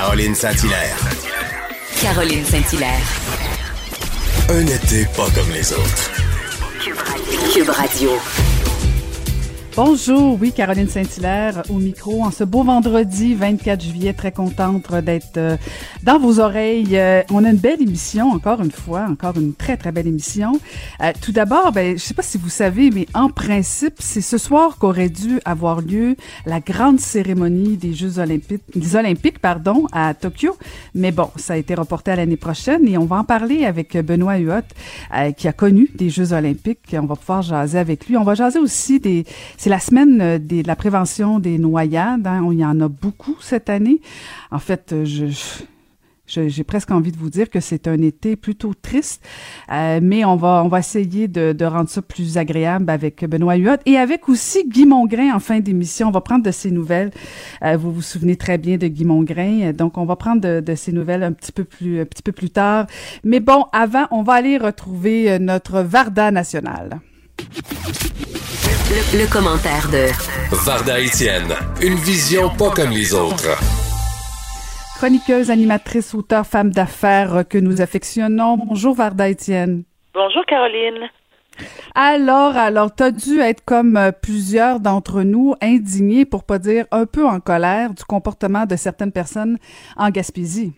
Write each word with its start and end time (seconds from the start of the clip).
Caroline 0.00 0.32
Saint-Hilaire. 0.32 0.96
Caroline 2.00 2.44
Saint-Hilaire. 2.44 3.00
Un 4.48 4.64
été 4.64 5.04
pas 5.16 5.26
comme 5.34 5.50
les 5.50 5.72
autres. 5.72 6.10
Cube 7.52 7.68
Radio. 7.70 8.10
Bonjour, 9.80 10.36
oui, 10.40 10.50
Caroline 10.50 10.88
Saint-Hilaire 10.88 11.62
au 11.70 11.74
micro 11.74 12.24
en 12.24 12.32
ce 12.32 12.42
beau 12.42 12.64
vendredi 12.64 13.36
24 13.36 13.80
juillet. 13.80 14.12
Très 14.12 14.32
contente 14.32 14.92
d'être 14.92 15.36
euh, 15.36 15.56
dans 16.02 16.18
vos 16.18 16.40
oreilles. 16.40 16.98
Euh, 16.98 17.22
on 17.30 17.44
a 17.44 17.50
une 17.50 17.58
belle 17.58 17.80
émission, 17.80 18.32
encore 18.32 18.60
une 18.60 18.72
fois, 18.72 19.06
encore 19.08 19.36
une 19.36 19.54
très, 19.54 19.76
très 19.76 19.92
belle 19.92 20.08
émission. 20.08 20.58
Euh, 21.00 21.12
tout 21.20 21.30
d'abord, 21.30 21.70
ben, 21.70 21.96
je 21.96 22.02
sais 22.02 22.12
pas 22.12 22.24
si 22.24 22.38
vous 22.38 22.48
savez, 22.48 22.90
mais 22.90 23.06
en 23.14 23.28
principe, 23.28 23.94
c'est 24.00 24.20
ce 24.20 24.36
soir 24.36 24.78
qu'aurait 24.78 25.10
dû 25.10 25.38
avoir 25.44 25.80
lieu 25.80 26.16
la 26.44 26.58
grande 26.58 26.98
cérémonie 26.98 27.76
des 27.76 27.94
Jeux 27.94 28.18
olympiques, 28.18 28.64
des 28.74 28.96
Olympiques, 28.96 29.38
pardon, 29.38 29.86
à 29.92 30.12
Tokyo. 30.12 30.56
Mais 30.96 31.12
bon, 31.12 31.30
ça 31.36 31.52
a 31.52 31.56
été 31.56 31.76
reporté 31.76 32.10
à 32.10 32.16
l'année 32.16 32.36
prochaine 32.36 32.88
et 32.88 32.98
on 32.98 33.04
va 33.04 33.18
en 33.18 33.24
parler 33.24 33.64
avec 33.64 33.96
Benoît 33.96 34.38
Huot, 34.38 35.34
qui 35.36 35.46
a 35.46 35.52
connu 35.52 35.88
des 35.94 36.10
Jeux 36.10 36.32
olympiques. 36.32 36.96
On 37.00 37.06
va 37.06 37.14
pouvoir 37.14 37.42
jaser 37.42 37.78
avec 37.78 38.08
lui. 38.08 38.16
On 38.16 38.24
va 38.24 38.34
jaser 38.34 38.58
aussi 38.58 38.98
des 38.98 39.24
la 39.68 39.78
semaine 39.78 40.20
euh, 40.20 40.38
de 40.38 40.66
la 40.66 40.76
prévention 40.76 41.38
des 41.38 41.58
noyades. 41.58 42.26
Hein. 42.26 42.48
Il 42.52 42.58
y 42.58 42.64
en 42.64 42.80
a 42.80 42.88
beaucoup 42.88 43.36
cette 43.40 43.68
année. 43.68 44.00
En 44.50 44.58
fait, 44.58 44.92
euh, 44.92 45.04
j'ai 46.26 46.64
presque 46.64 46.90
envie 46.90 47.12
de 47.12 47.18
vous 47.18 47.30
dire 47.30 47.50
que 47.50 47.60
c'est 47.60 47.86
un 47.86 48.00
été 48.00 48.36
plutôt 48.36 48.72
triste, 48.74 49.26
euh, 49.72 50.00
mais 50.02 50.24
on 50.24 50.36
va 50.36 50.62
on 50.64 50.68
va 50.68 50.78
essayer 50.78 51.28
de, 51.28 51.64
rendre 51.64 51.88
ça 51.88 52.02
plus 52.02 52.38
agréable 52.38 52.90
avec 52.90 53.24
Benoît 53.24 53.56
Huot 53.56 53.78
et 53.86 53.96
avec 53.96 54.28
aussi 54.28 54.66
Guy 54.68 54.86
Mongrain 54.86 55.34
en 55.34 55.40
fin 55.40 55.60
d'émission. 55.60 56.08
On 56.08 56.12
va 56.12 56.20
prendre 56.20 56.44
de 56.44 56.50
ses 56.50 56.70
nouvelles. 56.70 57.10
vous 57.62 57.92
vous 57.92 58.02
souvenez 58.02 58.36
très 58.36 58.58
bien 58.58 58.76
de 58.76 58.86
Guy 58.88 59.04
Mongrain, 59.04 59.72
donc 59.72 59.98
on 59.98 60.04
va 60.04 60.16
prendre 60.16 60.40
de, 60.40 60.60
de 60.60 60.74
ses 60.74 60.92
nouvelles 60.92 61.22
un 61.22 61.32
petit 61.32 61.52
peu 61.52 61.64
plus 61.64 62.00
un 62.00 62.04
petit 62.04 62.22
peu 62.22 62.32
plus 62.32 62.50
tard. 62.50 62.86
Mais 63.24 63.40
bon, 63.40 63.64
avant, 63.72 64.06
on 64.10 64.22
va 64.22 64.34
aller 64.34 64.58
retrouver 64.58 65.38
notre 65.38 65.80
Varda 65.80 66.30
national. 66.30 67.00
Le, 69.14 69.32
commentaire 69.32 69.86
de 69.92 70.10
Varda 70.66 70.98
Etienne, 70.98 71.54
une 71.80 71.94
vision 71.94 72.48
pas 72.48 72.70
comme 72.70 72.90
les 72.90 73.14
autres. 73.14 73.54
Chroniqueuse, 74.98 75.50
animatrice, 75.50 76.14
auteur, 76.14 76.44
femme 76.44 76.70
d'affaires 76.70 77.44
que 77.48 77.58
nous 77.58 77.80
affectionnons. 77.80 78.56
Bonjour 78.56 78.94
Varda 78.94 79.30
Etienne. 79.30 79.84
Bonjour 80.14 80.44
Caroline. 80.46 81.08
Alors, 81.94 82.56
alors, 82.56 82.94
t'as 82.94 83.12
dû 83.12 83.40
être 83.40 83.64
comme 83.64 83.96
euh, 83.96 84.10
plusieurs 84.10 84.80
d'entre 84.80 85.22
nous, 85.22 85.54
indignés, 85.62 86.24
pour 86.24 86.44
pas 86.44 86.58
dire 86.58 86.86
un 86.90 87.06
peu 87.06 87.24
en 87.24 87.40
colère, 87.40 87.94
du 87.94 88.04
comportement 88.04 88.66
de 88.66 88.76
certaines 88.76 89.12
personnes 89.12 89.58
en 89.96 90.10
Gaspésie. 90.10 90.72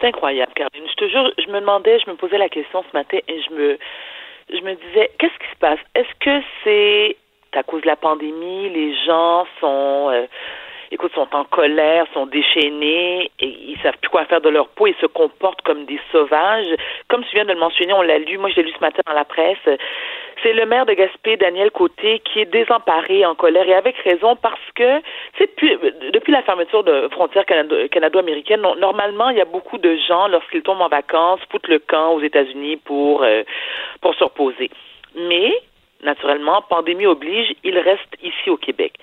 C'est 0.00 0.08
incroyable, 0.08 0.52
Caroline. 0.54 0.88
Je 0.88 0.94
te 1.04 1.08
jure, 1.10 1.30
je 1.38 1.50
me 1.50 1.60
demandais, 1.60 1.98
je 2.04 2.10
me 2.10 2.16
posais 2.16 2.38
la 2.38 2.48
question 2.48 2.82
ce 2.90 2.96
matin 2.96 3.18
et 3.28 3.42
je 3.42 3.54
me, 3.54 3.78
je 4.48 4.60
me 4.60 4.74
disais, 4.74 5.10
qu'est-ce 5.18 5.38
qui 5.38 5.50
se 5.52 5.58
passe? 5.58 5.80
Est-ce 5.94 6.14
que 6.20 6.44
c'est 6.64 7.16
à 7.56 7.62
cause 7.62 7.82
de 7.82 7.86
la 7.86 7.96
pandémie, 7.96 8.68
les 8.68 8.94
gens 9.06 9.46
sont, 9.60 10.10
euh, 10.10 10.26
écoute, 10.90 11.12
sont 11.14 11.28
en 11.34 11.44
colère, 11.44 12.06
sont 12.12 12.26
déchaînés, 12.26 13.30
et 13.40 13.46
ils 13.46 13.78
savent 13.82 13.96
plus 14.00 14.10
quoi 14.10 14.26
faire 14.26 14.42
de 14.42 14.50
leur 14.50 14.68
peau, 14.68 14.86
ils 14.86 14.94
se 15.00 15.06
comportent 15.06 15.62
comme 15.62 15.86
des 15.86 16.00
sauvages? 16.12 16.66
Comme 17.08 17.24
tu 17.24 17.34
viens 17.34 17.44
de 17.44 17.52
le 17.52 17.58
mentionner, 17.58 17.94
on 17.94 18.02
l'a 18.02 18.18
lu, 18.18 18.36
moi 18.38 18.50
je 18.50 18.56
l'ai 18.56 18.64
lu 18.64 18.72
ce 18.72 18.80
matin 18.80 19.00
dans 19.06 19.14
la 19.14 19.24
presse. 19.24 19.58
C'est 20.42 20.52
le 20.52 20.66
maire 20.66 20.86
de 20.86 20.92
Gaspé, 20.92 21.36
Daniel 21.36 21.70
Côté, 21.70 22.20
qui 22.20 22.40
est 22.40 22.50
désemparé, 22.50 23.24
en 23.24 23.34
colère, 23.34 23.68
et 23.68 23.74
avec 23.74 23.96
raison, 23.98 24.36
parce 24.36 24.60
que, 24.74 25.00
depuis, 25.40 25.76
depuis 26.12 26.32
la 26.32 26.42
fermeture 26.42 26.84
de 26.84 27.08
frontières 27.08 27.46
canado-américaines, 27.46 28.60
normalement, 28.78 29.30
il 29.30 29.38
y 29.38 29.40
a 29.40 29.46
beaucoup 29.46 29.78
de 29.78 29.96
gens, 29.96 30.28
lorsqu'ils 30.28 30.62
tombent 30.62 30.82
en 30.82 30.88
vacances, 30.88 31.40
foutent 31.50 31.68
le 31.68 31.78
camp 31.78 32.14
aux 32.14 32.20
États-Unis 32.20 32.76
pour, 32.76 33.22
euh, 33.22 33.42
pour 34.02 34.14
se 34.14 34.24
reposer. 34.24 34.70
Mais, 35.14 35.52
naturellement, 36.02 36.62
pandémie 36.62 37.06
oblige, 37.06 37.54
il 37.64 37.78
reste 37.78 38.16
ici 38.22 38.50
au 38.50 38.56
Québec. 38.56 38.94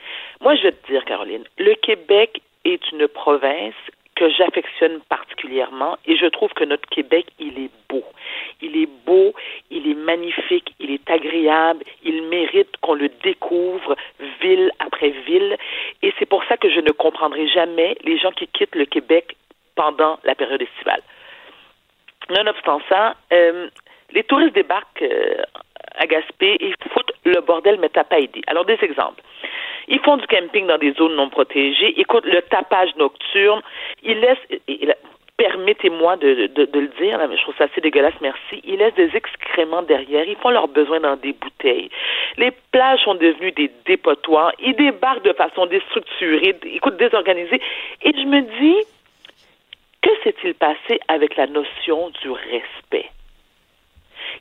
Moi, 0.41 0.55
je 0.55 0.63
vais 0.63 0.71
te 0.71 0.91
dire, 0.91 1.03
Caroline, 1.05 1.43
le 1.57 1.73
Québec 1.75 2.41
est 2.65 2.91
une 2.91 3.07
province 3.07 3.73
que 4.15 4.29
j'affectionne 4.29 4.99
particulièrement 5.09 5.97
et 6.05 6.15
je 6.15 6.27
trouve 6.27 6.53
que 6.53 6.63
notre 6.63 6.87
Québec, 6.89 7.25
il 7.39 7.57
est 7.59 7.71
beau. 7.89 8.03
Il 8.63 8.75
est 8.77 8.89
beau, 9.05 9.33
il 9.69 9.89
est 9.89 9.95
magnifique, 9.95 10.73
il 10.79 10.91
est 10.91 11.09
agréable, 11.09 11.83
il 12.03 12.23
mérite 12.23 12.75
qu'on 12.81 12.95
le 12.95 13.09
découvre 13.23 13.95
ville 14.41 14.71
après 14.79 15.09
ville 15.09 15.57
et 16.01 16.13
c'est 16.17 16.25
pour 16.25 16.43
ça 16.45 16.57
que 16.57 16.69
je 16.69 16.79
ne 16.79 16.91
comprendrai 16.91 17.47
jamais 17.47 17.95
les 18.03 18.17
gens 18.17 18.31
qui 18.31 18.47
quittent 18.47 18.75
le 18.75 18.85
Québec 18.85 19.35
pendant 19.75 20.17
la 20.23 20.33
période 20.33 20.61
estivale. 20.61 21.01
Nonobstant 22.29 22.79
ça, 22.89 23.15
euh, 23.33 23.69
les 24.13 24.23
touristes 24.23 24.55
débarquent 24.55 25.01
euh, 25.01 25.43
à 25.95 26.05
Gaspé 26.07 26.57
et 26.59 26.73
foutent 26.89 27.11
le 27.25 27.41
bordel, 27.41 27.77
mais 27.79 27.89
t'as 27.89 28.03
pas 28.03 28.19
idée. 28.19 28.41
Alors, 28.47 28.65
des 28.65 28.77
exemples. 28.81 29.21
Ils 29.87 29.99
font 29.99 30.17
du 30.17 30.25
camping 30.27 30.67
dans 30.67 30.77
des 30.77 30.93
zones 30.93 31.15
non 31.15 31.29
protégées. 31.29 31.99
Écoute, 31.99 32.25
le 32.25 32.41
tapage 32.43 32.95
nocturne. 32.95 33.61
Ils 34.01 34.19
laissent, 34.19 34.95
permettez-moi 35.37 36.17
de, 36.17 36.47
de, 36.47 36.79
le 36.79 36.87
dire, 36.99 37.19
je 37.35 37.41
trouve 37.41 37.55
ça 37.57 37.65
assez 37.65 37.81
dégueulasse, 37.81 38.13
merci. 38.21 38.61
Ils 38.63 38.77
laissent 38.77 38.93
des 38.95 39.15
excréments 39.15 39.81
derrière. 39.81 40.27
Ils 40.27 40.37
font 40.37 40.49
leurs 40.49 40.67
besoins 40.67 40.99
dans 40.99 41.15
des 41.15 41.33
bouteilles. 41.33 41.89
Les 42.37 42.51
plages 42.71 43.03
sont 43.03 43.15
devenues 43.15 43.51
des 43.51 43.71
dépotoirs. 43.85 44.51
Ils 44.59 44.75
débarquent 44.75 45.23
de 45.23 45.33
façon 45.33 45.65
déstructurée, 45.65 46.55
écoute, 46.63 46.97
désorganisée. 46.97 47.61
Et 48.03 48.11
je 48.13 48.25
me 48.25 48.41
dis, 48.59 48.85
que 50.01 50.09
s'est-il 50.23 50.53
passé 50.53 50.99
avec 51.07 51.35
la 51.35 51.47
notion 51.47 52.11
du 52.21 52.29
respect? 52.29 53.09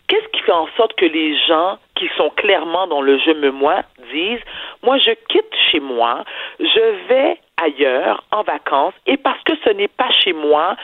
Qu'est-ce 0.09 0.29
qui 0.29 0.43
fait 0.43 0.53
en 0.53 0.69
sorte 0.77 0.95
que 0.95 1.07
les 1.07 1.37
gens 1.47 1.79
qui 1.97 2.09
sont 2.17 2.31
clairement 2.31 2.87
dans 2.87 3.01
le 3.01 3.19
je 3.19 3.31
me 3.31 3.51
moi 3.51 3.83
disent 4.13 4.41
moi 4.83 4.99
je 4.99 5.11
quitte 5.29 5.55
chez 5.71 5.81
moi, 5.81 6.25
je 6.59 7.09
vais 7.09 7.39
ailleurs 7.63 8.25
en 8.31 8.43
vacances 8.43 8.95
et 9.07 9.17
parce 9.17 9.43
que 9.45 9.53
ce 9.65 9.71
n'est 9.71 9.89
pas 9.89 10.11
chez 10.11 10.33
moi, 10.33 10.77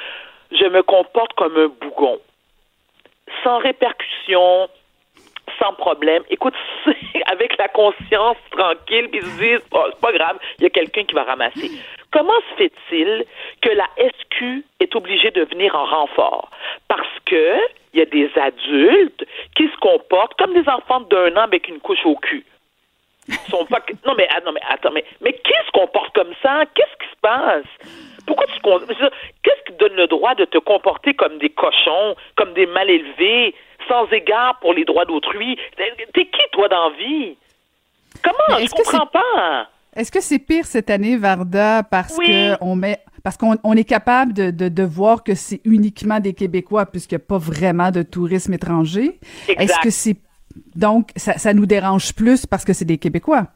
je 0.53 0.65
me 0.67 0.83
comporte 0.83 1.33
comme 1.35 1.57
un 1.57 1.69
bougon. 1.69 2.19
Sans 3.45 3.59
répercussion, 3.59 4.69
sans 5.59 5.73
problème. 5.75 6.23
Écoute, 6.31 6.55
avec 7.27 7.57
la 7.59 7.69
conscience 7.69 8.37
tranquille, 8.51 9.09
puis 9.11 9.21
ils 9.21 9.27
se 9.27 9.39
disent, 9.39 9.69
oh, 9.73 9.85
c'est 9.91 10.01
pas 10.01 10.13
grave, 10.13 10.39
il 10.59 10.65
y 10.65 10.67
a 10.67 10.71
quelqu'un 10.71 11.05
qui 11.05 11.15
va 11.15 11.25
ramasser. 11.25 11.71
Comment 12.11 12.41
se 12.51 12.57
fait-il 12.57 13.25
que 13.61 13.71
la 13.71 13.87
SQ 13.99 14.65
est 14.81 14.95
obligée 14.97 15.31
de 15.31 15.43
venir 15.45 15.75
en 15.75 15.85
renfort? 15.85 16.51
Parce 16.89 17.19
que 17.27 17.59
il 17.95 18.01
y 18.01 18.03
a 18.03 18.07
des 18.07 18.31
adultes 18.39 19.25
qui 19.57 19.65
se 19.69 19.77
comportent 19.79 20.35
comme 20.39 20.55
des 20.55 20.69
enfants 20.69 21.01
d'un 21.01 21.37
an 21.37 21.43
avec 21.43 21.69
une 21.69 21.81
couche 21.81 22.05
au 22.05 22.17
cul. 22.17 22.45
Sont 23.51 23.67
pas... 23.67 23.83
non, 24.07 24.15
mais, 24.17 24.27
ah, 24.31 24.41
non, 24.45 24.53
mais 24.53 24.61
attends, 24.69 24.91
mais, 24.93 25.05
mais 25.21 25.33
qui 25.33 25.53
se 25.67 25.71
comporte 25.73 26.15
comme 26.15 26.33
ça? 26.43 26.65
Qu'est-ce 26.75 27.05
qui 27.05 27.11
se 27.11 27.21
passe? 27.21 27.89
Pourquoi 28.27 28.47
tu 28.47 28.61
Qu'est-ce 29.43 29.65
qui 29.67 29.79
donne 29.79 29.95
le 29.95 30.07
droit 30.07 30.35
de 30.35 30.45
te 30.45 30.59
comporter 30.59 31.15
comme 31.15 31.39
des 31.39 31.51
cochons, 31.51 32.15
comme 32.37 32.53
des 32.55 32.67
mal 32.67 32.89
élevés, 32.91 33.55
sans 33.89 34.07
égard 34.13 34.59
pour 34.61 34.75
les 34.75 34.85
droits 34.85 35.07
d'autrui? 35.07 35.59
T'es 35.77 36.27
qui, 36.27 36.43
toi, 36.53 36.69
dans 36.69 36.91
vie? 36.91 37.37
Comment? 38.23 38.59
Je 38.59 38.71
comprends 38.71 39.07
pas. 39.07 39.69
Est-ce 39.97 40.13
que 40.13 40.21
c'est 40.21 40.39
pire 40.39 40.67
cette 40.67 40.91
année, 40.91 41.17
Varda, 41.17 41.83
parce 41.83 42.17
que 42.19 42.63
on 42.63 42.77
met 42.77 42.99
parce 43.25 43.37
qu'on 43.37 43.73
est 43.75 43.85
capable 43.85 44.33
de, 44.33 44.51
de, 44.51 44.83
voir 44.85 45.25
que 45.25 45.35
c'est 45.35 45.61
uniquement 45.65 46.21
des 46.21 46.35
Québécois 46.35 46.87
puisqu'il 46.87 47.17
n'y 47.17 47.23
a 47.23 47.27
pas 47.27 47.39
vraiment 47.39 47.91
de 47.91 48.03
tourisme 48.03 48.55
étranger? 48.55 49.19
Est-ce 49.49 49.79
que 49.81 49.91
c'est 49.91 50.17
donc 50.75 51.11
ça, 51.17 51.39
ça 51.39 51.55
nous 51.55 51.67
dérange 51.67 52.15
plus 52.15 52.47
parce 52.47 52.65
que 52.65 52.73
c'est 52.73 52.85
des 52.85 52.99
Québécois? 52.99 53.49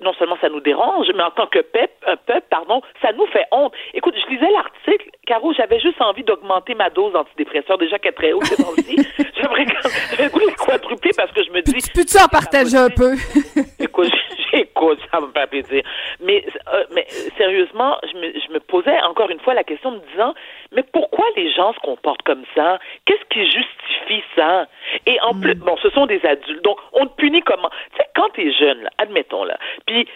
Non 0.00 0.12
seulement 0.14 0.36
ça 0.40 0.48
nous 0.48 0.60
dérange, 0.60 1.06
mais 1.14 1.22
en 1.22 1.30
tant 1.30 1.46
que 1.46 1.60
peuple, 1.60 1.92
un 2.06 2.16
peuple, 2.16 2.46
pardon, 2.50 2.80
ça 3.02 3.12
nous 3.12 3.26
fait 3.26 3.46
honte. 3.52 3.72
Écoute, 3.94 4.14
je 4.16 4.30
lisais 4.30 4.50
l'article, 4.50 5.10
Caro, 5.26 5.52
j'avais 5.52 5.80
juste 5.80 6.00
envie 6.00 6.24
d'augmenter 6.24 6.74
ma 6.74 6.90
dose 6.90 7.12
d'antidépresseur, 7.12 7.78
déjà 7.78 7.98
qu'elle 7.98 8.12
est 8.12 8.16
très 8.16 8.32
haute 8.32 8.44
c'est 8.44 8.64
aussi. 8.64 8.96
J'aimerais 9.36 9.64
le 9.64 10.64
quadrupler 10.64 11.10
parce 11.16 11.32
que 11.32 11.42
je 11.44 11.50
me 11.50 11.62
dis. 11.62 11.72
Peux-tu 11.94 12.18
en 12.18 12.28
partager 12.28 12.76
un 12.76 12.90
peu? 12.90 13.14
Écoute, 13.78 14.10
j'ai 14.10 14.48
Écoute, 14.52 14.98
ça 15.10 15.20
me 15.20 15.28
fait 15.28 15.46
plaisir. 15.46 15.82
Mais, 16.20 16.44
euh, 16.72 16.84
mais 16.92 17.06
sérieusement, 17.36 17.98
je 18.02 18.18
me, 18.18 18.32
je 18.32 18.52
me 18.52 18.60
posais 18.60 18.98
encore 19.02 19.30
une 19.30 19.40
fois 19.40 19.54
la 19.54 19.64
question 19.64 19.92
me 19.92 20.00
disant, 20.12 20.34
mais 20.72 20.82
pourquoi 20.82 21.24
les 21.36 21.52
gens 21.52 21.72
se 21.72 21.78
comportent 21.80 22.22
comme 22.22 22.44
ça? 22.54 22.78
Qu'est-ce 23.04 23.24
qui 23.30 23.44
justifie 23.44 24.22
ça? 24.36 24.66
Et 25.06 25.20
en 25.20 25.34
plus, 25.38 25.54
bon, 25.54 25.76
ce 25.82 25.90
sont 25.90 26.06
des 26.06 26.24
adultes. 26.24 26.62
Donc, 26.64 26.78
on 26.92 27.06
te 27.06 27.14
punit 27.16 27.42
comment? 27.42 27.70
Tu 27.92 27.98
sais, 27.98 28.08
quand 28.14 28.28
t'es 28.30 28.52
jeune, 28.52 28.82
là, 28.82 28.90
admettons, 28.98 29.44
là, 29.44 29.58
puis 29.88 30.06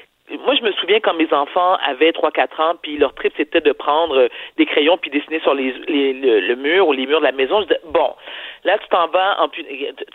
moi, 0.44 0.54
je 0.54 0.62
me 0.62 0.72
souviens 0.72 1.00
quand 1.00 1.14
mes 1.14 1.32
enfants 1.32 1.76
avaient 1.84 2.10
3-4 2.10 2.62
ans, 2.62 2.74
puis 2.80 2.96
leur 2.96 3.14
trip, 3.14 3.32
c'était 3.36 3.60
de 3.60 3.72
prendre 3.72 4.16
euh, 4.16 4.28
des 4.56 4.66
crayons 4.66 4.96
puis 4.96 5.10
dessiner 5.10 5.40
sur 5.40 5.54
les, 5.54 5.74
les, 5.88 6.12
le, 6.12 6.56
mur 6.56 6.88
ou 6.88 6.92
les 6.92 7.06
murs 7.06 7.20
de 7.20 7.24
la 7.24 7.32
maison. 7.32 7.60
Je 7.60 7.66
disais, 7.66 7.80
bon, 7.86 8.14
là, 8.64 8.78
tu 8.78 8.88
t'en 8.88 9.08
vas, 9.08 9.42
en, 9.42 9.48
tu 9.48 9.62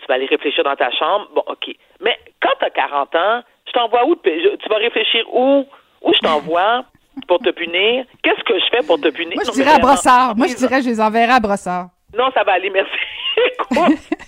vas 0.08 0.14
aller 0.14 0.26
réfléchir 0.26 0.64
dans 0.64 0.76
ta 0.76 0.90
chambre. 0.90 1.28
Bon, 1.34 1.42
OK. 1.46 1.74
Mais 2.00 2.18
quand 2.40 2.52
tu 2.58 2.64
as 2.64 2.70
40 2.70 3.14
ans, 3.14 3.42
je 3.66 3.72
t'envoie 3.72 4.06
où? 4.06 4.16
Tu 4.16 4.68
vas 4.68 4.76
réfléchir 4.76 5.24
où? 5.32 5.66
Où 6.02 6.12
je 6.14 6.20
t'envoie 6.20 6.84
pour 7.26 7.38
te 7.40 7.50
punir? 7.50 8.04
Qu'est-ce 8.22 8.42
que 8.44 8.58
je 8.58 8.64
fais 8.70 8.86
pour 8.86 9.00
te 9.00 9.08
punir? 9.08 9.34
Moi, 9.34 9.44
je 9.46 9.52
dirais 9.52 9.74
à 9.74 9.78
Brossard. 9.78 10.36
Moi, 10.36 10.46
je 10.46 10.54
dirais, 10.54 10.80
je 10.82 10.88
les 10.88 11.00
enverrai 11.00 11.32
à 11.32 11.40
Brossard. 11.40 11.88
Non, 12.16 12.30
ça 12.32 12.42
va 12.44 12.52
aller, 12.52 12.70
merci. 12.70 12.90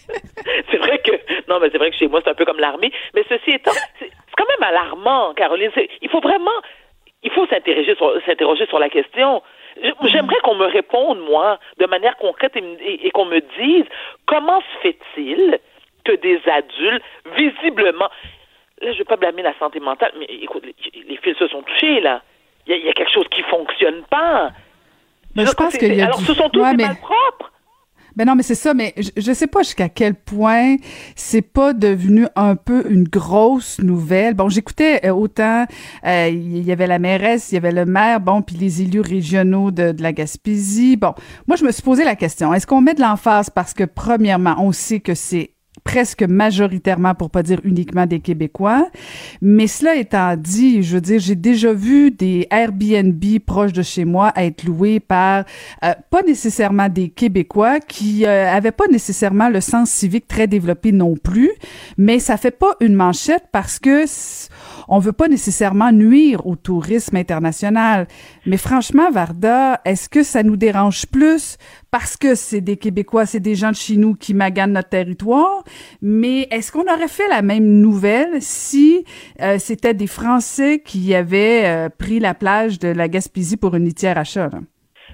c'est 0.70 0.76
vrai 0.78 0.98
que 0.98 1.12
non, 1.48 1.58
mais 1.60 1.68
c'est 1.70 1.78
vrai 1.78 1.90
que 1.90 1.96
chez 1.96 2.08
moi 2.08 2.20
c'est 2.22 2.30
un 2.30 2.34
peu 2.34 2.44
comme 2.44 2.58
l'armée. 2.58 2.92
Mais 3.14 3.24
ceci 3.28 3.52
étant, 3.52 3.72
c'est 4.30 4.36
quand 4.36 4.48
même 4.48 4.68
alarmant, 4.68 5.34
Caroline. 5.34 5.70
Il 6.02 6.08
faut 6.08 6.20
vraiment, 6.20 6.50
il 7.22 7.30
faut 7.30 7.46
s'interroger 7.46 7.94
sur, 7.96 8.12
s'interroger 8.24 8.66
sur 8.66 8.78
la 8.78 8.88
question. 8.88 9.42
J'aimerais 10.04 10.40
qu'on 10.42 10.56
me 10.56 10.66
réponde, 10.66 11.20
moi, 11.20 11.58
de 11.78 11.86
manière 11.86 12.16
concrète 12.16 12.56
et, 12.56 13.10
qu'on 13.10 13.24
me 13.24 13.40
dise 13.58 13.84
comment 14.26 14.60
se 14.60 14.78
fait-il 14.82 15.58
que 16.04 16.12
des 16.12 16.40
adultes, 16.46 17.04
visiblement, 17.36 18.08
là, 18.80 18.88
je 18.88 18.88
ne 18.88 18.98
vais 18.98 19.04
pas 19.04 19.16
blâmer 19.16 19.42
la 19.42 19.56
santé 19.58 19.80
mentale, 19.80 20.12
mais 20.18 20.26
écoute, 20.26 20.64
les, 20.64 21.16
fils 21.18 21.36
se 21.36 21.46
sont 21.48 21.62
touchés, 21.62 22.00
là. 22.00 22.22
Il 22.66 22.76
y, 22.76 22.88
a 22.88 22.92
quelque 22.92 23.12
chose 23.12 23.26
qui 23.30 23.42
fonctionne 23.42 24.02
pas. 24.04 24.50
Mais 25.34 25.44
je, 25.44 25.52
pense 25.52 25.76
qu'il 25.76 25.94
y 25.94 26.00
a 26.02 26.06
Alors, 26.06 26.20
ce 26.20 26.34
sont 26.34 26.48
tous 26.50 26.64
des 26.76 26.84
malpropres. 26.84 27.49
Ben 28.20 28.26
non, 28.26 28.34
mais 28.34 28.42
c'est 28.42 28.54
ça, 28.54 28.74
mais 28.74 28.92
je, 28.98 29.08
je 29.16 29.32
sais 29.32 29.46
pas 29.46 29.62
jusqu'à 29.62 29.88
quel 29.88 30.14
point 30.14 30.76
c'est 31.16 31.40
pas 31.40 31.72
devenu 31.72 32.26
un 32.36 32.54
peu 32.54 32.84
une 32.90 33.04
grosse 33.04 33.80
nouvelle. 33.80 34.34
Bon, 34.34 34.50
j'écoutais 34.50 35.00
euh, 35.06 35.14
autant, 35.14 35.64
euh, 36.06 36.28
il 36.30 36.62
y 36.62 36.70
avait 36.70 36.86
la 36.86 36.98
mairesse, 36.98 37.50
il 37.50 37.54
y 37.54 37.56
avait 37.56 37.72
le 37.72 37.86
maire, 37.86 38.20
bon, 38.20 38.42
puis 38.42 38.56
les 38.56 38.82
élus 38.82 39.00
régionaux 39.00 39.70
de, 39.70 39.92
de 39.92 40.02
la 40.02 40.12
Gaspésie. 40.12 40.98
Bon, 40.98 41.14
moi, 41.46 41.56
je 41.56 41.64
me 41.64 41.72
suis 41.72 41.82
posé 41.82 42.04
la 42.04 42.14
question, 42.14 42.52
est-ce 42.52 42.66
qu'on 42.66 42.82
met 42.82 42.92
de 42.92 43.00
l'emphase 43.00 43.48
parce 43.48 43.72
que, 43.72 43.84
premièrement, 43.84 44.56
on 44.58 44.72
sait 44.72 45.00
que 45.00 45.14
c'est 45.14 45.54
presque 45.84 46.22
majoritairement, 46.22 47.14
pour 47.14 47.30
pas 47.30 47.42
dire 47.42 47.60
uniquement 47.64 48.06
des 48.06 48.20
Québécois. 48.20 48.88
Mais 49.40 49.66
cela 49.66 49.96
étant 49.96 50.36
dit, 50.36 50.82
je 50.82 50.94
veux 50.94 51.00
dire, 51.00 51.20
j'ai 51.20 51.34
déjà 51.34 51.72
vu 51.72 52.10
des 52.10 52.46
Airbnb 52.50 53.24
proches 53.44 53.72
de 53.72 53.82
chez 53.82 54.04
moi 54.04 54.32
être 54.36 54.64
loués 54.64 55.00
par 55.00 55.44
euh, 55.84 55.92
pas 56.10 56.22
nécessairement 56.22 56.88
des 56.88 57.08
Québécois 57.08 57.80
qui 57.80 58.26
euh, 58.26 58.50
avaient 58.50 58.72
pas 58.72 58.86
nécessairement 58.88 59.48
le 59.48 59.60
sens 59.60 59.90
civique 59.90 60.28
très 60.28 60.46
développé 60.46 60.92
non 60.92 61.16
plus, 61.16 61.50
mais 61.96 62.18
ça 62.18 62.36
fait 62.36 62.50
pas 62.50 62.76
une 62.80 62.94
manchette 62.94 63.44
parce 63.52 63.78
que 63.78 64.04
on 64.88 64.98
veut 64.98 65.12
pas 65.12 65.28
nécessairement 65.28 65.92
nuire 65.92 66.46
au 66.46 66.56
tourisme 66.56 67.16
international. 67.16 68.08
Mais 68.46 68.56
franchement, 68.56 69.10
Varda, 69.10 69.80
est-ce 69.84 70.08
que 70.08 70.22
ça 70.22 70.42
nous 70.42 70.56
dérange 70.56 71.06
plus 71.06 71.56
parce 71.90 72.16
que 72.16 72.34
c'est 72.34 72.60
des 72.60 72.76
Québécois, 72.76 73.26
c'est 73.26 73.40
des 73.40 73.54
gens 73.54 73.70
de 73.70 73.76
chez 73.76 73.96
nous 73.96 74.14
qui 74.14 74.34
maganent 74.34 74.72
notre 74.72 74.88
territoire? 74.88 75.64
Mais 76.02 76.42
est-ce 76.50 76.72
qu'on 76.72 76.92
aurait 76.92 77.08
fait 77.08 77.28
la 77.28 77.42
même 77.42 77.80
nouvelle 77.80 78.40
si 78.40 79.04
euh, 79.40 79.58
c'était 79.58 79.94
des 79.94 80.06
Français 80.06 80.80
qui 80.84 81.14
avaient 81.14 81.66
euh, 81.66 81.88
pris 81.88 82.20
la 82.20 82.34
plage 82.34 82.78
de 82.78 82.88
la 82.88 83.08
Gaspésie 83.08 83.56
pour 83.56 83.74
une 83.74 83.84
litière 83.84 84.18
achat? 84.18 84.48
Là? 84.48 84.58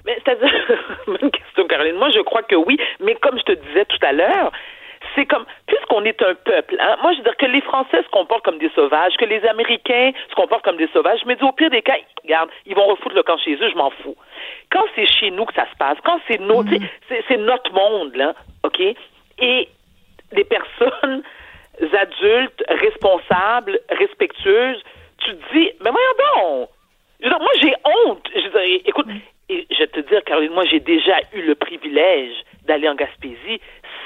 Mais 0.05 0.17
c'est-à-dire, 0.23 0.49
bonne 1.07 1.31
question, 1.31 1.67
Caroline. 1.67 1.95
Moi, 1.95 2.09
je 2.11 2.21
crois 2.21 2.43
que 2.43 2.55
oui, 2.55 2.77
mais 2.99 3.15
comme 3.15 3.37
je 3.37 3.43
te 3.43 3.51
disais 3.53 3.85
tout 3.85 4.05
à 4.05 4.13
l'heure, 4.13 4.51
c'est 5.15 5.25
comme, 5.25 5.45
puisqu'on 5.65 6.03
est 6.05 6.21
un 6.21 6.35
peuple, 6.35 6.75
hein, 6.79 6.95
moi 7.01 7.11
je 7.13 7.17
veux 7.17 7.23
dire 7.23 7.37
que 7.37 7.45
les 7.45 7.61
Français 7.61 8.03
se 8.03 8.09
comportent 8.09 8.45
comme 8.45 8.59
des 8.59 8.69
sauvages, 8.75 9.13
que 9.17 9.25
les 9.25 9.43
Américains 9.45 10.11
se 10.29 10.35
comportent 10.35 10.63
comme 10.63 10.77
des 10.77 10.87
sauvages, 10.93 11.19
dis 11.25 11.43
au 11.43 11.51
pire 11.51 11.69
des 11.69 11.81
cas, 11.81 11.95
regarde, 12.23 12.49
ils 12.65 12.75
vont 12.75 12.85
refoutre 12.85 13.15
le 13.15 13.23
camp 13.23 13.37
chez 13.37 13.55
eux, 13.55 13.69
je 13.69 13.75
m'en 13.75 13.89
fous. 13.89 14.15
Quand 14.71 14.83
c'est 14.95 15.07
chez 15.07 15.31
nous 15.31 15.45
que 15.45 15.53
ça 15.53 15.65
se 15.71 15.77
passe, 15.77 15.97
quand 16.03 16.19
c'est 16.27 16.39
notre, 16.39 16.71
mm. 16.71 16.87
c'est 17.27 17.37
notre 17.37 17.71
monde, 17.73 18.15
là, 18.15 18.33
OK? 18.63 18.79
Et 18.79 19.67
des 20.33 20.43
personnes 20.43 21.23
adultes, 21.81 22.63
responsables, 22.67 23.79
respectueuses, 23.89 24.81
tu 25.19 25.35
te 25.35 25.53
dis, 25.53 25.71
mais 25.81 25.91
voyons 25.91 26.17
donc! 26.35 26.69
Je 27.19 27.27
dire, 27.29 27.39
moi 27.39 27.51
j'ai 27.61 27.73
honte. 27.83 28.29
Je 28.35 28.47
dire, 28.47 28.81
écoute, 28.85 29.07
et 29.49 29.65
je 29.71 29.77
vais 29.79 29.87
te 29.87 29.99
dire, 30.01 30.23
Caroline, 30.23 30.51
moi 30.51 30.65
j'ai 30.65 30.79
déjà 30.79 31.19
eu 31.33 31.41
le 31.41 31.55
privilège 31.55 32.35
d'aller 32.65 32.87
en 32.89 32.95
Gaspésie 32.95 33.59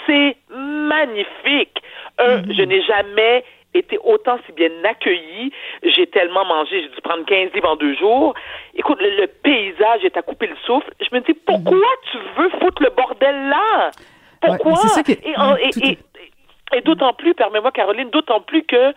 c'est 0.06 0.38
magnifique. 0.50 1.82
Un, 2.18 2.38
mhm. 2.38 2.54
je 2.54 2.62
n'ai 2.64 2.82
jamais 2.84 3.44
été 3.74 3.98
autant 4.04 4.38
si 4.46 4.52
bien 4.52 4.70
accueilli. 4.84 5.52
J'ai 5.84 6.08
tellement 6.08 6.46
mangé, 6.46 6.82
j'ai 6.82 6.90
dû 6.90 7.02
prendre 7.02 7.26
15 7.26 7.54
livres 7.54 7.70
en 7.70 7.76
deux 7.76 7.96
jours. 7.96 8.34
Écoute, 8.76 9.00
le, 9.02 9.28
paysage 9.28 10.04
est 10.04 10.18
à 10.18 10.22
couper 10.22 10.48
le 10.48 10.58
souffle. 10.66 10.92
Je 11.00 11.16
me 11.16 11.22
dis, 11.22 11.34
pourquoi 11.34 11.74
mhm. 11.74 12.12
tu 12.12 12.18
veux 12.38 12.50
foutre 12.60 12.84
le 12.84 12.90
bordel 12.90 13.50
là? 13.50 13.92
Pourquoi? 14.42 14.74
et, 15.08 15.98
d'autant 16.80 17.14
plus, 17.14 17.34
permets-moi, 17.34 17.72
Caroline, 17.72 18.10
d'autant 18.10 18.40
plus 18.40 18.64
que 18.64 18.94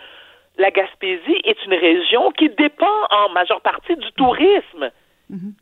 la 0.58 0.70
Gaspésie 0.70 1.40
est 1.44 1.56
une 1.66 1.74
région 1.74 2.30
qui 2.30 2.48
dépend 2.50 2.86
en 3.10 3.32
majeure 3.32 3.60
partie 3.60 3.96
du 3.96 4.12
tourisme. 4.12 4.90
Mhm, 5.30 5.54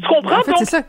tu 0.00 0.06
comprends? 0.06 0.38
En 0.38 0.42
fait, 0.42 0.86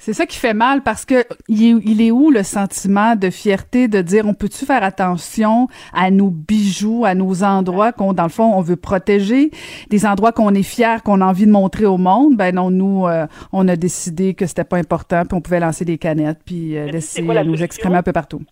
c'est 0.00 0.12
ça 0.12 0.26
qui 0.26 0.38
fait 0.38 0.54
mal 0.54 0.82
parce 0.82 1.04
que 1.04 1.24
il 1.48 2.00
est, 2.00 2.12
où 2.12 2.30
le 2.30 2.44
sentiment 2.44 3.16
de 3.16 3.30
fierté 3.30 3.88
de 3.88 4.00
dire 4.00 4.26
on 4.26 4.34
peut-tu 4.34 4.64
faire 4.64 4.84
attention 4.84 5.66
à 5.92 6.12
nos 6.12 6.30
bijoux, 6.30 7.04
à 7.04 7.16
nos 7.16 7.42
endroits 7.42 7.92
qu'on 7.92 8.12
dans 8.12 8.22
le 8.22 8.28
fond 8.28 8.54
on 8.54 8.60
veut 8.60 8.76
protéger, 8.76 9.50
des 9.90 10.06
endroits 10.06 10.30
qu'on 10.30 10.54
est 10.54 10.62
fier, 10.62 11.02
qu'on 11.02 11.20
a 11.20 11.26
envie 11.26 11.46
de 11.46 11.50
montrer 11.50 11.84
au 11.84 11.98
monde? 11.98 12.36
Ben 12.36 12.54
non, 12.54 12.70
nous 12.70 13.08
euh, 13.08 13.26
on 13.52 13.66
a 13.66 13.74
décidé 13.74 14.34
que 14.34 14.46
c'était 14.46 14.62
pas 14.62 14.76
important, 14.76 15.24
puis 15.24 15.36
on 15.36 15.40
pouvait 15.40 15.60
lancer 15.60 15.84
des 15.84 15.98
canettes 15.98 16.40
puis 16.46 16.78
euh, 16.78 16.86
laisser 16.86 17.22
nous 17.22 17.62
exprimer 17.62 17.96
un 17.96 18.02
peu 18.04 18.12
partout. 18.12 18.42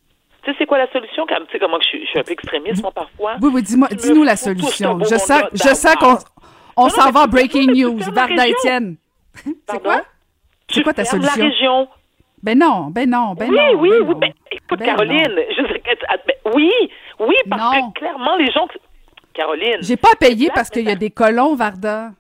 Tu 0.47 0.53
sais 0.53 0.59
c'est 0.61 0.67
quoi 0.67 0.79
la 0.79 0.91
solution 0.93 1.27
quand 1.29 1.45
tu 1.47 1.53
sais 1.53 1.59
comment 1.59 1.81
je 1.81 1.89
suis, 1.89 2.05
je 2.05 2.07
suis 2.07 2.19
un 2.21 2.23
peu 2.23 2.33
extrémiste 2.33 2.81
moi 2.81 2.93
parfois. 2.93 3.35
Oui 3.43 3.51
oui, 3.53 3.63
dis-moi 3.63 3.89
dis-nous 3.91 4.23
la 4.23 4.37
solution. 4.37 5.01
Je 5.01 5.17
sens 5.17 5.43
je 5.53 5.75
sens 5.75 5.97
qu'on 5.97 6.19
on 6.77 6.89
s'en 6.89 7.11
va 7.11 7.27
breaking 7.27 7.73
news, 7.73 7.99
Varda 8.13 8.47
Étienne. 8.47 8.97
C'est 9.35 9.83
quoi 9.83 10.03
c'est 10.71 10.83
quoi 10.83 10.95
ta 10.95 11.05
solution? 11.05 11.35
la 11.37 11.49
région. 11.49 11.89
Ben 12.45 12.57
non, 12.57 12.91
ben 12.91 13.11
non, 13.11 13.35
ben 13.35 13.51
oui, 13.51 13.57
non. 13.57 13.81
Oui, 13.81 13.91
ben 13.91 14.07
oui, 14.07 14.15
ben, 14.21 14.33
écoute, 14.53 14.79
ben 14.79 14.85
Caroline, 14.85 15.35
je 15.51 15.63
ben, 15.63 16.37
oui, 16.55 16.71
oui, 17.19 17.35
parce 17.51 17.77
que 17.77 17.99
clairement, 17.99 18.37
les 18.37 18.51
gens. 18.53 18.69
Caroline. 19.35 19.79
J'ai 19.81 19.97
pas 19.97 20.13
à 20.13 20.17
payer 20.17 20.51
parce 20.55 20.71
qu'il 20.71 20.87
y 20.87 20.91
a 20.91 20.95
des 20.95 21.11
colons, 21.11 21.57
Varda. 21.57 22.11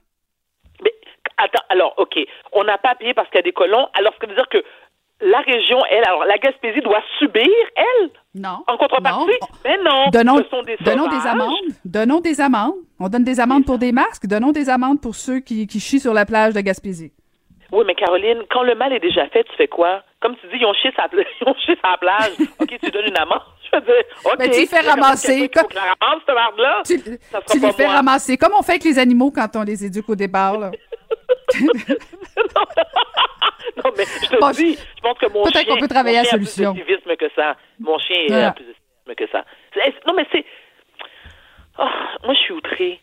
Mais, 0.83 0.90
attends, 1.38 1.64
alors, 1.68 1.95
OK. 1.97 2.18
On 2.52 2.64
n'a 2.64 2.76
pas 2.76 2.90
à 2.90 2.95
payer 2.95 3.14
parce 3.14 3.28
qu'il 3.28 3.37
y 3.37 3.40
a 3.40 3.42
des 3.42 3.52
colons, 3.52 3.88
alors 3.95 4.12
ce 4.14 4.18
que 4.18 4.26
veut 4.26 4.35
dire 4.35 4.49
que 4.49 4.62
la 5.20 5.40
région, 5.40 5.78
elle, 5.90 6.04
alors 6.06 6.25
la 6.25 6.38
Gaspésie 6.38 6.80
doit 6.80 7.02
subir, 7.18 7.49
elle, 7.76 8.11
non, 8.35 8.58
en 8.66 8.76
contrepartie? 8.76 9.26
Non. 9.40 9.49
Mais 9.64 9.78
non, 9.78 10.11
donnons, 10.12 10.38
ce 10.38 10.49
sont 10.49 10.62
des 10.62 10.76
donnons 10.80 11.08
des 11.08 11.26
amendes. 11.26 11.54
Donnons 11.85 12.20
des 12.20 12.40
amendes. 12.40 12.75
On 13.00 13.08
donne 13.08 13.25
des 13.25 13.40
amendes 13.40 13.64
pour 13.64 13.78
des 13.78 13.92
masques. 13.92 14.26
Donnons 14.26 14.52
des 14.52 14.68
amendes 14.68 15.00
pour 15.00 15.14
ceux 15.14 15.40
qui, 15.40 15.66
qui 15.66 15.80
chient 15.80 16.00
sur 16.00 16.12
la 16.12 16.26
plage 16.26 16.54
de 16.54 16.61
Gaspésie. 16.61 17.12
Oui, 17.73 17.85
mais 17.87 17.94
Caroline, 17.94 18.42
quand 18.50 18.62
le 18.62 18.75
mal 18.75 18.92
est 18.92 19.00
déjà 19.00 19.26
fait, 19.28 19.42
tu 19.44 19.56
fais 19.56 19.68
quoi? 19.68 20.02
Comme 20.20 20.37
tu 20.37 20.46
dis, 20.49 20.56
ils 20.61 20.66
ont 20.66 20.75
chié 20.75 20.92
sa, 20.96 21.08
ils 21.12 21.49
ont 21.49 21.54
chié 21.64 21.76
sa 21.82 21.96
plage. 21.96 22.32
OK, 22.58 22.78
tu 22.82 22.90
donnes 22.90 23.06
une 23.06 23.18
amende. 23.18 23.42
Je 23.73 23.78
veux 23.78 23.85
dire, 23.85 23.94
OK. 24.25 24.35
Mais 24.38 24.50
tu 24.50 24.61
les 24.61 24.66
fais 24.66 24.80
ramasser. 24.80 25.49
Comme... 25.49 25.66
Tu 25.68 25.76
ramasses, 25.78 26.23
cette 26.26 26.35
marde-là. 26.35 26.82
Tu, 26.85 27.00
tu 27.50 27.58
les 27.58 27.73
fais 27.73 27.87
ramasser. 27.87 28.37
Comme 28.37 28.52
on 28.58 28.62
fait 28.62 28.73
avec 28.73 28.85
les 28.85 28.99
animaux 28.99 29.30
quand 29.30 29.56
on 29.56 29.62
les 29.62 29.85
éduque 29.85 30.08
au 30.08 30.14
départ, 30.16 30.58
là. 30.58 30.70
non, 31.61 32.62
je 34.40 34.57
dis, 34.57 34.76
je 34.76 35.00
pense 35.02 35.19
que 35.19 35.26
mon 35.26 35.45
chien... 35.45 35.52
Peut-être 35.52 35.69
qu'on 35.69 35.78
peut 35.78 35.88
travailler 35.88 36.19
à 36.19 36.23
la 36.23 36.28
solution. 36.28 36.75
plus 36.75 36.83
de 36.83 36.87
civisme 36.87 37.16
que 37.16 37.31
ça. 37.35 37.57
Mon 37.81 37.99
chien 37.99 38.16
est 38.23 38.28
voilà. 38.28 38.52
plus 38.52 38.64
de 38.64 38.73
civisme 38.73 39.14
que 39.16 39.28
ça. 39.31 39.45
Non, 40.07 40.14
mais 40.14 40.26
c'est... 40.33 40.45
Oh, 41.78 41.85
moi, 42.25 42.35
je 42.35 42.38
suis 42.40 42.52
outrée. 42.55 43.00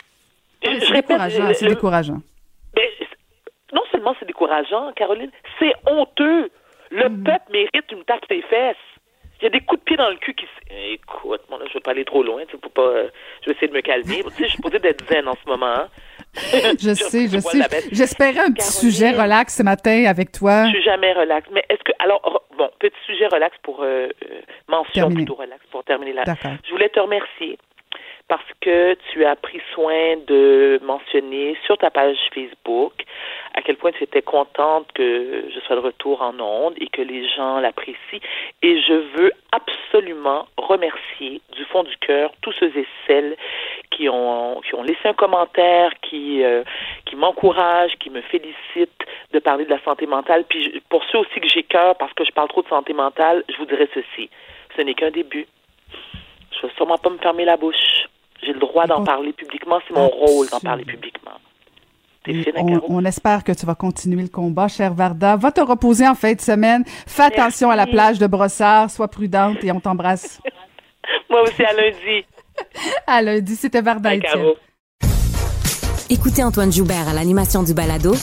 c'est 0.63 0.92
décourageant, 0.92 1.54
c'est 1.54 1.68
décourageant. 1.68 2.22
Mais 2.75 2.90
non 3.74 3.82
seulement 3.92 4.16
c'est 4.20 4.25
décourageant, 4.25 4.92
Caroline, 4.94 5.32
c'est 5.60 5.74
honteux. 5.88 6.50
Le 6.92 7.10
mm. 7.10 7.24
peuple 7.24 7.52
mérite 7.52 7.92
une 7.92 8.04
tape 8.04 8.28
des 8.30 8.42
fesses. 8.44 8.75
Il 9.42 9.44
y 9.44 9.48
a 9.48 9.50
des 9.50 9.60
coups 9.62 9.82
de 9.82 9.86
pied 9.86 9.98
dans 9.98 10.10
le 10.10 10.16
cul 10.18 10.34
qui. 10.34 10.46
Écoute, 10.70 11.42
moi, 11.50 11.60
là, 11.60 11.66
je 11.68 11.74
veux 11.74 11.80
pas 11.80 11.92
aller 11.92 12.06
trop 12.06 12.24
loin, 12.24 12.42
tu 12.48 12.56
sais, 12.56 12.70
pas. 12.74 12.82
Euh, 12.82 13.10
je 13.42 13.50
vais 13.50 13.56
essayer 13.56 13.68
de 13.68 13.74
me 13.74 13.82
calmer. 13.82 14.24
tu 14.24 14.30
sais, 14.32 14.46
je 14.46 14.52
suis 14.52 14.62
posée 14.62 14.80
d'être 14.80 15.06
zen 15.08 15.28
en 15.28 15.34
ce 15.34 15.50
moment. 15.50 15.66
Hein. 15.66 15.88
je 16.80 16.94
sais, 16.94 17.28
je 17.28 17.40
sais. 17.40 17.60
J'espérais 17.92 18.40
un 18.40 18.52
petit 18.52 18.72
sujet 18.72 19.12
relax 19.12 19.58
ce 19.58 19.63
matin 19.63 20.06
avec 20.08 20.32
toi. 20.32 20.66
Je 20.66 20.72
suis 20.72 20.84
jamais 20.84 21.13
relax. 21.13 21.48
Mais 21.52 21.63
est-ce 21.70 21.84
que. 21.84 21.92
Alors, 22.00 22.44
bon, 22.58 22.70
petit 22.80 22.96
sujet 23.06 23.28
relax 23.28 23.56
pour. 23.63 23.84
Euh, 23.84 24.08
euh 24.30 24.42
mention 24.68 25.12
plutôt 25.12 25.36
relax 25.36 25.62
pour 25.72 25.84
terminer 25.84 26.13
là. 26.13 26.24
Je 26.66 26.72
voulais 26.72 26.90
te 26.90 27.00
remercier 27.00 27.58
parce 28.27 28.44
que 28.62 28.96
tu 29.12 29.25
as 29.25 29.36
pris 29.36 29.62
soin 29.74 30.18
de 30.27 30.80
mentionner 30.84 31.58
sur 31.65 31.77
ta 31.77 31.92
page 31.92 32.18
Facebook 32.34 32.94
à 33.53 33.62
quel 33.62 33.75
point 33.75 33.92
tu 33.92 34.03
étais 34.03 34.22
contente 34.22 34.92
que 34.94 35.46
je 35.53 35.60
sois 35.62 35.75
de 35.75 35.82
retour 35.82 36.22
en 36.22 36.39
ondes 36.39 36.74
et 36.77 36.88
que 36.88 37.01
les 37.01 37.27
gens 37.30 37.60
l'apprécient. 37.60 38.20
Et 38.62 38.82
je 38.82 38.94
veux 38.94 39.32
absolument 39.51 40.48
remercier 40.58 41.42
du 41.51 41.63
fond 41.65 41.84
du 41.84 41.96
cœur 41.98 42.32
tous 42.42 42.51
ceux 42.53 42.75
et 42.75 42.88
celles 43.06 43.36
qui 43.92 44.10
ont, 44.10 44.62
qui 44.62 44.74
ont 44.74 44.84
laissé 44.84 45.06
un 45.06 45.13
commentaire, 45.13 45.92
qui, 46.01 46.44
euh, 46.44 46.63
qui 47.06 47.15
m'encouragent, 47.15 47.96
qui 48.00 48.10
me 48.10 48.22
félicitent 48.22 49.06
de 49.32 49.39
parler 49.39 49.65
de 49.65 49.70
la 49.70 49.82
santé 49.84 50.08
mentale. 50.08 50.46
Puis 50.50 50.82
pour 50.89 51.03
ceux 51.12 51.20
aussi 51.20 51.39
que 51.39 51.48
j'ai 51.48 51.63
cœur 51.63 51.96
parce 51.98 52.13
que 52.13 52.25
je 52.25 52.32
parle 52.32 52.48
trop 52.48 52.63
de 52.63 52.70
santé 52.70 52.94
mentale, 52.94 53.44
je 53.50 53.58
vous 53.58 53.65
dirais 53.65 53.89
ceci. 53.94 54.30
Ce 54.75 54.82
n'est 54.82 54.96
qu'un 54.96 55.12
début. 55.12 55.46
Je 56.51 56.65
ne 56.65 56.70
vais 56.70 56.75
sûrement 56.75 56.98
pas 56.98 57.10
me 57.10 57.18
fermer 57.18 57.46
la 57.46 57.58
bouche. 57.58 58.08
J'ai 58.46 58.54
le 58.54 58.60
droit 58.60 58.86
d'en 58.86 59.04
parler 59.04 59.34
publiquement. 59.34 59.80
C'est 59.88 59.94
mon 59.94 60.08
rôle 60.08 60.48
d'en 60.50 60.60
parler 60.60 60.86
publiquement. 60.86 61.32
On, 62.88 63.04
espère 63.04 63.44
que 63.44 63.52
tu 63.52 63.66
vas 63.66 63.76
continuer 63.76 64.22
le 64.22 64.30
combat, 64.30 64.70
cher 64.70 64.94
Varda. 64.94 65.36
Va 65.36 65.52
te 65.52 65.60
reposer 65.60 66.08
en 66.08 66.16
fin 66.16 66.34
de 66.34 66.42
semaine. 66.42 66.84
Fais 66.86 67.24
attention 67.24 67.70
à 67.70 67.76
la 67.76 67.86
plage 67.86 68.18
de 68.18 68.28
Brossard. 68.28 68.90
Sois 68.90 69.10
prudente 69.10 69.64
et 69.64 69.72
on 69.72 69.80
t'embrasse. 69.80 70.42
Moi 71.30 71.42
aussi, 71.42 71.64
à 71.64 71.74
lundi. 71.74 72.26
à 73.08 73.22
lundi, 73.22 73.56
c'était 73.56 73.82
Varda 73.82 74.16
Etienne. 74.16 74.54
Écoutez 76.10 76.44
Antoine 76.44 76.72
Joubert 76.72 77.10
à 77.10 77.14
l'animation 77.14 77.64
du 77.64 77.74
balado 77.74 78.14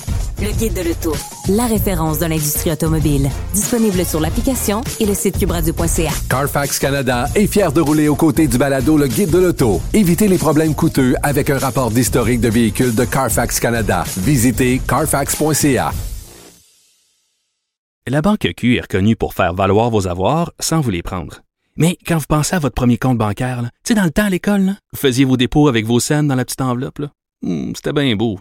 Le 0.43 0.53
Guide 0.53 0.73
de 0.73 0.81
l'Auto, 0.81 1.13
la 1.51 1.67
référence 1.67 2.19
de 2.19 2.25
l'industrie 2.25 2.73
automobile. 2.73 3.29
Disponible 3.53 4.07
sur 4.07 4.21
l'application 4.21 4.81
et 4.99 5.05
le 5.05 5.13
site 5.13 5.39
cubradio.ca. 5.39 6.13
Carfax 6.31 6.79
Canada 6.79 7.27
est 7.35 7.47
fier 7.47 7.71
de 7.71 7.83
rouler 7.83 8.09
aux 8.09 8.15
côtés 8.15 8.49
du 8.49 8.57
balado 8.57 8.97
Le 8.97 9.07
Guide 9.07 9.29
de 9.29 9.39
l'Auto. 9.39 9.83
Évitez 9.93 10.29
les 10.29 10.39
problèmes 10.39 10.75
coûteux 10.75 11.15
avec 11.23 11.51
un 11.51 11.59
rapport 11.59 11.91
d'historique 11.91 12.41
de 12.41 12.49
véhicules 12.49 12.95
de 12.95 13.05
Carfax 13.05 13.61
Canada. 13.61 14.03
Visitez 14.17 14.81
carfax.ca. 14.89 15.93
La 18.07 18.23
Banque 18.23 18.49
Q 18.57 18.77
est 18.77 18.81
reconnue 18.81 19.17
pour 19.17 19.35
faire 19.35 19.53
valoir 19.53 19.91
vos 19.91 20.09
avoirs 20.09 20.53
sans 20.59 20.81
vous 20.81 20.91
les 20.91 21.03
prendre. 21.03 21.43
Mais 21.77 21.99
quand 22.07 22.17
vous 22.17 22.25
pensez 22.27 22.57
à 22.57 22.61
votre 22.61 22.75
premier 22.75 22.97
compte 22.97 23.19
bancaire, 23.19 23.61
tu 23.85 23.89
sais, 23.89 23.95
dans 23.95 24.05
le 24.05 24.11
temps 24.11 24.25
à 24.25 24.31
l'école, 24.31 24.75
vous 24.93 24.99
faisiez 24.99 25.27
vos 25.27 25.37
dépôts 25.37 25.69
avec 25.69 25.85
vos 25.85 26.01
scènes 26.01 26.29
dans 26.29 26.35
la 26.35 26.47
petite 26.47 26.63
enveloppe. 26.63 27.03
Hmm, 27.43 27.73
c'était 27.75 27.93
bien 27.93 28.17
beau. 28.17 28.41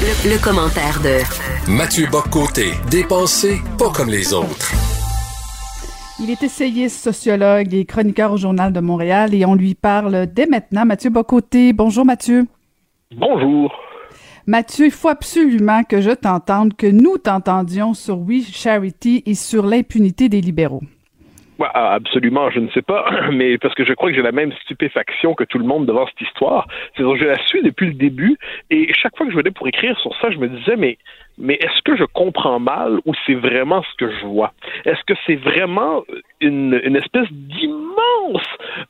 Le, 0.00 0.40
commentaire 0.40 1.00
de 1.02 1.72
Mathieu 1.72 2.06
Boccoté, 2.06 2.70
dépensé 2.88 3.56
pas 3.76 3.90
comme 3.90 4.10
les 4.10 4.32
autres. 4.32 4.72
Il 6.20 6.30
est 6.30 6.40
essayiste, 6.40 7.02
sociologue 7.02 7.74
et 7.74 7.84
chroniqueur 7.84 8.32
au 8.32 8.36
Journal 8.36 8.72
de 8.72 8.78
Montréal 8.78 9.34
et 9.34 9.44
on 9.44 9.56
lui 9.56 9.74
parle 9.74 10.28
dès 10.28 10.46
maintenant. 10.46 10.84
Mathieu 10.84 11.10
Bocoté, 11.10 11.72
bonjour 11.72 12.04
Mathieu. 12.04 12.46
Bonjour. 13.10 13.72
Mathieu, 14.46 14.86
il 14.86 14.92
faut 14.92 15.08
absolument 15.08 15.82
que 15.82 16.00
je 16.00 16.12
t'entende, 16.12 16.76
que 16.76 16.86
nous 16.86 17.18
t'entendions 17.18 17.92
sur 17.92 18.20
We 18.20 18.46
Charity 18.48 19.24
et 19.26 19.34
sur 19.34 19.66
l'impunité 19.66 20.28
des 20.28 20.40
libéraux. 20.40 20.82
Ah, 21.60 21.94
absolument, 21.94 22.50
je 22.50 22.60
ne 22.60 22.68
sais 22.70 22.82
pas, 22.82 23.10
mais 23.32 23.58
parce 23.58 23.74
que 23.74 23.84
je 23.84 23.92
crois 23.92 24.10
que 24.10 24.16
j'ai 24.16 24.22
la 24.22 24.32
même 24.32 24.52
stupéfaction 24.62 25.34
que 25.34 25.44
tout 25.44 25.58
le 25.58 25.64
monde 25.64 25.86
devant 25.86 26.06
cette 26.06 26.20
histoire. 26.20 26.68
C'est 26.96 27.02
je 27.02 27.24
la 27.24 27.38
suis 27.46 27.62
depuis 27.62 27.86
le 27.86 27.94
début, 27.94 28.36
et 28.70 28.92
chaque 28.92 29.16
fois 29.16 29.26
que 29.26 29.32
je 29.32 29.36
venais 29.36 29.50
pour 29.50 29.66
écrire 29.66 29.98
sur 29.98 30.14
ça, 30.20 30.30
je 30.30 30.38
me 30.38 30.48
disais, 30.48 30.76
mais 30.76 30.98
mais 31.40 31.54
est-ce 31.54 31.82
que 31.82 31.96
je 31.96 32.04
comprends 32.04 32.58
mal 32.58 32.98
ou 33.06 33.12
c'est 33.24 33.34
vraiment 33.34 33.82
ce 33.82 33.94
que 33.96 34.10
je 34.10 34.26
vois? 34.26 34.52
Est-ce 34.84 35.02
que 35.06 35.14
c'est 35.24 35.36
vraiment 35.36 36.02
une, 36.40 36.80
une 36.82 36.96
espèce 36.96 37.28
d'immense 37.30 38.42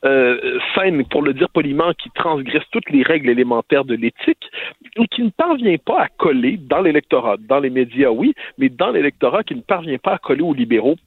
euh, 0.03 0.59
scène, 0.73 1.05
pour 1.05 1.21
le 1.21 1.33
dire 1.33 1.49
poliment, 1.49 1.93
qui 1.93 2.09
transgresse 2.11 2.63
toutes 2.71 2.89
les 2.89 3.03
règles 3.03 3.29
élémentaires 3.29 3.85
de 3.85 3.93
l'éthique 3.93 4.49
ou 4.97 5.05
qui 5.05 5.21
ne 5.21 5.29
parvient 5.29 5.77
pas 5.77 6.01
à 6.01 6.07
coller 6.17 6.57
dans 6.57 6.81
l'électorat, 6.81 7.37
dans 7.37 7.59
les 7.59 7.69
médias, 7.69 8.09
oui, 8.09 8.33
mais 8.57 8.69
dans 8.69 8.89
l'électorat 8.89 9.43
qui 9.43 9.55
ne 9.55 9.61
parvient 9.61 9.99
pas 9.99 10.13
à 10.13 10.17
coller 10.17 10.41
aux 10.41 10.53
libéraux 10.53 10.97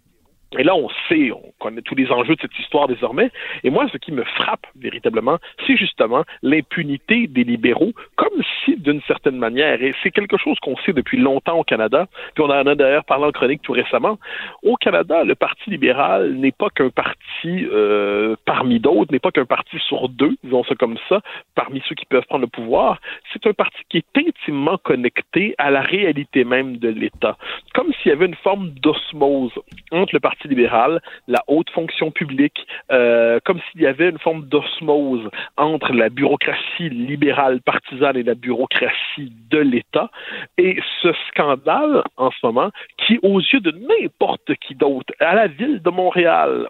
et 0.58 0.64
là, 0.64 0.74
on 0.74 0.88
sait, 1.08 1.32
on 1.32 1.52
connaît 1.58 1.82
tous 1.82 1.94
les 1.94 2.10
enjeux 2.10 2.34
de 2.34 2.40
cette 2.40 2.58
histoire 2.58 2.88
désormais. 2.88 3.30
Et 3.64 3.70
moi, 3.70 3.86
ce 3.90 3.96
qui 3.96 4.12
me 4.12 4.24
frappe 4.24 4.66
véritablement, 4.76 5.38
c'est 5.66 5.76
justement 5.76 6.24
l'impunité 6.42 7.26
des 7.26 7.44
libéraux, 7.44 7.92
comme 8.16 8.42
si, 8.64 8.76
d'une 8.76 9.00
certaine 9.02 9.36
manière, 9.36 9.82
et 9.82 9.94
c'est 10.02 10.10
quelque 10.10 10.36
chose 10.36 10.58
qu'on 10.60 10.76
sait 10.78 10.92
depuis 10.92 11.18
longtemps 11.18 11.58
au 11.58 11.64
Canada, 11.64 12.06
puis 12.34 12.44
on 12.44 12.50
en 12.50 12.66
a 12.66 12.74
d'ailleurs 12.74 13.04
parlé 13.04 13.24
en 13.24 13.32
chronique 13.32 13.62
tout 13.62 13.72
récemment, 13.72 14.18
au 14.62 14.76
Canada, 14.76 15.24
le 15.24 15.34
Parti 15.34 15.70
libéral 15.70 16.34
n'est 16.34 16.52
pas 16.52 16.68
qu'un 16.70 16.90
parti 16.90 17.16
euh, 17.46 18.36
parmi 18.44 18.78
d'autres, 18.78 19.12
n'est 19.12 19.18
pas 19.18 19.30
qu'un 19.30 19.46
parti 19.46 19.78
sur 19.78 20.08
deux, 20.08 20.36
disons 20.44 20.64
ça 20.64 20.74
comme 20.74 20.98
ça, 21.08 21.20
parmi 21.54 21.82
ceux 21.88 21.94
qui 21.94 22.04
peuvent 22.04 22.26
prendre 22.26 22.42
le 22.42 22.48
pouvoir. 22.48 23.00
C'est 23.32 23.46
un 23.46 23.52
parti 23.52 23.78
qui 23.88 23.98
est 23.98 24.18
intimement 24.18 24.78
connecté 24.78 25.54
à 25.58 25.70
la 25.70 25.80
réalité 25.80 26.44
même 26.44 26.76
de 26.76 26.88
l'État, 26.88 27.36
comme 27.74 27.92
s'il 27.94 28.10
y 28.10 28.12
avait 28.12 28.26
une 28.26 28.34
forme 28.34 28.70
d'osmose 28.70 29.52
entre 29.90 30.14
le 30.14 30.20
Parti 30.20 30.41
libéral, 30.48 31.00
la 31.28 31.42
haute 31.48 31.70
fonction 31.70 32.10
publique, 32.10 32.66
euh, 32.90 33.38
comme 33.44 33.60
s'il 33.70 33.82
y 33.82 33.86
avait 33.86 34.10
une 34.10 34.18
forme 34.18 34.46
d'osmose 34.46 35.28
entre 35.56 35.92
la 35.92 36.08
bureaucratie 36.08 36.88
libérale 36.90 37.60
partisane 37.60 38.16
et 38.16 38.22
la 38.22 38.34
bureaucratie 38.34 39.32
de 39.50 39.58
l'État. 39.58 40.10
Et 40.58 40.78
ce 41.02 41.08
scandale, 41.28 42.02
en 42.16 42.30
ce 42.30 42.44
moment, 42.44 42.70
qui, 42.98 43.18
aux 43.22 43.40
yeux 43.40 43.60
de 43.60 43.72
n'importe 43.72 44.54
qui 44.56 44.74
d'autre, 44.74 45.12
à 45.20 45.34
la 45.34 45.46
ville 45.46 45.82
de 45.82 45.90
Montréal, 45.90 46.68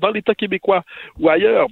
dans 0.00 0.10
l'État 0.10 0.34
québécois 0.34 0.82
ou 1.18 1.28
ailleurs, 1.28 1.68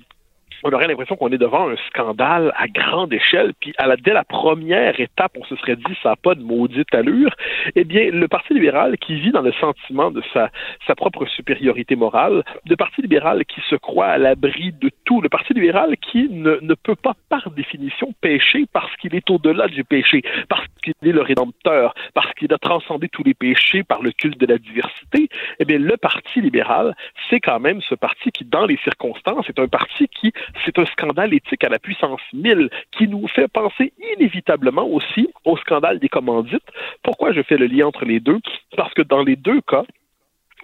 on 0.63 0.73
aurait 0.73 0.87
l'impression 0.87 1.17
qu'on 1.17 1.31
est 1.31 1.39
devant 1.39 1.69
un 1.69 1.77
scandale 1.89 2.53
à 2.57 2.69
grande 2.69 3.13
échelle, 3.13 3.53
puis 3.61 3.75
à 3.79 3.87
la, 3.87 3.97
dès 3.97 4.13
la 4.13 4.25
première 4.25 4.99
étape, 5.01 5.33
on 5.39 5.45
se 5.45 5.57
serait 5.57 5.77
dit 5.77 5.97
ça 6.03 6.11
n'a 6.11 6.17
pas 6.17 6.35
de 6.35 6.43
maudite 6.43 6.95
allure. 6.95 7.35
Eh 7.75 7.85
bien, 7.85 8.11
le 8.11 8.29
Parti 8.29 8.55
libéral 8.55 8.97
qui 8.99 9.15
vit 9.15 9.33
dans 9.33 9.43
le 9.43 9.53
sentiment 9.53 10.11
de 10.11 10.23
sa, 10.33 10.51
sa 10.87 10.95
propre 10.95 11.27
supériorité 11.27 11.97
morale, 11.97 12.45
le 12.69 12.77
Parti 12.77 13.03
libéral 13.03 13.45
qui 13.45 13.61
se 13.69 13.77
croit 13.77 14.07
à 14.07 14.19
l'abri 14.19 14.73
de 14.73 14.91
tout, 15.05 15.21
le 15.21 15.29
Parti 15.29 15.53
libéral 15.55 15.97
qui 15.97 16.29
ne, 16.31 16.59
ne 16.61 16.75
peut 16.75 16.97
pas 16.97 17.15
par 17.29 17.51
définition 17.51 18.13
pécher 18.21 18.67
parce 18.73 18.95
qu'il 18.97 19.15
est 19.15 19.29
au-delà 19.31 19.69
du 19.69 19.85
péché, 19.85 20.23
parce 20.49 20.67
qu'il 20.83 20.95
est 21.03 21.13
le 21.13 21.23
rédempteur, 21.23 21.95
parce 22.15 22.33
qu'il 22.35 22.53
a 22.53 22.59
transcendé 22.59 23.09
tous 23.09 23.23
les 23.25 23.35
péchés 23.35 23.83
par 23.83 24.03
le 24.03 24.13
culte 24.13 24.39
de 24.39 24.47
la 24.47 24.59
diversité, 24.59 25.29
eh 25.59 25.65
bien, 25.65 25.79
le 25.79 25.97
Parti 25.97 26.41
libéral, 26.41 26.95
c'est 27.29 27.41
quand 27.41 27.61
même 27.61 27.81
ce 27.83 27.95
parti 27.95 28.31
qui, 28.31 28.45
dans 28.45 28.67
les 28.67 28.79
circonstances, 28.79 29.49
est 29.49 29.59
un 29.59 29.69
parti 29.69 30.09
qui 30.09 30.33
c'est 30.65 30.79
un 30.79 30.87
scandale 30.87 31.35
éthique 31.35 31.65
à 31.65 31.69
la 31.69 31.79
puissance 31.79 32.21
1000 32.33 32.71
qui 32.97 33.09
nous 33.09 33.27
fait 33.29 33.49
penser 33.49 33.93
inévitablement 34.17 34.87
aussi 34.87 35.29
au 35.45 35.57
scandale 35.57 35.99
des 35.99 36.09
commandites. 36.09 36.63
Pourquoi 37.03 37.33
je 37.33 37.43
fais 37.43 37.57
le 37.57 37.67
lien 37.67 37.87
entre 37.87 38.05
les 38.05 38.21
deux? 38.21 38.41
Parce 38.77 38.93
que 38.95 39.03
dans 39.03 39.23
les 39.23 39.37
deux 39.37 39.61
cas, 39.63 39.85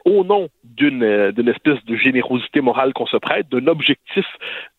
au 0.09 0.25
nom 0.25 0.49
euh, 0.81 1.33
d'une 1.33 1.49
espèce 1.49 1.85
de 1.87 1.97
générosité 1.97 2.61
morale 2.61 2.93
qu'on 2.93 3.07
se 3.07 3.17
prête, 3.17 3.49
d'un 3.49 3.67
objectif 3.67 4.25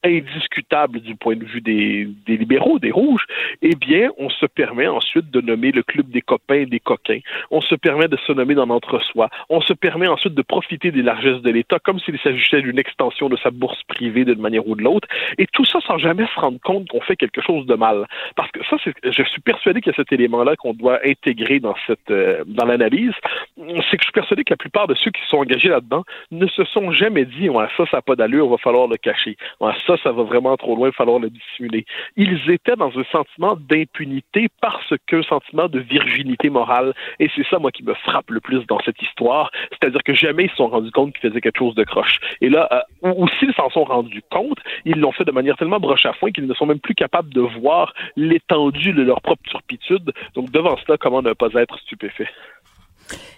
indiscutable 0.04 1.02
du 1.02 1.16
point 1.16 1.36
de 1.36 1.44
vue 1.44 1.60
des, 1.62 2.08
libéraux, 2.28 2.80
des 2.80 2.92
rouges, 2.92 3.26
eh 3.62 3.76
bien, 3.76 4.10
on 4.18 4.30
se 4.30 4.46
permet 4.46 4.88
ensuite 4.88 5.30
de 5.30 5.42
nommer 5.42 5.72
le 5.72 5.84
club 5.84 6.10
des 6.10 6.22
copains 6.22 6.62
et 6.62 6.66
des 6.66 6.80
coquins. 6.80 7.20
On 7.52 7.60
se 7.60 7.76
permet 7.76 8.08
de 8.08 8.18
se 8.26 8.32
nommer 8.32 8.56
dans 8.56 8.66
l'entre-soi. 8.66 9.30
On 9.50 9.60
se 9.60 9.74
permet 9.74 10.08
ensuite 10.08 10.36
de 10.36 10.42
profiter 10.42 10.92
des 10.92 11.02
largesses 11.02 11.42
de 11.42 11.50
l'État 11.50 11.80
comme 11.80 12.00
s'il 12.00 12.18
s'agissait 12.20 12.62
d'une 12.62 12.80
extension 12.80 13.28
de 13.28 13.36
sa 13.38 13.52
bourse 13.52 13.82
privée 13.84 14.24
d'une 14.24 14.40
manière 14.40 14.66
ou 14.68 14.76
de 14.76 14.84
l'autre. 14.84 15.08
Et 15.38 15.48
tout 15.48 15.66
ça 15.66 15.80
sans 15.86 15.98
jamais 15.98 16.28
se 16.28 16.40
rendre 16.40 16.60
compte 16.62 16.88
qu'on 16.88 17.02
fait 17.02 17.18
quelque 17.18 17.42
chose 17.42 17.66
de 17.66 17.76
mal. 17.76 18.06
Parce 18.36 18.52
que 18.52 18.64
ça, 18.70 18.78
je 19.04 19.24
suis 19.24 19.42
persuadé 19.42 19.82
qu'il 19.82 19.92
y 19.92 19.96
a 19.96 19.98
cet 19.98 20.14
élément-là 20.14 20.56
qu'on 20.56 20.74
doit 20.74 21.00
intégrer 21.06 21.60
dans 21.60 21.76
euh, 22.10 22.44
dans 22.46 22.66
l'analyse. 22.66 23.14
c'est 23.58 23.98
que 23.98 24.02
je 24.02 24.06
suis 24.06 24.14
persuadé 24.14 24.44
que 24.44 24.54
la 24.54 24.58
plupart 24.58 24.88
de 24.88 24.96
ceux 24.96 25.12
sont 25.28 25.38
engagés 25.38 25.70
là-dedans 25.70 26.04
ne 26.32 26.48
se 26.48 26.64
sont 26.66 26.92
jamais 26.92 27.26
dit 27.26 27.50
ouais, 27.50 27.66
ça, 27.78 27.86
ça 27.90 27.98
n'a 27.98 28.02
pas 28.02 28.16
d'allure, 28.16 28.48
va 28.50 28.58
falloir 28.58 28.88
le 28.88 28.98
cacher. 28.98 29.38
Ouais, 29.60 29.74
ça, 29.86 29.96
ça 30.04 30.12
va 30.12 30.24
vraiment 30.24 30.56
trop 30.58 30.76
loin, 30.76 30.88
il 30.88 30.92
va 30.92 30.96
falloir 30.96 31.20
le 31.20 31.30
dissimuler. 31.30 31.86
Ils 32.16 32.50
étaient 32.50 32.76
dans 32.76 32.92
un 32.98 33.04
sentiment 33.12 33.58
d'impunité 33.70 34.48
parce 34.62 34.94
qu'un 35.08 35.24
sentiment 35.24 35.68
de 35.68 35.80
virginité 35.80 36.50
morale. 36.50 36.94
Et 37.20 37.30
c'est 37.36 37.46
ça, 37.48 37.60
moi, 37.60 37.72
qui 37.72 37.84
me 37.84 37.94
frappe 37.94 38.30
le 38.30 38.40
plus 38.40 38.66
dans 38.68 38.80
cette 38.80 39.02
histoire. 39.02 39.52
C'est-à-dire 39.72 40.04
que 40.04 40.14
jamais 40.14 40.46
ils 40.46 40.50
se 40.50 40.58
sont 40.58 40.68
rendus 40.68 40.92
compte 40.92 41.14
qu'ils 41.14 41.30
faisaient 41.30 41.42
quelque 41.42 41.60
chose 41.60 41.76
de 41.76 41.84
croche. 41.84 42.20
Et 42.42 42.50
là, 42.50 42.68
euh, 43.04 43.14
ou, 43.14 43.28
s'ils 43.40 43.54
s'en 43.54 43.70
sont 43.70 43.84
rendus 43.84 44.24
compte, 44.32 44.60
ils 44.86 45.00
l'ont 45.00 45.12
fait 45.12 45.26
de 45.26 45.32
manière 45.32 45.58
tellement 45.58 45.80
broche 45.80 46.06
à 46.06 46.14
foin 46.14 46.32
qu'ils 46.32 46.48
ne 46.48 46.54
sont 46.54 46.66
même 46.66 46.80
plus 46.80 46.96
capables 46.96 47.34
de 47.34 47.42
voir 47.42 47.94
l'étendue 48.16 48.94
de 48.94 49.04
leur 49.04 49.22
propre 49.22 49.44
turpitude. 49.50 50.12
Donc, 50.36 50.52
devant 50.52 50.78
cela, 50.78 50.98
comment 50.98 51.22
ne 51.22 51.34
pas 51.34 51.50
être 51.56 51.78
stupéfait? 51.80 52.30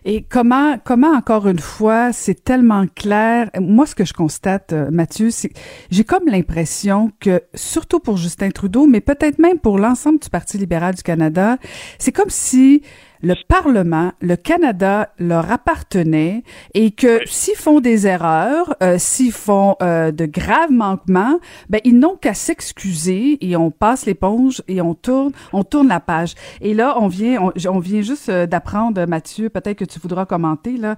Et 0.06 0.24
comment, 0.24 0.78
comment 0.84 1.12
encore 1.12 1.48
une 1.48 1.60
fois, 1.60 2.12
c'est 2.12 2.44
tellement 2.44 2.86
clair. 2.88 3.50
Moi, 3.60 3.86
ce 3.86 3.96
que 3.96 4.06
je 4.06 4.14
constate, 4.14 4.74
euh, 4.74 4.90
Mathieu, 4.92 5.30
c'est 5.30 5.52
j'ai 5.90 6.04
comme 6.04 6.28
l'impression 6.28 7.12
que, 7.20 7.42
surtout 7.54 8.00
pour 8.00 8.18
Justin 8.18 8.50
Trudeau, 8.50 8.88
mais 8.88 9.02
peut-être 9.02 9.40
même 9.40 9.60
pour 9.60 9.78
l'ensemble 9.78 10.20
du 10.20 10.30
Parti 10.30 10.58
libéral 10.58 10.96
du 10.96 11.04
Canada, 11.04 11.58
c'est 12.00 12.12
comme 12.12 12.30
si 12.30 12.82
le 13.22 13.36
Parlement, 13.48 14.12
le 14.22 14.36
Canada 14.36 15.10
leur 15.20 15.52
appartenait 15.52 16.44
et 16.74 16.92
que 16.92 17.22
s'ils 17.26 17.56
font 17.56 17.80
des 17.80 18.08
erreurs, 18.08 18.76
euh, 18.82 18.96
s'ils 18.98 19.32
font 19.32 19.76
euh, 19.82 20.12
de 20.12 20.26
graves 20.26 20.72
manquements, 20.72 21.40
ben 21.70 21.80
ils 21.84 21.98
n'ont 21.98 22.16
qu'à 22.16 22.34
s'excuser 22.34 23.38
et 23.42 23.56
on 23.56 23.72
passe 23.72 24.06
l'éponge 24.06 24.64
et 24.68 24.82
on 24.82 24.94
tourne, 24.94 25.32
on 25.54 25.64
tourne 25.64 25.88
la 25.88 26.00
page. 26.00 26.34
Et 26.62 26.74
là, 26.74 26.96
on 27.00 27.08
vient, 27.08 27.52
on, 27.68 27.80
vient 27.80 28.02
juste 28.02 28.30
euh, 28.30 28.46
d'apprendre, 28.48 29.06
Mathieu, 29.06 29.50
peut-être 29.50 29.78
que 29.78 29.86
tu 29.86 30.00
voudras 30.00 30.26
commenter 30.26 30.78
là. 30.78 30.96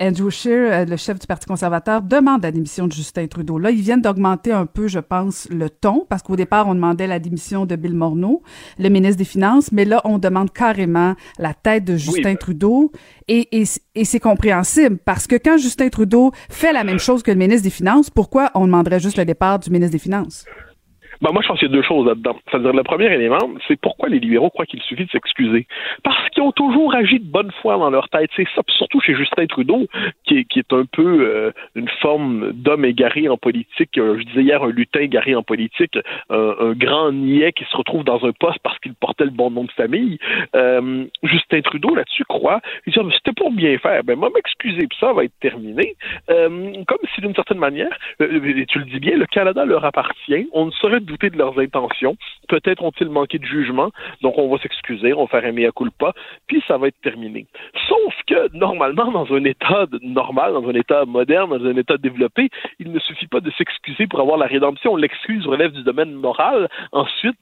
Andrew 0.00 0.30
Scheer, 0.30 0.86
le 0.86 0.96
chef 0.96 1.18
du 1.18 1.26
Parti 1.26 1.46
conservateur, 1.46 2.02
demande 2.02 2.42
la 2.42 2.50
démission 2.50 2.86
de 2.86 2.92
Justin 2.92 3.26
Trudeau. 3.26 3.58
Là, 3.58 3.70
ils 3.70 3.80
viennent 3.80 4.02
d'augmenter 4.02 4.52
un 4.52 4.66
peu, 4.66 4.88
je 4.88 4.98
pense, 4.98 5.48
le 5.50 5.70
ton 5.70 6.06
parce 6.08 6.22
qu'au 6.22 6.36
départ, 6.36 6.68
on 6.68 6.74
demandait 6.74 7.06
la 7.06 7.18
démission 7.18 7.66
de 7.66 7.76
Bill 7.76 7.94
Morneau, 7.94 8.42
le 8.78 8.88
ministre 8.88 9.18
des 9.18 9.24
Finances, 9.24 9.72
mais 9.72 9.84
là, 9.84 10.00
on 10.04 10.18
demande 10.18 10.52
carrément 10.52 11.14
la 11.38 11.54
tête 11.62 11.84
de 11.84 11.96
Justin 11.96 12.34
Trudeau. 12.36 12.92
Et, 13.28 13.48
et, 13.60 13.64
et 13.94 14.04
c'est 14.04 14.20
compréhensible 14.20 14.98
parce 15.04 15.26
que 15.26 15.36
quand 15.36 15.58
Justin 15.58 15.88
Trudeau 15.88 16.32
fait 16.48 16.72
la 16.72 16.84
même 16.84 16.98
chose 16.98 17.22
que 17.22 17.30
le 17.30 17.36
ministre 17.36 17.64
des 17.64 17.70
Finances, 17.70 18.10
pourquoi 18.10 18.50
on 18.54 18.66
demanderait 18.66 19.00
juste 19.00 19.18
le 19.18 19.24
départ 19.24 19.58
du 19.58 19.70
ministre 19.70 19.92
des 19.92 19.98
Finances? 19.98 20.44
Ben, 21.20 21.32
moi, 21.32 21.42
je 21.42 21.48
pense 21.48 21.58
qu'il 21.58 21.68
y 21.68 21.72
a 21.72 21.74
deux 21.74 21.82
choses 21.82 22.06
là-dedans. 22.06 22.36
C'est-à-dire, 22.48 22.72
le 22.72 22.82
premier 22.84 23.12
élément, 23.12 23.38
c'est 23.66 23.80
pourquoi 23.80 24.08
les 24.08 24.20
libéraux 24.20 24.50
croient 24.50 24.66
qu'il 24.66 24.80
suffit 24.82 25.04
de 25.04 25.10
s'excuser? 25.10 25.66
Parce 26.04 26.28
qu'ils 26.30 26.42
ont 26.42 26.52
toujours 26.52 26.94
agi 26.94 27.18
de 27.18 27.24
bonne 27.24 27.50
foi 27.60 27.76
dans 27.76 27.90
leur 27.90 28.08
tête. 28.08 28.30
C'est 28.36 28.46
ça, 28.54 28.62
surtout 28.68 29.00
chez 29.00 29.14
Justin 29.16 29.46
Trudeau, 29.46 29.86
qui 30.24 30.38
est, 30.38 30.44
qui 30.44 30.60
est 30.60 30.72
un 30.72 30.84
peu 30.84 31.02
euh, 31.02 31.50
une 31.74 31.88
forme 32.00 32.52
d'homme 32.52 32.84
égaré 32.84 33.28
en 33.28 33.36
politique. 33.36 33.98
Euh, 33.98 34.18
je 34.18 34.24
disais 34.24 34.42
hier 34.42 34.62
un 34.62 34.70
lutin 34.70 35.00
égaré 35.00 35.34
en 35.34 35.42
politique, 35.42 35.98
un 36.30 36.72
grand 36.72 37.12
niais 37.12 37.52
qui 37.52 37.64
se 37.64 37.76
retrouve 37.76 38.04
dans 38.04 38.24
un 38.24 38.32
poste 38.32 38.58
parce 38.62 38.78
qu'il 38.78 38.94
portait 38.94 39.24
le 39.24 39.30
bon 39.30 39.50
nom 39.50 39.64
de 39.64 39.72
famille. 39.72 40.18
Euh, 40.54 41.04
Justin 41.24 41.62
Trudeau, 41.62 41.94
là-dessus, 41.94 42.24
croit, 42.24 42.60
il 42.86 42.92
dit, 42.92 42.98
ah, 43.02 43.08
c'était 43.14 43.32
pour 43.32 43.50
bien 43.50 43.76
faire. 43.78 44.04
Ben, 44.04 44.16
moi, 44.16 44.30
m'excuser, 44.34 44.86
puis 44.86 44.98
ça 45.00 45.12
va 45.12 45.24
être 45.24 45.38
terminé. 45.40 45.96
comme 46.28 46.98
si, 47.14 47.20
d'une 47.20 47.34
certaine 47.34 47.58
manière, 47.58 47.96
tu 48.18 48.78
le 48.78 48.84
dis 48.84 49.00
bien, 49.00 49.16
le 49.16 49.26
Canada 49.26 49.64
leur 49.64 49.84
appartient. 49.84 50.48
On 50.52 50.66
ne 50.66 50.70
saurait 50.72 51.00
douter 51.08 51.30
de 51.30 51.36
leurs 51.36 51.58
intentions. 51.58 52.16
Peut-être 52.48 52.82
ont-ils 52.82 53.08
manqué 53.08 53.38
de 53.38 53.44
jugement, 53.44 53.90
donc 54.22 54.38
on 54.38 54.48
va 54.48 54.58
s'excuser, 54.62 55.12
on 55.12 55.24
va 55.24 55.40
faire 55.40 55.48
un 55.48 55.52
mea 55.52 55.70
culpa, 55.74 56.12
puis 56.46 56.62
ça 56.68 56.78
va 56.78 56.88
être 56.88 57.00
terminé. 57.02 57.46
Sauf 57.88 58.14
que, 58.26 58.56
normalement, 58.56 59.10
dans 59.10 59.32
un 59.34 59.44
état 59.44 59.86
normal, 60.02 60.52
dans 60.52 60.68
un 60.68 60.74
état 60.74 61.04
moderne, 61.04 61.50
dans 61.50 61.64
un 61.64 61.76
état 61.76 61.96
développé, 61.96 62.50
il 62.78 62.92
ne 62.92 62.98
suffit 63.00 63.26
pas 63.26 63.40
de 63.40 63.50
s'excuser 63.52 64.06
pour 64.06 64.20
avoir 64.20 64.38
la 64.38 64.46
rédemption. 64.46 64.96
L'excuse 64.96 65.46
relève 65.46 65.72
du 65.72 65.82
domaine 65.82 66.12
moral. 66.12 66.68
Ensuite, 66.92 67.38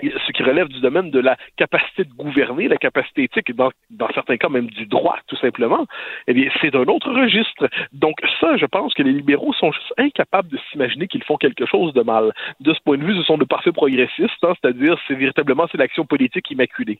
ce 0.00 0.32
qui 0.32 0.42
relève 0.42 0.68
du 0.68 0.80
domaine 0.80 1.10
de 1.10 1.20
la 1.20 1.36
capacité 1.56 2.04
de 2.04 2.12
gouverner, 2.14 2.68
la 2.68 2.76
capacité 2.76 3.24
éthique, 3.24 3.54
dans, 3.54 3.70
dans 3.90 4.08
certains 4.14 4.36
cas 4.36 4.48
même 4.48 4.68
du 4.68 4.86
droit, 4.86 5.18
tout 5.26 5.36
simplement, 5.36 5.86
eh 6.26 6.34
bien, 6.34 6.50
c'est 6.60 6.70
d'un 6.70 6.84
autre 6.84 7.12
registre. 7.12 7.68
Donc 7.92 8.16
ça, 8.40 8.56
je 8.56 8.66
pense 8.66 8.94
que 8.94 9.02
les 9.02 9.12
libéraux 9.12 9.52
sont 9.52 9.72
juste 9.72 9.92
incapables 9.98 10.48
de 10.48 10.58
s'imaginer 10.70 11.08
qu'ils 11.08 11.24
font 11.24 11.36
quelque 11.36 11.66
chose 11.66 11.92
de 11.92 12.02
mal. 12.02 12.32
De 12.60 12.72
ce 12.72 12.80
point 12.80 12.98
de 12.98 13.04
vue, 13.04 13.16
ce 13.16 13.22
sont 13.22 13.38
de 13.38 13.44
parfaits 13.44 13.74
progressistes, 13.74 14.42
hein, 14.42 14.54
c'est-à-dire, 14.60 14.98
c'est 15.06 15.14
véritablement, 15.14 15.66
c'est 15.70 15.78
l'action 15.78 16.06
politique 16.06 16.50
immaculée. 16.50 16.98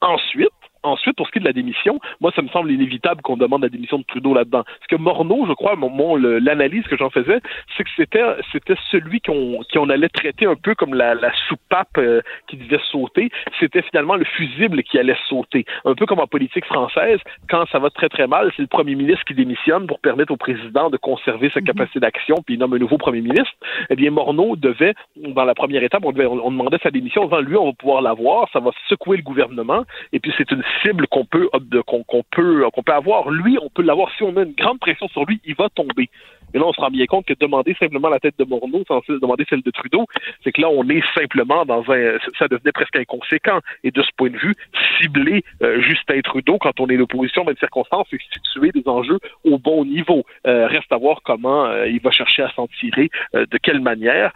Ensuite, 0.00 0.50
Ensuite, 0.86 1.16
pour 1.16 1.26
ce 1.26 1.32
qui 1.32 1.38
est 1.38 1.40
de 1.40 1.46
la 1.46 1.52
démission, 1.52 1.98
moi, 2.20 2.30
ça 2.36 2.42
me 2.42 2.48
semble 2.48 2.70
inévitable 2.70 3.20
qu'on 3.22 3.36
demande 3.36 3.62
la 3.62 3.68
démission 3.68 3.98
de 3.98 4.04
Trudeau 4.04 4.34
là-dedans. 4.34 4.62
Parce 4.62 4.86
que 4.88 4.94
Morneau, 4.96 5.44
je 5.48 5.52
crois, 5.52 5.74
mon, 5.74 6.14
l'analyse 6.14 6.84
que 6.84 6.96
j'en 6.96 7.10
faisais, 7.10 7.40
c'est 7.76 7.82
que 7.82 7.90
c'était 7.96 8.22
c'était 8.52 8.76
celui 8.92 9.20
qu'on 9.20 9.60
qu'on 9.72 9.90
allait 9.90 10.08
traiter 10.08 10.46
un 10.46 10.54
peu 10.54 10.76
comme 10.76 10.94
la, 10.94 11.14
la 11.14 11.32
soupape 11.48 11.98
euh, 11.98 12.20
qui 12.46 12.56
devait 12.56 12.80
sauter. 12.92 13.30
C'était 13.58 13.82
finalement 13.82 14.14
le 14.14 14.24
fusible 14.24 14.84
qui 14.84 14.96
allait 14.98 15.16
sauter. 15.28 15.64
Un 15.84 15.94
peu 15.94 16.06
comme 16.06 16.20
en 16.20 16.28
politique 16.28 16.64
française, 16.66 17.18
quand 17.50 17.66
ça 17.72 17.80
va 17.80 17.90
très 17.90 18.08
très 18.08 18.28
mal, 18.28 18.52
c'est 18.56 18.62
le 18.62 18.68
premier 18.68 18.94
ministre 18.94 19.24
qui 19.24 19.34
démissionne 19.34 19.88
pour 19.88 19.98
permettre 19.98 20.32
au 20.32 20.36
président 20.36 20.88
de 20.88 20.96
conserver 20.96 21.50
sa 21.50 21.60
mhm. 21.60 21.66
capacité 21.66 21.98
d'action, 21.98 22.36
puis 22.44 22.54
il 22.54 22.58
nomme 22.58 22.74
un 22.74 22.78
nouveau 22.78 22.98
premier 22.98 23.22
ministre. 23.22 23.52
Eh 23.90 23.96
bien, 23.96 24.10
Morneau 24.12 24.54
devait, 24.54 24.94
dans 25.16 25.44
la 25.44 25.54
première 25.54 25.82
étape, 25.82 26.04
on, 26.04 26.12
devait, 26.12 26.26
on 26.26 26.50
demandait 26.50 26.78
sa 26.82 26.90
démission. 26.90 27.24
Devant 27.24 27.40
lui, 27.40 27.56
on 27.56 27.66
va 27.66 27.72
pouvoir 27.72 28.02
l'avoir, 28.02 28.48
ça 28.52 28.60
va 28.60 28.70
secouer 28.88 29.16
le 29.16 29.22
gouvernement, 29.22 29.84
et 30.12 30.20
puis 30.20 30.32
c'est 30.38 30.50
une 30.50 30.62
cible 30.82 31.06
qu'on 31.08 31.24
peut 31.24 31.48
qu'on 31.86 32.04
peut 32.04 32.64
qu'on 32.72 32.82
peut 32.82 32.92
avoir. 32.92 33.30
Lui, 33.30 33.58
on 33.60 33.68
peut 33.68 33.82
l'avoir 33.82 34.10
si 34.16 34.22
on 34.22 34.36
a 34.36 34.42
une 34.42 34.54
grande 34.54 34.78
pression 34.78 35.08
sur 35.08 35.24
lui, 35.24 35.40
il 35.44 35.54
va 35.54 35.68
tomber. 35.68 36.08
Et 36.54 36.58
là, 36.58 36.64
on 36.66 36.72
se 36.72 36.80
rend 36.80 36.90
bien 36.90 37.06
compte 37.06 37.26
que 37.26 37.34
demander 37.38 37.74
simplement 37.78 38.08
la 38.08 38.18
tête 38.18 38.34
de 38.38 38.44
Morneau 38.44 38.82
sans 38.86 39.00
demander 39.08 39.44
celle 39.48 39.62
de 39.62 39.70
Trudeau, 39.70 40.06
c'est 40.42 40.52
que 40.52 40.60
là, 40.60 40.68
on 40.68 40.88
est 40.88 41.02
simplement 41.14 41.64
dans 41.64 41.84
un, 41.90 42.18
ça 42.38 42.48
devenait 42.48 42.72
presque 42.72 42.96
inconséquent. 42.96 43.60
Et 43.84 43.90
de 43.90 44.02
ce 44.02 44.08
point 44.16 44.30
de 44.30 44.36
vue, 44.36 44.54
cibler 44.98 45.44
euh, 45.62 45.80
Justin 45.80 46.20
Trudeau 46.20 46.58
quand 46.58 46.80
on 46.80 46.88
est 46.88 46.96
l'opposition 46.96 47.44
dans 47.44 47.50
une 47.50 47.56
circonstance, 47.58 48.06
c'est 48.10 48.20
situer 48.32 48.70
des 48.72 48.86
enjeux 48.86 49.18
au 49.44 49.58
bon 49.58 49.84
niveau. 49.84 50.24
Euh, 50.46 50.66
reste 50.66 50.90
à 50.92 50.96
voir 50.96 51.20
comment 51.24 51.66
euh, 51.66 51.88
il 51.88 52.00
va 52.00 52.10
chercher 52.10 52.42
à 52.42 52.50
s'en 52.50 52.66
tirer, 52.68 53.10
de 53.34 53.58
quelle 53.58 53.80
manière. 53.80 54.32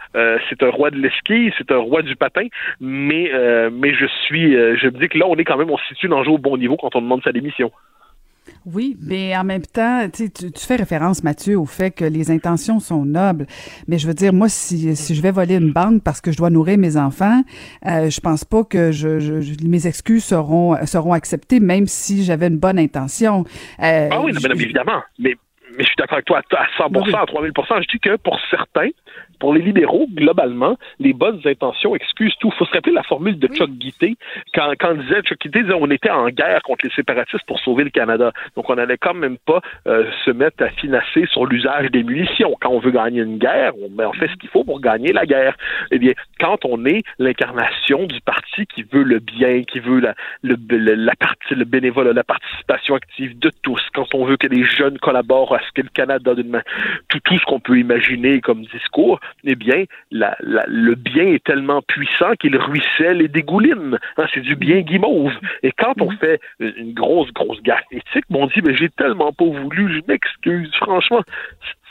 c'est 0.49 0.63
un 0.63 0.69
roi 0.69 0.91
de 0.91 0.97
l'esquille, 0.97 1.53
c'est 1.57 1.71
un 1.71 1.77
roi 1.77 2.01
du 2.01 2.15
patin, 2.15 2.47
mais 2.79 3.31
mais 3.71 3.93
je 3.93 4.05
suis, 4.25 4.53
je 4.53 4.85
me 4.85 4.99
dis 4.99 5.07
que 5.07 5.17
là, 5.17 5.25
on 5.27 5.35
est 5.35 5.43
quand 5.43 5.57
même, 5.57 5.69
on 5.69 5.77
situe 5.89 6.07
l'enjeu 6.07 6.31
au 6.31 6.37
bon 6.37 6.57
niveau 6.57 6.77
quand 6.77 6.95
on 6.95 7.01
demande 7.01 7.23
sa 7.23 7.31
démission. 7.31 7.71
Oui, 8.65 8.95
mais 9.01 9.35
en 9.35 9.43
même 9.43 9.61
temps, 9.61 10.07
tu, 10.09 10.29
tu 10.31 10.65
fais 10.65 10.75
référence, 10.75 11.23
Mathieu, 11.23 11.59
au 11.59 11.65
fait 11.65 11.91
que 11.91 12.05
les 12.05 12.29
intentions 12.31 12.79
sont 12.79 13.05
nobles. 13.05 13.45
Mais 13.87 13.97
je 13.97 14.07
veux 14.07 14.13
dire, 14.13 14.33
moi, 14.33 14.49
si, 14.49 14.95
si 14.95 15.15
je 15.15 15.21
vais 15.21 15.31
voler 15.31 15.55
une 15.55 15.71
banque 15.71 16.03
parce 16.03 16.21
que 16.21 16.31
je 16.31 16.37
dois 16.37 16.49
nourrir 16.49 16.77
mes 16.77 16.97
enfants, 16.97 17.41
euh, 17.87 18.09
je 18.09 18.19
pense 18.19 18.43
pas 18.43 18.63
que 18.63 18.91
je, 18.91 19.19
je, 19.19 19.67
mes 19.67 19.87
excuses 19.87 20.23
seront 20.23 20.75
seront 20.85 21.13
acceptées, 21.13 21.59
même 21.59 21.87
si 21.87 22.23
j'avais 22.23 22.47
une 22.47 22.57
bonne 22.57 22.79
intention. 22.79 23.45
Euh, 23.81 24.09
ah 24.11 24.21
oui, 24.21 24.31
évidemment. 24.31 25.01
Mais, 25.19 25.35
mais 25.77 25.83
je 25.83 25.87
suis 25.87 25.95
d'accord 25.97 26.15
avec 26.15 26.25
toi 26.25 26.39
à 26.39 26.87
100%, 26.87 27.15
à 27.15 27.25
3000 27.25 27.51
Je 27.55 27.87
dis 27.91 27.99
que 27.99 28.15
pour 28.17 28.39
certains, 28.49 28.89
pour 29.41 29.55
les 29.55 29.61
libéraux, 29.61 30.05
globalement, 30.13 30.77
les 30.99 31.13
bonnes 31.13 31.41
intentions 31.45 31.95
excusent 31.95 32.35
tout. 32.39 32.51
Il 32.53 32.57
faut 32.57 32.65
se 32.65 32.73
rappeler 32.73 32.93
la 32.93 33.01
formule 33.01 33.39
de 33.39 33.47
Chuck 33.47 33.71
Guité, 33.71 34.15
quand, 34.53 34.71
quand 34.79 34.93
disait, 34.93 35.21
Chuck 35.23 35.39
Guité 35.41 35.63
disait 35.63 35.73
on 35.73 35.89
était 35.89 36.11
en 36.11 36.29
guerre 36.29 36.61
contre 36.61 36.85
les 36.85 36.91
séparatistes 36.91 37.45
pour 37.47 37.59
sauver 37.59 37.83
le 37.83 37.89
Canada. 37.89 38.31
Donc 38.55 38.69
on 38.69 38.75
n'allait 38.75 38.99
quand 38.99 39.15
même 39.15 39.37
pas 39.39 39.59
euh, 39.87 40.05
se 40.23 40.29
mettre 40.29 40.63
à 40.63 40.69
financer 40.69 41.25
sur 41.31 41.47
l'usage 41.47 41.89
des 41.89 42.03
munitions. 42.03 42.55
Quand 42.61 42.69
on 42.69 42.79
veut 42.79 42.91
gagner 42.91 43.21
une 43.21 43.39
guerre, 43.39 43.73
on, 43.81 43.89
on 44.03 44.13
fait 44.13 44.27
ce 44.27 44.35
qu'il 44.35 44.49
faut 44.49 44.63
pour 44.63 44.79
gagner 44.79 45.11
la 45.11 45.25
guerre. 45.25 45.57
Eh 45.89 45.97
bien, 45.97 46.13
quand 46.39 46.63
on 46.63 46.85
est 46.85 47.01
l'incarnation 47.17 48.05
du 48.05 48.21
parti 48.21 48.67
qui 48.67 48.83
veut 48.83 49.03
le 49.03 49.17
bien, 49.17 49.63
qui 49.63 49.79
veut 49.79 50.01
la, 50.01 50.13
le, 50.43 50.55
la 50.69 51.15
partie, 51.15 51.55
le 51.55 51.65
bénévole, 51.65 52.09
la 52.09 52.23
participation 52.23 52.93
active 52.93 53.39
de 53.39 53.51
tous, 53.63 53.81
quand 53.95 54.13
on 54.13 54.25
veut 54.25 54.37
que 54.37 54.47
les 54.47 54.63
jeunes 54.63 54.99
collaborent 54.99 55.55
à 55.55 55.59
ce 55.59 55.71
que 55.73 55.81
le 55.81 55.89
Canada, 55.89 56.33
tout, 57.07 57.19
tout 57.23 57.37
ce 57.39 57.45
qu'on 57.45 57.59
peut 57.59 57.79
imaginer 57.79 58.39
comme 58.39 58.61
discours, 58.65 59.19
eh 59.43 59.55
bien, 59.55 59.85
le 60.11 60.95
bien 60.95 61.27
est 61.27 61.43
tellement 61.43 61.81
puissant 61.81 62.33
qu'il 62.39 62.57
ruisselle 62.57 63.21
et 63.21 63.27
dégouline. 63.27 63.97
Hein, 64.17 64.25
c'est 64.33 64.41
du 64.41 64.55
bien 64.55 64.81
guimauve. 64.81 65.33
Et 65.63 65.71
quand 65.71 65.93
on 66.01 66.11
mhm. 66.11 66.17
fait 66.17 66.39
une 66.59 66.93
grosse, 66.93 67.31
grosse 67.33 67.61
guerre 67.61 67.83
éthique, 67.91 68.25
on 68.33 68.47
dit, 68.47 68.61
mais 68.65 68.75
j'ai 68.75 68.89
tellement 68.89 69.31
pas 69.31 69.45
voulu, 69.45 69.93
je 69.93 70.11
m'excuse. 70.11 70.71
Franchement, 70.75 71.21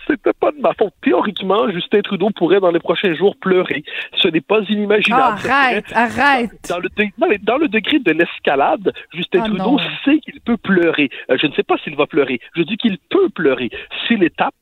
c'était 0.06 0.32
pas 0.32 0.50
de 0.50 0.60
ma 0.60 0.72
faute. 0.74 0.92
Théoriquement, 1.02 1.70
Justin 1.70 2.00
Trudeau 2.00 2.30
pourrait 2.30 2.60
dans 2.60 2.70
les 2.70 2.80
prochains 2.80 3.14
jours 3.14 3.36
pleurer. 3.40 3.84
Ce 4.16 4.28
n'est 4.28 4.40
pas 4.40 4.60
inimaginable. 4.68 5.38
arrête, 5.48 5.92
arrête. 5.94 6.50
Dans 6.68 6.78
le, 6.78 6.88
dans 7.38 7.58
le, 7.58 7.68
degré 7.68 7.98
de 7.98 8.12
l'escalade, 8.12 8.92
Justin 9.14 9.42
ah, 9.44 9.48
Trudeau 9.48 9.78
sait 10.04 10.18
qu'il 10.18 10.40
peut 10.40 10.56
pleurer. 10.56 11.10
Euh, 11.30 11.36
je 11.40 11.46
ne 11.46 11.52
sais 11.52 11.62
pas 11.62 11.76
s'il 11.78 11.96
va 11.96 12.06
pleurer. 12.06 12.40
Je 12.56 12.62
dis 12.62 12.76
qu'il 12.76 12.98
peut 13.10 13.28
pleurer. 13.28 13.70
Si 14.06 14.16
l'étape 14.16 14.54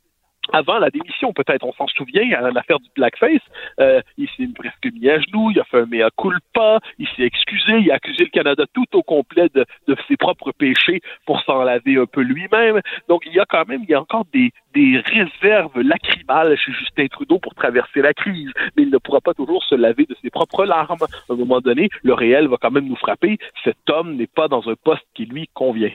avant 0.53 0.79
la 0.79 0.91
démission, 0.91 1.33
peut-être. 1.33 1.65
On 1.65 1.73
s'en 1.73 1.87
souvient, 1.89 2.31
à 2.33 2.51
l'affaire 2.51 2.81
du 2.81 2.89
blackface, 2.95 3.43
euh, 3.81 4.01
il 4.17 4.29
s'est 4.37 4.49
presque 4.55 4.95
mis 4.95 5.09
à 5.09 5.19
genoux, 5.21 5.51
il 5.51 5.61
a 5.61 5.65
fait 5.65 5.81
un 5.81 5.87
mea 5.87 6.11
culpa, 6.17 6.81
il 6.99 7.09
s'est 7.17 7.25
excusé, 7.25 7.79
il 7.79 7.91
a 7.91 7.95
accusé 7.95 8.25
le 8.25 8.31
Canada 8.31 8.65
tout 8.73 8.87
au 8.93 9.03
complet 9.03 9.49
de, 9.55 9.65
de 9.87 9.97
ses 10.07 10.17
propres 10.17 10.53
péchés 10.53 11.01
pour 11.27 11.41
s'en 11.43 11.63
laver 11.63 11.97
un 11.97 12.07
peu 12.07 12.23
lui-même. 12.23 12.81
Donc, 13.09 13.23
il 13.27 13.33
y 13.33 13.41
a 13.41 13.45
quand 13.47 13.67
même, 13.69 13.83
il 13.83 13.91
y 13.91 13.95
a 13.95 14.01
encore 14.01 14.25
des, 14.33 14.51
des 14.75 14.99
réserves 14.99 15.81
lacrymales 15.81 16.57
chez 16.57 16.73
Justin 16.73 17.07
Trudeau 17.07 17.39
pour 17.39 17.55
traverser 17.55 18.01
la 18.01 18.15
crise, 18.15 18.51
mais 18.77 18.85
il 18.85 18.91
ne 18.91 18.99
pourra 18.99 19.21
pas 19.21 19.35
toujours 19.35 19.65
se 19.65 19.75
laver 19.75 20.07
de 20.07 20.17
ses 20.23 20.31
propres 20.31 20.65
larmes. 20.65 21.03
À 21.03 21.33
un 21.33 21.37
moment 21.37 21.61
donné, 21.61 21.89
le 22.03 22.15
réel 22.15 22.49
va 22.49 22.57
quand 22.61 22.71
même 22.71 22.89
nous 22.89 22.97
frapper. 22.97 23.39
Cet 23.65 23.91
homme 23.91 24.17
n'est 24.17 24.27
pas 24.27 24.49
dans 24.49 24.69
un 24.69 24.75
poste 24.83 25.07
qui 25.15 25.27
lui 25.27 25.49
convient. 25.55 25.91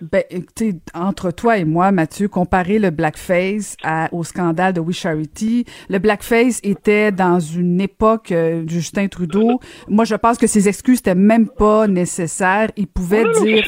Ben, 0.00 0.22
écoutez, 0.30 0.74
entre 0.94 1.30
toi 1.30 1.58
et 1.58 1.64
moi, 1.64 1.92
Mathieu, 1.92 2.28
comparer 2.28 2.78
le 2.78 2.90
blackface 2.90 3.76
à, 3.82 4.08
au 4.12 4.24
scandale 4.24 4.72
de 4.72 4.80
We 4.80 4.96
Charity, 4.96 5.64
le 5.88 5.98
blackface 5.98 6.60
était 6.62 7.12
dans 7.12 7.38
une 7.40 7.80
époque 7.80 8.32
euh, 8.32 8.64
du 8.64 8.74
Justin 8.74 9.08
Trudeau. 9.08 9.60
Moi, 9.88 10.04
je 10.04 10.14
pense 10.14 10.38
que 10.38 10.46
ses 10.46 10.68
excuses 10.68 10.98
n'étaient 10.98 11.14
même 11.14 11.48
pas 11.48 11.86
nécessaires. 11.86 12.70
Il 12.76 12.86
pouvait 12.86 13.24
dire... 13.42 13.64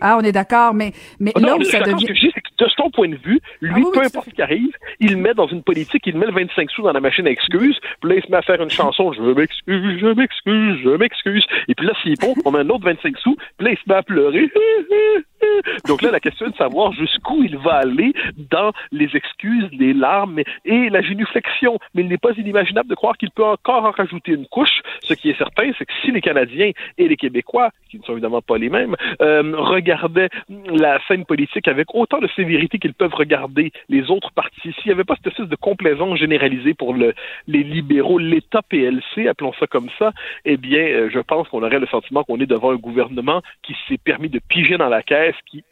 Ah, 0.00 0.16
on 0.18 0.24
est 0.24 0.32
d'accord, 0.32 0.74
mais, 0.74 0.92
mais 1.18 1.32
là 1.36 1.56
où 1.56 1.64
ça 1.64 1.80
devient... 1.80 2.06
de 2.06 2.66
son 2.76 2.90
point 2.90 3.08
de 3.08 3.16
vue, 3.16 3.40
lui, 3.60 3.84
ah 3.86 3.90
peu 3.92 4.00
importe 4.04 4.30
ce 4.30 4.34
qui 4.34 4.42
arrive, 4.42 4.72
il 4.98 5.16
met 5.16 5.34
dans 5.34 5.46
une 5.46 5.62
politique, 5.62 6.02
il 6.06 6.16
met 6.16 6.26
le 6.26 6.32
25 6.32 6.70
sous 6.70 6.82
dans 6.82 6.92
la 6.92 7.00
machine 7.00 7.26
à 7.26 7.30
excuses, 7.30 7.78
puis 8.00 8.10
là, 8.10 8.16
il 8.16 8.22
se 8.22 8.30
met 8.30 8.38
à 8.38 8.42
faire 8.42 8.60
une 8.62 8.70
chanson, 8.70 9.12
je 9.12 9.22
m'excuse, 9.22 9.98
je 10.00 10.06
m'excuse, 10.06 10.78
je 10.82 10.96
m'excuse, 10.96 11.44
et 11.68 11.74
puis 11.74 11.86
là, 11.86 11.92
s'il 12.02 12.16
pompe, 12.18 12.38
on 12.44 12.50
met 12.50 12.60
un 12.60 12.68
autre 12.70 12.84
25 12.84 13.16
sous, 13.18 13.36
puis 13.58 13.66
là, 13.66 13.72
il 13.72 13.76
se 13.76 13.88
met 13.88 13.96
à 13.96 14.02
pleurer. 14.02 14.50
Donc 15.88 16.02
là, 16.02 16.10
la 16.10 16.20
question 16.20 16.46
est 16.46 16.50
de 16.50 16.56
savoir 16.56 16.92
jusqu'où 16.92 17.42
il 17.42 17.56
va 17.58 17.76
aller 17.76 18.12
dans 18.36 18.72
les 18.92 19.08
excuses, 19.14 19.68
les 19.72 19.92
larmes 19.92 20.40
et 20.64 20.90
la 20.90 21.02
génuflexion. 21.02 21.78
Mais 21.94 22.02
il 22.02 22.08
n'est 22.08 22.18
pas 22.18 22.32
inimaginable 22.36 22.88
de 22.88 22.94
croire 22.94 23.16
qu'il 23.16 23.30
peut 23.30 23.44
encore 23.44 23.84
en 23.84 23.90
rajouter 23.90 24.32
une 24.32 24.46
couche. 24.46 24.82
Ce 25.02 25.14
qui 25.14 25.30
est 25.30 25.38
certain, 25.38 25.70
c'est 25.78 25.86
que 25.86 25.92
si 26.02 26.10
les 26.10 26.20
Canadiens 26.20 26.72
et 26.98 27.08
les 27.08 27.16
Québécois, 27.16 27.70
qui 27.90 27.98
ne 27.98 28.04
sont 28.04 28.12
évidemment 28.12 28.42
pas 28.42 28.58
les 28.58 28.68
mêmes, 28.68 28.96
euh, 29.22 29.42
regardaient 29.90 30.28
la 30.48 30.98
scène 31.06 31.24
politique 31.24 31.68
avec 31.68 31.94
autant 31.94 32.18
de 32.18 32.28
sévérité 32.36 32.78
qu'ils 32.78 32.94
peuvent 32.94 33.14
regarder 33.14 33.72
les 33.88 34.10
autres 34.10 34.30
partis, 34.32 34.72
s'il 34.72 34.86
n'y 34.86 34.92
avait 34.92 35.04
pas 35.04 35.16
cette 35.16 35.28
espèce 35.28 35.48
de 35.48 35.56
complaisance 35.56 36.18
généralisée 36.18 36.74
pour 36.74 36.94
le, 36.94 37.14
les 37.46 37.62
libéraux, 37.62 38.18
l'État 38.18 38.62
PLC, 38.62 39.28
appelons 39.28 39.52
ça 39.58 39.66
comme 39.66 39.88
ça, 39.98 40.12
eh 40.44 40.56
bien, 40.56 40.82
euh, 40.82 41.10
je 41.12 41.18
pense 41.20 41.48
qu'on 41.48 41.62
aurait 41.62 41.78
le 41.78 41.86
sentiment 41.86 42.24
qu'on 42.24 42.40
est 42.40 42.46
devant 42.46 42.70
un 42.70 42.76
gouvernement 42.76 43.42
qui 43.62 43.74
s'est 43.88 43.98
permis 43.98 44.28
de 44.28 44.40
piger 44.48 44.76
dans 44.76 44.88
la 44.88 45.02
caisse 45.02 45.34
qui, 45.46 45.64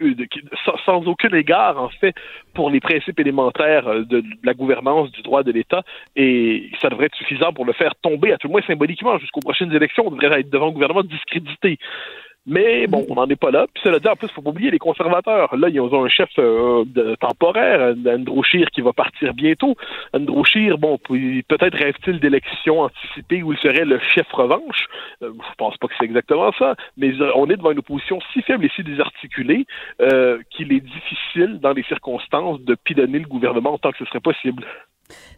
sans, 0.85 1.07
aucun 1.07 1.31
égard, 1.31 1.81
en 1.81 1.89
fait, 1.89 2.15
pour 2.55 2.71
les 2.71 2.81
principes 2.81 3.21
élémentaires 3.21 3.89
euh, 3.89 4.05
de, 4.05 4.23
la 4.43 4.55
gouvernance 4.55 5.11
du 5.13 5.23
droit 5.23 5.43
de 5.43 5.53
l'État. 5.53 5.83
Et 6.17 6.71
ça 6.81 6.89
devrait 6.89 7.07
être 7.07 7.17
suffisant 7.17 7.53
pour 7.53 7.65
le 7.65 7.73
faire 7.73 7.95
tomber, 7.97 8.33
à 8.33 8.39
tout 8.39 8.49
le 8.49 8.53
moins 8.53 8.63
symboliquement, 8.63 9.19
jusqu'aux 9.19 9.41
prochaines 9.41 9.73
élections. 9.73 10.05
On 10.07 10.11
devrait 10.11 10.41
être 10.41 10.51
devant 10.51 10.69
un 10.69 10.73
gouvernement 10.73 11.03
discrédité. 11.03 11.79
Mais 12.49 12.87
bon, 12.87 13.05
on 13.11 13.17
n'en 13.17 13.27
est 13.27 13.37
pas 13.37 13.51
là. 13.51 13.67
Puis 13.75 13.83
cela 13.85 13.99
dit, 13.99 14.09
en 14.09 14.17
plus, 14.17 14.29
il 14.29 14.33
faut 14.33 14.41
pas 14.41 14.49
oublier 14.51 14.71
les 14.71 14.79
conservateurs. 14.79 15.55
Là, 15.55 15.69
ils 15.69 15.79
ont 15.81 16.05
un 16.05 16.09
chef 16.09 16.31
euh, 16.39 16.85
temporaire, 17.21 17.95
Andrew 18.07 18.43
Scheer, 18.43 18.71
qui 18.71 18.81
va 18.81 18.95
partir 18.95 19.35
bientôt. 19.35 19.77
Andrew 20.15 20.45
Scheer, 20.45 20.79
bon, 20.79 20.97
peut-être 20.97 21.77
rêve-t-il 21.77 22.21
d'élections 22.21 22.81
anticipées 22.81 23.43
où 23.43 23.53
il 23.53 23.59
serait 23.59 23.85
le 23.85 24.01
chef 24.15 24.27
revanche. 24.33 24.87
Euh, 25.23 25.31
je 25.35 25.55
pense 25.59 25.77
pas 25.77 25.89
que 25.89 25.95
c'est 25.99 26.07
exactement 26.07 26.51
ça. 26.59 26.75
Mais 26.97 27.13
euh, 27.21 27.31
on 27.35 27.51
est 27.51 27.57
devant 27.57 27.73
une 27.73 27.81
opposition 27.81 28.19
si 28.33 28.41
faible 28.41 28.65
et 28.65 28.71
si 28.75 28.83
désarticulée 28.83 29.67
qu'il 30.51 30.73
est 30.73 30.81
difficile, 30.81 31.59
dans 31.61 31.73
les 31.73 31.83
circonstances, 31.83 32.61
de 32.63 32.75
pilonner 32.75 33.19
le 33.19 33.27
gouvernement 33.27 33.75
en 33.75 33.79
tant 33.79 33.91
que 33.91 33.99
ce 33.99 34.05
serait 34.07 34.21
possible. 34.21 34.65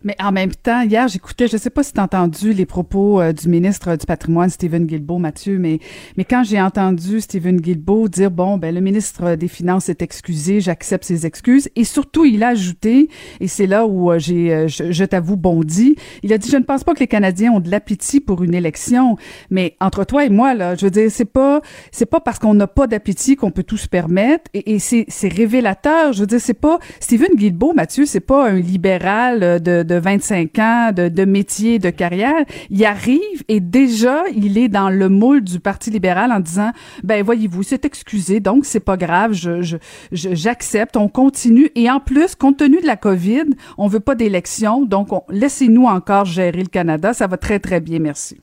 Mais 0.03 0.17
en 0.19 0.33
même 0.33 0.53
temps, 0.53 0.81
hier, 0.81 1.09
j'écoutais, 1.09 1.47
je 1.47 1.59
sais 1.59 1.69
pas 1.69 1.83
si 1.83 1.93
tu 1.93 2.01
as 2.01 2.05
entendu 2.05 2.55
les 2.55 2.65
propos 2.65 3.21
euh, 3.21 3.33
du 3.35 3.49
ministre 3.49 3.97
du 3.97 4.07
patrimoine, 4.07 4.49
Stephen 4.49 4.87
Guilbeault, 4.87 5.19
Mathieu, 5.19 5.59
mais, 5.59 5.79
mais 6.17 6.25
quand 6.25 6.43
j'ai 6.43 6.61
entendu 6.61 7.21
Stephen 7.21 7.61
Guilbeault 7.61 8.09
dire, 8.09 8.31
bon, 8.31 8.57
ben, 8.57 8.75
le 8.75 8.81
ministre 8.81 9.35
des 9.35 9.49
Finances 9.49 9.91
est 9.91 10.01
excusé, 10.01 10.63
j'accepte 10.63 11.05
ses 11.05 11.27
excuses, 11.27 11.69
et 11.77 11.85
surtout, 11.85 12.25
il 12.25 12.43
a 12.43 12.49
ajouté, 12.49 13.11
et 13.41 13.49
c'est 13.49 13.67
là 13.67 13.87
où 13.87 14.11
euh, 14.11 14.19
j'ai, 14.19 14.55
euh, 14.55 14.69
je, 14.69 15.05
t'avoue, 15.05 15.37
bondi, 15.37 15.97
il 16.23 16.33
a 16.33 16.39
dit, 16.39 16.49
je 16.49 16.57
ne 16.57 16.65
pense 16.65 16.83
pas 16.83 16.95
que 16.95 17.01
les 17.01 17.07
Canadiens 17.07 17.53
ont 17.53 17.61
de 17.61 17.71
l'appétit 17.71 18.21
pour 18.21 18.43
une 18.43 18.55
élection, 18.55 19.19
mais 19.51 19.77
entre 19.81 20.05
toi 20.05 20.25
et 20.25 20.31
moi, 20.31 20.55
là, 20.55 20.77
je 20.77 20.87
veux 20.87 20.91
dire, 20.91 21.11
c'est 21.11 21.27
pas, 21.27 21.61
c'est 21.93 22.07
pas 22.07 22.21
parce 22.21 22.39
qu'on 22.39 22.55
n'a 22.55 22.67
pas 22.67 22.87
d'appétit 22.87 23.37
qu'on 23.37 23.51
peut 23.51 23.65
tout 23.65 23.77
se 23.77 23.89
permettre, 23.89 24.51
et, 24.55 24.79
c'est, 24.79 25.05
c'est 25.09 25.29
révélateur, 25.29 26.15
je 26.15 26.21
veux 26.21 26.27
dire, 26.27 26.41
c'est 26.41 26.55
pas, 26.55 26.79
Stephen 27.01 27.35
Guilbeault, 27.37 27.75
Mathieu, 27.75 28.07
c'est 28.07 28.21
pas 28.21 28.49
un 28.49 28.59
libéral 28.59 29.61
de 29.61 29.90
25 29.95 30.59
ans 30.59 30.93
de, 30.95 31.09
de 31.09 31.25
métier, 31.25 31.79
de 31.79 31.91
carrière, 31.91 32.45
il 32.71 32.85
arrive 32.85 33.43
et 33.49 33.61
déjà 33.61 34.23
il 34.35 34.59
est 34.59 34.69
dans 34.69 34.91
le 34.91 35.09
moule 35.09 35.43
du 35.43 35.61
Parti 35.61 35.91
libéral 35.91 36.33
en 36.33 36.41
disant 36.41 36.73
ben 37.05 37.23
voyez-vous 37.25 37.63
c'est 37.63 37.85
excusé 37.85 38.41
donc 38.41 38.65
c'est 38.65 38.81
pas 38.81 38.97
grave, 38.97 39.33
je 39.33 39.77
j'accepte, 40.13 40.97
on 40.97 41.09
continue. 41.09 41.71
Et 41.75 41.91
en 41.91 42.01
plus 42.01 42.35
compte 42.35 42.59
tenu 42.59 42.81
de 42.81 42.87
la 42.87 42.97
Covid, 42.97 43.45
on 43.79 43.89
veut 43.89 44.01
pas 44.01 44.15
d'élection 44.15 44.85
donc 44.85 45.09
laissez-nous 45.29 45.87
encore 45.87 46.25
gérer 46.25 46.63
le 46.63 46.69
Canada, 46.69 47.13
ça 47.13 47.27
va 47.27 47.37
très 47.37 47.59
très 47.59 47.81
bien, 47.81 47.99
merci. 47.99 48.41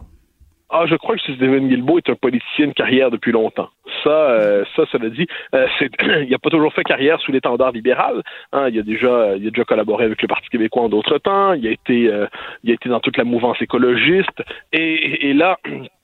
Ah, 0.69 0.85
je 0.85 0.95
crois 0.95 1.15
que 1.15 1.21
Stephen 1.21 1.69
Guilbeault 1.69 1.99
est 1.99 2.09
un 2.09 2.15
politicien 2.15 2.67
de 2.67 2.73
carrière 2.73 3.09
depuis 3.09 3.31
longtemps. 3.31 3.69
Ça, 4.03 4.09
euh, 4.09 4.65
ça, 4.75 4.97
veut 4.97 5.09
dire, 5.09 5.25
euh, 5.55 5.65
il 6.23 6.29
n'a 6.29 6.37
pas 6.39 6.49
toujours 6.49 6.73
fait 6.73 6.83
carrière 6.83 7.21
sous 7.21 7.31
l'étendard 7.31 7.71
libéral. 7.71 8.21
Hein. 8.51 8.67
Il 8.69 8.79
a 8.79 8.83
déjà, 8.83 9.35
il 9.37 9.47
a 9.47 9.49
déjà 9.49 9.63
collaboré 9.63 10.03
avec 10.03 10.21
le 10.21 10.27
Parti 10.27 10.49
québécois 10.49 10.83
en 10.83 10.89
d'autres 10.89 11.19
temps. 11.19 11.53
Il 11.53 11.65
a 11.67 11.71
été, 11.71 12.07
euh, 12.07 12.27
il 12.63 12.71
a 12.71 12.73
été 12.73 12.89
dans 12.89 12.99
toute 12.99 13.15
la 13.15 13.23
mouvance 13.23 13.61
écologiste. 13.61 14.43
Et, 14.73 15.29
et 15.29 15.33
là, 15.33 15.57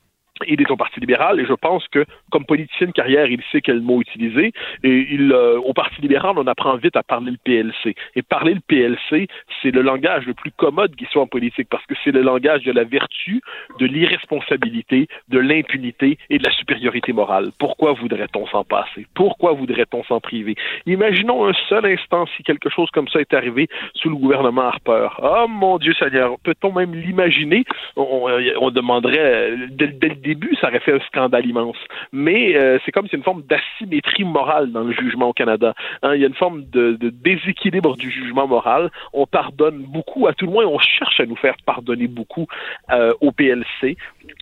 il 0.47 0.61
est 0.61 0.71
au 0.71 0.75
Parti 0.75 0.99
libéral 0.99 1.39
et 1.39 1.45
je 1.45 1.53
pense 1.53 1.87
que 1.89 2.05
comme 2.31 2.45
politicien 2.45 2.87
de 2.87 2.91
carrière, 2.91 3.27
il 3.27 3.41
sait 3.51 3.61
quel 3.61 3.81
mot 3.81 4.01
utiliser 4.01 4.51
et 4.83 5.07
il 5.11 5.31
euh, 5.31 5.59
au 5.59 5.73
Parti 5.73 6.01
libéral, 6.01 6.35
on 6.37 6.47
apprend 6.47 6.75
vite 6.75 6.95
à 6.95 7.03
parler 7.03 7.31
le 7.31 7.37
PLC. 7.43 7.95
Et 8.15 8.21
parler 8.21 8.55
le 8.55 8.59
PLC, 8.59 9.27
c'est 9.61 9.71
le 9.71 9.81
langage 9.81 10.25
le 10.25 10.33
plus 10.33 10.51
commode 10.51 10.95
qui 10.95 11.05
soit 11.05 11.21
en 11.21 11.27
politique 11.27 11.67
parce 11.69 11.85
que 11.85 11.93
c'est 12.03 12.11
le 12.11 12.21
langage 12.21 12.63
de 12.63 12.71
la 12.71 12.83
vertu, 12.83 13.41
de 13.79 13.85
l'irresponsabilité, 13.85 15.07
de 15.29 15.39
l'impunité 15.39 16.17
et 16.29 16.37
de 16.37 16.43
la 16.43 16.51
supériorité 16.51 17.13
morale. 17.13 17.51
Pourquoi 17.59 17.93
voudrait-on 17.93 18.47
s'en 18.47 18.63
passer? 18.63 19.07
Pourquoi 19.13 19.53
voudrait-on 19.53 20.03
s'en 20.03 20.19
priver? 20.19 20.55
Imaginons 20.85 21.47
un 21.47 21.53
seul 21.69 21.85
instant 21.85 22.25
si 22.35 22.43
quelque 22.43 22.69
chose 22.69 22.89
comme 22.91 23.07
ça 23.07 23.19
est 23.19 23.33
arrivé 23.33 23.67
sous 23.95 24.09
le 24.09 24.15
gouvernement 24.15 24.63
Harper. 24.63 25.09
Oh 25.21 25.45
mon 25.47 25.77
Dieu 25.77 25.93
Seigneur, 25.93 26.37
peut-on 26.43 26.71
même 26.71 26.95
l'imaginer? 26.95 27.63
On, 27.95 28.27
on, 28.59 28.71
demanderait 28.71 29.53
dès, 29.69 29.87
début, 30.23 30.55
ça 30.59 30.69
aurait 30.69 30.79
fait 30.79 30.93
un 30.93 30.99
scandale 31.01 31.45
immense. 31.45 31.77
Mais 32.11 32.55
euh, 32.55 32.79
c'est 32.83 32.91
comme 32.91 33.07
c'est 33.09 33.17
une 33.17 33.23
forme 33.23 33.43
d'asymétrie 33.43 34.23
morale 34.23 34.71
dans 34.71 34.83
le 34.83 34.93
jugement 34.93 35.29
au 35.29 35.33
Canada. 35.33 35.75
Hein. 36.01 36.15
il 36.15 36.21
y 36.21 36.23
a 36.23 36.27
une 36.27 36.33
forme 36.33 36.63
de, 36.71 36.97
déséquilibre 37.01 37.95
du 37.95 38.09
jugement 38.09 38.47
moral. 38.47 38.89
On 39.13 39.27
pardonne 39.27 39.83
beaucoup, 39.83 40.27
à 40.27 40.33
tout 40.33 40.45
le 40.45 40.51
moins, 40.51 40.65
on 40.65 40.79
cherche 40.79 41.19
à 41.19 41.25
nous 41.25 41.35
faire 41.35 41.55
pardonner 41.65 42.07
beaucoup 42.07 42.47
euh, 42.91 43.13
au 43.21 43.31
PLC, 43.31 43.97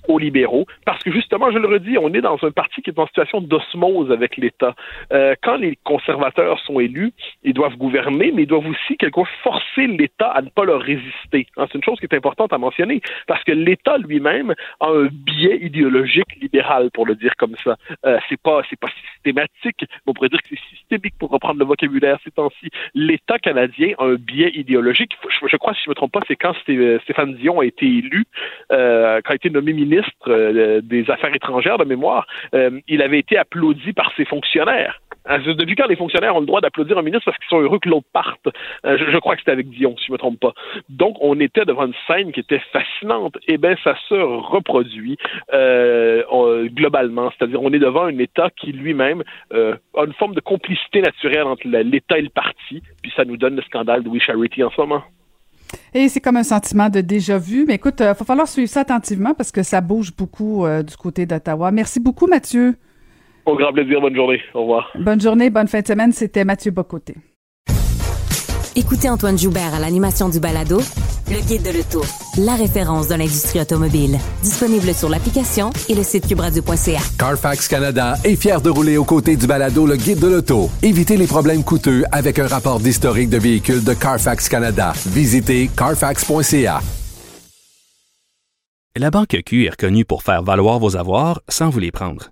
aux 0.07 0.19
libéraux, 0.19 0.65
parce 0.85 1.03
que 1.03 1.11
justement, 1.11 1.51
je 1.51 1.57
le 1.57 1.67
redis, 1.67 1.97
on 1.97 2.13
est 2.13 2.21
dans 2.21 2.37
un 2.43 2.51
parti 2.51 2.81
qui 2.81 2.89
est 2.91 2.99
en 2.99 3.07
situation 3.07 3.41
d'osmose 3.41 4.11
avec 4.11 4.37
l'État. 4.37 4.75
Euh, 5.11 5.35
quand 5.41 5.57
les 5.57 5.77
conservateurs 5.83 6.59
sont 6.59 6.79
élus, 6.79 7.13
ils 7.43 7.53
doivent 7.53 7.77
gouverner, 7.77 8.31
mais 8.33 8.43
ils 8.43 8.47
doivent 8.47 8.67
aussi 8.67 8.97
quelque 8.97 9.21
forcer 9.43 9.87
l'État 9.87 10.29
à 10.29 10.41
ne 10.41 10.49
pas 10.49 10.63
leur 10.63 10.81
résister. 10.81 11.47
Hein, 11.57 11.65
c'est 11.67 11.77
une 11.77 11.83
chose 11.83 11.99
qui 11.99 12.05
est 12.05 12.15
importante 12.15 12.53
à 12.53 12.57
mentionner, 12.57 13.01
parce 13.27 13.43
que 13.43 13.51
l'État 13.51 13.97
lui-même 13.97 14.53
a 14.79 14.87
un 14.87 15.07
biais 15.11 15.57
idéologique 15.71 16.35
libéral, 16.41 16.89
pour 16.93 17.05
le 17.05 17.15
dire 17.15 17.33
comme 17.37 17.55
ça. 17.63 17.77
Euh, 18.05 18.19
c'est 18.27 18.41
pas 18.41 18.61
c'est 18.69 18.79
pas 18.79 18.91
systématique, 19.13 19.85
on 20.05 20.13
pourrait 20.13 20.29
dire 20.29 20.41
que 20.41 20.49
c'est 20.49 20.77
systémique 20.77 21.15
pour 21.19 21.29
reprendre 21.29 21.59
le 21.59 21.65
vocabulaire 21.65 22.17
ces 22.23 22.31
temps-ci. 22.31 22.69
L'État 22.93 23.39
canadien 23.39 23.93
a 23.97 24.05
un 24.05 24.15
biais 24.15 24.51
idéologique. 24.53 25.13
Je, 25.51 25.57
crois, 25.57 25.73
si 25.73 25.83
je 25.85 25.89
me 25.89 25.95
trompe 25.95 26.11
pas, 26.11 26.21
c'est 26.27 26.35
quand 26.35 26.53
Stéphane 27.03 27.35
Dion 27.35 27.59
a 27.59 27.65
été 27.65 27.85
élu, 27.85 28.25
euh, 28.71 29.21
quand 29.23 29.31
a 29.31 29.35
été 29.35 29.49
nommé 29.49 29.73
ministre 29.73 30.27
euh, 30.27 30.81
des 30.81 31.09
Affaires 31.09 31.33
étrangères 31.33 31.77
de 31.77 31.85
mémoire, 31.85 32.27
euh, 32.53 32.79
il 32.87 33.01
avait 33.01 33.19
été 33.19 33.37
applaudi 33.37 33.93
par 33.93 34.11
ses 34.15 34.25
fonctionnaires. 34.25 35.01
Hein, 35.25 35.39
depuis 35.45 35.75
quand 35.75 35.87
les 35.87 35.95
fonctionnaires 35.95 36.35
ont 36.35 36.39
le 36.39 36.47
droit 36.47 36.61
d'applaudir 36.61 36.97
un 36.97 37.03
ministre 37.03 37.25
parce 37.25 37.37
qu'ils 37.37 37.49
sont 37.49 37.61
heureux 37.61 37.79
que 37.79 37.89
l'autre 37.89 38.07
parte? 38.11 38.47
Euh, 38.85 38.97
je, 38.97 39.17
crois 39.19 39.35
que 39.35 39.41
c'était 39.41 39.51
avec 39.51 39.69
Dion, 39.69 39.95
si 39.97 40.05
je 40.07 40.11
ne 40.11 40.13
me 40.13 40.17
trompe 40.17 40.39
pas. 40.39 40.53
Donc, 40.89 41.15
on 41.21 41.39
était 41.39 41.65
devant 41.65 41.85
une 41.85 41.93
scène 42.07 42.31
qui 42.31 42.39
était 42.39 42.61
fascinante. 42.71 43.37
Eh 43.47 43.57
bien, 43.57 43.75
ça 43.83 43.95
se 44.09 44.15
reproduit 44.15 45.17
euh, 45.53 46.67
globalement. 46.69 47.31
C'est-à-dire, 47.37 47.61
on 47.61 47.71
est 47.71 47.79
devant 47.79 48.05
un 48.05 48.17
État 48.17 48.49
qui 48.59 48.71
lui-même 48.71 49.23
euh, 49.53 49.75
a 49.95 50.05
une 50.05 50.13
forme 50.13 50.33
de 50.33 50.41
complicité 50.41 51.01
naturelle 51.01 51.43
entre 51.43 51.67
l'État 51.67 52.17
et 52.17 52.23
le 52.23 52.29
parti. 52.29 52.81
Puis 53.03 53.11
ça 53.15 53.23
nous 53.23 53.37
donne 53.37 53.55
le 53.55 53.61
scandale 53.61 54.03
de 54.03 54.09
We 54.09 54.21
Charity 54.21 54.63
en 54.63 54.71
ce 54.71 54.81
moment. 54.81 55.03
Et 55.93 56.09
c'est 56.09 56.19
comme 56.19 56.37
un 56.37 56.43
sentiment 56.43 56.89
de 56.89 56.99
déjà 56.99 57.37
vu. 57.37 57.65
Mais 57.67 57.75
écoute, 57.75 57.99
il 57.99 58.05
va 58.05 58.15
falloir 58.15 58.47
suivre 58.47 58.69
ça 58.69 58.81
attentivement 58.81 59.33
parce 59.35 59.51
que 59.51 59.61
ça 59.61 59.81
bouge 59.81 60.15
beaucoup 60.15 60.65
du 60.85 60.97
côté 60.97 61.25
d'Ottawa. 61.25 61.71
Merci 61.71 61.99
beaucoup, 61.99 62.27
Mathieu. 62.27 62.75
Au 63.51 63.57
grand 63.57 63.73
plaisir, 63.73 63.99
bonne 63.99 64.15
journée. 64.15 64.39
Au 64.53 64.61
revoir. 64.61 64.89
Bonne 64.97 65.19
journée, 65.19 65.49
bonne 65.49 65.67
fin 65.67 65.81
de 65.81 65.87
semaine. 65.87 66.13
C'était 66.13 66.45
Mathieu 66.45 66.71
Bocoté. 66.71 67.15
Écoutez 68.77 69.09
Antoine 69.09 69.37
Joubert 69.37 69.75
à 69.75 69.79
l'animation 69.79 70.29
du 70.29 70.39
balado 70.39 70.79
Le 71.27 71.45
Guide 71.45 71.63
de 71.63 71.77
l'Auto, 71.77 72.01
la 72.37 72.55
référence 72.55 73.09
de 73.09 73.15
l'industrie 73.15 73.59
automobile. 73.59 74.17
Disponible 74.41 74.93
sur 74.93 75.09
l'application 75.09 75.71
et 75.89 75.95
le 75.95 76.03
site 76.03 76.29
cubradio.ca. 76.29 77.01
Carfax 77.19 77.67
Canada 77.67 78.13
est 78.23 78.37
fier 78.37 78.61
de 78.61 78.69
rouler 78.69 78.95
aux 78.95 79.03
côtés 79.03 79.35
du 79.35 79.47
balado 79.47 79.85
Le 79.85 79.97
Guide 79.97 80.19
de 80.19 80.27
l'Auto. 80.27 80.69
Évitez 80.81 81.17
les 81.17 81.27
problèmes 81.27 81.65
coûteux 81.65 82.03
avec 82.13 82.39
un 82.39 82.47
rapport 82.47 82.79
d'historique 82.79 83.29
de 83.29 83.37
véhicules 83.37 83.83
de 83.83 83.93
Carfax 83.93 84.47
Canada. 84.47 84.93
Visitez 85.07 85.69
carfax.ca. 85.75 86.79
La 88.95 89.11
Banque 89.11 89.41
Q 89.45 89.65
est 89.65 89.71
reconnue 89.71 90.05
pour 90.05 90.23
faire 90.23 90.41
valoir 90.41 90.79
vos 90.79 90.95
avoirs 90.95 91.41
sans 91.49 91.69
vous 91.69 91.79
les 91.79 91.91
prendre. 91.91 92.31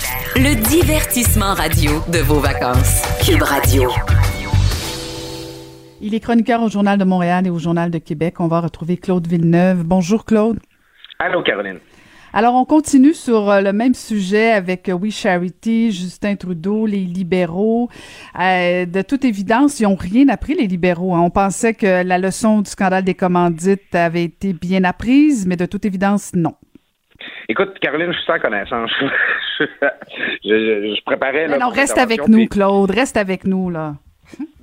Le 0.35 0.55
divertissement 0.69 1.53
radio 1.53 1.91
de 2.11 2.19
vos 2.19 2.39
vacances. 2.39 3.01
Cube 3.25 3.41
Radio. 3.41 3.89
Il 6.01 6.13
est 6.15 6.19
chroniqueur 6.19 6.61
au 6.63 6.69
Journal 6.69 6.97
de 6.97 7.03
Montréal 7.03 7.47
et 7.47 7.49
au 7.49 7.59
Journal 7.59 7.91
de 7.91 7.97
Québec. 7.97 8.39
On 8.39 8.47
va 8.47 8.61
retrouver 8.61 8.97
Claude 8.97 9.27
Villeneuve. 9.27 9.83
Bonjour 9.83 10.25
Claude. 10.25 10.59
Allô, 11.19 11.43
Caroline. 11.43 11.79
Alors, 12.33 12.55
on 12.55 12.63
continue 12.63 13.13
sur 13.13 13.49
euh, 13.49 13.59
le 13.61 13.73
même 13.73 13.93
sujet 13.93 14.51
avec 14.51 14.87
euh, 14.87 14.93
We 14.93 15.13
Charity, 15.13 15.91
Justin 15.91 16.35
Trudeau, 16.37 16.85
les 16.85 17.03
libéraux. 17.03 17.89
Euh, 18.39 18.85
de 18.85 19.01
toute 19.01 19.25
évidence, 19.25 19.81
ils 19.81 19.83
n'ont 19.83 19.95
rien 19.95 20.29
appris, 20.29 20.55
les 20.55 20.67
libéraux. 20.67 21.13
hein. 21.13 21.19
On 21.19 21.29
pensait 21.29 21.73
que 21.73 22.03
la 22.03 22.17
leçon 22.17 22.61
du 22.61 22.69
scandale 22.69 23.03
des 23.03 23.15
commandites 23.15 23.93
avait 23.93 24.23
été 24.23 24.53
bien 24.53 24.85
apprise, 24.85 25.45
mais 25.45 25.57
de 25.57 25.65
toute 25.65 25.85
évidence, 25.85 26.31
non. 26.33 26.55
Écoute, 27.49 27.77
Caroline, 27.79 28.11
je 28.11 28.17
suis 28.17 28.25
sans 28.25 28.39
connaissance. 28.39 28.91
je, 29.59 29.65
je- 30.43 30.95
je 30.95 31.03
préparais. 31.03 31.47
Mais 31.47 31.57
là, 31.57 31.65
non, 31.65 31.69
reste 31.69 31.97
avec 31.97 32.27
nous, 32.27 32.37
puis- 32.37 32.49
Claude. 32.49 32.91
Reste 32.91 33.17
avec 33.17 33.45
nous, 33.45 33.69
là. 33.69 33.93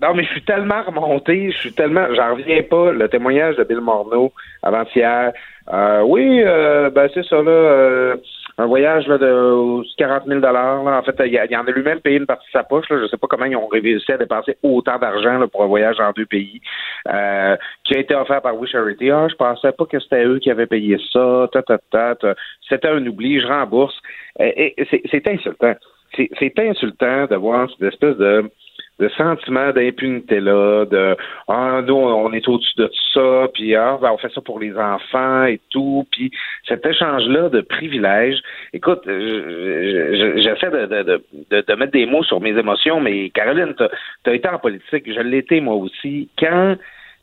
Non, 0.00 0.14
mais 0.14 0.24
je 0.24 0.30
suis 0.30 0.42
tellement 0.44 0.82
remonté, 0.82 1.50
je 1.50 1.58
suis 1.58 1.72
tellement, 1.72 2.06
j'en 2.14 2.34
reviens 2.34 2.62
pas. 2.62 2.90
Le 2.92 3.06
témoignage 3.08 3.56
de 3.56 3.64
Bill 3.64 3.80
Morneau 3.82 4.32
avant-hier. 4.62 5.32
Euh, 5.70 6.00
oui, 6.06 6.40
euh, 6.42 6.88
ben 6.88 7.10
c'est 7.12 7.24
ça 7.26 7.36
là, 7.36 7.50
euh, 7.50 8.16
un 8.58 8.66
voyage 8.66 9.06
là, 9.06 9.18
de 9.18 9.96
40 9.96 10.24
000 10.26 10.40
dollars. 10.40 10.84
En 10.84 11.02
fait, 11.02 11.14
il, 11.26 11.46
il 11.48 11.56
en 11.56 11.64
a 11.64 11.70
lui-même 11.70 12.00
payé 12.00 12.18
une 12.18 12.26
partie 12.26 12.46
de 12.46 12.58
sa 12.58 12.64
poche. 12.64 12.88
Là. 12.90 12.98
Je 13.00 13.06
sais 13.06 13.16
pas 13.16 13.28
comment 13.28 13.44
ils 13.44 13.56
ont 13.56 13.68
réussi 13.68 14.10
à 14.10 14.18
dépenser 14.18 14.56
autant 14.64 14.98
d'argent 14.98 15.46
pour 15.48 15.62
un 15.62 15.68
voyage 15.68 16.00
en 16.00 16.10
deux 16.10 16.26
pays, 16.26 16.60
euh, 17.08 17.56
qui 17.84 17.96
a 17.96 18.00
été 18.00 18.14
offert 18.16 18.42
par 18.42 18.58
We 18.58 18.68
Charity. 18.68 19.10
Ah, 19.10 19.28
je 19.30 19.36
pensais 19.36 19.70
pas 19.70 19.86
que 19.86 20.00
c'était 20.00 20.24
eux 20.24 20.40
qui 20.40 20.50
avaient 20.50 20.66
payé 20.66 20.98
ça. 21.12 21.48
Ta, 21.52 21.62
ta, 21.62 21.78
ta, 21.90 22.16
ta. 22.16 22.34
C'était 22.68 22.88
un 22.88 23.06
oubli. 23.06 23.40
Je 23.40 23.46
rembourse. 23.46 23.96
Et, 24.40 24.74
et 24.76 25.08
c'est, 25.08 25.28
insultant. 25.28 25.74
C'est 26.16 26.58
insultant 26.58 27.26
de 27.26 27.36
voir 27.36 27.70
cette 27.70 27.92
espèce 27.92 28.16
de 28.16 28.50
de 28.98 29.08
sentiment 29.10 29.72
d'impunité 29.72 30.40
là, 30.40 30.84
de 30.84 31.16
ah 31.46 31.82
nous 31.86 31.94
on 31.94 32.32
est 32.32 32.46
au-dessus 32.48 32.74
de 32.76 32.90
ça, 33.14 33.48
puis 33.54 33.74
ah 33.74 33.98
ben, 34.00 34.10
on 34.12 34.18
fait 34.18 34.32
ça 34.32 34.40
pour 34.40 34.58
les 34.58 34.76
enfants 34.76 35.44
et 35.44 35.60
tout, 35.70 36.06
puis 36.10 36.30
cet 36.66 36.84
échange 36.84 37.26
là 37.28 37.48
de 37.48 37.60
privilèges. 37.60 38.42
Écoute, 38.72 39.02
je- 39.06 39.12
je- 39.12 40.16
je- 40.16 40.42
j'essaie 40.42 40.70
de, 40.70 40.86
de, 40.86 41.22
de, 41.50 41.64
de, 41.66 41.74
mettre 41.74 41.92
des 41.92 42.06
mots 42.06 42.24
sur 42.24 42.40
mes 42.40 42.56
émotions, 42.58 43.00
mais 43.00 43.30
Caroline, 43.30 43.74
t'as 43.78 43.88
as 44.26 44.34
été 44.34 44.48
en 44.48 44.58
politique, 44.58 45.04
je 45.06 45.20
été 45.38 45.60
moi 45.60 45.74
aussi. 45.74 46.28
Quand 46.38 46.76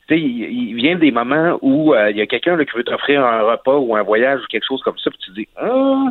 tu 0.08 0.14
sais, 0.14 0.20
il, 0.20 0.74
vient 0.74 0.96
des 0.96 1.10
moments 1.10 1.58
où 1.62 1.92
euh, 1.92 2.10
il 2.10 2.16
y 2.16 2.20
a 2.20 2.26
quelqu'un 2.26 2.56
qui 2.64 2.76
veut 2.76 2.84
t'offrir 2.84 3.24
un 3.24 3.42
repas 3.42 3.76
ou 3.76 3.96
un 3.96 4.02
voyage 4.02 4.40
ou 4.40 4.46
quelque 4.48 4.66
chose 4.66 4.80
comme 4.82 4.98
ça, 4.98 5.10
puis 5.10 5.18
tu 5.18 5.30
dis 5.32 5.48
ah 5.56 6.06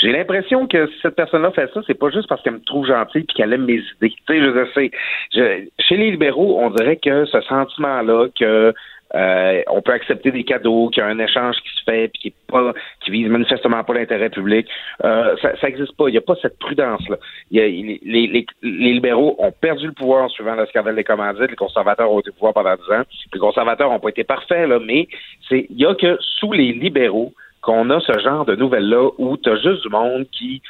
j'ai 0.00 0.12
l'impression 0.12 0.66
que 0.66 0.86
si 0.86 0.94
cette 1.02 1.16
personne-là 1.16 1.50
fait 1.50 1.70
ça, 1.72 1.80
c'est 1.86 1.98
pas 1.98 2.10
juste 2.10 2.28
parce 2.28 2.42
qu'elle 2.42 2.54
me 2.54 2.60
trouve 2.60 2.86
gentil 2.86 3.20
puis 3.20 3.36
qu'elle 3.36 3.52
aime 3.52 3.66
mes 3.66 3.82
idées. 3.96 4.10
Tu 4.10 4.16
sais, 4.26 4.40
je 4.40 4.66
sais. 4.74 4.90
Je, 5.34 5.66
chez 5.78 5.96
les 5.96 6.12
libéraux, 6.12 6.58
on 6.60 6.70
dirait 6.70 6.96
que 6.96 7.26
ce 7.26 7.40
sentiment-là 7.42 8.28
que 8.38 8.74
euh, 9.14 9.62
on 9.66 9.82
peut 9.82 9.92
accepter 9.92 10.30
des 10.30 10.44
cadeaux, 10.44 10.88
qu'il 10.88 11.02
y 11.02 11.06
a 11.06 11.08
un 11.08 11.18
échange 11.18 11.56
qui 11.56 11.68
se 11.78 11.84
fait, 11.84 12.08
puis 12.08 12.22
qui 12.22 12.28
est 12.28 12.34
pas, 12.46 12.72
qui 13.00 13.10
vise 13.10 13.28
manifestement 13.28 13.82
pas 13.82 13.94
l'intérêt 13.94 14.30
public. 14.30 14.68
Euh, 15.04 15.36
ça, 15.42 15.56
ça 15.60 15.68
existe 15.68 15.96
pas. 15.96 16.08
Il 16.08 16.12
n'y 16.12 16.18
a 16.18 16.22
pas 16.22 16.36
cette 16.40 16.58
prudence-là. 16.58 17.16
Les, 17.50 18.00
les, 18.04 18.26
les, 18.26 18.46
libéraux 18.62 19.34
ont 19.38 19.52
perdu 19.52 19.86
le 19.86 19.92
pouvoir 19.92 20.30
suivant 20.30 20.54
le 20.54 20.66
scandale 20.66 20.94
des 20.94 21.04
commandites. 21.04 21.50
Les 21.50 21.56
conservateurs 21.56 22.10
ont 22.10 22.20
été 22.20 22.30
au 22.30 22.34
pouvoir 22.34 22.54
pendant 22.54 22.76
10 22.76 22.92
ans. 22.92 23.02
Les 23.34 23.40
conservateurs 23.40 23.90
n'ont 23.90 24.00
pas 24.00 24.10
été 24.10 24.24
parfaits, 24.24 24.68
là, 24.68 24.78
mais 24.78 25.08
c'est, 25.48 25.66
il 25.68 25.78
y 25.78 25.86
a 25.86 25.94
que 25.94 26.16
sous 26.20 26.52
les 26.52 26.72
libéraux 26.72 27.32
qu'on 27.60 27.90
a 27.90 28.00
ce 28.00 28.18
genre 28.18 28.44
de 28.44 28.56
nouvelles-là 28.56 29.10
où 29.18 29.36
tu 29.36 29.50
as 29.50 29.56
juste 29.56 29.82
du 29.82 29.88
monde 29.88 30.26
qui 30.30 30.62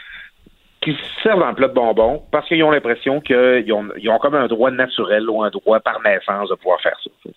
qui 0.83 0.93
se 0.93 1.23
servent 1.23 1.43
en 1.43 1.53
plat 1.53 1.69
de 1.69 1.75
bonbons 1.75 2.23
parce 2.31 2.49
qu'ils 2.49 2.65
ont 2.65 2.71
l'impression 2.71 3.21
qu'ils 3.21 3.71
ont, 3.73 3.89
ils 3.99 4.09
ont 4.09 4.19
comme 4.19 4.35
un 4.35 4.47
droit 4.47 4.71
naturel 4.71 5.29
ou 5.29 5.43
un 5.43 5.51
droit 5.51 5.79
par 5.81 6.01
naissance 6.01 6.49
de 6.49 6.55
pouvoir 6.55 6.81
faire 6.81 6.99
ça. 7.05 7.31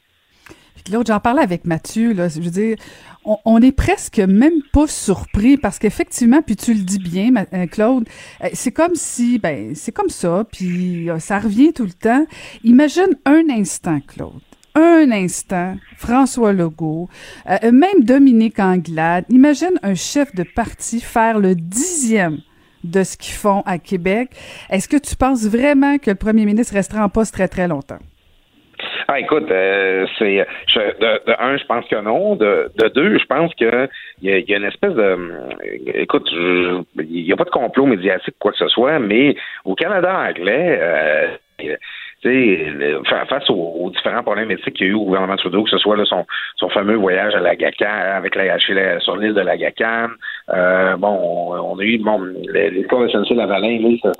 L'autre, 0.91 1.07
j'en 1.07 1.19
parlais 1.19 1.41
avec 1.41 1.65
Mathieu, 1.65 2.13
là. 2.13 2.27
Je 2.27 2.41
veux 2.41 2.49
dire, 2.49 2.75
on, 3.23 3.37
on 3.45 3.61
est 3.61 3.71
presque 3.71 4.19
même 4.19 4.61
pas 4.73 4.87
surpris 4.87 5.57
parce 5.57 5.79
qu'effectivement, 5.79 6.41
puis 6.41 6.57
tu 6.57 6.73
le 6.73 6.81
dis 6.81 6.99
bien, 6.99 7.31
euh, 7.53 7.67
Claude, 7.67 8.05
euh, 8.43 8.49
c'est 8.53 8.73
comme 8.73 8.95
si, 8.95 9.39
ben, 9.39 9.75
c'est 9.75 9.93
comme 9.93 10.09
ça, 10.09 10.45
puis 10.51 11.09
euh, 11.09 11.19
ça 11.19 11.39
revient 11.39 11.71
tout 11.71 11.85
le 11.85 11.93
temps. 11.93 12.25
Imagine 12.63 13.17
un 13.25 13.43
instant, 13.49 13.99
Claude. 14.07 14.41
Un 14.75 15.11
instant, 15.11 15.75
François 15.97 16.51
Legault, 16.51 17.07
euh, 17.47 17.71
même 17.71 18.03
Dominique 18.03 18.59
Anglade, 18.59 19.25
imagine 19.29 19.77
un 19.83 19.93
chef 19.93 20.33
de 20.33 20.43
parti 20.43 20.99
faire 20.99 21.37
le 21.37 21.53
dixième 21.53 22.39
de 22.83 23.03
ce 23.03 23.15
qu'ils 23.15 23.35
font 23.35 23.61
à 23.67 23.77
Québec. 23.77 24.29
Est-ce 24.71 24.89
que 24.89 24.97
tu 24.97 25.15
penses 25.15 25.47
vraiment 25.47 25.99
que 25.99 26.09
le 26.09 26.15
premier 26.15 26.45
ministre 26.45 26.73
restera 26.73 27.05
en 27.05 27.09
poste 27.09 27.35
très, 27.35 27.47
très 27.47 27.67
longtemps? 27.67 27.99
Ah, 29.07 29.19
écoute, 29.19 29.49
euh, 29.51 30.07
c'est 30.17 30.45
de, 30.75 31.41
un, 31.41 31.57
je 31.57 31.65
pense 31.65 31.85
que 31.87 32.01
non. 32.01 32.35
De, 32.35 32.71
de 32.75 32.87
deux, 32.89 33.19
je 33.19 33.25
pense 33.25 33.53
que 33.53 33.87
il 34.23 34.29
y 34.29 34.53
a, 34.53 34.57
une 34.57 34.63
espèce 34.63 34.93
de 34.93 35.17
écoute, 35.93 36.27
il 36.31 37.23
n'y 37.23 37.31
a 37.31 37.35
pas 37.35 37.43
de 37.43 37.49
complot 37.51 37.85
médiatique 37.85 38.35
quoi 38.39 38.51
que 38.51 38.57
ce 38.57 38.67
soit, 38.69 38.97
mais 38.97 39.35
au 39.65 39.75
Canada 39.75 40.17
anglais, 40.17 40.79
euh, 40.81 41.27
face 43.27 43.49
aux, 43.49 43.89
différents 43.95 44.23
problèmes 44.23 44.51
éthiques 44.51 44.75
qu'il 44.75 44.87
y 44.87 44.89
a 44.89 44.93
eu 44.93 44.95
au 44.95 45.05
gouvernement 45.05 45.35
Trudeau, 45.35 45.63
que 45.63 45.69
ce 45.69 45.77
soit 45.77 45.97
là, 45.97 46.05
son, 46.05 46.25
son 46.57 46.69
fameux 46.69 46.95
voyage 46.95 47.35
à 47.35 47.39
la 47.39 47.55
GACAN, 47.55 47.85
avec 48.17 48.35
la, 48.35 48.57
la- 48.57 48.99
sur 48.99 49.17
l'île 49.17 49.33
de 49.33 49.41
la 49.41 49.57
GACAN, 49.57 50.07
euh, 50.49 50.95
bon, 50.97 51.09
on, 51.21 51.73
on 51.73 51.79
a 51.79 51.83
eu 51.83 51.97
bon, 51.99 52.19
l'histoire 52.21 53.03
de 53.03 53.07
SNC-Lavalin, 53.09 53.79
là, 53.81 53.97
ça, 54.01 54.11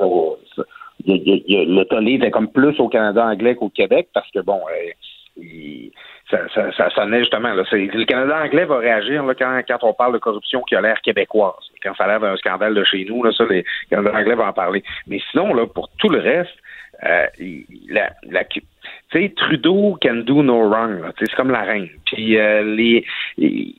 ça, 0.55 0.63
le 1.05 1.83
tollé 1.85 2.13
était 2.13 2.31
comme 2.31 2.51
plus 2.51 2.79
au 2.79 2.87
Canada 2.87 3.25
anglais 3.25 3.55
qu'au 3.55 3.69
Québec 3.69 4.09
parce 4.13 4.29
que 4.31 4.39
bon, 4.39 4.59
euh, 4.71 4.91
il- 5.37 5.91
ça, 6.29 6.39
ça, 6.55 6.71
ça 6.71 6.89
sonnait 6.91 7.19
justement. 7.19 7.53
Là, 7.53 7.63
le 7.71 8.05
Canada 8.05 8.41
anglais 8.43 8.65
va 8.65 8.77
réagir 8.77 9.23
là, 9.23 9.35
quand, 9.35 9.59
quand 9.67 9.79
on 9.83 9.93
parle 9.93 10.13
de 10.13 10.17
corruption 10.19 10.61
qui 10.61 10.75
a 10.75 10.81
l'air 10.81 10.99
québécoise. 11.01 11.53
Quand 11.83 11.93
ça 11.95 12.05
a 12.05 12.07
l'air 12.07 12.19
d'un 12.21 12.37
scandale 12.37 12.73
de 12.73 12.83
chez 12.85 13.05
nous, 13.07 13.23
là, 13.23 13.31
ça, 13.33 13.43
les 13.49 13.57
le 13.57 13.63
Canada 13.89 14.17
anglais 14.17 14.35
va 14.35 14.47
en 14.47 14.53
parler. 14.53 14.83
Mais 15.05 15.19
sinon, 15.31 15.53
là, 15.53 15.67
pour 15.67 15.89
tout 15.99 16.09
le 16.09 16.19
reste, 16.19 16.55
euh, 17.05 17.25
la, 17.89 18.11
la, 18.29 18.43
tu 18.45 18.61
sais, 19.11 19.33
Trudeau 19.35 19.97
can 20.01 20.23
do 20.25 20.41
no 20.43 20.61
wrong. 20.69 21.01
là. 21.01 21.11
C'est 21.19 21.31
comme 21.35 21.51
la 21.51 21.61
reine. 21.63 21.89
Puis 22.05 22.37
euh, 22.37 22.63
les, 22.75 23.05
les- 23.37 23.75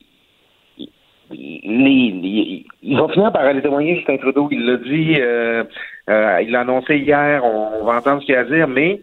les- 1.31 2.11
les- 2.11 2.65
il 2.83 2.97
va 2.97 3.07
finir 3.09 3.31
par 3.31 3.41
aller 3.43 3.61
témoigner, 3.61 3.95
Justin 3.97 4.17
Trudeau. 4.17 4.47
Il 4.51 4.65
l'a 4.65 4.77
dit, 4.77 5.15
euh, 5.19 5.63
euh, 6.09 6.41
il 6.43 6.51
l'a 6.51 6.61
annoncé 6.61 6.97
hier, 6.97 7.43
on, 7.43 7.81
on 7.81 7.85
va 7.85 7.97
entendre 7.97 8.21
ce 8.21 8.25
qu'il 8.27 8.35
a 8.35 8.41
à 8.41 8.43
dire, 8.43 8.67
mais 8.67 8.99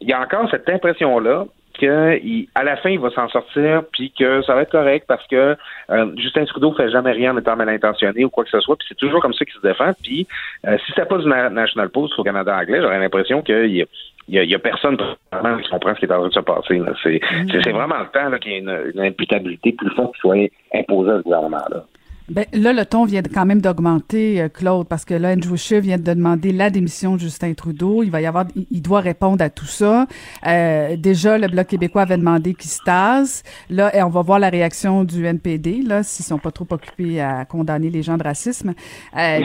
il 0.00 0.08
y 0.08 0.12
a 0.12 0.20
encore 0.20 0.50
cette 0.50 0.68
impression-là 0.68 1.44
que 1.44 1.65
il- 1.82 2.48
à 2.54 2.64
la 2.64 2.76
fin, 2.76 2.90
il 2.90 2.98
va 2.98 3.10
s'en 3.10 3.28
sortir, 3.28 3.82
puis 3.92 4.10
que 4.18 4.42
ça 4.42 4.54
va 4.54 4.62
être 4.62 4.70
correct 4.72 5.04
parce 5.06 5.26
que 5.26 5.56
euh, 5.90 6.06
Justin 6.16 6.44
Trudeau 6.46 6.72
fait 6.72 6.90
jamais 6.90 7.12
rien 7.12 7.34
en 7.34 7.38
étant 7.38 7.56
mal 7.56 7.68
intentionné 7.68 8.24
ou 8.24 8.30
quoi 8.30 8.44
que 8.44 8.50
ce 8.50 8.60
soit, 8.60 8.76
puis 8.76 8.86
c'est 8.88 8.96
toujours 8.96 9.20
comme 9.20 9.34
ça 9.34 9.44
qu'il 9.44 9.54
se 9.54 9.66
défend. 9.66 9.92
Puis 10.02 10.26
euh, 10.66 10.76
si 10.78 10.84
c'était 10.92 11.06
pas 11.06 11.18
du 11.18 11.26
Na- 11.28 11.50
National 11.50 11.88
Post 11.90 12.18
au 12.18 12.22
Canada 12.24 12.56
anglais, 12.56 12.80
j'aurais 12.80 12.98
l'impression 12.98 13.42
qu'il 13.42 13.74
y 13.74 13.82
a 13.82 13.86
il 14.28 14.42
y, 14.42 14.44
y 14.48 14.54
a 14.56 14.58
personne 14.58 14.96
vraiment 15.30 15.56
qui 15.58 15.70
comprend 15.70 15.94
ce 15.94 16.00
qui 16.00 16.06
est 16.06 16.12
en 16.12 16.18
train 16.18 16.28
de 16.28 16.32
se 16.34 16.40
passer. 16.40 16.78
là. 16.78 16.92
C'est 17.02 17.20
c'est 17.62 17.70
vraiment 17.70 17.98
le 18.00 18.06
temps 18.06 18.28
là, 18.28 18.38
qu'il 18.40 18.50
y 18.52 18.54
ait 18.56 18.58
une, 18.58 18.92
une 18.92 19.00
imputabilité 19.00 19.70
plus 19.72 19.88
forte 19.94 20.14
qui 20.14 20.20
soit 20.20 20.50
imposée 20.74 21.10
à 21.12 21.18
ce 21.18 21.22
gouvernement-là. 21.22 21.84
Ben, 22.28 22.44
là, 22.52 22.72
le 22.72 22.84
ton 22.84 23.04
vient 23.04 23.22
quand 23.22 23.46
même 23.46 23.60
d'augmenter, 23.60 24.40
euh, 24.40 24.48
Claude, 24.48 24.88
parce 24.88 25.04
que 25.04 25.14
là, 25.14 25.32
Andrew 25.32 25.56
Scheer 25.56 25.80
vient 25.80 25.96
de 25.96 26.02
demander 26.02 26.50
la 26.50 26.70
démission 26.70 27.14
de 27.14 27.20
Justin 27.20 27.54
Trudeau. 27.54 28.02
Il 28.02 28.10
va 28.10 28.20
y 28.20 28.26
avoir, 28.26 28.46
il 28.70 28.82
doit 28.82 29.00
répondre 29.00 29.42
à 29.44 29.48
tout 29.48 29.66
ça. 29.66 30.06
Euh, 30.44 30.96
déjà, 30.96 31.38
le 31.38 31.46
Bloc 31.46 31.68
québécois 31.68 32.02
avait 32.02 32.16
demandé 32.16 32.54
qu'il 32.54 32.70
se 32.70 32.82
tasse. 32.84 33.44
Là, 33.70 33.94
et 33.96 34.02
on 34.02 34.08
va 34.08 34.22
voir 34.22 34.40
la 34.40 34.48
réaction 34.48 35.04
du 35.04 35.24
NPD, 35.24 35.82
là, 35.82 36.02
s'ils 36.02 36.26
sont 36.26 36.38
pas 36.38 36.50
trop 36.50 36.66
occupés 36.70 37.20
à 37.20 37.44
condamner 37.44 37.90
les 37.90 38.02
gens 38.02 38.16
de 38.16 38.24
racisme. 38.24 38.74
Euh, 39.16 39.38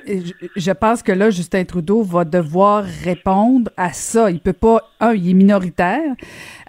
mais 0.06 0.20
je, 0.24 0.32
je, 0.54 0.70
pense 0.70 1.02
que 1.02 1.12
là, 1.12 1.30
Justin 1.30 1.64
Trudeau 1.64 2.02
va 2.02 2.24
devoir 2.24 2.84
répondre 2.84 3.70
à 3.76 3.92
ça. 3.92 4.30
Il 4.30 4.38
peut 4.38 4.52
pas, 4.52 4.80
un, 5.00 5.12
il 5.12 5.30
est 5.30 5.34
minoritaire. 5.34 6.14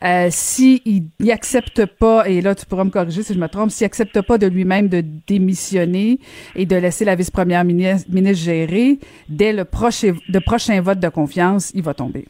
Euh, 0.04 0.28
s'il 0.30 0.80
si 1.20 1.32
accepte 1.32 1.86
pas, 1.86 2.30
et 2.30 2.42
là 2.42 2.54
tu 2.54 2.68
pourras 2.68 2.84
me 2.84 2.92
corriger 2.92 3.24
si 3.24 3.34
je 3.34 3.40
me 3.40 3.48
trompe, 3.48 3.72
s'il 3.72 3.86
accepte 3.86 4.22
pas 4.22 4.38
de 4.38 4.46
lui-même 4.46 4.90
de 4.90 5.02
démissionner 5.28 6.20
et 6.56 6.66
de 6.66 6.76
laisser 6.76 7.06
la 7.06 7.16
vice-première 7.16 7.64
ministre, 7.64 8.08
gérer, 8.34 8.98
dès 9.30 9.54
le 9.54 9.66
prochain, 9.66 10.14
de 10.30 10.40
prochain 10.40 10.82
vote 10.82 11.00
de 11.00 11.10
confiance, 11.10 11.72
il 11.74 11.84
va 11.84 11.94
tomber. 11.94 12.26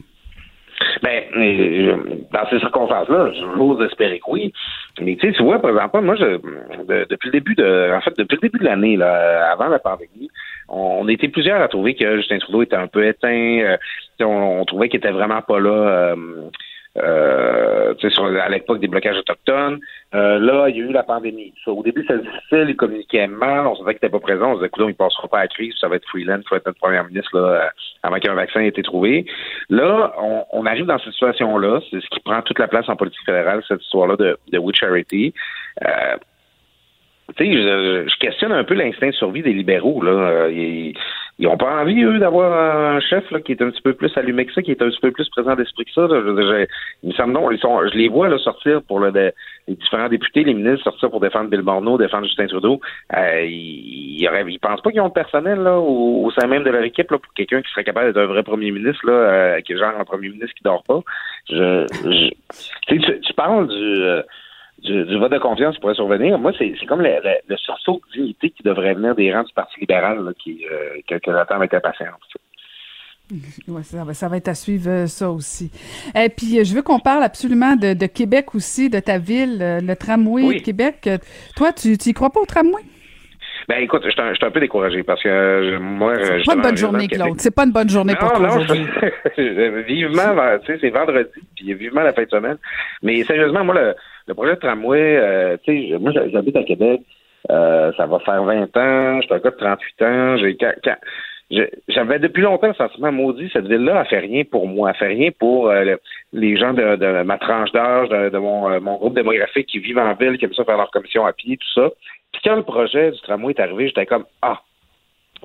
Ben, 1.02 1.24
dans 2.32 2.50
ces 2.50 2.60
circonstances-là, 2.60 3.32
j'ose 3.56 3.82
espérer 3.86 4.20
que 4.20 4.30
oui. 4.30 4.54
Mais 5.02 5.16
tu 5.16 5.28
sais, 5.28 5.34
tu 5.34 5.44
vois, 5.44 5.60
par 5.60 5.72
exemple, 5.72 6.02
moi, 6.02 6.16
depuis 6.16 7.28
le 7.28 7.32
début 7.32 7.56
de, 7.56 7.94
en 7.96 8.02
fait, 8.02 8.18
depuis 8.18 8.36
le 8.36 8.42
début 8.42 8.60
de 8.60 8.66
l'année, 8.66 8.96
là, 8.96 9.52
avant 9.52 9.68
la 9.68 9.80
pandémie, 9.80 10.30
on, 10.70 11.08
était 11.08 11.30
plusieurs 11.30 11.62
à 11.62 11.68
trouver 11.68 11.96
que 11.96 12.18
Justin 12.18 12.40
Trudeau 12.40 12.64
était 12.64 12.76
un 12.76 12.88
peu 12.88 13.06
éteint. 13.06 13.30
Euh, 13.30 13.78
on, 14.20 14.66
trouvait 14.66 14.90
qu'il 14.90 14.98
était 14.98 15.12
vraiment 15.12 15.42
pas 15.42 15.60
là. 15.60 15.70
Euh, 15.70 16.16
euh, 16.98 17.94
sur, 17.98 18.26
à 18.26 18.50
l'époque 18.50 18.80
des 18.80 18.88
blocages 18.88 19.18
autochtones. 19.18 19.80
Euh, 20.16 20.40
là, 20.40 20.70
il 20.70 20.78
y 20.78 20.82
a 20.82 20.86
eu 20.86 20.92
la 20.92 21.04
pandémie. 21.04 21.54
au 21.66 21.84
début, 21.84 22.06
c'était 22.08 22.24
difficile, 22.24 22.66
il 22.70 22.76
communiquait 22.76 23.28
mal, 23.28 23.68
on 23.68 23.76
savait 23.76 23.96
qu'il 23.96 24.06
n'était 24.06 24.10
pas 24.10 24.20
présent, 24.20 24.52
on 24.52 24.54
se 24.54 24.58
disait, 24.60 24.68
écoute, 24.68 24.84
il 24.86 24.90
ne 24.90 24.94
passera 24.94 25.28
pas 25.28 25.40
à 25.40 25.42
la 25.42 25.48
crise, 25.48 25.74
ça 25.80 25.88
va 25.88 25.98
être 25.98 26.08
freelance, 26.08 26.42
il 26.44 26.48
faut 26.48 26.56
être 26.56 26.66
notre 26.66 26.80
premier 26.80 27.04
ministre 27.04 27.38
là, 27.38 27.48
euh, 27.48 27.68
avant 28.04 28.20
qu'un 28.20 28.34
vaccin 28.34 28.62
ait 28.62 28.68
été 28.68 28.84
trouvé. 28.84 29.26
Là, 29.70 30.14
on, 30.18 30.46
on 30.54 30.66
arrive 30.66 30.86
dans 30.86 30.98
cette 31.00 31.14
situation-là, 31.14 31.82
c'est 31.92 32.00
ce 32.00 32.08
qui 32.10 32.20
prend 32.22 32.42
toute 32.42 32.60
la 32.60 32.68
place 32.68 32.88
en 32.88 32.96
politique 32.96 33.26
fédérale, 33.26 33.62
cette 33.68 33.84
histoire-là 33.84 34.16
de, 34.16 34.38
de 34.52 34.58
We 34.58 34.76
Charity. 34.76 35.34
Euh, 35.86 36.16
tu 37.36 37.46
sais, 37.46 37.52
je, 37.52 38.08
je, 38.08 38.20
questionne 38.20 38.54
un 38.54 38.64
peu 38.64 38.74
l'instinct 38.74 39.08
de 39.08 39.14
survie 39.14 39.42
des 39.42 39.54
libéraux. 39.54 40.02
Là. 40.02 40.12
Euh, 40.12 40.52
ils, 40.52 40.94
ils 41.40 41.48
ont 41.48 41.58
pas 41.58 41.82
envie, 41.82 42.02
eux, 42.02 42.18
d'avoir 42.18 42.52
un 42.96 43.00
chef 43.00 43.30
là, 43.30 43.40
qui 43.42 43.52
est 43.52 43.62
un 43.62 43.70
petit 43.70 43.82
peu 43.82 43.94
plus 43.94 44.12
allumé 44.18 44.46
que 44.46 44.54
ça, 44.54 44.64
qui 44.64 44.72
est 44.72 44.82
un 44.82 44.90
petit 44.90 45.00
peu 45.00 45.12
plus 45.12 45.30
présent 45.30 45.56
d'esprit 45.56 45.86
que 45.86 45.92
ça. 45.92 46.08
Je, 46.10 46.66
il 47.04 47.10
me 47.10 47.14
semble 47.14 47.34
non, 47.34 47.52
ils 47.52 47.60
sont, 47.60 47.80
je 47.88 47.96
les 47.96 48.08
vois 48.08 48.28
là, 48.28 48.40
sortir 48.40 48.82
pour 48.82 49.00
le, 49.00 49.12
les 49.12 49.76
différents 49.76 50.10
députés, 50.10 50.44
les 50.44 50.56
ministres 50.56 50.84
sortir 50.84 51.12
pour 51.12 51.20
défendre 51.20 51.50
Bill 51.50 51.62
Morneau, 51.62 52.00
défendre 52.00 52.26
Justin 52.26 52.48
Trudeau. 52.48 52.82
Euh, 53.16 53.44
ils, 53.46 54.22
ils, 54.22 54.30
ils 54.48 54.60
pensent 54.60 54.82
pas 54.82 54.90
qu'ils 54.90 55.02
ont 55.02 55.06
le 55.06 55.12
personnel 55.12 55.60
là, 55.60 55.78
au, 55.78 56.32
sein 56.32 56.48
même 56.48 56.64
de 56.64 56.72
leur 56.72 56.84
équipe 56.84 57.12
là, 57.12 57.20
pour 57.20 57.34
quelqu'un 57.34 57.62
qui 57.62 57.70
serait 57.70 57.84
capable 57.84 58.08
d'être 58.08 58.24
un 58.24 58.28
vrai 58.28 58.42
premier 58.42 58.72
ministre, 58.72 59.06
là, 59.06 59.14
euh, 59.14 59.62
qui 59.62 59.74
est 59.74 59.78
genre 59.78 59.94
un 60.00 60.06
premier 60.06 60.30
ministre 60.30 60.56
qui 60.56 60.64
dort 60.64 60.84
pas. 60.88 61.02
Je, 61.50 61.86
je 62.04 62.30
tu, 62.88 63.00
tu 63.00 63.34
parles 63.34 63.68
du... 63.68 64.02
Euh, 64.02 64.24
du, 64.84 65.18
vote 65.18 65.32
de 65.32 65.40
confiance 65.40 65.76
qui 65.76 65.82
pourrait 65.82 65.96
survenir. 65.96 66.38
Moi, 66.38 66.52
c'est 66.58 66.74
comme 66.88 67.02
le, 67.02 67.20
le, 67.48 67.58
sursaut 67.58 68.02
de 68.08 68.20
dignité 68.20 68.50
qui 68.52 68.64
devrait 68.64 68.94
venir 68.94 69.16
des 69.16 69.34
rangs 69.34 69.44
du 69.44 69.54
Parti 69.54 69.80
libéral 69.80 70.24
là, 70.24 70.32
qui, 70.38 70.66
euh, 70.72 71.00
que, 71.08 71.16
que 71.16 71.32
j'attends 71.32 71.56
avec 71.56 71.74
impatience. 71.74 72.20
Ouais, 73.68 73.84
ça, 73.84 74.06
va, 74.06 74.14
ça 74.14 74.30
va 74.30 74.38
être 74.38 74.48
à 74.48 74.54
suivre 74.54 74.90
euh, 74.90 75.08
ça 75.08 75.30
aussi. 75.30 75.70
Et 76.16 76.30
puis, 76.30 76.60
euh, 76.60 76.64
je 76.64 76.74
veux 76.74 76.82
qu'on 76.82 77.00
parle 77.00 77.24
absolument 77.24 77.76
de, 77.76 77.94
de, 77.94 78.06
Québec 78.06 78.56
aussi, 78.56 78.90
de 78.90 79.00
ta 79.00 79.18
ville, 79.18 79.58
le 79.60 79.96
tramway 79.96 80.60
de 80.60 80.64
Québec. 80.64 81.10
Toi, 81.56 81.74
tu 81.74 81.98
n'y 82.06 82.14
crois 82.14 82.30
pas 82.30 82.40
au 82.40 82.46
tramway? 82.46 82.84
Ben 83.68 83.80
écoute, 83.82 84.02
je 84.06 84.12
suis 84.12 84.46
un, 84.46 84.52
peu 84.52 84.62
découragé 84.62 85.04
parce 85.04 85.22
que 85.22 85.78
moi. 85.78 86.14
C'est 86.16 86.46
pas 86.46 86.54
une 86.54 86.62
bonne 86.62 86.78
journée, 86.78 87.08
Claude. 87.10 87.34
C'est 87.38 87.54
pas 87.54 87.66
une 87.66 87.74
bonne 87.74 87.90
journée 87.90 88.16
pour 88.16 88.32
toi 88.32 88.48
aujourd'hui. 88.48 88.86
vivement, 89.88 90.58
tu 90.66 90.68
sais, 90.68 90.78
c'est 90.80 90.90
vendredi, 90.90 91.30
puis 91.54 91.74
vivement 91.74 92.02
la 92.02 92.14
fin 92.14 92.24
de 92.24 92.30
semaine. 92.30 92.58
Mais 93.04 93.26
sérieusement, 93.26 93.66
moi, 93.66 93.76
le, 93.76 93.96
le 94.28 94.34
projet 94.34 94.56
de 94.56 94.60
tramway, 94.60 95.18
euh, 95.18 95.58
tu 95.64 95.90
sais, 95.90 95.98
moi, 95.98 96.12
j'habite 96.12 96.56
à 96.56 96.64
Québec. 96.64 97.02
Euh, 97.50 97.92
ça 97.96 98.06
va 98.06 98.20
faire 98.20 98.44
20 98.44 98.64
ans. 98.78 99.22
Je 99.22 99.26
suis 99.26 99.34
un 99.34 99.40
gars 99.40 99.52
de 99.52 99.56
38 99.56 100.02
ans. 100.02 100.38
J'ai 100.38 100.58
j'avais 101.88 102.20
depuis 102.20 102.42
longtemps 102.42 102.68
le 102.68 102.74
sentiment 102.74 103.14
maudit, 103.14 103.50
cette 103.54 103.68
ville-là 103.68 104.02
a 104.02 104.04
fait 104.04 104.20
rien 104.20 104.44
pour 104.44 104.68
moi, 104.68 104.90
a 104.90 104.94
fait 104.94 105.08
rien 105.08 105.30
pour 105.32 105.70
euh, 105.70 105.96
les 106.34 106.58
gens 106.58 106.74
de, 106.74 107.24
ma 107.24 107.38
tranche 107.38 107.72
d'âge, 107.72 108.10
de, 108.10 108.38
mon, 108.38 108.82
mon, 108.82 108.96
groupe 108.98 109.16
démographique 109.16 109.68
qui 109.68 109.80
vivent 109.80 109.98
en 109.98 110.14
ville, 110.16 110.38
qui 110.38 110.44
aiment 110.44 110.54
ça 110.54 110.66
faire 110.66 110.76
leur 110.76 110.92
commission 110.92 111.26
à 111.26 111.32
pied, 111.32 111.56
tout 111.56 111.82
ça. 111.82 111.90
Puis 112.34 112.42
quand 112.44 112.58
le 112.58 112.64
projet 112.64 113.12
du 113.12 113.22
tramway 113.22 113.54
est 113.54 113.62
arrivé, 113.62 113.88
j'étais 113.88 114.06
comme 114.06 114.26
Ah, 114.42 114.60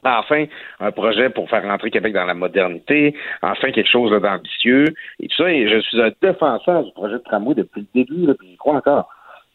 Enfin, 0.05 0.47
un 0.81 0.91
projet 0.91 1.31
pour 1.31 1.49
faire 1.49 1.63
rentrer 1.63 1.91
Québec 1.91 2.13
dans 2.13 2.25
la 2.25 2.35
modernité, 2.35 3.15
enfin 3.43 3.71
quelque 3.71 3.89
chose 3.89 4.11
d'ambitieux 4.21 4.87
et 5.21 5.29
tout 5.29 5.37
ça. 5.37 5.51
Et 5.51 5.69
je 5.69 5.81
suis 5.81 6.01
un 6.01 6.11
défenseur 6.21 6.85
du 6.85 6.93
projet 6.93 7.15
de 7.15 7.23
tramway 7.23 7.55
depuis 7.55 7.87
le 7.95 8.05
début, 8.05 8.27
là, 8.27 8.35
puis 8.39 8.49
j'y 8.49 8.57
crois 8.57 8.75
encore. 8.75 9.09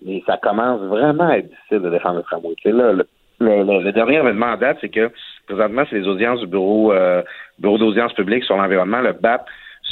Mais 0.05 0.23
ça 0.25 0.37
commence 0.37 0.81
vraiment 0.81 1.29
à 1.29 1.37
être 1.39 1.49
difficile 1.49 1.79
de 1.79 1.89
défendre 1.89 2.17
le 2.17 2.23
tramway. 2.23 2.55
là, 2.65 2.93
le, 3.39 3.83
le, 3.83 3.91
dernier 3.91 4.17
événement 4.17 4.47
en 4.47 4.57
date, 4.57 4.77
c'est 4.81 4.89
que 4.89 5.11
présentement, 5.47 5.83
c'est 5.89 5.99
les 5.99 6.07
audiences 6.07 6.39
du 6.39 6.47
bureau, 6.47 6.91
euh, 6.93 7.21
bureau 7.59 7.77
d'audience 7.77 8.13
publique 8.13 8.43
sur 8.43 8.57
l'environnement, 8.57 9.01
le 9.01 9.13
BAP, 9.13 9.45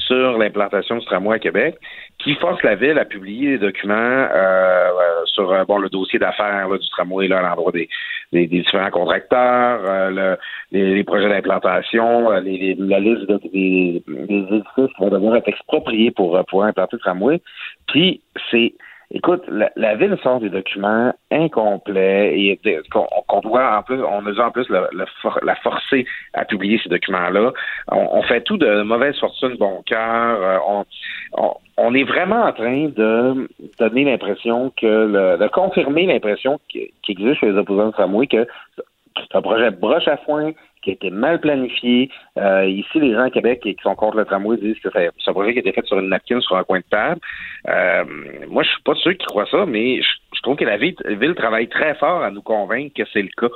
sur 0.08 0.38
l'implantation 0.38 0.98
du 0.98 1.06
tramway 1.06 1.36
à 1.36 1.40
Québec, 1.40 1.78
qui 2.20 2.34
force 2.36 2.62
la 2.64 2.76
ville 2.76 2.98
à 2.98 3.06
publier 3.06 3.52
des 3.52 3.58
documents 3.60 3.94
euh, 3.94 4.90
euh 4.90 5.26
sur 5.26 5.52
euh, 5.52 5.66
bon 5.66 5.78
le 5.80 5.90
dossier 5.90 6.18
d'affaires 6.18 6.70
du 6.70 6.90
tramway 6.90 7.28
là, 7.28 7.40
à 7.40 7.42
l'endroit 7.42 7.72
des, 7.72 7.90
des, 8.32 8.48
différents 8.48 8.90
contracteurs, 8.90 9.82
euh, 9.86 10.36
les, 10.72 11.04
projets 11.04 11.28
d'implantation, 11.28 12.30
les, 12.40 12.76
la 12.80 13.00
liste 13.00 13.28
des, 13.28 14.02
des 14.08 14.36
édifices 14.36 14.64
qui 14.76 15.02
vont 15.02 15.10
devoir 15.10 15.36
être 15.36 15.50
expropriés 15.50 16.12
pour 16.12 16.42
pouvoir 16.46 16.70
implanter 16.70 16.96
le 16.96 17.00
tramway. 17.00 17.42
Puis 17.88 18.22
c'est 18.50 18.74
Écoute, 19.12 19.44
la, 19.50 19.96
ville 19.96 20.18
sort 20.24 20.40
des 20.40 20.50
documents 20.50 21.14
incomplets 21.32 22.40
et 22.40 22.60
qu'on 22.92 23.40
doit 23.42 23.78
en 23.78 23.84
plus, 23.84 24.02
on 24.04 24.26
a 24.26 24.46
en 24.46 24.52
plus 24.52 24.68
la 24.70 25.56
forcer 25.58 26.06
à 26.34 26.44
publier 26.46 26.80
ces 26.84 26.90
documents-là. 26.90 27.52
On, 27.92 28.22
fait 28.24 28.42
tout 28.42 28.58
de 28.58 28.82
mauvaise 28.82 29.18
fortune, 29.20 29.56
bon 29.58 29.84
cœur. 29.86 30.42
Euh, 30.42 30.58
on, 30.68 31.54
on, 31.78 31.94
est 31.94 32.04
vraiment 32.04 32.46
en 32.46 32.54
train 32.54 32.88
de 32.88 33.48
donner 33.80 34.06
l'impression 34.06 34.72
que, 34.76 35.38
de 35.38 35.48
confirmer 35.50 36.08
l'impression 36.08 36.60
qui, 36.70 36.92
existe 37.08 37.40
chez 37.40 37.52
les 37.52 37.58
opposants 37.58 37.88
de 37.88 37.92
tramway 37.92 38.28
que 38.28 38.48
c'est 38.76 39.38
un 39.38 39.42
projet 39.42 39.72
broche 39.72 40.08
à 40.08 40.18
foin, 40.18 40.52
qui 40.86 40.92
a 40.92 40.94
été 40.94 41.10
mal 41.10 41.42
planifié. 41.42 42.10
Euh, 42.38 42.66
ici, 42.66 43.00
les 43.00 43.14
gens 43.14 43.24
à 43.24 43.30
Québec 43.30 43.60
qui 43.62 43.76
sont 43.82 43.96
contre 43.96 44.18
le 44.18 44.26
tramway 44.26 44.58
disent 44.58 44.80
que 44.80 44.90
c'est 44.94 45.10
un 45.28 45.34
projet 45.34 45.52
qui 45.52 45.60
a 45.60 45.62
été 45.62 45.74
fait 45.74 45.86
sur 45.86 46.00
une 46.00 46.10
napkin, 46.10 46.40
sur 46.40 46.56
un 46.56 46.64
coin 46.64 46.80
de 46.80 46.86
table. 46.90 47.20
Euh, 47.68 48.04
moi, 48.48 48.64
je 48.64 48.70
suis 48.70 48.84
pas 48.84 48.94
sûr 48.96 49.18
qu'ils 49.18 49.28
croient 49.28 49.48
ça, 49.50 49.66
mais 49.66 50.02
je, 50.02 50.42
trouve 50.44 50.56
que 50.56 50.64
la 50.64 50.78
ville, 50.78 50.96
travaille 51.36 51.68
très 51.68 51.96
fort 51.96 52.22
à 52.22 52.30
nous 52.30 52.44
convaincre 52.44 52.94
que 52.96 53.04
c'est 53.12 53.24
le 53.24 53.30
cas. 53.36 53.54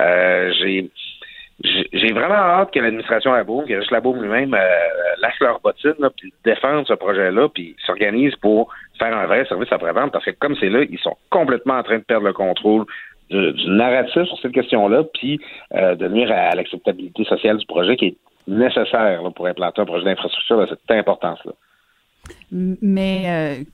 Euh, 0.00 0.52
j'ai 1.62 2.12
vraiment 2.12 2.34
hâte 2.34 2.70
que 2.74 2.78
l'administration 2.78 3.32
à 3.32 3.42
Bourg, 3.42 3.64
que 3.66 3.72
Rich 3.72 3.90
Labourg 3.90 4.16
lui-même 4.16 4.54
lâche 5.22 5.40
leur 5.40 5.60
bottine, 5.60 5.94
puis 6.18 6.34
défende 6.44 6.86
ce 6.86 6.92
projet-là, 6.92 7.48
puis 7.48 7.74
s'organise 7.86 8.36
pour 8.36 8.68
faire 8.98 9.16
un 9.16 9.24
vrai 9.24 9.46
service 9.46 9.72
après-vente, 9.72 10.12
parce 10.12 10.26
que 10.26 10.32
comme 10.32 10.54
c'est 10.56 10.68
là, 10.68 10.82
ils 10.82 10.98
sont 10.98 11.16
complètement 11.30 11.78
en 11.78 11.82
train 11.82 11.96
de 11.96 12.04
perdre 12.04 12.26
le 12.26 12.34
contrôle 12.34 12.84
du, 13.30 13.70
narratif 13.70 14.24
sur 14.24 14.38
cette 14.40 14.52
question-là, 14.52 15.04
puis 15.14 15.40
euh, 15.74 15.94
de 15.94 16.08
nuire 16.08 16.30
à, 16.32 16.54
l'acceptabilité 16.54 17.24
sociale 17.24 17.56
du 17.58 17.66
projet 17.66 17.96
qui 17.96 18.06
est 18.06 18.16
nécessaire 18.46 19.20
pour 19.34 19.46
implanter 19.46 19.82
un 19.82 19.86
projet 19.86 20.04
d'infrastructure 20.04 20.60
de 20.60 20.66
cette 20.66 20.90
importance-là. 20.90 21.52
Mais 22.52 23.24
euh, 23.26 23.64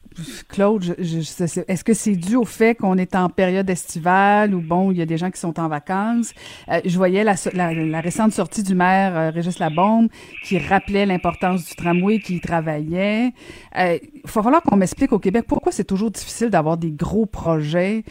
Claude, 0.48 0.96
est-ce 0.98 1.84
que 1.84 1.92
c'est 1.92 2.16
dû 2.16 2.36
au 2.36 2.44
fait 2.44 2.74
qu'on 2.74 2.96
est 2.96 3.14
en 3.14 3.28
période 3.28 3.68
estivale 3.68 4.54
ou 4.54 4.60
bon, 4.60 4.90
il 4.90 4.96
y 4.96 5.02
a 5.02 5.06
des 5.06 5.18
gens 5.18 5.30
qui 5.30 5.38
sont 5.38 5.60
en 5.60 5.68
vacances? 5.68 6.32
Euh, 6.70 6.80
je 6.84 6.96
voyais 6.96 7.22
la, 7.22 8.00
récente 8.00 8.32
sortie 8.32 8.62
du 8.62 8.74
maire 8.74 9.16
euh, 9.16 9.30
Régis 9.30 9.58
Labombe 9.58 10.08
qui 10.44 10.58
rappelait 10.58 11.04
l'importance 11.04 11.66
du 11.66 11.74
tramway, 11.76 12.18
qui 12.18 12.36
y 12.36 12.40
travaillait. 12.40 13.32
Il 13.76 14.00
va 14.24 14.42
falloir 14.42 14.62
qu'on 14.62 14.76
m'explique 14.76 15.12
au 15.12 15.18
Québec 15.18 15.44
pourquoi 15.46 15.70
c'est 15.70 15.84
toujours 15.84 16.10
difficile 16.10 16.48
d'avoir 16.48 16.78
des 16.78 16.90
gros 16.90 17.26
projets 17.26 18.04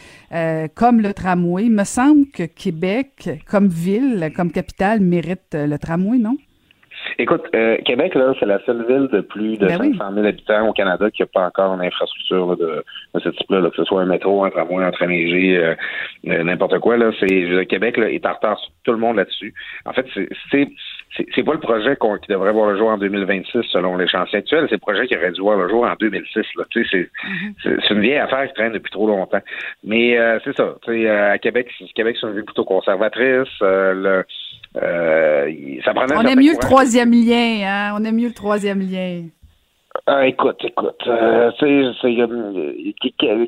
comme 0.74 1.00
le 1.00 1.12
tramway. 1.12 1.64
Il 1.64 1.72
me 1.72 1.84
semble 1.84 2.26
que 2.26 2.44
Québec, 2.44 3.30
comme 3.46 3.68
ville, 3.68 4.32
comme 4.34 4.50
capitale, 4.50 5.00
mérite 5.00 5.54
le 5.54 5.76
tramway, 5.78 6.18
non? 6.18 6.36
Écoute, 7.18 7.42
euh, 7.54 7.76
Québec, 7.84 8.14
là, 8.14 8.34
c'est 8.38 8.46
la 8.46 8.58
seule 8.64 8.86
ville 8.86 9.08
de 9.12 9.20
plus 9.20 9.56
de 9.58 9.68
500 9.68 9.82
ben 9.98 10.14
000 10.14 10.26
habitants 10.26 10.68
au 10.68 10.72
Canada 10.72 11.10
qui 11.10 11.22
n'a 11.22 11.26
pas 11.26 11.46
encore 11.46 11.74
une 11.74 11.82
infrastructure 11.82 12.56
de, 12.56 12.84
ce 13.18 13.28
type-là, 13.28 13.68
que 13.70 13.76
ce 13.76 13.84
soit 13.84 14.02
un 14.02 14.06
métro, 14.06 14.44
un 14.44 14.50
tramway, 14.50 14.84
un 14.84 14.90
train 14.90 15.06
léger, 15.06 15.56
euh, 15.56 15.74
euh, 16.28 16.44
n'importe 16.44 16.78
quoi. 16.78 16.96
Là, 16.96 17.10
c'est 17.18 17.66
Québec 17.66 17.96
là, 17.96 18.10
est 18.10 18.24
en 18.26 18.32
retard 18.32 18.58
sur 18.58 18.72
tout 18.84 18.92
le 18.92 18.98
monde 18.98 19.16
là-dessus. 19.16 19.54
En 19.84 19.92
fait, 19.92 20.06
c'est 20.50 20.68
c'est 21.16 21.42
pas 21.42 21.52
le 21.52 21.60
projet 21.60 21.96
qui 21.96 22.28
devrait 22.28 22.52
voir 22.52 22.70
le 22.70 22.78
jour 22.78 22.88
en 22.88 22.98
2026 22.98 23.62
selon 23.70 23.96
les 23.96 24.08
chantiers 24.08 24.38
actuels, 24.38 24.66
c'est 24.68 24.76
le 24.76 24.80
projet 24.80 25.06
qui 25.06 25.16
aurait 25.16 25.32
dû 25.32 25.40
voir 25.40 25.58
le 25.58 25.68
jour 25.68 25.84
en 25.84 25.94
2006. 25.98 26.40
Là. 26.56 26.64
Tu 26.70 26.86
sais, 26.86 27.10
mm-hmm. 27.24 27.80
c'est, 27.86 27.94
une 27.94 28.00
vieille 28.00 28.16
affaire 28.16 28.46
qui 28.48 28.54
traîne 28.54 28.72
depuis 28.72 28.90
trop 28.90 29.06
longtemps. 29.06 29.42
Mais 29.84 30.18
euh, 30.18 30.38
c'est 30.44 30.56
ça. 30.56 30.74
Tu 30.82 30.92
sais, 30.92 31.10
à 31.10 31.38
Québec, 31.38 31.68
Québec, 31.94 32.16
c'est 32.20 32.26
une 32.26 32.34
ville 32.34 32.44
plutôt 32.44 32.64
conservatrice. 32.64 33.48
Euh, 33.62 34.24
le, 34.74 35.82
ça 35.84 35.92
On 35.94 36.26
aime 36.26 36.40
mieux 36.40 36.52
le 36.52 36.58
troisième 36.58 37.12
lien, 37.12 37.60
hein? 37.64 37.96
On 37.98 38.04
aime 38.04 38.16
mieux 38.16 38.28
le 38.28 38.34
troisième 38.34 38.80
lien. 38.80 39.24
Ah, 40.06 40.26
écoute, 40.26 40.64
écoute, 40.64 41.06
euh, 41.06 41.50
c'est 41.58 42.14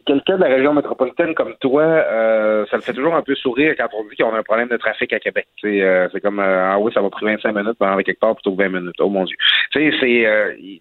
quelqu'un 0.04 0.36
de 0.36 0.40
la 0.40 0.48
région 0.48 0.74
métropolitaine 0.74 1.34
comme 1.34 1.54
toi, 1.60 1.82
euh, 1.82 2.66
ça 2.70 2.76
le 2.76 2.82
fait 2.82 2.92
toujours 2.92 3.14
un 3.14 3.22
peu 3.22 3.34
sourire 3.34 3.74
quand 3.76 3.88
on 3.94 4.04
dit 4.04 4.16
qu'on 4.16 4.34
a 4.34 4.38
un 4.38 4.42
problème 4.42 4.68
de 4.68 4.76
trafic 4.76 5.12
à 5.14 5.20
Québec. 5.20 5.48
Euh, 5.64 6.08
c'est 6.12 6.20
comme 6.20 6.38
ah 6.38 6.78
oui, 6.78 6.92
ça 6.92 7.00
va 7.00 7.08
prendre 7.08 7.32
25 7.32 7.52
minutes 7.54 7.78
pour 7.78 7.86
aller 7.86 8.04
quelque 8.04 8.20
part 8.20 8.34
plutôt 8.34 8.52
que 8.52 8.62
20 8.62 8.68
minutes. 8.68 8.94
Oh 9.00 9.08
mon 9.08 9.24
Dieu. 9.24 9.36
Tu 9.72 9.90
sais, 9.90 9.96
c'est 10.00 10.80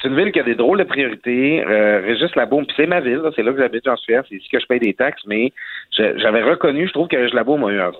c'est 0.00 0.08
une 0.08 0.16
ville 0.16 0.32
qui 0.32 0.40
a 0.40 0.44
des 0.44 0.54
drôles 0.54 0.78
de 0.78 0.84
priorités. 0.84 1.64
Euh, 1.66 2.00
Régis 2.00 2.34
Labaume, 2.34 2.66
puis 2.66 2.74
c'est 2.76 2.86
ma 2.86 3.00
ville, 3.00 3.22
c'est 3.36 3.42
là 3.42 3.52
que 3.52 3.58
j'habite, 3.58 3.84
j'en 3.84 3.96
suis 3.96 4.14
c'est 4.28 4.36
ici 4.36 4.48
que 4.48 4.58
je 4.58 4.66
paye 4.66 4.80
des 4.80 4.94
taxes, 4.94 5.22
mais 5.26 5.52
j'avais 5.92 6.42
reconnu, 6.42 6.86
je 6.86 6.92
trouve 6.92 7.08
que 7.08 7.16
Régis 7.16 7.34
Labaume 7.34 7.64
a 7.64 7.70
eu 7.70 7.80
un, 7.80 7.92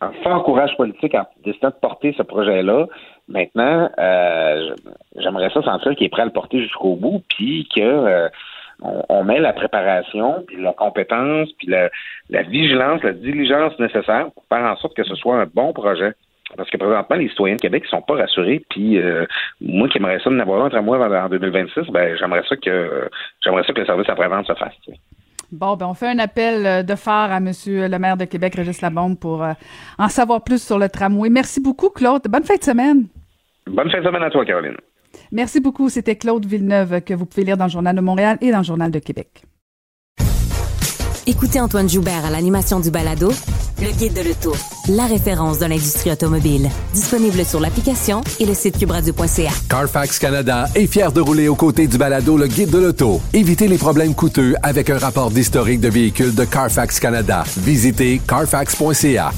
un 0.00 0.12
fort 0.22 0.44
courage 0.44 0.76
politique 0.76 1.14
en 1.14 1.26
décidant 1.44 1.68
de 1.68 1.74
porter 1.74 2.14
ce 2.16 2.22
projet-là. 2.22 2.86
Maintenant, 3.28 3.90
euh, 3.98 4.74
j'aimerais 5.16 5.50
ça 5.50 5.62
sentir 5.62 5.94
qu'il 5.96 6.06
est 6.06 6.10
prêt 6.10 6.22
à 6.22 6.26
le 6.26 6.32
porter 6.32 6.62
jusqu'au 6.62 6.94
bout, 6.96 7.22
puis 7.28 7.68
que 7.74 7.80
euh, 7.82 8.28
on, 8.80 9.24
met 9.24 9.40
la 9.40 9.52
préparation, 9.52 10.44
puis 10.46 10.60
la 10.62 10.72
compétence, 10.72 11.48
puis 11.58 11.68
la, 11.68 12.42
vigilance, 12.42 13.02
la 13.02 13.12
diligence 13.12 13.78
nécessaire 13.78 14.30
pour 14.32 14.44
faire 14.48 14.64
en 14.64 14.76
sorte 14.76 14.94
que 14.96 15.04
ce 15.04 15.14
soit 15.16 15.36
un 15.36 15.46
bon 15.46 15.72
projet. 15.72 16.12
Parce 16.56 16.70
que 16.70 16.78
présentement, 16.78 17.16
les 17.16 17.28
citoyens 17.28 17.56
de 17.56 17.60
Québec 17.60 17.82
ne 17.84 17.88
sont 17.88 18.00
pas 18.02 18.14
rassurés. 18.14 18.64
Puis 18.70 18.98
euh, 18.98 19.26
moi 19.60 19.88
qui 19.88 19.98
aimerais 19.98 20.18
ça 20.20 20.30
de 20.30 20.40
avoir 20.40 20.62
un 20.62 20.66
entre 20.66 20.80
moi 20.80 20.98
en 20.98 21.28
2026, 21.28 21.90
ben 21.90 22.16
j'aimerais 22.16 22.42
ça 22.48 22.56
que 22.56 23.10
j'aimerais 23.44 23.64
ça 23.64 23.72
que 23.74 23.80
le 23.80 23.86
service 23.86 24.08
après-vente 24.08 24.46
se 24.46 24.54
fasse. 24.54 24.72
Bon, 25.50 25.76
ben 25.76 25.86
on 25.86 25.94
fait 25.94 26.08
un 26.08 26.18
appel 26.18 26.84
de 26.84 26.94
phare 26.94 27.32
à 27.32 27.40
Monsieur 27.40 27.88
le 27.88 27.98
maire 27.98 28.16
de 28.16 28.26
Québec, 28.26 28.54
Régis 28.54 28.82
Labombe, 28.82 29.18
pour 29.18 29.46
en 29.98 30.08
savoir 30.08 30.44
plus 30.44 30.62
sur 30.62 30.78
le 30.78 30.88
tramway. 30.88 31.30
Merci 31.30 31.60
beaucoup, 31.60 31.88
Claude. 31.88 32.22
Bonne 32.28 32.44
fin 32.44 32.56
de 32.56 32.62
semaine. 32.62 33.06
Bonne 33.66 33.90
fin 33.90 34.00
de 34.00 34.04
semaine 34.04 34.22
à 34.22 34.30
toi, 34.30 34.44
Caroline. 34.44 34.76
Merci 35.32 35.60
beaucoup. 35.60 35.88
C'était 35.88 36.16
Claude 36.16 36.44
Villeneuve 36.44 37.00
que 37.00 37.14
vous 37.14 37.26
pouvez 37.26 37.44
lire 37.44 37.56
dans 37.56 37.64
le 37.64 37.70
Journal 37.70 37.96
de 37.96 38.00
Montréal 38.00 38.36
et 38.40 38.50
dans 38.50 38.58
le 38.58 38.64
Journal 38.64 38.90
de 38.90 38.98
Québec. 38.98 39.44
Écoutez 41.28 41.60
Antoine 41.60 41.90
Joubert 41.90 42.24
à 42.24 42.30
l'animation 42.30 42.80
du 42.80 42.90
balado 42.90 43.30
Le 43.82 43.90
Guide 43.98 44.14
de 44.14 44.22
l'Auto, 44.22 44.56
la 44.88 45.04
référence 45.04 45.58
dans 45.58 45.68
l'industrie 45.68 46.10
automobile. 46.10 46.70
Disponible 46.94 47.44
sur 47.44 47.60
l'application 47.60 48.22
et 48.40 48.46
le 48.46 48.54
site 48.54 48.78
cubradio.ca. 48.78 49.50
Carfax 49.68 50.18
Canada 50.18 50.68
est 50.74 50.86
fier 50.86 51.12
de 51.12 51.20
rouler 51.20 51.48
aux 51.48 51.54
côtés 51.54 51.86
du 51.86 51.98
balado 51.98 52.38
Le 52.38 52.46
Guide 52.46 52.70
de 52.70 52.78
l'Auto. 52.78 53.20
Évitez 53.34 53.68
les 53.68 53.76
problèmes 53.76 54.14
coûteux 54.14 54.54
avec 54.62 54.88
un 54.88 54.96
rapport 54.96 55.30
d'historique 55.30 55.82
de 55.82 55.90
véhicules 55.90 56.34
de 56.34 56.46
Carfax 56.46 56.98
Canada. 56.98 57.44
Visitez 57.58 58.22
carfax.ca. 58.26 59.30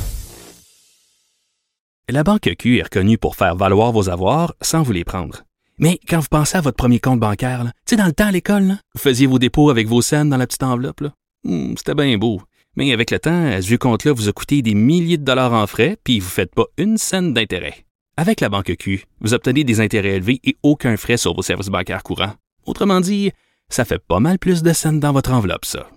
La 2.08 2.22
Banque 2.22 2.54
Q 2.56 2.78
est 2.78 2.84
reconnue 2.84 3.18
pour 3.18 3.34
faire 3.34 3.56
valoir 3.56 3.90
vos 3.90 4.08
avoirs 4.08 4.54
sans 4.62 4.82
vous 4.82 4.92
les 4.92 5.02
prendre. 5.02 5.42
Mais 5.80 5.98
quand 6.08 6.20
vous 6.20 6.28
pensez 6.30 6.56
à 6.56 6.60
votre 6.60 6.76
premier 6.76 7.00
compte 7.00 7.18
bancaire, 7.18 7.64
tu 7.64 7.70
sais, 7.86 7.96
dans 7.96 8.06
le 8.06 8.12
temps 8.12 8.26
à 8.26 8.30
l'école, 8.30 8.76
vous 8.94 9.00
faisiez 9.00 9.26
vos 9.26 9.40
dépôts 9.40 9.70
avec 9.70 9.88
vos 9.88 10.02
scènes 10.02 10.28
dans 10.28 10.36
la 10.36 10.46
petite 10.46 10.62
enveloppe. 10.62 11.02
Hmm, 11.44 11.74
c'était 11.76 11.94
bien 11.94 12.16
beau. 12.18 12.42
Mais 12.76 12.92
avec 12.92 13.10
le 13.10 13.18
temps, 13.18 13.50
ce 13.60 13.66
vieux 13.66 13.78
compte-là 13.78 14.12
vous 14.12 14.28
a 14.28 14.32
coûté 14.32 14.62
des 14.62 14.74
milliers 14.74 15.18
de 15.18 15.24
dollars 15.24 15.52
en 15.52 15.66
frais, 15.66 15.96
puis 16.04 16.20
vous 16.20 16.26
ne 16.26 16.30
faites 16.30 16.54
pas 16.54 16.66
une 16.76 16.98
scène 16.98 17.34
d'intérêt. 17.34 17.84
Avec 18.16 18.40
la 18.40 18.48
Banque 18.48 18.76
Q, 18.78 19.04
vous 19.20 19.34
obtenez 19.34 19.64
des 19.64 19.80
intérêts 19.80 20.16
élevés 20.16 20.40
et 20.44 20.56
aucun 20.62 20.96
frais 20.96 21.16
sur 21.16 21.34
vos 21.34 21.42
services 21.42 21.68
bancaires 21.68 22.02
courants. 22.02 22.34
Autrement 22.66 23.00
dit, 23.00 23.32
ça 23.68 23.84
fait 23.84 23.98
pas 23.98 24.20
mal 24.20 24.38
plus 24.38 24.62
de 24.62 24.72
scènes 24.72 25.00
dans 25.00 25.12
votre 25.12 25.32
enveloppe, 25.32 25.64
ça. 25.64 25.88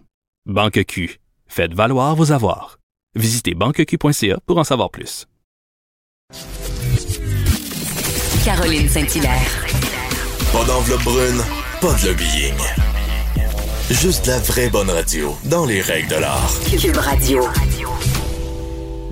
Banque 0.46 0.84
Q, 0.86 1.20
faites 1.48 1.74
valoir 1.74 2.16
vos 2.16 2.32
avoirs. 2.32 2.80
Visitez 3.16 3.54
banqueq.ca 3.54 4.40
pour 4.46 4.58
en 4.58 4.64
savoir 4.64 4.90
plus. 4.90 5.28
Caroline 8.44 8.90
Saint-Hilaire. 8.90 9.66
Pas 10.52 10.66
d'enveloppe 10.66 11.04
brune, 11.04 11.42
pas 11.82 11.94
de 11.94 12.08
lobbying. 12.08 12.93
Juste 13.92 14.28
la 14.28 14.40
vraie 14.40 14.70
bonne 14.70 14.90
radio, 14.90 15.32
dans 15.52 15.66
les 15.66 15.82
règles 15.82 16.08
de 16.08 16.16
l'art. 16.16 16.50
Cube 16.80 16.96
Radio. 16.96 17.44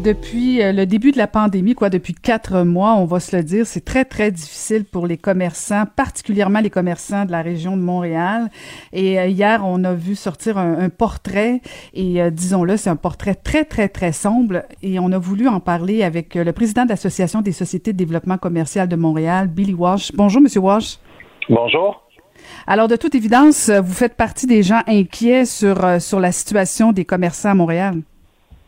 Depuis 0.02 0.62
euh, 0.62 0.72
le 0.72 0.86
début 0.86 1.12
de 1.12 1.18
la 1.18 1.28
pandémie, 1.28 1.76
quoi, 1.76 1.90
depuis 1.90 2.14
quatre 2.14 2.62
mois, 2.62 2.94
on 2.94 3.04
va 3.04 3.20
se 3.20 3.36
le 3.36 3.44
dire, 3.44 3.68
c'est 3.68 3.84
très, 3.84 4.06
très 4.06 4.32
difficile 4.32 4.86
pour 4.86 5.08
les 5.08 5.18
commerçants, 5.18 5.84
particulièrement 5.98 6.62
les 6.62 6.70
commerçants 6.70 7.26
de 7.26 7.32
la 7.32 7.42
région 7.42 7.76
de 7.76 7.82
Montréal. 7.82 8.50
Et 8.94 9.20
euh, 9.20 9.28
hier, 9.28 9.62
on 9.66 9.84
a 9.84 9.94
vu 9.94 10.16
sortir 10.16 10.58
un, 10.58 10.88
portrait, 10.88 11.60
et 11.94 12.22
euh, 12.22 12.30
disons-le, 12.30 12.78
c'est 12.78 12.90
un 12.90 12.96
portrait 12.96 13.36
très, 13.36 13.66
très, 13.66 13.90
très 13.90 14.14
sombre. 14.14 14.64
Et 14.82 15.00
on 15.00 15.12
a 15.12 15.18
voulu 15.20 15.50
en 15.50 15.60
parler 15.60 16.02
avec 16.02 16.36
le 16.36 16.54
président 16.54 16.86
de 16.86 16.90
l'Association 16.90 17.42
des 17.42 17.52
sociétés 17.52 17.92
de 17.92 17.98
développement 17.98 18.38
commercial 18.38 18.88
de 18.88 18.96
Montréal, 18.96 19.50
Billy 19.50 19.74
Walsh. 19.74 20.14
Bonjour, 20.16 20.42
Monsieur 20.42 20.62
Walsh. 20.62 20.98
Bonjour. 21.50 22.02
Alors, 22.68 22.88
de 22.88 22.96
toute 22.96 23.16
évidence, 23.16 23.70
vous 23.70 23.94
faites 23.94 24.16
partie 24.16 24.48
des 24.48 24.64
gens 24.64 24.82
inquiets 24.88 25.46
sur, 25.46 26.02
sur 26.02 26.20
la 26.20 26.32
situation 26.32 26.92
des 26.92 27.06
commerçants 27.06 27.50
à 27.50 27.56
Montréal. 27.56 27.96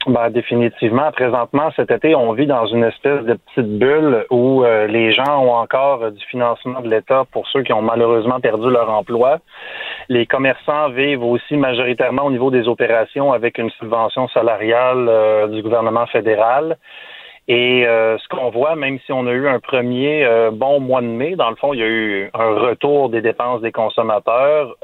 Ben, 0.05 0.29
définitivement. 0.29 1.11
Présentement, 1.13 1.71
cet 1.77 1.89
été, 1.89 2.13
on 2.13 2.33
vit 2.33 2.45
dans 2.45 2.65
une 2.65 2.83
espèce 2.83 3.23
de 3.23 3.35
petite 3.35 3.79
bulle 3.79 4.25
où 4.29 4.63
euh, 4.63 4.85
les 4.85 5.13
gens 5.13 5.41
ont 5.41 5.53
encore 5.53 6.11
du 6.11 6.25
financement 6.25 6.81
de 6.81 6.89
l'État 6.89 7.23
pour 7.31 7.47
ceux 7.47 7.63
qui 7.63 7.71
ont 7.71 7.81
malheureusement 7.81 8.41
perdu 8.41 8.69
leur 8.69 8.89
emploi. 8.89 9.39
Les 10.09 10.25
commerçants 10.25 10.89
vivent 10.89 11.23
aussi 11.23 11.55
majoritairement 11.55 12.23
au 12.25 12.31
niveau 12.31 12.51
des 12.51 12.67
opérations 12.67 13.31
avec 13.31 13.57
une 13.57 13.69
subvention 13.71 14.27
salariale 14.29 15.07
euh, 15.07 15.47
du 15.47 15.61
gouvernement 15.61 16.05
fédéral. 16.07 16.77
Et 17.47 17.85
euh, 17.85 18.17
ce 18.17 18.27
qu'on 18.29 18.49
voit, 18.51 18.75
même 18.75 18.99
si 19.05 19.11
on 19.11 19.27
a 19.27 19.31
eu 19.31 19.47
un 19.47 19.59
premier 19.59 20.25
bon 20.53 20.79
mois 20.79 21.01
de 21.01 21.07
mai, 21.07 21.35
dans 21.35 21.49
le 21.49 21.55
fond, 21.57 21.73
il 21.73 21.79
y 21.79 21.83
a 21.83 21.87
eu 21.87 22.29
un 22.33 22.55
retour 22.55 23.09
des 23.09 23.21
dépenses 23.21 23.61
des 23.61 23.71
consommateurs. 23.71 24.75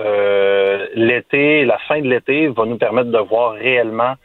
l'été, 0.95 1.66
la 1.66 1.78
fin 1.88 2.01
de 2.01 2.07
l'été 2.07 2.47
va 2.47 2.66
nous 2.66 2.78
permettre 2.78 3.12
de 3.12 3.20
voir 3.20 3.53
réellement 3.53 4.16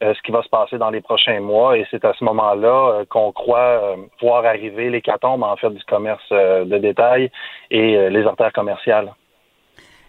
euh, 0.00 0.14
ce 0.14 0.22
qui 0.22 0.30
va 0.30 0.44
se 0.44 0.48
passer 0.48 0.78
dans 0.78 0.90
les 0.90 1.00
prochains 1.00 1.40
mois. 1.40 1.76
Et 1.76 1.84
c'est 1.90 2.04
à 2.04 2.12
ce 2.16 2.24
moment-là 2.24 3.00
euh, 3.00 3.04
qu'on 3.08 3.32
croit 3.32 3.58
euh, 3.58 3.96
voir 4.22 4.44
arriver 4.44 4.90
l'hécatombe, 4.90 5.42
en 5.42 5.56
fait, 5.56 5.70
du 5.70 5.82
commerce 5.84 6.22
de 6.30 6.78
détail 6.78 7.32
et 7.72 8.08
les 8.08 8.24
artères 8.24 8.52
commerciales. 8.52 9.12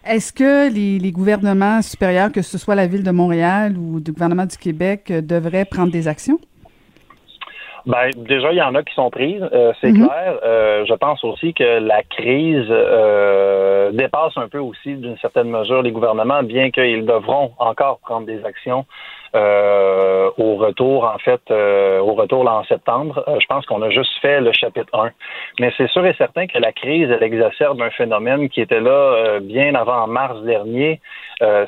Est-ce 0.06 0.32
que 0.32 0.72
les, 0.72 1.10
gouvernements 1.10 1.82
supérieurs, 1.82 2.30
que 2.30 2.40
ce 2.40 2.56
soit 2.56 2.76
la 2.76 2.86
ville 2.86 3.02
de 3.02 3.10
Montréal 3.10 3.76
ou 3.76 3.96
le 3.96 4.12
gouvernement 4.12 4.46
du 4.46 4.56
Québec, 4.56 5.12
devraient 5.12 5.64
prendre 5.64 5.90
des 5.90 6.06
actions? 6.06 6.38
Ben, 7.86 8.10
déjà, 8.16 8.52
il 8.52 8.58
y 8.58 8.62
en 8.62 8.74
a 8.74 8.82
qui 8.82 8.94
sont 8.94 9.10
prises, 9.10 9.48
c'est 9.80 9.92
mhm. 9.92 10.06
clair. 10.06 10.38
je 10.86 10.94
pense 10.94 11.22
aussi 11.24 11.54
que 11.54 11.78
la 11.80 12.02
crise 12.02 12.68
dépasse 13.96 14.36
un 14.36 14.48
peu 14.48 14.58
aussi, 14.58 14.94
d'une 14.94 15.18
certaine 15.18 15.50
mesure, 15.50 15.82
les 15.82 15.92
gouvernements, 15.92 16.42
bien 16.42 16.70
qu'ils 16.70 17.06
devront 17.06 17.52
encore 17.58 17.98
prendre 18.00 18.26
des 18.26 18.44
actions 18.44 18.84
euh, 19.36 20.28
au 20.38 20.56
retour, 20.56 21.04
en 21.04 21.18
fait, 21.18 21.40
euh, 21.52 22.00
au 22.00 22.14
retour 22.14 22.42
là, 22.42 22.54
en 22.54 22.64
septembre. 22.64 23.22
Euh, 23.28 23.38
je 23.38 23.46
pense 23.46 23.64
qu'on 23.64 23.80
a 23.80 23.90
juste 23.90 24.10
fait 24.20 24.40
le 24.40 24.52
chapitre 24.52 24.90
1. 24.92 25.10
Mais 25.60 25.72
c'est 25.76 25.88
sûr 25.88 26.04
et 26.04 26.14
certain 26.14 26.48
que 26.48 26.58
la 26.58 26.72
crise, 26.72 27.08
elle 27.10 27.22
exacerbe 27.22 27.80
un 27.80 27.90
phénomène 27.90 28.48
qui 28.48 28.60
était 28.60 28.80
là 28.80 29.38
bien 29.40 29.76
avant 29.76 30.08
mars 30.08 30.42
dernier. 30.42 31.00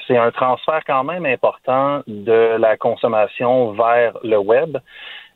c'est 0.06 0.16
un 0.16 0.32
transfert 0.32 0.80
quand 0.84 1.04
même 1.04 1.24
important 1.24 2.02
de 2.08 2.56
la 2.58 2.76
consommation 2.76 3.72
vers 3.72 4.18
le 4.24 4.38
web. 4.38 4.78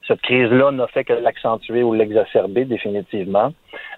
Cette 0.07 0.21
crise-là 0.23 0.71
n'a 0.71 0.87
fait 0.87 1.05
que 1.05 1.13
l'accentuer 1.13 1.83
ou 1.83 1.93
l'exacerber 1.93 2.65
définitivement. 2.65 3.53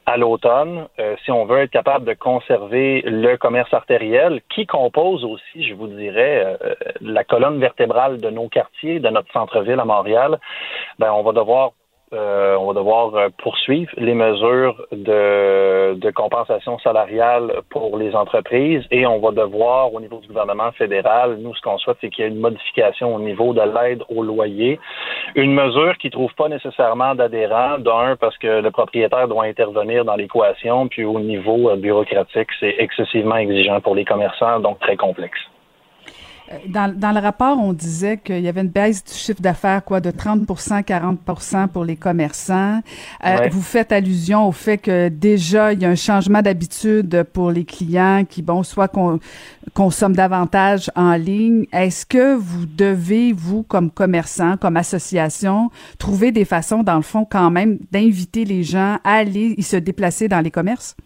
À 0.06 0.16
l'automne, 0.16 0.86
euh, 0.98 1.16
si 1.24 1.30
on 1.30 1.44
veut 1.44 1.58
être 1.58 1.70
capable 1.70 2.06
de 2.06 2.14
conserver 2.14 3.02
le 3.02 3.36
commerce 3.36 3.72
artériel, 3.74 4.40
qui 4.48 4.66
compose 4.66 5.24
aussi, 5.24 5.64
je 5.64 5.74
vous 5.74 5.86
dirais, 5.86 6.56
euh, 6.62 6.74
la 7.02 7.24
colonne 7.24 7.60
vertébrale 7.60 8.18
de 8.18 8.30
nos 8.30 8.48
quartiers, 8.48 9.00
de 9.00 9.08
notre 9.10 9.30
centre-ville 9.32 9.78
à 9.80 9.84
Montréal, 9.84 10.38
ben 10.98 11.12
on 11.12 11.22
va 11.22 11.32
devoir 11.32 11.72
euh, 12.12 12.56
on 12.58 12.68
va 12.68 12.72
devoir 12.72 13.14
euh, 13.14 13.28
poursuivre 13.36 13.90
les 13.98 14.14
mesures 14.14 14.86
de, 14.92 16.10
compensation 16.14 16.78
salariale 16.78 17.60
pour 17.68 17.98
les 17.98 18.14
entreprises 18.14 18.82
et 18.90 19.06
on 19.06 19.18
va 19.20 19.30
devoir, 19.30 19.92
au 19.92 20.00
niveau 20.00 20.18
du 20.18 20.28
gouvernement 20.28 20.72
fédéral, 20.72 21.36
nous, 21.38 21.54
ce 21.54 21.60
qu'on 21.60 21.76
souhaite, 21.76 21.98
c'est 22.00 22.08
qu'il 22.08 22.24
y 22.24 22.28
ait 22.28 22.30
une 22.30 22.40
modification 22.40 23.14
au 23.14 23.20
niveau 23.20 23.52
de 23.52 23.60
l'aide 23.60 24.02
au 24.08 24.22
loyer. 24.22 24.80
Une 25.34 25.52
mesure 25.52 25.98
qui 25.98 26.06
ne 26.06 26.12
trouve 26.12 26.34
pas 26.34 26.48
nécessairement 26.48 27.14
d'adhérents, 27.14 27.78
d'un, 27.78 28.16
parce 28.16 28.36
que 28.38 28.60
le 28.62 28.70
propriétaire 28.70 29.28
doit 29.28 29.44
intervenir 29.44 30.04
dans 30.04 30.16
l'équation, 30.16 30.88
puis 30.88 31.04
au 31.04 31.20
niveau 31.20 31.68
euh, 31.68 31.76
bureaucratique, 31.76 32.48
c'est 32.58 32.74
excessivement 32.78 33.36
exigeant 33.36 33.80
pour 33.80 33.94
les 33.94 34.04
commerçants, 34.04 34.60
donc 34.60 34.78
très 34.80 34.96
complexe. 34.96 35.38
Euh, 36.50 36.56
dans, 36.68 36.94
dans, 36.94 37.12
le 37.12 37.20
rapport, 37.20 37.58
on 37.58 37.72
disait 37.72 38.18
qu'il 38.18 38.40
y 38.40 38.48
avait 38.48 38.60
une 38.60 38.68
baisse 38.68 39.04
du 39.04 39.12
chiffre 39.12 39.40
d'affaires 39.40 39.84
quoi 39.84 40.00
de 40.00 40.10
30 40.10 40.46
40% 40.46 41.68
pour 41.68 41.84
les 41.84 41.96
commerçants. 41.96 42.80
Euh, 43.24 43.48
vous 43.50 43.62
faites 43.62 43.92
allusion 43.92 44.46
au 44.46 44.52
fait 44.52 44.78
que 44.78 45.08
déjà 45.08 45.72
il 45.72 45.82
y 45.82 45.84
a 45.84 45.88
un 45.88 45.94
changement 45.94 46.42
d'habitude 46.42 47.24
pour 47.32 47.50
les 47.50 47.64
clients 47.64 48.24
qui 48.28 48.42
bon 48.42 48.62
soit 48.62 48.88
qu'on 48.88 49.18
consomment 49.74 50.16
davantage 50.16 50.90
en 50.96 51.14
ligne. 51.14 51.66
Est-ce 51.72 52.06
que 52.06 52.34
vous 52.34 52.66
devez 52.66 53.32
vous 53.32 53.62
comme 53.62 53.90
commerçant, 53.90 54.56
comme 54.56 54.76
association, 54.76 55.70
trouver 55.98 56.32
des 56.32 56.44
façons 56.44 56.82
dans 56.82 56.96
le 56.96 57.02
fond 57.02 57.26
quand 57.28 57.50
même 57.50 57.78
d'inviter 57.92 58.44
les 58.44 58.62
gens 58.62 58.98
à 59.04 59.14
aller 59.16 59.60
se 59.62 59.76
déplacer 59.76 60.28
dans 60.28 60.40
les 60.40 60.50
commerces? 60.50 60.96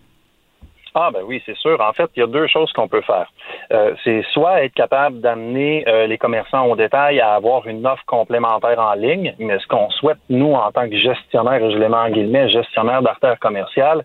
Ah 0.95 1.11
ben 1.11 1.21
oui, 1.25 1.43
c'est 1.47 1.57
sûr. 1.57 1.81
En 1.81 1.93
fait, 1.93 2.11
il 2.17 2.21
y 2.21 2.23
a 2.23 2.27
deux 2.27 2.47
choses 2.47 2.71
qu'on 2.73 2.87
peut 2.87 3.01
faire. 3.01 3.27
Euh, 3.73 3.95
c'est 4.05 4.23
soit 4.33 4.63
être 4.65 4.75
capable 4.75 5.21
d'amener 5.21 5.85
euh, 5.89 6.07
les 6.07 6.19
commerçants 6.19 6.67
au 6.67 6.77
détail 6.77 7.19
à 7.21 7.35
avoir 7.35 7.67
une 7.67 7.87
offre 7.87 8.05
complémentaire 8.07 8.79
en 8.79 8.93
ligne, 8.93 9.35
mais 9.39 9.59
ce 9.59 9.67
qu'on 9.67 9.89
souhaite, 9.91 10.19
nous, 10.29 10.53
en 10.53 10.71
tant 10.71 10.89
que 10.89 10.97
gestionnaire, 10.97 11.71
je 11.71 11.79
l'ai 11.79 11.87
en 11.87 12.11
guillemets, 12.11 12.51
gestionnaire 12.51 13.01
d'artères 13.01 13.39
commerciales, 13.39 14.05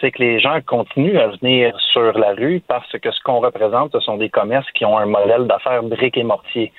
c'est 0.00 0.12
que 0.12 0.22
les 0.22 0.38
gens 0.38 0.60
continuent 0.64 1.18
à 1.18 1.28
venir 1.28 1.74
sur 1.92 2.16
la 2.16 2.34
rue 2.34 2.62
parce 2.68 2.90
que 2.92 3.10
ce 3.10 3.20
qu'on 3.24 3.40
représente, 3.40 3.92
ce 3.92 4.00
sont 4.00 4.16
des 4.16 4.28
commerces 4.28 4.70
qui 4.72 4.84
ont 4.84 4.96
un 4.96 5.06
modèle 5.06 5.46
d'affaires 5.46 5.82
brique 5.82 6.16
et 6.16 6.22
mortier. 6.22 6.72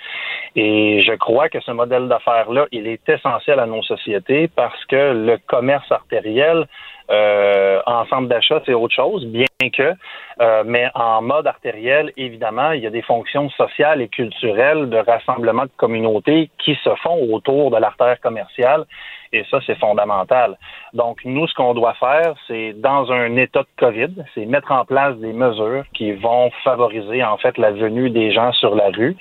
Et 0.55 1.01
je 1.01 1.13
crois 1.13 1.49
que 1.49 1.59
ce 1.59 1.71
modèle 1.71 2.07
d'affaires-là, 2.07 2.67
il 2.71 2.87
est 2.87 3.07
essentiel 3.09 3.59
à 3.59 3.65
nos 3.65 3.83
sociétés 3.83 4.47
parce 4.47 4.83
que 4.85 5.13
le 5.13 5.37
commerce 5.47 5.91
artériel, 5.91 6.65
euh, 7.11 7.81
ensemble 7.85 8.27
d'achat, 8.27 8.61
c'est 8.65 8.73
autre 8.73 8.93
chose, 8.93 9.25
bien 9.25 9.45
que, 9.73 9.93
euh, 10.41 10.63
mais 10.65 10.87
en 10.95 11.21
mode 11.21 11.47
artériel, 11.47 12.13
évidemment, 12.15 12.71
il 12.71 12.81
y 12.81 12.87
a 12.87 12.89
des 12.89 13.01
fonctions 13.01 13.49
sociales 13.51 14.01
et 14.01 14.07
culturelles 14.07 14.89
de 14.89 14.97
rassemblement 14.97 15.63
de 15.63 15.71
communautés 15.75 16.49
qui 16.59 16.75
se 16.83 16.89
font 17.03 17.33
autour 17.33 17.71
de 17.71 17.77
l'artère 17.77 18.19
commerciale 18.21 18.85
et 19.31 19.45
ça, 19.51 19.59
c'est 19.65 19.77
fondamental. 19.77 20.57
Donc, 20.93 21.19
nous, 21.23 21.47
ce 21.47 21.53
qu'on 21.53 21.73
doit 21.73 21.93
faire, 21.95 22.33
c'est 22.47 22.73
dans 22.73 23.11
un 23.11 23.35
état 23.35 23.61
de 23.61 23.67
COVID, 23.77 24.23
c'est 24.33 24.45
mettre 24.45 24.71
en 24.71 24.85
place 24.85 25.15
des 25.17 25.33
mesures 25.33 25.83
qui 25.93 26.13
vont 26.13 26.49
favoriser, 26.63 27.23
en 27.23 27.37
fait, 27.37 27.57
la 27.57 27.71
venue 27.71 28.09
des 28.09 28.31
gens 28.31 28.51
sur 28.53 28.75
la 28.75 28.89
rue. 28.89 29.15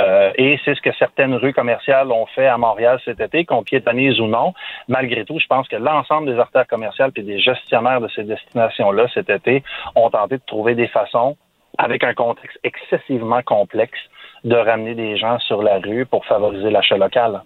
Euh, 0.00 0.30
et 0.36 0.58
c'est 0.64 0.74
ce 0.74 0.80
que 0.80 0.92
certaines 0.92 1.34
rues 1.34 1.52
commerciales 1.52 2.12
ont 2.12 2.26
fait 2.26 2.46
à 2.46 2.56
Montréal 2.56 3.00
cet 3.04 3.20
été, 3.20 3.44
qu'on 3.44 3.62
piétonise 3.62 4.20
ou 4.20 4.26
non. 4.26 4.54
Malgré 4.86 5.24
tout, 5.24 5.38
je 5.38 5.46
pense 5.46 5.66
que 5.68 5.76
l'ensemble 5.76 6.32
des 6.32 6.38
artères 6.38 6.66
commerciales 6.66 7.10
et 7.16 7.22
des 7.22 7.40
gestionnaires 7.40 8.00
de 8.00 8.08
ces 8.08 8.24
destinations-là 8.24 9.08
cet 9.12 9.28
été 9.28 9.62
ont 9.96 10.10
tenté 10.10 10.36
de 10.36 10.42
trouver 10.46 10.74
des 10.74 10.88
façons, 10.88 11.36
avec 11.78 12.04
un 12.04 12.14
contexte 12.14 12.58
excessivement 12.62 13.42
complexe, 13.42 13.98
de 14.44 14.54
ramener 14.54 14.94
des 14.94 15.16
gens 15.16 15.38
sur 15.40 15.62
la 15.62 15.78
rue 15.78 16.06
pour 16.06 16.24
favoriser 16.26 16.70
l'achat 16.70 16.96
local. 16.96 17.42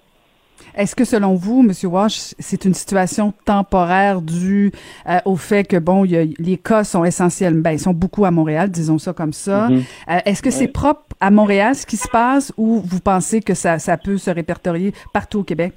Est-ce 0.75 0.97
que 0.97 1.05
selon 1.05 1.35
vous, 1.35 1.61
M. 1.61 1.73
Walsh, 1.91 2.35
c'est 2.39 2.65
une 2.65 2.75
situation 2.75 3.33
temporaire 3.45 4.23
due 4.23 4.73
euh, 5.09 5.19
au 5.25 5.37
fait 5.37 5.65
que 5.65 5.77
bon, 5.77 6.05
y 6.05 6.17
a, 6.17 6.25
les 6.39 6.57
cas 6.57 6.85
sont 6.85 7.05
essentiels, 7.05 7.55
ben 7.55 7.73
ils 7.73 7.79
sont 7.79 7.93
beaucoup 7.93 8.25
à 8.25 8.31
Montréal, 8.31 8.71
disons 8.71 8.99
ça 8.99 9.13
comme 9.13 9.33
ça. 9.33 9.69
Mm-hmm. 9.69 9.83
Euh, 10.09 10.19
est-ce 10.25 10.43
que 10.43 10.51
c'est 10.51 10.69
propre 10.69 11.03
à 11.21 11.31
Montréal 11.31 11.75
ce 11.75 11.85
qui 11.85 11.97
se 11.97 12.09
passe 12.09 12.53
ou 12.57 12.83
vous 12.85 13.01
pensez 13.01 13.41
que 13.41 13.55
ça, 13.55 13.79
ça 13.79 13.97
peut 13.97 14.17
se 14.17 14.31
répertorier 14.31 14.95
partout 15.13 15.41
au 15.41 15.45
Québec? 15.45 15.75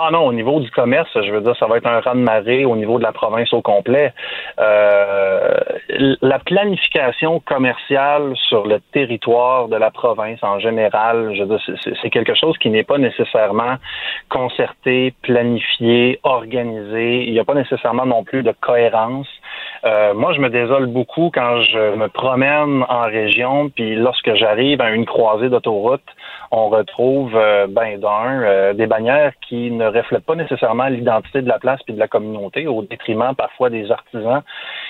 Ah 0.00 0.10
non, 0.12 0.26
au 0.26 0.32
niveau 0.32 0.60
du 0.60 0.70
commerce, 0.70 1.10
je 1.14 1.32
veux 1.32 1.40
dire, 1.40 1.56
ça 1.58 1.66
va 1.66 1.78
être 1.78 1.86
un 1.88 1.98
raz 1.98 2.14
de 2.14 2.20
marée 2.20 2.64
au 2.64 2.76
niveau 2.76 2.98
de 2.98 3.02
la 3.02 3.10
province 3.10 3.52
au 3.52 3.62
complet. 3.62 4.12
Euh, 4.60 5.56
la 6.22 6.38
planification 6.38 7.40
commerciale 7.40 8.32
sur 8.48 8.64
le 8.68 8.78
territoire 8.92 9.66
de 9.66 9.74
la 9.74 9.90
province 9.90 10.38
en 10.44 10.60
général, 10.60 11.34
je 11.34 11.42
veux 11.42 11.56
dire, 11.56 11.78
c'est 12.00 12.10
quelque 12.10 12.34
chose 12.36 12.56
qui 12.58 12.70
n'est 12.70 12.84
pas 12.84 12.98
nécessairement 12.98 13.74
concerté, 14.28 15.14
planifié, 15.22 16.20
organisé. 16.22 17.24
Il 17.24 17.32
n'y 17.32 17.40
a 17.40 17.44
pas 17.44 17.54
nécessairement 17.54 18.06
non 18.06 18.22
plus 18.22 18.44
de 18.44 18.54
cohérence. 18.60 19.26
Euh, 19.84 20.14
moi, 20.14 20.32
je 20.32 20.40
me 20.40 20.48
désole 20.48 20.86
beaucoup 20.86 21.32
quand 21.34 21.62
je 21.62 21.96
me 21.96 22.08
promène 22.08 22.84
en 22.88 23.06
région, 23.06 23.68
puis 23.68 23.96
lorsque 23.96 24.32
j'arrive 24.34 24.80
à 24.80 24.90
une 24.90 25.06
croisée 25.06 25.48
d'autoroute, 25.48 26.02
on 26.50 26.68
retrouve 26.68 27.36
euh, 27.36 27.66
ben 27.68 27.98
d'un 27.98 28.42
euh, 28.42 28.72
des 28.72 28.86
bannières 28.86 29.32
qui 29.46 29.70
ne 29.70 29.86
reflètent 29.86 30.24
pas 30.24 30.34
nécessairement 30.34 30.86
l'identité 30.86 31.42
de 31.42 31.48
la 31.48 31.58
place 31.58 31.80
puis 31.84 31.94
de 31.94 31.98
la 31.98 32.08
communauté, 32.08 32.66
au 32.66 32.82
détriment 32.82 33.34
parfois 33.36 33.70
des 33.70 33.90
artisans 33.90 34.42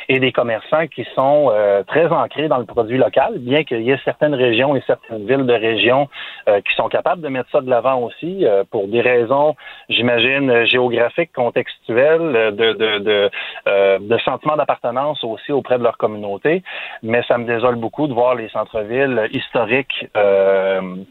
et 0.09 0.21
des 0.21 0.33
commerçants 0.33 0.87
qui 0.87 1.07
sont 1.15 1.51
euh, 1.53 1.83
très 1.85 2.07
ancrés 2.07 2.49
dans 2.49 2.59
le 2.59 2.65
produit 2.65 2.99
local, 2.99 3.39
bien 3.39 3.65
qu'il 3.65 3.83
y 3.83 3.91
ait 3.91 4.01
certaines 4.05 4.35
régions 4.35 4.75
et 4.77 4.83
certaines 4.87 5.27
villes 5.27 5.47
de 5.47 5.53
régions 5.53 6.09
qui 6.67 6.75
sont 6.77 6.89
capables 6.89 7.21
de 7.21 7.29
mettre 7.29 7.51
ça 7.51 7.61
de 7.61 7.69
l'avant 7.69 8.01
aussi 8.01 8.45
pour 8.71 8.89
des 8.89 9.03
raisons, 9.03 9.55
j'imagine, 9.91 10.65
géographiques, 10.65 11.33
contextuelles, 11.33 12.55
de 12.57 12.73
de 12.73 12.99
de, 12.99 13.31
de 13.99 14.19
sentiment 14.19 14.57
d'appartenance 14.57 15.23
aussi 15.25 15.53
auprès 15.53 15.79
de 15.79 15.83
leur 15.83 15.99
communauté. 15.99 16.63
Mais 17.03 17.23
ça 17.29 17.37
me 17.37 17.45
désole 17.45 17.77
beaucoup 17.77 18.07
de 18.07 18.15
voir 18.15 18.35
les 18.35 18.49
centres-villes 18.49 19.29
historiques 19.33 20.09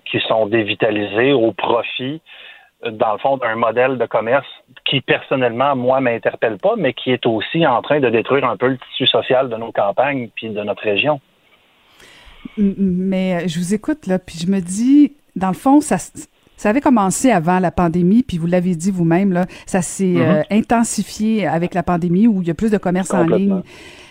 qui 0.05 0.19
sont 0.21 0.47
dévitalisés 0.47 1.33
au 1.33 1.51
profit 1.51 2.21
dans 2.84 3.13
le 3.13 3.17
fond, 3.19 3.38
d'un 3.38 3.55
modèle 3.55 3.97
de 3.97 4.05
commerce 4.05 4.47
qui, 4.86 5.01
personnellement, 5.01 5.75
moi, 5.75 5.99
m'interpelle 5.99 6.57
pas, 6.57 6.75
mais 6.78 6.93
qui 6.93 7.11
est 7.11 7.25
aussi 7.25 7.65
en 7.65 7.82
train 7.82 7.99
de 7.99 8.09
détruire 8.09 8.45
un 8.45 8.57
peu 8.57 8.67
le 8.67 8.78
tissu 8.78 9.07
social 9.07 9.49
de 9.49 9.55
nos 9.55 9.71
campagnes 9.71 10.30
puis 10.36 10.49
de 10.49 10.61
notre 10.61 10.84
région. 10.84 11.19
Mais 12.57 13.36
euh, 13.36 13.47
je 13.47 13.59
vous 13.59 13.73
écoute, 13.73 14.05
là, 14.05 14.19
puis 14.19 14.38
je 14.38 14.47
me 14.47 14.59
dis, 14.59 15.13
dans 15.36 15.47
le 15.47 15.55
fond, 15.55 15.82
ça, 15.82 15.97
ça 16.55 16.69
avait 16.69 16.82
commencé 16.82 17.32
avant 17.32 17.59
la 17.59 17.71
pandémie, 17.71 18.23
puis 18.23 18.38
vous 18.38 18.47
l'avez 18.47 18.75
dit 18.75 18.91
vous-même, 18.91 19.34
là, 19.34 19.45
ça 19.65 19.82
s'est 19.82 20.05
mm-hmm. 20.05 20.39
euh, 20.39 20.43
intensifié 20.51 21.47
avec 21.47 21.73
la 21.73 21.84
pandémie 21.84 22.28
où 22.28 22.41
il 22.41 22.47
y 22.47 22.51
a 22.51 22.53
plus 22.53 22.71
de 22.71 22.78
commerce 22.78 23.13
en 23.13 23.23
ligne. 23.25 23.61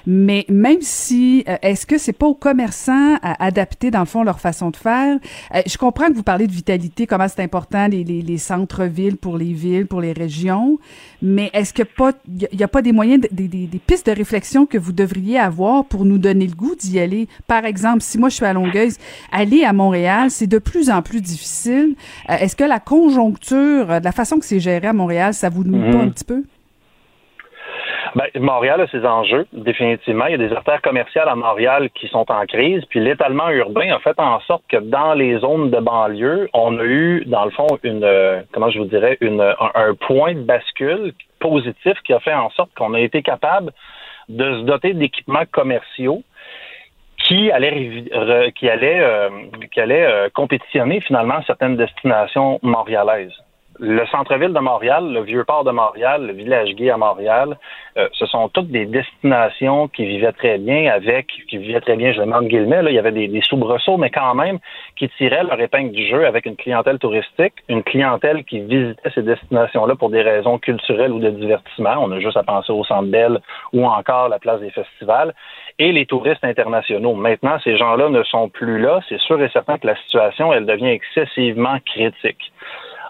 Mais 0.06 0.46
même 0.48 0.80
si, 0.80 1.44
euh, 1.48 1.56
est-ce 1.62 1.86
que 1.86 1.98
c'est 1.98 2.12
pas 2.12 2.26
aux 2.26 2.34
commerçants 2.34 3.16
à 3.22 3.44
adapter, 3.44 3.90
dans 3.90 4.00
le 4.00 4.06
fond, 4.06 4.22
leur 4.22 4.40
façon 4.40 4.70
de 4.70 4.76
faire? 4.76 5.18
Euh, 5.54 5.62
je 5.66 5.76
comprends 5.76 6.06
que 6.06 6.14
vous 6.14 6.22
parlez 6.22 6.46
de 6.46 6.52
vitalité, 6.52 7.06
comment 7.06 7.26
c'est 7.28 7.42
important, 7.42 7.88
les, 7.88 8.04
les, 8.04 8.22
les 8.22 8.38
centres-villes 8.38 9.16
pour 9.16 9.36
les 9.36 9.52
villes, 9.52 9.86
pour 9.86 10.00
les 10.00 10.12
régions, 10.12 10.78
mais 11.22 11.50
est-ce 11.52 11.74
que 11.74 11.82
pas, 11.82 12.12
il 12.28 12.56
n'y 12.56 12.62
a, 12.62 12.68
pas 12.68 12.82
des 12.82 12.92
moyens, 12.92 13.26
des, 13.32 13.48
des, 13.48 13.66
des, 13.66 13.78
pistes 13.78 14.06
de 14.06 14.12
réflexion 14.12 14.66
que 14.66 14.78
vous 14.78 14.92
devriez 14.92 15.38
avoir 15.38 15.84
pour 15.84 16.04
nous 16.04 16.18
donner 16.18 16.46
le 16.46 16.54
goût 16.54 16.74
d'y 16.74 17.00
aller? 17.00 17.28
Par 17.46 17.64
exemple, 17.64 18.02
si 18.02 18.18
moi 18.18 18.28
je 18.28 18.36
suis 18.36 18.44
à 18.44 18.52
Longueuil, 18.52 18.92
aller 19.32 19.64
à 19.64 19.72
Montréal, 19.72 20.30
c'est 20.30 20.46
de 20.46 20.58
plus 20.58 20.90
en 20.90 21.02
plus 21.02 21.20
difficile. 21.20 21.96
Euh, 22.30 22.36
est-ce 22.36 22.54
que 22.54 22.64
la 22.64 22.80
conjoncture, 22.80 23.86
de 23.86 24.04
la 24.04 24.12
façon 24.12 24.38
que 24.38 24.44
c'est 24.44 24.60
géré 24.60 24.86
à 24.86 24.92
Montréal, 24.92 25.34
ça 25.34 25.48
vous 25.48 25.64
nuit 25.64 25.90
pas 25.90 25.98
mhm. 25.98 26.08
un 26.08 26.08
petit 26.10 26.24
peu? 26.24 26.44
Ben, 28.16 28.30
Montréal 28.40 28.80
a 28.80 28.86
ses 28.86 29.04
enjeux, 29.04 29.46
définitivement. 29.52 30.24
Il 30.24 30.32
y 30.32 30.34
a 30.42 30.48
des 30.48 30.54
artères 30.54 30.80
commerciales 30.80 31.28
à 31.28 31.34
Montréal 31.34 31.90
qui 31.90 32.08
sont 32.08 32.24
en 32.32 32.46
crise, 32.46 32.82
puis 32.86 32.98
l'étalement 32.98 33.50
urbain 33.50 33.94
a 33.94 33.98
fait 33.98 34.18
en 34.18 34.40
sorte 34.40 34.62
que 34.70 34.78
dans 34.78 35.12
les 35.12 35.38
zones 35.40 35.70
de 35.70 35.78
banlieue, 35.80 36.48
on 36.54 36.78
a 36.78 36.82
eu, 36.82 37.24
dans 37.26 37.44
le 37.44 37.50
fond, 37.50 37.66
une, 37.82 38.04
euh, 38.04 38.40
comment 38.54 38.70
je 38.70 38.78
vous 38.78 38.86
dirais, 38.86 39.18
une, 39.20 39.42
un, 39.42 39.94
point 40.00 40.32
de 40.32 40.40
bascule 40.40 41.12
positif 41.40 41.92
qui 42.06 42.14
a 42.14 42.20
fait 42.20 42.32
en 42.32 42.48
sorte 42.48 42.70
qu'on 42.74 42.94
a 42.94 43.00
été 43.00 43.20
capable 43.20 43.70
de 44.30 44.60
se 44.60 44.62
doter 44.62 44.94
d'équipements 44.94 45.44
commerciaux 45.52 46.22
qui 47.18 47.50
allaient, 47.50 48.04
qui 48.54 48.70
allaient, 48.70 49.00
euh, 49.02 49.30
qui 49.70 49.78
allaient 49.78 50.06
euh, 50.06 50.30
compétitionner 50.32 51.02
finalement 51.02 51.42
certaines 51.46 51.76
destinations 51.76 52.60
montréalaises 52.62 53.36
le 53.78 54.06
centre-ville 54.06 54.52
de 54.52 54.60
Montréal, 54.60 55.12
le 55.12 55.20
vieux 55.22 55.44
port 55.44 55.64
de 55.64 55.70
Montréal, 55.70 56.26
le 56.26 56.32
village 56.32 56.74
gay 56.74 56.90
à 56.90 56.96
Montréal, 56.96 57.56
euh, 57.96 58.08
ce 58.12 58.26
sont 58.26 58.48
toutes 58.48 58.68
des 58.68 58.86
destinations 58.86 59.88
qui 59.88 60.04
vivaient 60.04 60.32
très 60.32 60.58
bien 60.58 60.92
avec, 60.92 61.28
qui 61.48 61.58
vivaient 61.58 61.80
très 61.80 61.96
bien, 61.96 62.12
je 62.12 62.20
demande 62.20 62.46
guillemets, 62.48 62.82
là, 62.82 62.90
il 62.90 62.94
y 62.94 62.98
avait 62.98 63.12
des, 63.12 63.28
des 63.28 63.40
soubresauts, 63.42 63.96
mais 63.96 64.10
quand 64.10 64.34
même, 64.34 64.58
qui 64.96 65.08
tiraient 65.10 65.44
leur 65.44 65.60
épingle 65.60 65.92
du 65.92 66.06
jeu 66.06 66.26
avec 66.26 66.46
une 66.46 66.56
clientèle 66.56 66.98
touristique, 66.98 67.54
une 67.68 67.82
clientèle 67.82 68.44
qui 68.44 68.60
visitait 68.60 69.10
ces 69.14 69.22
destinations-là 69.22 69.94
pour 69.96 70.10
des 70.10 70.22
raisons 70.22 70.58
culturelles 70.58 71.12
ou 71.12 71.20
de 71.20 71.30
divertissement. 71.30 71.96
On 71.98 72.10
a 72.12 72.20
juste 72.20 72.36
à 72.36 72.42
penser 72.42 72.72
au 72.72 72.84
Centre 72.84 73.08
Bell 73.08 73.40
ou 73.72 73.86
encore 73.86 74.28
la 74.28 74.38
place 74.38 74.60
des 74.60 74.70
festivals 74.70 75.34
et 75.78 75.92
les 75.92 76.06
touristes 76.06 76.44
internationaux. 76.44 77.14
Maintenant, 77.14 77.58
ces 77.62 77.76
gens-là 77.76 78.08
ne 78.08 78.22
sont 78.22 78.48
plus 78.48 78.80
là. 78.80 79.00
C'est 79.08 79.20
sûr 79.20 79.40
et 79.42 79.48
certain 79.50 79.78
que 79.78 79.86
la 79.86 79.96
situation, 79.96 80.52
elle 80.52 80.66
devient 80.66 80.88
excessivement 80.88 81.78
critique. 81.84 82.52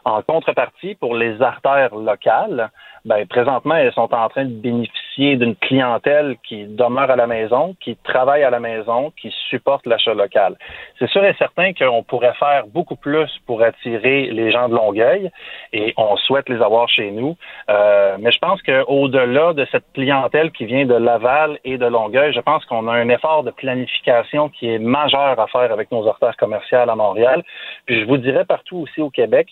En 0.07 0.23
contrepartie, 0.23 0.95
pour 0.95 1.17
les 1.17 1.43
artères 1.43 1.93
locales, 1.97 2.71
ben, 3.05 3.27
présentement, 3.27 3.75
elles 3.75 3.93
sont 3.93 4.15
en 4.15 4.29
train 4.29 4.45
de 4.45 4.55
bénéficier 4.55 5.35
d'une 5.35 5.57
clientèle 5.57 6.37
qui 6.47 6.65
demeure 6.65 7.11
à 7.11 7.17
la 7.17 7.27
maison, 7.27 7.75
qui 7.81 7.97
travaille 8.05 8.45
à 8.45 8.51
la 8.51 8.61
maison, 8.61 9.13
qui 9.21 9.35
supporte 9.51 9.85
l'achat 9.85 10.15
local. 10.15 10.55
C'est 11.01 11.09
sûr 11.09 11.25
et 11.25 11.35
certain 11.35 11.73
qu'on 11.73 12.05
pourrait 12.05 12.35
faire 12.35 12.69
beaucoup 12.69 12.95
plus 12.95 13.29
pour 13.47 13.63
attirer 13.63 14.31
les 14.31 14.53
gens 14.53 14.69
de 14.69 14.77
Longueuil 14.77 15.29
et 15.73 15.93
on 15.97 16.17
souhaite 16.17 16.49
les 16.49 16.63
avoir 16.63 16.89
chez 16.89 17.11
nous. 17.11 17.37
Euh, 17.69 18.17
mais 18.21 18.31
je 18.31 18.39
pense 18.39 18.63
qu'au-delà 18.63 19.55
de 19.55 19.67
cette 19.73 19.93
clientèle 19.93 20.53
qui 20.53 20.67
vient 20.67 20.87
de 20.87 20.95
Laval 20.95 21.59
et 21.65 21.79
de 21.79 21.87
Longueuil, 21.87 22.33
je 22.33 22.41
pense 22.41 22.65
qu'on 22.67 22.87
a 22.87 22.93
un 22.93 23.09
effort 23.09 23.43
de 23.43 23.51
planification 23.51 24.51
qui 24.51 24.71
est 24.71 24.79
majeur 24.79 25.41
à 25.41 25.49
faire 25.49 25.73
avec 25.73 25.91
nos 25.91 26.07
artères 26.07 26.37
commerciales 26.37 26.91
à 26.91 26.95
Montréal. 26.95 27.43
Puis 27.87 28.03
je 28.03 28.07
vous 28.07 28.19
dirais 28.19 28.45
partout 28.45 28.77
aussi 28.77 29.01
au 29.01 29.11
Québec, 29.11 29.49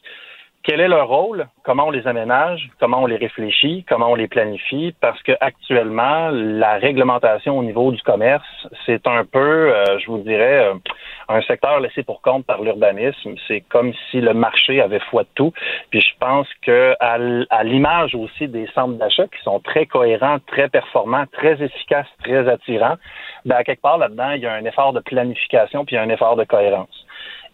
quel 0.65 0.81
est 0.81 0.89
leur 0.89 1.09
rôle, 1.09 1.47
comment 1.63 1.89
on 1.89 1.91
les 1.91 2.07
aménage, 2.07 2.71
comment 2.81 3.03
on 3.03 3.07
les 3.07 3.17
réfléchit, 3.17 3.85
comment 3.87 4.11
on 4.11 4.15
les 4.15 4.29
planifie, 4.29 4.95
parce 4.99 5.23
que 5.23 5.33
actuellement, 5.41 6.31
la 6.33 6.79
réglementation 6.79 7.59
au 7.59 7.63
niveau 7.63 7.93
du 7.93 8.01
commerce, 8.03 8.67
c'est 8.87 9.07
un 9.07 9.27
peu, 9.27 9.75
euh, 9.75 9.99
je 9.99 10.07
vous 10.07 10.19
dirais, 10.19 10.65
euh, 10.65 10.75
un 11.29 11.43
secteur 11.43 11.81
laissé 11.81 12.03
pour 12.03 12.23
compte 12.23 12.47
par 12.47 12.63
l'urbanisme. 12.63 13.35
C'est 13.47 13.61
comme 13.61 13.93
si 14.11 14.23
le 14.23 14.33
marché 14.33 14.81
avait 14.81 15.01
foi 15.11 15.25
de 15.25 15.29
tout. 15.35 15.53
Puis 15.91 16.01
je 16.01 16.13
pense 16.19 16.49
que 16.63 16.95
à 17.01 17.65
l'image 17.65 18.15
aussi 18.15 18.49
des 18.49 18.67
centres 18.75 18.95
d'achat 18.95 19.25
qui 19.25 19.43
sont 19.43 19.61
très 19.61 19.85
cohérents, 19.85 20.39
très 20.47 20.69
performants, 20.69 21.25
très 21.33 21.63
efficaces, 21.63 22.09
très 22.23 22.49
attirants, 22.49 22.97
ben 23.45 23.63
quelque 23.65 23.83
part 23.83 23.99
là-dedans, 23.99 24.31
il 24.31 24.43
y 24.43 24.47
a 24.47 24.53
un 24.55 24.65
effort 24.65 24.95
de 24.95 25.01
planification 25.01 25.85
puis 25.85 25.99
un 25.99 26.09
effort 26.09 26.37
de 26.37 26.45
cohérence. 26.45 27.04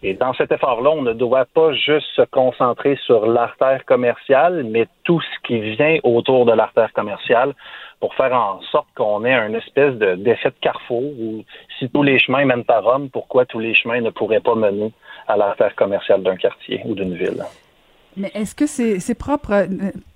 Et 0.03 0.15
dans 0.15 0.33
cet 0.33 0.51
effort-là, 0.51 0.91
on 0.91 1.03
ne 1.03 1.13
doit 1.13 1.45
pas 1.45 1.75
juste 1.75 2.07
se 2.17 2.23
concentrer 2.23 2.99
sur 3.05 3.27
l'artère 3.27 3.85
commerciale, 3.85 4.65
mais 4.65 4.87
tout 5.05 5.21
ce 5.21 5.47
qui 5.47 5.61
vient 5.61 5.99
autour 6.05 6.47
de 6.47 6.53
l'artère 6.53 6.93
commerciale 6.95 7.55
pour 8.01 8.15
faire 8.15 8.33
en 8.33 8.63
sorte 8.63 8.89
qu'on 8.95 9.27
ait 9.27 9.35
un 9.35 9.53
espèce 9.53 9.95
d'effet 9.97 10.51
de, 10.51 10.55
carrefour 10.63 11.03
où 11.03 11.45
si 11.79 11.91
tous 11.91 12.03
les 12.03 12.19
chemins 12.19 12.47
mènent 12.47 12.65
à 12.69 12.81
Rome, 12.81 13.11
pourquoi 13.11 13.45
tous 13.45 13.59
les 13.59 13.75
chemins 13.75 14.01
ne 14.01 14.11
pourraient 14.11 14.41
pas 14.41 14.55
mener 14.55 14.91
à 15.29 15.37
l'artère 15.37 15.75
commerciale 15.77 16.23
d'un 16.23 16.37
quartier 16.37 16.81
ou 16.87 16.95
d'une 16.95 17.15
ville? 17.15 17.45
Mais 18.17 18.31
est-ce 18.35 18.55
que 18.55 18.67
c'est 18.67 19.15
propre, 19.15 19.53
euh, 19.53 19.67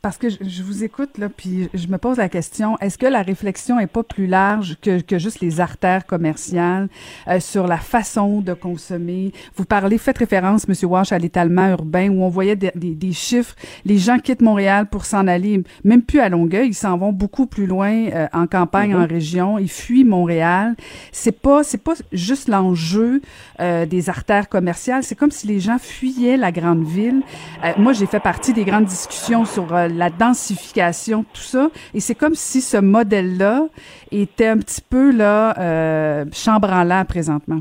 parce 0.03 0.17
que 0.17 0.29
je, 0.29 0.63
vous 0.63 0.83
écoute, 0.83 1.17
là, 1.19 1.29
puis 1.29 1.69
je 1.75 1.87
me 1.87 1.97
pose 1.97 2.17
la 2.17 2.29
question, 2.29 2.77
est-ce 2.79 2.99
que 2.99 3.07
la 3.07 3.23
réflexion 3.23 3.79
est 3.79 3.87
pas 3.87 4.03
plus 4.03 4.27
large 4.27 4.77
que, 4.83 5.01
que 5.01 5.19
juste 5.19 5.41
les 5.41 5.61
artères 5.61 6.05
commerciales 6.05 6.89
euh, 7.29 7.39
sur 7.39 7.67
la 7.67 7.79
façon 7.79 8.41
de 8.41 8.53
consommer? 8.53 9.33
Vous 9.57 9.65
parlez, 9.65 9.99
faites 9.99 10.19
référence, 10.19 10.67
Monsieur 10.67 10.89
Walsh, 10.89 11.13
à 11.13 11.19
l'étalement 11.19 11.69
urbain 11.69 12.09
où 12.09 12.23
on 12.25 12.29
voyait 12.29 12.57
des, 12.57 12.73
des, 12.75 13.13
chiffres, 13.13 13.55
les 13.85 13.99
gens 13.99 14.19
quittent 14.19 14.43
Montréal 14.43 14.87
pour 14.91 15.05
s'en 15.05 15.29
aller, 15.29 15.63
même 15.85 16.03
plus 16.03 16.21
à 16.21 16.29
Longueuil, 16.29 16.69
ils 16.69 16.75
s'en 16.75 16.99
vont 16.99 17.13
beaucoup 17.13 17.47
plus 17.47 17.67
loin 17.67 17.93
euh, 17.93 18.27
en 18.33 18.47
campagne, 18.49 18.93
mm-hmm. 18.93 19.05
en 19.05 19.07
région, 19.07 19.59
ils 19.59 19.71
fuient 19.71 20.05
Montréal. 20.05 20.75
C'est 21.13 21.41
pas, 21.41 21.63
c'est 21.63 21.83
pas 21.83 21.95
juste 22.13 22.49
l'enjeu 22.49 23.23
des 23.59 24.09
artères 24.09 24.49
commerciales, 24.49 25.05
c'est 25.05 25.15
comme 25.15 25.31
si 25.31 25.47
les 25.47 25.61
gens 25.61 25.79
fuyaient 25.79 26.37
la 26.37 26.51
grande 26.51 26.85
ville 26.85 27.23
moi, 27.85 27.93
j'ai 27.93 28.07
fait 28.07 28.19
partie 28.19 28.55
des 28.55 28.65
grandes 28.65 28.87
discussions 28.87 29.45
sur 29.45 29.75
euh, 29.75 29.89
la 29.89 30.09
densification, 30.09 31.23
tout 31.35 31.43
ça, 31.43 31.69
et 31.93 32.01
c'est 32.01 32.15
comme 32.15 32.35
si 32.35 32.63
ce 32.63 32.79
modèle-là 32.79 33.67
était 34.11 34.47
un 34.47 34.57
petit 34.57 34.81
peu 34.81 35.15
là 35.15 35.55
euh, 35.59 36.25
chambranlant 36.33 37.05
présentement. 37.05 37.61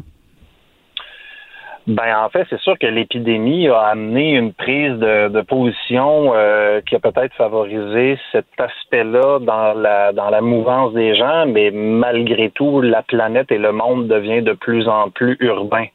Ben 1.88 2.16
en 2.24 2.30
fait, 2.30 2.48
c'est 2.50 2.60
sûr 2.62 2.80
que 2.80 2.88
l'épidémie 2.88 3.68
a 3.68 3.82
amené 3.82 4.36
une 4.36 4.54
prise 4.54 4.94
de, 4.94 5.42
position 5.42 6.32
euh, 6.34 6.80
qui 6.88 6.96
a 6.96 7.00
peut-être 7.00 7.34
favorisé 7.34 8.18
cet 8.32 8.46
aspect-là 8.58 9.40
dans 9.40 9.74
la 9.74 10.14
dans 10.14 10.30
la 10.30 10.40
mouvance 10.40 10.94
des 10.94 11.14
gens, 11.18 11.46
mais 11.48 11.70
malgré 11.72 12.50
tout, 12.52 12.80
la 12.80 13.04
planète 13.04 13.52
et 13.52 13.58
le 13.58 13.74
monde 13.74 14.08
devient 14.08 14.42
de 14.42 14.54
plus 14.54 14.88
en 14.88 15.10
plus 15.10 15.36
urbain. 15.42 15.88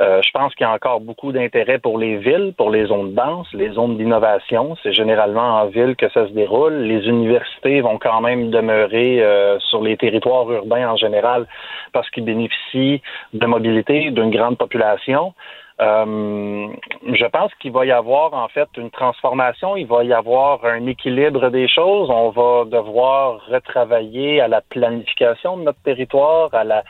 Euh, 0.00 0.22
je 0.22 0.30
pense 0.30 0.54
qu'il 0.54 0.64
y 0.64 0.68
a 0.68 0.72
encore 0.72 1.00
beaucoup 1.00 1.32
d'intérêt 1.32 1.78
pour 1.78 1.98
les 1.98 2.18
villes, 2.18 2.54
pour 2.56 2.70
les 2.70 2.86
zones 2.86 3.14
denses, 3.14 3.48
les 3.52 3.70
zones 3.70 3.96
d'innovation. 3.96 4.76
C'est 4.82 4.92
généralement 4.92 5.60
en 5.60 5.66
ville 5.66 5.96
que 5.96 6.08
ça 6.10 6.26
se 6.28 6.32
déroule. 6.32 6.74
Les 6.74 7.08
universités 7.08 7.80
vont 7.80 7.98
quand 7.98 8.20
même 8.20 8.50
demeurer 8.50 9.20
euh, 9.20 9.58
sur 9.58 9.82
les 9.82 9.96
territoires 9.96 10.48
urbains 10.50 10.88
en 10.88 10.96
général 10.96 11.46
parce 11.92 12.08
qu'ils 12.10 12.24
bénéficient 12.24 13.02
de 13.32 13.46
mobilité, 13.46 14.10
d'une 14.12 14.30
grande 14.30 14.56
population. 14.56 15.34
Euh, 15.80 16.68
je 17.06 17.26
pense 17.26 17.54
qu'il 17.60 17.70
va 17.70 17.86
y 17.86 17.92
avoir 17.92 18.34
en 18.34 18.48
fait 18.48 18.68
une 18.76 18.90
transformation, 18.90 19.76
il 19.76 19.86
va 19.86 20.02
y 20.02 20.12
avoir 20.12 20.64
un 20.64 20.86
équilibre 20.86 21.50
des 21.50 21.68
choses. 21.68 22.10
On 22.10 22.30
va 22.30 22.64
devoir 22.64 23.40
retravailler 23.48 24.40
à 24.40 24.48
la 24.48 24.60
planification 24.60 25.56
de 25.56 25.62
notre 25.62 25.80
territoire, 25.82 26.52
à 26.52 26.64
la, 26.64 26.82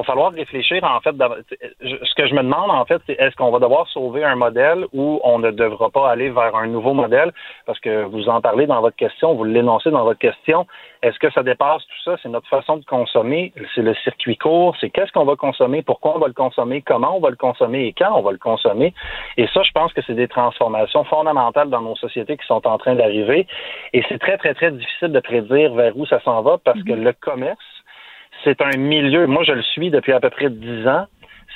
va 0.00 0.02
falloir 0.04 0.32
réfléchir, 0.32 0.82
en 0.84 1.00
fait, 1.00 1.14
ce 1.80 2.14
que 2.14 2.26
je 2.26 2.34
me 2.34 2.42
demande, 2.42 2.70
en 2.70 2.84
fait, 2.84 3.00
c'est 3.06 3.12
est-ce 3.20 3.36
qu'on 3.36 3.50
va 3.50 3.58
devoir 3.58 3.86
sauver 3.88 4.24
un 4.24 4.36
modèle 4.36 4.86
ou 4.92 5.20
on 5.22 5.38
ne 5.38 5.50
devra 5.50 5.90
pas 5.90 6.10
aller 6.10 6.30
vers 6.30 6.54
un 6.56 6.66
nouveau 6.66 6.94
modèle? 6.94 7.32
Parce 7.66 7.78
que 7.80 8.04
vous 8.04 8.28
en 8.28 8.40
parlez 8.40 8.66
dans 8.66 8.80
votre 8.80 8.96
question, 8.96 9.34
vous 9.34 9.44
l'énoncez 9.44 9.90
dans 9.90 10.04
votre 10.04 10.18
question. 10.18 10.66
Est-ce 11.02 11.18
que 11.18 11.30
ça 11.32 11.42
dépasse 11.42 11.82
tout 11.82 12.02
ça? 12.04 12.16
C'est 12.22 12.28
notre 12.28 12.48
façon 12.48 12.76
de 12.76 12.84
consommer, 12.84 13.52
c'est 13.74 13.82
le 13.82 13.94
circuit 13.96 14.36
court, 14.36 14.76
c'est 14.80 14.88
qu'est-ce 14.90 15.12
qu'on 15.12 15.24
va 15.24 15.36
consommer, 15.36 15.82
pourquoi 15.82 16.16
on 16.16 16.20
va 16.20 16.28
le 16.28 16.32
consommer, 16.32 16.80
comment 16.80 17.16
on 17.16 17.20
va 17.20 17.30
le 17.30 17.36
consommer? 17.36 17.86
Et 17.86 17.92
quand 17.92 18.16
on 18.16 18.22
va 18.22 18.32
le 18.32 18.38
consommer? 18.38 18.94
Et 19.36 19.46
ça, 19.48 19.62
je 19.62 19.72
pense 19.72 19.92
que 19.92 20.00
c'est 20.06 20.14
des 20.14 20.28
transformations 20.28 21.04
fondamentales 21.04 21.70
dans 21.70 21.82
nos 21.82 21.96
sociétés 21.96 22.36
qui 22.36 22.46
sont 22.46 22.66
en 22.66 22.78
train 22.78 22.94
d'arriver. 22.94 23.46
Et 23.92 24.02
c'est 24.08 24.18
très, 24.18 24.38
très, 24.38 24.54
très 24.54 24.70
difficile 24.70 25.08
de 25.08 25.20
prédire 25.20 25.74
vers 25.74 25.96
où 25.96 26.06
ça 26.06 26.20
s'en 26.20 26.40
va 26.42 26.58
parce 26.58 26.82
que 26.82 26.92
mm-hmm. 26.92 27.02
le 27.02 27.12
commerce, 27.14 27.58
c'est 28.44 28.60
un 28.60 28.76
milieu, 28.76 29.26
moi 29.26 29.44
je 29.44 29.52
le 29.52 29.62
suis 29.62 29.90
depuis 29.90 30.12
à 30.12 30.20
peu 30.20 30.30
près 30.30 30.50
dix 30.50 30.86
ans, 30.86 31.06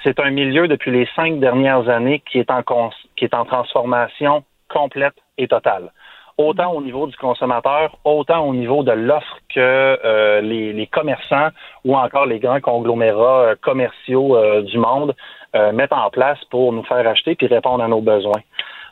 c'est 0.03 0.21
un 0.21 0.31
milieu 0.31 0.69
depuis 0.69 0.91
les 0.91 1.09
cinq 1.17 1.41
dernières 1.41 1.89
années 1.89 2.23
qui 2.31 2.39
est 2.39 2.51
en, 2.51 2.63
qui 3.17 3.25
est 3.25 3.35
en 3.35 3.45
transformation 3.45 4.45
complète 4.69 5.15
et 5.39 5.49
totale. 5.49 5.91
Autant 6.39 6.73
au 6.73 6.83
niveau 6.83 7.07
du 7.07 7.17
consommateur, 7.17 7.97
autant 8.05 8.47
au 8.47 8.55
niveau 8.55 8.83
de 8.83 8.93
l'offre 8.93 9.39
que 9.55 9.59
euh, 9.59 10.41
les, 10.43 10.87
commerçants 10.87 11.49
ou 11.85 11.97
encore 11.97 12.27
les 12.27 12.39
grands 12.39 12.61
conglomérats 12.61 13.41
euh, 13.41 13.55
commerciaux 13.61 14.37
euh, 14.37 14.63
du 14.63 14.79
monde 14.79 15.15
mettent 15.73 15.95
en 15.95 16.11
place 16.11 16.39
pour 16.51 16.71
nous 16.75 16.83
faire 16.83 17.09
acheter 17.09 17.35
puis 17.35 17.47
répondre 17.47 17.83
à 17.83 17.89
nos 17.89 18.03
besoins. 18.03 18.43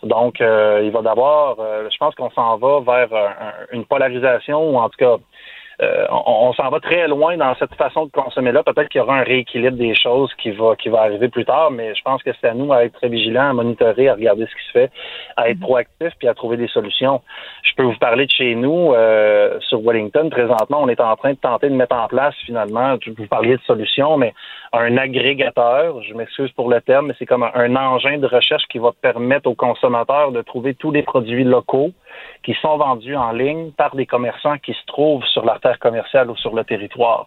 Donc, 0.03 0.41
il 0.41 0.91
va 0.91 1.03
d'abord, 1.03 1.59
je 1.59 1.97
pense 1.99 2.15
qu'on 2.15 2.31
s'en 2.31 2.57
va 2.57 2.81
vers 2.81 3.35
une 3.71 3.85
polarisation 3.85 4.71
ou 4.71 4.79
en 4.79 4.89
tout 4.89 4.97
cas 4.97 5.17
euh, 5.83 6.07
on, 6.11 6.53
s'en 6.53 6.71
va 6.71 6.81
très 6.81 7.09
loin 7.09 7.37
dans 7.37 7.55
cette 7.57 7.75
façon 7.75 8.07
de 8.07 8.11
consommer-là. 8.11 8.63
Peut-être 8.63 8.89
qu'il 8.89 9.01
y 9.01 9.03
aura 9.03 9.19
un 9.19 9.23
rééquilibre 9.23 9.77
des 9.77 9.95
choses 9.95 10.33
qui 10.35 10.51
va, 10.51 10.77
qui 10.77 10.89
va 10.89 11.01
arriver 11.03 11.29
plus 11.29 11.45
tard, 11.45 11.71
mais 11.71 11.95
je 11.95 12.03
pense 12.03 12.23
que 12.23 12.31
c'est 12.41 12.49
à 12.49 12.55
nous 12.55 12.73
à 12.73 12.85
être 12.85 12.95
très 12.95 13.09
vigilants, 13.09 13.51
à 13.51 13.53
monitorer, 13.53 14.09
à 14.09 14.15
regarder 14.15 14.47
ce 14.47 14.55
qui 14.55 14.67
se 14.67 14.73
fait, 14.73 14.91
à 15.37 15.49
être 15.51 15.59
mhm. 15.59 15.65
proactif 15.65 16.13
puis 16.19 16.29
à 16.29 16.35
trouver 16.35 16.57
des 16.57 16.69
solutions. 16.69 17.23
Je 17.63 17.73
peux 17.75 17.83
vous 17.83 17.99
parler 17.99 18.27
de 18.27 18.31
chez 18.31 18.55
nous, 18.55 18.93
euh, 18.93 19.59
sur 19.61 19.81
Wellington, 19.81 20.29
présentement, 20.31 20.83
on 20.83 20.89
est 20.89 21.01
en 21.01 21.17
train 21.17 21.33
de 21.33 21.39
tenter 21.39 21.69
de 21.69 21.75
mettre 21.75 21.97
en 21.97 22.07
place 22.07 22.35
finalement, 22.47 22.97
vous 23.07 23.27
parliez 23.27 23.57
de 23.57 23.63
solutions, 23.63 24.17
mais 24.17 24.33
un 24.73 24.97
agrégateur, 24.97 26.03
je 26.03 26.15
m'excuse 26.15 26.51
pour 26.53 26.69
le 26.69 26.81
terme, 26.81 27.09
mais 27.09 27.15
c'est 27.19 27.27
comme 27.27 27.43
un 27.43 27.77
engin 27.77 28.19
de 28.19 28.27
recherche 28.27 28.65
qui 28.69 28.79
va 28.79 28.91
permettre 29.01 29.49
aux 29.49 29.55
consommateurs 29.55 30.33
de 30.33 30.43
trouver 30.43 30.75
tous 30.75 30.91
les 30.91 31.03
produits 31.03 31.45
locaux 31.45 31.93
qui 32.43 32.55
sont 32.61 32.77
vendus 32.77 33.17
en 33.17 33.33
ligne 33.33 33.71
par 33.73 33.95
des 33.95 34.07
commerçants 34.07 34.59
qui 34.59 34.73
se 34.73 34.85
trouvent 34.87 35.25
sur 35.27 35.45
l'artère 35.45 35.79
commerciale 35.79 36.31
ou 36.31 36.37
sur 36.37 36.55
le 36.55 36.65
territoire. 36.65 37.27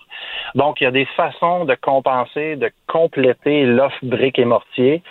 Donc, 0.56 0.82
il 0.82 0.86
y 0.86 0.88
a 0.88 0.92
des 0.92 1.06
façons 1.06 1.66
de 1.66 1.76
compenser, 1.76 2.56
de 2.56 2.72
compléter 2.88 3.66
l'offre 3.66 3.98
briques 4.04 4.40
et 4.40 4.46
mortier, 4.46 5.02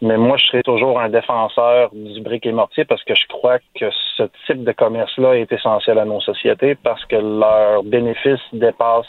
mais 0.00 0.16
moi, 0.16 0.36
je 0.36 0.46
serai 0.46 0.62
toujours 0.62 1.00
un 1.00 1.08
défenseur 1.08 1.90
du 1.92 2.20
brique 2.20 2.46
et 2.46 2.52
mortier 2.52 2.84
parce 2.84 3.02
que 3.04 3.14
je 3.14 3.26
crois 3.28 3.58
que 3.78 3.90
ce 4.16 4.24
type 4.46 4.64
de 4.64 4.72
commerce-là 4.72 5.36
est 5.36 5.52
essentiel 5.52 5.98
à 5.98 6.04
nos 6.04 6.20
sociétés 6.20 6.74
parce 6.74 7.04
que 7.06 7.16
leurs 7.16 7.82
bénéfices 7.82 8.40
dépassent 8.52 9.06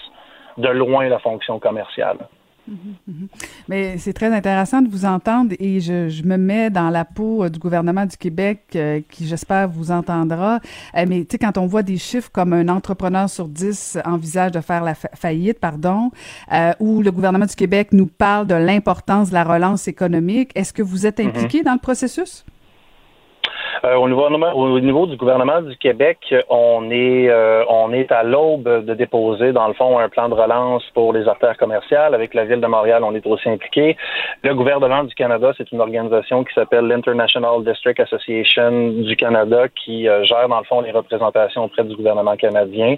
de 0.58 0.70
loin 0.70 1.08
la 1.08 1.20
fonction 1.20 1.60
commerciale. 1.60 2.18
Mais 3.68 3.98
c'est 3.98 4.14
très 4.14 4.34
intéressant 4.34 4.82
de 4.82 4.90
vous 4.90 5.06
entendre 5.06 5.54
et 5.60 5.80
je, 5.80 6.24
me 6.24 6.38
mets 6.38 6.70
dans 6.70 6.90
la 6.90 7.06
peau 7.06 7.44
euh, 7.44 7.50
du 7.50 7.60
gouvernement 7.60 8.06
du 8.06 8.18
Québec 8.18 8.64
euh, 8.76 9.02
qui, 9.10 9.28
j'espère, 9.28 9.70
vous 9.70 9.92
entendra. 9.92 10.60
Euh, 10.96 11.06
mais 11.08 11.22
tu 11.22 11.32
sais, 11.32 11.38
quand 11.38 11.58
on 11.58 11.68
voit 11.68 11.84
des 11.84 11.98
chiffres 11.98 12.30
comme 12.32 12.54
un 12.54 12.68
entrepreneur 12.68 13.30
sur 13.30 13.48
dix 13.48 13.98
envisage 14.06 14.52
de 14.52 14.62
faire 14.62 14.84
la 14.84 14.96
faillite, 14.96 15.60
pardon, 15.60 16.12
ou 16.80 17.02
le 17.02 17.12
gouvernement 17.12 17.46
du 17.46 17.56
Québec 17.56 17.90
nous 17.92 18.08
parle 18.08 18.48
de 18.48 18.56
l'importance 18.56 19.30
de 19.30 19.34
la 19.34 19.44
relance 19.44 19.88
économique, 19.88 20.52
est-ce 20.56 20.74
que 20.74 20.82
vous 20.82 21.06
êtes 21.06 21.20
mm-hmm. 21.20 21.28
impliqué 21.28 21.64
dans 21.64 21.74
le 21.74 21.80
processus? 21.80 22.46
Euh, 23.86 23.96
au, 23.96 24.08
niveau, 24.08 24.28
au, 24.28 24.80
niveau, 24.80 25.06
du 25.06 25.16
gouvernement 25.18 25.62
du 25.62 25.76
Québec, 25.78 26.34
on 26.50 26.90
est 26.92 27.30
euh, 27.30 27.64
on 27.70 27.94
est 27.94 28.12
à 28.12 28.24
l'aube 28.24 28.86
de 28.86 28.94
déposer, 28.94 29.52
dans 29.52 29.68
le 29.68 29.74
fond, 29.74 30.00
un 30.00 30.10
plan 30.10 30.30
de 30.30 30.34
relance 30.34 30.84
pour 30.94 31.14
les 31.14 31.28
artères 31.28 31.58
commerciales. 31.58 32.14
Avec 32.14 32.34
la 32.34 32.46
ville 32.46 32.62
de 32.62 32.68
Montréal, 32.68 33.04
on 33.04 33.14
est 33.14 33.26
aussi 33.26 33.50
impliqué. 33.50 33.98
Le 34.44 34.54
gouvernement 34.54 35.04
du 35.04 35.14
Canada, 35.16 35.54
c'est 35.58 35.72
une 35.72 35.82
organisation 35.82 36.44
qui 36.44 36.54
s'appelle 36.54 36.86
l'International 36.86 37.64
District 37.64 38.00
Association 38.00 38.90
du 38.90 39.16
Canada 39.16 39.68
qui 39.70 40.08
euh, 40.08 40.24
gère, 40.24 40.48
dans 40.50 40.60
le 40.60 40.66
fond, 40.66 40.82
les 40.82 40.92
représentations 40.92 41.66
auprès 41.66 41.84
du 41.84 41.96
gouvernement 41.96 42.36
canadien. 42.36 42.98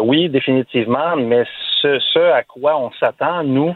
oui, 0.00 0.28
définitivement, 0.28 1.16
mais 1.16 1.44
ce, 1.80 1.98
ce 1.98 2.18
à 2.18 2.42
quoi 2.42 2.76
on 2.78 2.90
s'attend, 2.92 3.42
nous, 3.44 3.74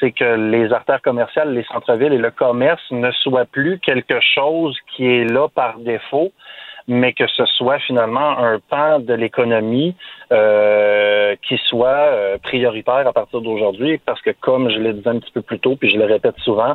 c'est 0.00 0.12
que 0.12 0.50
les 0.50 0.72
artères 0.72 1.02
commerciales, 1.02 1.52
les 1.52 1.64
centres-villes 1.64 2.14
et 2.14 2.18
le 2.18 2.30
commerce 2.30 2.82
ne 2.90 3.12
soient 3.12 3.44
plus 3.44 3.78
quelque 3.78 4.18
chose 4.34 4.76
qui 4.88 5.06
est 5.06 5.24
là 5.24 5.48
par 5.48 5.78
défaut, 5.78 6.32
mais 6.90 7.12
que 7.12 7.26
ce 7.28 7.46
soit 7.46 7.78
finalement 7.78 8.36
un 8.36 8.58
pan 8.58 8.98
de 8.98 9.14
l'économie 9.14 9.94
euh, 10.32 11.36
qui 11.46 11.56
soit 11.68 11.86
euh, 11.86 12.36
prioritaire 12.42 13.06
à 13.06 13.12
partir 13.12 13.40
d'aujourd'hui, 13.40 13.98
parce 14.04 14.20
que 14.22 14.30
comme 14.30 14.68
je 14.68 14.78
l'ai 14.80 14.92
dit 14.92 15.08
un 15.08 15.20
petit 15.20 15.30
peu 15.30 15.40
plus 15.40 15.60
tôt, 15.60 15.76
puis 15.76 15.88
je 15.88 15.96
le 15.96 16.04
répète 16.04 16.34
souvent, 16.38 16.74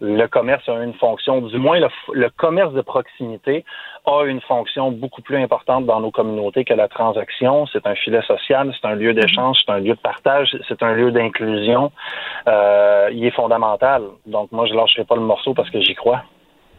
le 0.00 0.26
commerce 0.26 0.68
a 0.68 0.84
une 0.84 0.92
fonction, 0.92 1.40
du 1.40 1.56
moins 1.56 1.80
le, 1.80 2.28
commerce 2.36 2.74
de 2.74 2.82
proximité 2.82 3.64
a 4.04 4.24
une 4.24 4.42
fonction 4.42 4.90
beaucoup 4.90 5.22
plus 5.22 5.38
importante 5.38 5.86
dans 5.86 6.00
nos 6.00 6.10
communautés 6.10 6.66
que 6.66 6.74
la 6.74 6.88
transaction. 6.88 7.64
C'est 7.72 7.86
un 7.86 7.94
filet 7.94 8.20
social, 8.22 8.70
c'est 8.78 8.86
un 8.86 8.94
lieu 8.94 9.12
mm-hmm. 9.12 9.20
d'échange, 9.20 9.56
c'est 9.64 9.72
un 9.72 9.78
lieu 9.78 9.94
de 9.94 10.00
partage, 10.00 10.54
c'est 10.68 10.82
un 10.82 10.92
lieu 10.92 11.10
d'inclusion. 11.10 11.90
Euh, 12.48 13.08
il 13.12 13.24
est 13.24 13.30
fondamental. 13.34 14.02
Donc 14.26 14.52
moi, 14.52 14.66
je 14.66 14.74
lâcherai 14.74 15.04
pas 15.04 15.14
le 15.14 15.22
morceau 15.22 15.54
parce 15.54 15.70
que 15.70 15.80
j'y 15.80 15.94
crois. 15.94 16.22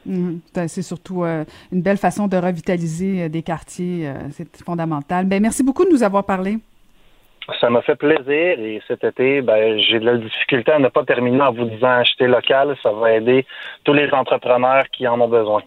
Mhm. 0.05 0.39
C'est 0.67 0.81
surtout 0.81 1.23
euh, 1.23 1.43
une 1.71 1.81
belle 1.81 1.97
façon 1.97 2.27
de 2.27 2.37
revitaliser 2.37 3.23
euh, 3.23 3.29
des 3.29 3.41
quartiers. 3.41 4.07
Euh, 4.07 4.13
c'est 4.31 4.47
fondamental. 4.63 5.25
Ben, 5.25 5.41
merci 5.41 5.63
beaucoup 5.63 5.85
de 5.85 5.89
nous 5.89 6.03
avoir 6.03 6.25
parlé. 6.25 6.57
Ça 7.59 7.69
m'a 7.69 7.81
fait 7.83 7.95
plaisir 7.95 8.59
et 8.59 8.81
cet 8.87 9.03
été, 9.03 9.41
ben, 9.41 9.79
j'ai 9.79 9.99
de 9.99 10.05
la 10.05 10.17
difficulté 10.17 10.71
à 10.71 10.79
ne 10.79 10.87
pas 10.87 11.03
terminer 11.03 11.41
en 11.41 11.53
vous 11.53 11.65
disant 11.65 11.89
acheter 11.89 12.27
local. 12.27 12.75
Ça 12.81 12.91
va 12.91 13.13
aider 13.13 13.45
tous 13.83 13.93
les 13.93 14.09
entrepreneurs 14.11 14.85
qui 14.91 15.07
en 15.07 15.19
ont 15.21 15.27
besoin. 15.27 15.61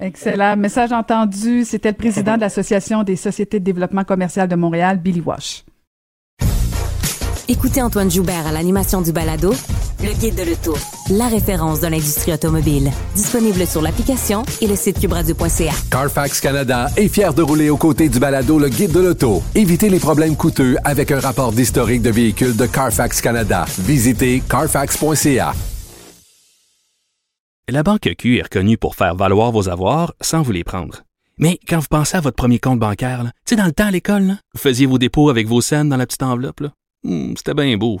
Excellent. 0.00 0.56
Message 0.56 0.92
entendu. 0.92 1.64
C'était 1.64 1.90
le 1.90 1.96
président 1.96 2.36
de 2.36 2.40
l'Association 2.40 3.02
des 3.02 3.16
sociétés 3.16 3.60
de 3.60 3.64
développement 3.64 4.04
commercial 4.04 4.48
de 4.48 4.54
Montréal, 4.54 4.98
Billy 4.98 5.20
Wash. 5.20 5.64
Écoutez 7.48 7.82
Antoine 7.82 8.10
Joubert 8.10 8.46
à 8.46 8.52
l'animation 8.52 9.02
du 9.02 9.12
balado 9.12 9.52
Le 10.02 10.12
Guide 10.14 10.34
de 10.34 10.42
l'Auto, 10.42 10.74
la 11.10 11.28
référence 11.28 11.78
de 11.78 11.86
l'industrie 11.86 12.32
automobile. 12.32 12.90
Disponible 13.14 13.64
sur 13.68 13.80
l'application 13.80 14.42
et 14.60 14.66
le 14.66 14.74
site 14.74 14.98
cubradio.ca. 14.98 15.72
Carfax 15.92 16.40
Canada 16.40 16.88
est 16.96 17.06
fier 17.06 17.32
de 17.32 17.40
rouler 17.40 17.70
aux 17.70 17.76
côtés 17.76 18.08
du 18.08 18.18
balado 18.18 18.58
Le 18.58 18.68
Guide 18.68 18.90
de 18.90 18.98
l'Auto. 18.98 19.44
Évitez 19.54 19.88
les 19.90 20.00
problèmes 20.00 20.34
coûteux 20.34 20.76
avec 20.82 21.12
un 21.12 21.20
rapport 21.20 21.52
d'historique 21.52 22.02
de 22.02 22.10
véhicules 22.10 22.56
de 22.56 22.66
Carfax 22.66 23.20
Canada. 23.20 23.64
Visitez 23.78 24.42
carfax.ca. 24.48 25.54
La 27.68 27.82
Banque 27.84 28.12
Q 28.18 28.38
est 28.38 28.42
reconnue 28.42 28.78
pour 28.78 28.96
faire 28.96 29.14
valoir 29.14 29.52
vos 29.52 29.68
avoirs 29.68 30.14
sans 30.20 30.42
vous 30.42 30.52
les 30.52 30.64
prendre. 30.64 31.02
Mais 31.38 31.60
quand 31.68 31.78
vous 31.78 31.86
pensez 31.88 32.16
à 32.16 32.20
votre 32.20 32.36
premier 32.36 32.58
compte 32.58 32.80
bancaire, 32.80 33.22
tu 33.46 33.50
sais, 33.50 33.56
dans 33.56 33.66
le 33.66 33.72
temps 33.72 33.86
à 33.86 33.92
l'école, 33.92 34.36
vous 34.52 34.60
faisiez 34.60 34.86
vos 34.86 34.98
dépôts 34.98 35.30
avec 35.30 35.46
vos 35.46 35.60
scènes 35.60 35.90
dans 35.90 35.96
la 35.96 36.06
petite 36.06 36.24
enveloppe. 36.24 36.64
Hmm, 37.04 37.34
c'était 37.36 37.54
bien 37.54 37.76
beau. 37.76 38.00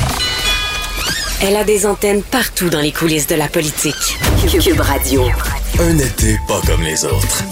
Elle 1.43 1.55
a 1.55 1.63
des 1.63 1.87
antennes 1.87 2.21
partout 2.21 2.69
dans 2.69 2.81
les 2.81 2.91
coulisses 2.91 3.25
de 3.25 3.33
la 3.33 3.47
politique. 3.47 3.95
Cube 4.63 4.79
Radio. 4.79 5.23
Un 5.79 5.97
été 5.97 6.37
pas 6.47 6.61
comme 6.67 6.83
les 6.83 7.03
autres. 7.03 7.43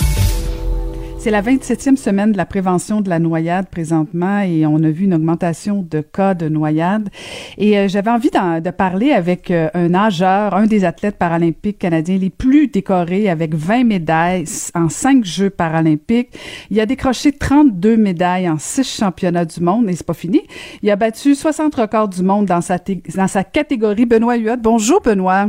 C'est 1.19 1.31
la 1.31 1.41
27e 1.41 1.97
semaine 1.97 2.31
de 2.31 2.37
la 2.37 2.45
prévention 2.45 3.01
de 3.01 3.09
la 3.09 3.19
noyade 3.19 3.67
présentement 3.67 4.39
et 4.39 4.65
on 4.65 4.77
a 4.77 4.89
vu 4.89 5.03
une 5.03 5.13
augmentation 5.13 5.85
de 5.85 5.99
cas 5.99 6.33
de 6.33 6.47
noyade. 6.47 7.09
Et 7.57 7.77
euh, 7.77 7.89
j'avais 7.89 8.09
envie 8.09 8.29
de 8.29 8.69
parler 8.71 9.11
avec 9.11 9.51
euh, 9.51 9.67
un 9.73 9.89
nageur, 9.89 10.55
un 10.55 10.65
des 10.65 10.85
athlètes 10.85 11.17
paralympiques 11.17 11.77
canadiens 11.77 12.17
les 12.17 12.29
plus 12.29 12.67
décorés 12.67 13.29
avec 13.29 13.53
20 13.53 13.83
médailles 13.83 14.45
en 14.73 14.87
5 14.87 15.25
Jeux 15.25 15.49
paralympiques. 15.49 16.29
Il 16.71 16.79
a 16.79 16.85
décroché 16.85 17.33
32 17.33 17.97
médailles 17.97 18.49
en 18.49 18.57
6 18.57 18.99
championnats 18.99 19.43
du 19.43 19.59
monde 19.59 19.89
et 19.89 19.93
c'est 19.95 20.07
pas 20.07 20.13
fini. 20.13 20.43
Il 20.81 20.89
a 20.89 20.95
battu 20.95 21.35
60 21.35 21.75
records 21.75 22.07
du 22.07 22.23
monde 22.23 22.45
dans 22.45 22.61
sa, 22.61 22.77
dans 22.77 23.27
sa 23.27 23.43
catégorie. 23.43 24.05
Benoît 24.05 24.37
Huot. 24.37 24.55
Bonjour 24.57 25.01
Benoît. 25.01 25.47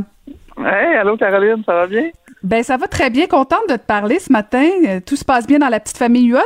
Hey, 0.57 0.97
allô 0.97 1.15
Caroline, 1.15 1.63
ça 1.65 1.73
va 1.73 1.87
bien? 1.87 2.09
Ben 2.43 2.63
ça 2.63 2.77
va 2.77 2.87
très 2.87 3.09
bien. 3.09 3.27
Contente 3.27 3.69
de 3.69 3.75
te 3.75 3.85
parler 3.85 4.19
ce 4.19 4.31
matin. 4.31 4.67
Euh, 4.87 4.99
tout 5.05 5.15
se 5.15 5.25
passe 5.25 5.45
bien 5.45 5.59
dans 5.59 5.69
la 5.69 5.79
petite 5.79 5.97
famille 5.97 6.27
Huot? 6.27 6.39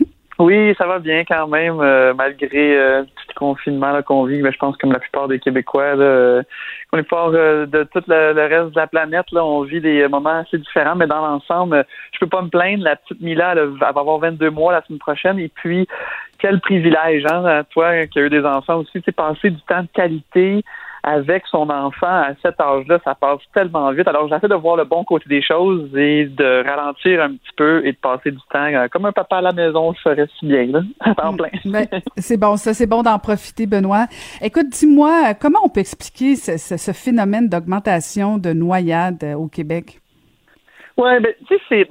Oui, 0.38 0.74
ça 0.76 0.86
va 0.86 0.98
bien 0.98 1.24
quand 1.24 1.46
même, 1.46 1.78
euh, 1.80 2.14
malgré 2.14 2.76
euh, 2.76 3.00
le 3.00 3.04
petit 3.04 3.34
confinement 3.36 4.02
qu'on 4.02 4.24
vit. 4.24 4.40
Mais 4.42 4.50
je 4.50 4.58
pense 4.58 4.76
comme 4.78 4.90
la 4.90 4.98
plupart 4.98 5.28
des 5.28 5.38
Québécois, 5.38 5.94
là, 5.94 6.42
on 6.92 6.98
est 6.98 7.08
fort 7.08 7.30
de 7.30 7.88
tout 7.92 8.02
le, 8.08 8.48
reste 8.48 8.74
de 8.74 8.80
la 8.80 8.86
planète, 8.88 9.26
on 9.32 9.62
vit 9.62 9.80
des 9.80 10.08
moments 10.08 10.40
assez 10.40 10.58
différents, 10.58 10.96
mais 10.96 11.06
dans 11.06 11.24
l'ensemble, 11.24 11.86
je 12.12 12.18
peux 12.18 12.26
pas 12.26 12.42
me 12.42 12.48
plaindre. 12.48 12.82
La 12.82 12.96
petite 12.96 13.20
Mila, 13.20 13.54
va 13.54 13.88
avoir 13.88 14.18
22 14.18 14.50
mois 14.50 14.72
la 14.72 14.82
semaine 14.82 14.98
prochaine, 14.98 15.38
et 15.38 15.48
puis 15.48 15.86
quel 16.38 16.60
privilège, 16.60 17.24
hein, 17.30 17.62
toi 17.70 18.06
qui 18.06 18.18
as 18.18 18.22
eu 18.22 18.30
des 18.30 18.44
enfants 18.44 18.78
aussi, 18.78 19.00
c'est 19.04 19.14
passer 19.14 19.50
du 19.50 19.60
temps 19.62 19.82
de 19.82 19.88
qualité 19.92 20.64
avec 21.02 21.44
son 21.50 21.68
enfant 21.68 22.06
à 22.06 22.30
cet 22.42 22.60
âge-là, 22.60 23.00
ça 23.04 23.14
passe 23.14 23.40
tellement 23.52 23.90
vite. 23.92 24.06
Alors, 24.06 24.28
j'essaie 24.28 24.48
de 24.48 24.54
voir 24.54 24.76
le 24.76 24.84
bon 24.84 25.02
côté 25.04 25.24
des 25.28 25.42
choses 25.42 25.90
et 25.96 26.26
de 26.26 26.64
ralentir 26.64 27.20
un 27.22 27.30
petit 27.30 27.52
peu 27.56 27.84
et 27.84 27.92
de 27.92 27.96
passer 27.96 28.30
du 28.30 28.38
temps 28.52 28.64
euh, 28.64 28.86
comme 28.88 29.06
un 29.06 29.12
papa 29.12 29.38
à 29.38 29.40
la 29.40 29.52
maison, 29.52 29.92
je 29.94 30.00
ferais 30.00 30.28
si 30.38 30.46
bien, 30.46 30.66
là, 30.66 30.82
en 31.22 31.36
plein. 31.36 31.48
Ben, 31.64 31.86
c'est 32.16 32.36
bon, 32.36 32.56
ça, 32.56 32.72
c'est 32.72 32.86
bon 32.86 33.02
d'en 33.02 33.18
profiter, 33.18 33.66
Benoît. 33.66 34.06
Écoute, 34.40 34.68
dis-moi, 34.68 35.34
comment 35.34 35.58
on 35.64 35.68
peut 35.68 35.80
expliquer 35.80 36.36
ce, 36.36 36.92
phénomène 36.92 37.48
d'augmentation 37.48 38.38
de 38.38 38.52
noyades 38.52 39.24
euh, 39.24 39.34
au 39.34 39.48
Québec? 39.48 40.00
Oui, 40.96 41.10
ben, 41.20 41.32
tu 41.48 41.56
sais, 41.56 41.62
c'est 41.68 41.88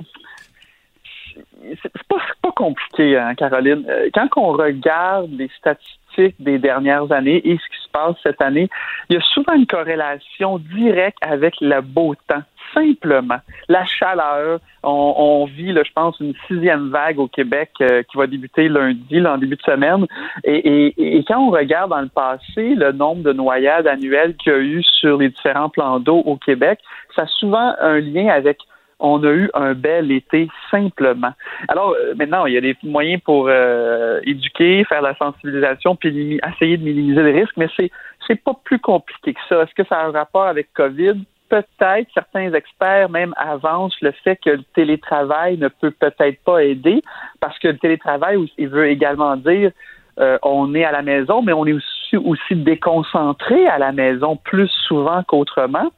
c'est 1.81 1.91
pas, 2.09 2.17
pas 2.41 2.51
compliqué, 2.51 3.17
hein, 3.17 3.35
Caroline. 3.35 3.85
Euh, 3.87 4.09
quand 4.13 4.27
on 4.37 4.53
regarde 4.53 5.29
les 5.31 5.49
statistiques 5.57 6.00
des 6.39 6.59
dernières 6.59 7.11
années 7.11 7.41
et 7.47 7.57
ce 7.57 7.75
qui 7.75 7.83
se 7.83 7.89
passe 7.91 8.15
cette 8.23 8.41
année, 8.41 8.69
il 9.09 9.15
y 9.15 9.17
a 9.17 9.21
souvent 9.21 9.53
une 9.53 9.65
corrélation 9.65 10.59
directe 10.59 11.17
avec 11.21 11.55
le 11.61 11.81
beau 11.81 12.15
temps. 12.27 12.43
Simplement, 12.73 13.39
la 13.67 13.85
chaleur. 13.85 14.59
On, 14.83 15.45
vit, 15.45 15.73
je 15.73 15.91
pense, 15.93 16.19
une 16.21 16.33
sixième 16.47 16.89
vague 16.89 17.19
au 17.19 17.27
Québec 17.27 17.69
euh, 17.81 18.01
qui 18.03 18.17
va 18.17 18.27
débuter 18.27 18.69
lundi, 18.69 19.23
en 19.25 19.37
début 19.37 19.57
de 19.57 19.61
semaine. 19.61 20.07
Et, 20.43 21.23
quand 21.27 21.39
on 21.39 21.51
regarde 21.51 21.89
dans 21.89 22.01
le 22.01 22.07
passé 22.07 22.75
le 22.75 22.91
nombre 22.91 23.23
de 23.23 23.33
noyades 23.33 23.87
annuelles 23.87 24.35
qu'il 24.37 24.53
y 24.53 24.55
a 24.55 24.59
eu 24.59 24.83
sur 24.83 25.17
les 25.17 25.29
différents 25.29 25.69
plans 25.69 25.99
d'eau 25.99 26.17
au 26.25 26.37
Québec, 26.37 26.79
ça 27.15 27.23
a 27.23 27.27
souvent 27.27 27.75
un 27.79 27.99
lien 27.99 28.29
avec 28.29 28.59
on 29.01 29.23
a 29.23 29.31
eu 29.31 29.49
un 29.53 29.73
bel 29.73 30.11
été 30.11 30.47
simplement. 30.69 31.33
Alors 31.67 31.91
euh, 31.91 32.13
maintenant, 32.15 32.45
il 32.45 32.53
y 32.53 32.57
a 32.57 32.61
des 32.61 32.77
moyens 32.83 33.21
pour 33.23 33.47
euh, 33.49 34.21
éduquer, 34.23 34.85
faire 34.85 35.01
la 35.01 35.15
sensibilisation, 35.15 35.95
puis 35.95 36.39
essayer 36.53 36.77
de 36.77 36.83
minimiser 36.83 37.23
les 37.23 37.41
risques, 37.41 37.57
mais 37.57 37.67
c'est 37.77 37.91
c'est 38.27 38.41
pas 38.41 38.53
plus 38.63 38.79
compliqué 38.79 39.33
que 39.33 39.39
ça. 39.49 39.63
Est-ce 39.63 39.73
que 39.73 39.87
ça 39.87 39.99
a 39.99 40.07
un 40.07 40.11
rapport 40.11 40.45
avec 40.45 40.71
COVID? 40.73 41.15
Peut-être, 41.49 42.07
certains 42.13 42.53
experts 42.53 43.09
même 43.09 43.33
avancent 43.35 43.99
le 44.01 44.11
fait 44.23 44.37
que 44.37 44.51
le 44.51 44.63
télétravail 44.73 45.57
ne 45.57 45.67
peut 45.67 45.91
peut-être 45.91 46.41
pas 46.45 46.63
aider, 46.63 47.01
parce 47.41 47.57
que 47.59 47.67
le 47.67 47.77
télétravail, 47.77 48.37
il 48.57 48.69
veut 48.69 48.87
également 48.87 49.35
dire 49.35 49.71
euh, 50.19 50.37
on 50.43 50.73
est 50.75 50.83
à 50.83 50.91
la 50.91 51.01
maison, 51.01 51.41
mais 51.41 51.53
on 51.53 51.65
est 51.65 51.73
aussi, 51.73 52.55
déconcentré 52.55 53.67
à 53.67 53.77
la 53.77 53.93
maison 53.93 54.35
plus 54.35 54.69
souvent 54.87 55.23
qu'autrement 55.23 55.89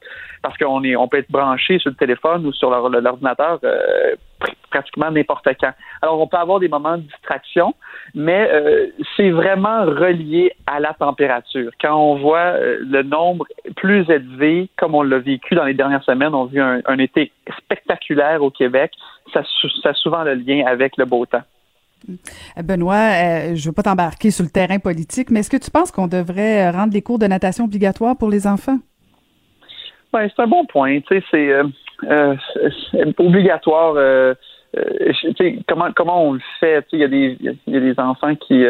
parce 0.44 0.56
qu'on 0.58 0.84
est, 0.84 0.94
on 0.94 1.08
peut 1.08 1.16
être 1.16 1.30
branché 1.30 1.78
sur 1.78 1.90
le 1.90 1.96
téléphone 1.96 2.46
ou 2.46 2.52
sur 2.52 2.70
l'ordinateur 2.70 3.58
euh, 3.64 4.14
pratiquement 4.70 5.10
n'importe 5.10 5.48
quand. 5.58 5.72
Alors, 6.02 6.20
on 6.20 6.26
peut 6.26 6.36
avoir 6.36 6.60
des 6.60 6.68
moments 6.68 6.98
de 6.98 7.02
distraction, 7.02 7.74
mais 8.14 8.50
euh, 8.52 8.88
c'est 9.16 9.30
vraiment 9.30 9.84
relié 9.84 10.52
à 10.66 10.80
la 10.80 10.92
température. 10.92 11.70
Quand 11.80 11.96
on 11.96 12.16
voit 12.16 12.56
euh, 12.58 12.78
le 12.82 13.02
nombre 13.02 13.46
plus 13.76 14.08
élevé, 14.10 14.68
comme 14.76 14.94
on 14.94 15.02
l'a 15.02 15.18
vécu 15.18 15.54
dans 15.54 15.64
les 15.64 15.74
dernières 15.74 16.04
semaines, 16.04 16.34
on 16.34 16.44
a 16.44 16.48
vu 16.48 16.60
un, 16.60 16.98
été 16.98 17.32
spectaculaire 17.58 18.42
au 18.42 18.50
Québec, 18.50 18.92
ça, 19.32 19.42
ça 19.82 19.94
souvent 19.94 20.24
le 20.24 20.34
lien 20.34 20.64
avec 20.66 20.98
le 20.98 21.06
beau 21.06 21.24
temps. 21.24 21.42
Benoît, 22.62 22.94
euh, 22.94 23.54
je 23.54 23.62
ne 23.62 23.66
veux 23.66 23.72
pas 23.72 23.82
t'embarquer 23.82 24.30
sur 24.30 24.44
le 24.44 24.50
terrain 24.50 24.78
politique, 24.78 25.30
mais 25.30 25.40
est-ce 25.40 25.50
que 25.50 25.56
tu 25.56 25.70
penses 25.70 25.90
qu'on 25.90 26.06
devrait 26.06 26.70
rendre 26.70 26.92
les 26.92 27.02
cours 27.02 27.18
de 27.18 27.26
natation 27.26 27.64
obligatoires 27.64 28.16
pour 28.16 28.30
les 28.30 28.46
enfants? 28.46 28.78
Oui, 30.12 30.22
c'est 30.34 30.42
un 30.42 30.46
bon 30.46 30.64
point. 30.66 31.00
Tu 31.00 31.18
sais, 31.20 31.24
c'est 31.30 31.52
euh, 31.52 32.36
obligatoire. 33.18 33.94
comment 35.66 35.92
comment 35.94 36.28
on 36.28 36.32
le 36.34 36.40
fait 36.60 36.86
Il 36.92 37.00
y 37.00 37.04
a 37.04 37.08
des 37.08 37.36
il 37.40 37.74
y 37.74 37.76
a 37.76 37.80
des 37.80 37.98
enfants 37.98 38.34
qui 38.34 38.64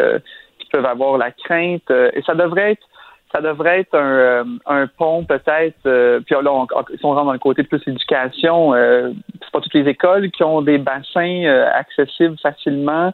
qui 0.59 0.69
peuvent 0.73 0.87
avoir 0.87 1.19
la 1.19 1.31
crainte 1.31 1.91
et 1.91 2.23
ça 2.27 2.35
devrait 2.35 2.73
être 2.73 2.87
ça 3.35 3.41
devrait 3.41 3.81
être 3.81 3.95
un, 3.95 4.13
euh, 4.13 4.45
un 4.67 4.87
pont 4.87 5.25
peut-être. 5.25 5.79
Euh, 5.87 6.21
puis 6.21 6.35
là, 6.35 6.67
si 6.97 7.05
on 7.05 7.11
rentre 7.11 7.27
dans 7.27 7.33
le 7.33 7.39
côté 7.39 7.65
plus 7.65 7.83
éducation, 7.87 8.75
euh, 8.75 9.11
c'est 9.43 9.51
pas 9.51 9.61
toutes 9.61 9.75
les 9.75 9.89
écoles 9.89 10.31
qui 10.31 10.45
ont 10.45 10.63
des 10.63 10.79
bassins 10.79 11.45
euh, 11.45 11.69
accessibles 11.73 12.37
facilement. 12.41 13.13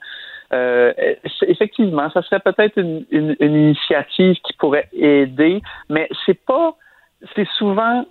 effectivement, 0.53 2.11
ça 2.11 2.23
serait 2.23 2.41
peut-être 2.41 2.77
une, 2.77 3.07
une, 3.11 3.37
une, 3.41 3.55
initiative 3.55 4.37
qui 4.45 4.53
pourrait 4.55 4.89
aider, 4.93 5.63
mais 5.89 6.09
c'est 6.27 6.45
pas, 6.45 6.75
c'est 7.35 7.49
souvent 7.57 8.05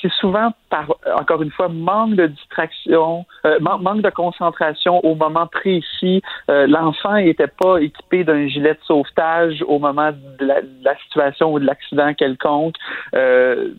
c'est 0.00 0.12
souvent 0.12 0.52
par, 0.70 0.94
encore 1.16 1.42
une 1.42 1.50
fois, 1.50 1.68
manque 1.68 2.14
de 2.14 2.26
distraction, 2.26 3.26
euh, 3.44 3.58
manque 3.60 4.02
de 4.02 4.10
concentration 4.10 5.04
au 5.04 5.14
moment 5.14 5.46
précis. 5.46 6.22
Euh, 6.50 6.66
l'enfant 6.66 7.14
n'était 7.14 7.48
pas 7.48 7.78
équipé 7.78 8.22
d'un 8.22 8.46
gilet 8.46 8.74
de 8.74 8.80
sauvetage 8.84 9.64
au 9.66 9.78
moment 9.78 10.12
de 10.12 10.46
la, 10.46 10.96
situation 11.04 11.52
ou 11.52 11.58
de 11.58 11.66
l'accident 11.66 12.14
quelconque. 12.14 12.74
Euh, 13.14 13.72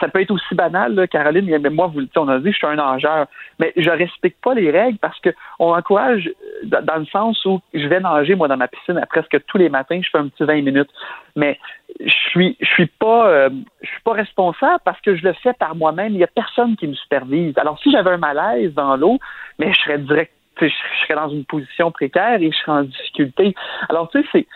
ça 0.00 0.08
peut 0.08 0.20
être 0.20 0.30
aussi 0.30 0.54
banal, 0.54 1.08
Caroline, 1.08 1.58
mais 1.58 1.70
moi, 1.70 1.88
vous 1.88 2.02
on 2.16 2.28
a 2.28 2.38
dit, 2.38 2.52
je 2.52 2.56
suis 2.56 2.66
un 2.66 2.76
nageur, 2.76 3.26
mais 3.58 3.72
je 3.76 3.90
respecte 3.90 4.42
pas 4.42 4.54
les 4.54 4.70
règles 4.70 4.98
parce 4.98 5.18
que 5.20 5.30
on 5.58 5.72
encourage 5.74 6.30
dans 6.64 6.98
le 6.98 7.06
sens 7.06 7.44
où 7.44 7.60
je 7.74 7.86
vais 7.86 8.00
nager, 8.00 8.34
moi, 8.34 8.48
dans 8.48 8.56
ma 8.56 8.68
piscine 8.68 9.00
presque 9.10 9.44
tous 9.46 9.58
les 9.58 9.68
matins, 9.68 10.00
je 10.02 10.08
fais 10.10 10.18
un 10.18 10.28
petit 10.28 10.44
20 10.44 10.62
minutes. 10.62 10.90
Mais 11.36 11.58
je 12.00 12.12
suis 12.30 12.56
je 12.60 12.66
suis 12.66 12.86
pas 12.86 13.48
je 13.48 13.88
suis 13.88 14.02
pas 14.04 14.12
responsable 14.12 14.80
parce 14.84 15.00
que 15.02 15.16
je 15.16 15.24
le 15.24 15.32
fais 15.34 15.52
par 15.52 15.74
moi-même. 15.74 16.12
Il 16.12 16.18
y 16.18 16.24
a 16.24 16.28
personne 16.28 16.76
qui 16.76 16.86
me 16.86 16.94
supervise. 16.94 17.56
Alors 17.58 17.78
si 17.80 17.90
j'avais 17.90 18.10
un 18.10 18.18
malaise 18.18 18.72
dans 18.74 18.96
l'eau, 18.96 19.18
mais 19.58 19.72
je 19.72 19.80
serais 19.80 19.98
direct, 19.98 20.32
je 20.60 20.68
serais 21.02 21.14
dans 21.14 21.28
une 21.28 21.44
position 21.44 21.90
précaire 21.90 22.40
et 22.40 22.50
je 22.50 22.56
serais 22.56 22.72
en 22.72 22.82
difficulté. 22.82 23.54
Alors 23.88 24.08
tu 24.10 24.22
sais 24.22 24.28
c'est 24.32 24.46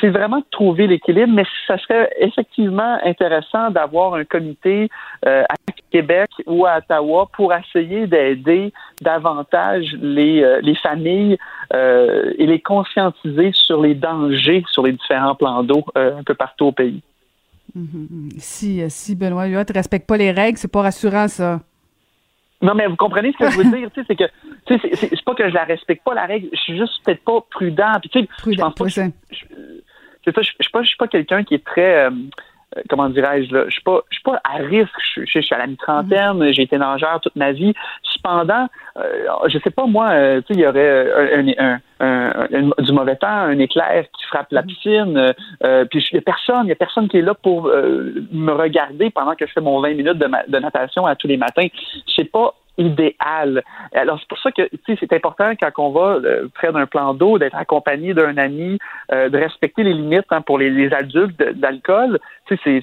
c'est 0.00 0.08
vraiment 0.08 0.38
de 0.38 0.44
trouver 0.50 0.86
l'équilibre, 0.86 1.32
mais 1.32 1.44
ça 1.66 1.78
serait 1.78 2.10
effectivement 2.18 2.98
intéressant 3.04 3.70
d'avoir 3.70 4.14
un 4.14 4.24
comité 4.24 4.88
euh, 5.26 5.44
à 5.44 5.54
Québec 5.90 6.30
ou 6.46 6.66
à 6.66 6.78
Ottawa 6.78 7.28
pour 7.32 7.52
essayer 7.52 8.06
d'aider 8.06 8.72
davantage 9.00 9.94
les, 10.00 10.42
euh, 10.42 10.60
les 10.62 10.74
familles 10.76 11.38
euh, 11.72 12.32
et 12.38 12.46
les 12.46 12.60
conscientiser 12.60 13.52
sur 13.52 13.82
les 13.82 13.94
dangers 13.94 14.64
sur 14.70 14.84
les 14.84 14.92
différents 14.92 15.34
plans 15.34 15.62
d'eau 15.62 15.84
un 15.94 16.22
peu 16.24 16.34
partout 16.34 16.66
au 16.66 16.72
pays. 16.72 17.02
Mm-hmm. 17.76 18.38
Si, 18.38 18.90
si 18.90 19.14
Benoît 19.14 19.46
Huot 19.46 19.64
ne 19.68 19.74
respecte 19.74 20.06
pas 20.06 20.16
les 20.16 20.30
règles, 20.30 20.58
c'est 20.58 20.70
pas 20.70 20.82
rassurant 20.82 21.28
ça. 21.28 21.60
Non, 22.62 22.74
mais 22.74 22.86
vous 22.86 22.96
comprenez 22.96 23.32
ce 23.32 23.38
que 23.38 23.50
je 23.50 23.58
veux 23.58 23.76
dire, 23.76 23.90
c'est 23.94 24.16
que 24.16 24.24
c'est 24.68 25.24
pas 25.24 25.34
que 25.34 25.48
je 25.48 25.54
la 25.54 25.64
respecte 25.64 26.04
pas 26.04 26.14
la 26.14 26.26
règle, 26.26 26.48
je 26.52 26.60
suis 26.60 26.76
juste 26.76 27.04
peut-être 27.04 27.24
pas 27.24 27.44
prudent. 27.50 27.92
Puis 28.00 28.10
sais, 28.12 28.28
je 28.46 28.56
pense 28.56 28.74
pas. 28.74 28.88
Je, 28.88 29.02
c'est 30.24 30.34
ça, 30.34 30.42
je, 30.42 30.50
suis 30.60 30.72
pas, 30.72 30.82
je 30.82 30.88
suis 30.88 30.96
pas 30.96 31.08
quelqu'un 31.08 31.42
qui 31.42 31.54
est 31.54 31.64
très, 31.64 32.06
euh, 32.06 32.10
comment 32.88 33.08
dirais-je 33.08 33.54
là, 33.54 33.64
je 33.66 33.72
suis 33.72 33.82
pas, 33.82 34.00
je 34.10 34.16
suis 34.16 34.22
pas 34.22 34.40
à 34.44 34.56
risque. 34.56 34.90
Je, 35.14 35.22
je, 35.26 35.40
suis 35.40 35.54
à 35.54 35.58
la 35.58 35.66
mi-trentaine, 35.66 36.38
mm-hmm. 36.38 36.54
j'ai 36.54 36.62
été 36.62 36.78
nageur 36.78 37.20
toute 37.20 37.36
ma 37.36 37.52
vie. 37.52 37.74
Cependant, 38.02 38.68
euh, 38.96 39.26
je 39.48 39.58
sais 39.58 39.70
pas 39.70 39.86
moi, 39.86 40.10
euh, 40.10 40.40
tu 40.42 40.54
sais, 40.54 40.60
il 40.60 40.60
y 40.60 40.66
aurait 40.66 41.56
un, 41.58 41.78
un, 42.00 42.48
un, 42.52 42.82
du 42.82 42.92
mauvais 42.92 43.16
temps, 43.16 43.28
un 43.28 43.58
éclair 43.58 44.04
qui 44.16 44.26
frappe 44.26 44.48
la 44.50 44.62
mm-hmm. 44.62 44.66
piscine, 44.66 45.34
euh, 45.64 45.84
puis 45.86 46.04
il 46.12 46.16
y 46.16 46.18
a 46.18 46.22
personne, 46.22 46.66
il 46.66 46.68
y 46.68 46.72
a 46.72 46.76
personne 46.76 47.08
qui 47.08 47.18
est 47.18 47.22
là 47.22 47.34
pour 47.34 47.64
me 47.64 48.52
regarder 48.52 49.10
pendant 49.10 49.34
que 49.34 49.46
je 49.46 49.52
fais 49.52 49.60
mon 49.60 49.80
20 49.80 49.94
minutes 49.94 50.18
de, 50.18 50.28
de 50.48 50.58
natation 50.58 51.06
à 51.06 51.16
tous 51.16 51.28
les 51.28 51.36
matins. 51.36 51.66
Je 52.06 52.12
sais 52.14 52.24
pas 52.24 52.54
idéal. 52.78 53.62
Alors, 53.94 54.18
c'est 54.18 54.28
pour 54.28 54.38
ça 54.38 54.50
que 54.50 54.62
c'est 54.86 55.12
important 55.12 55.52
quand 55.60 55.70
on 55.78 55.90
va 55.90 56.16
euh, 56.16 56.48
près 56.54 56.72
d'un 56.72 56.86
plan 56.86 57.14
d'eau, 57.14 57.38
d'être 57.38 57.56
accompagné 57.56 58.14
d'un 58.14 58.36
ami, 58.38 58.78
euh, 59.12 59.28
de 59.28 59.38
respecter 59.38 59.82
les 59.82 59.92
limites 59.92 60.26
hein, 60.30 60.40
pour 60.40 60.58
les, 60.58 60.70
les 60.70 60.92
adultes 60.92 61.36
d'alcool. 61.36 62.18
C'est, 62.48 62.82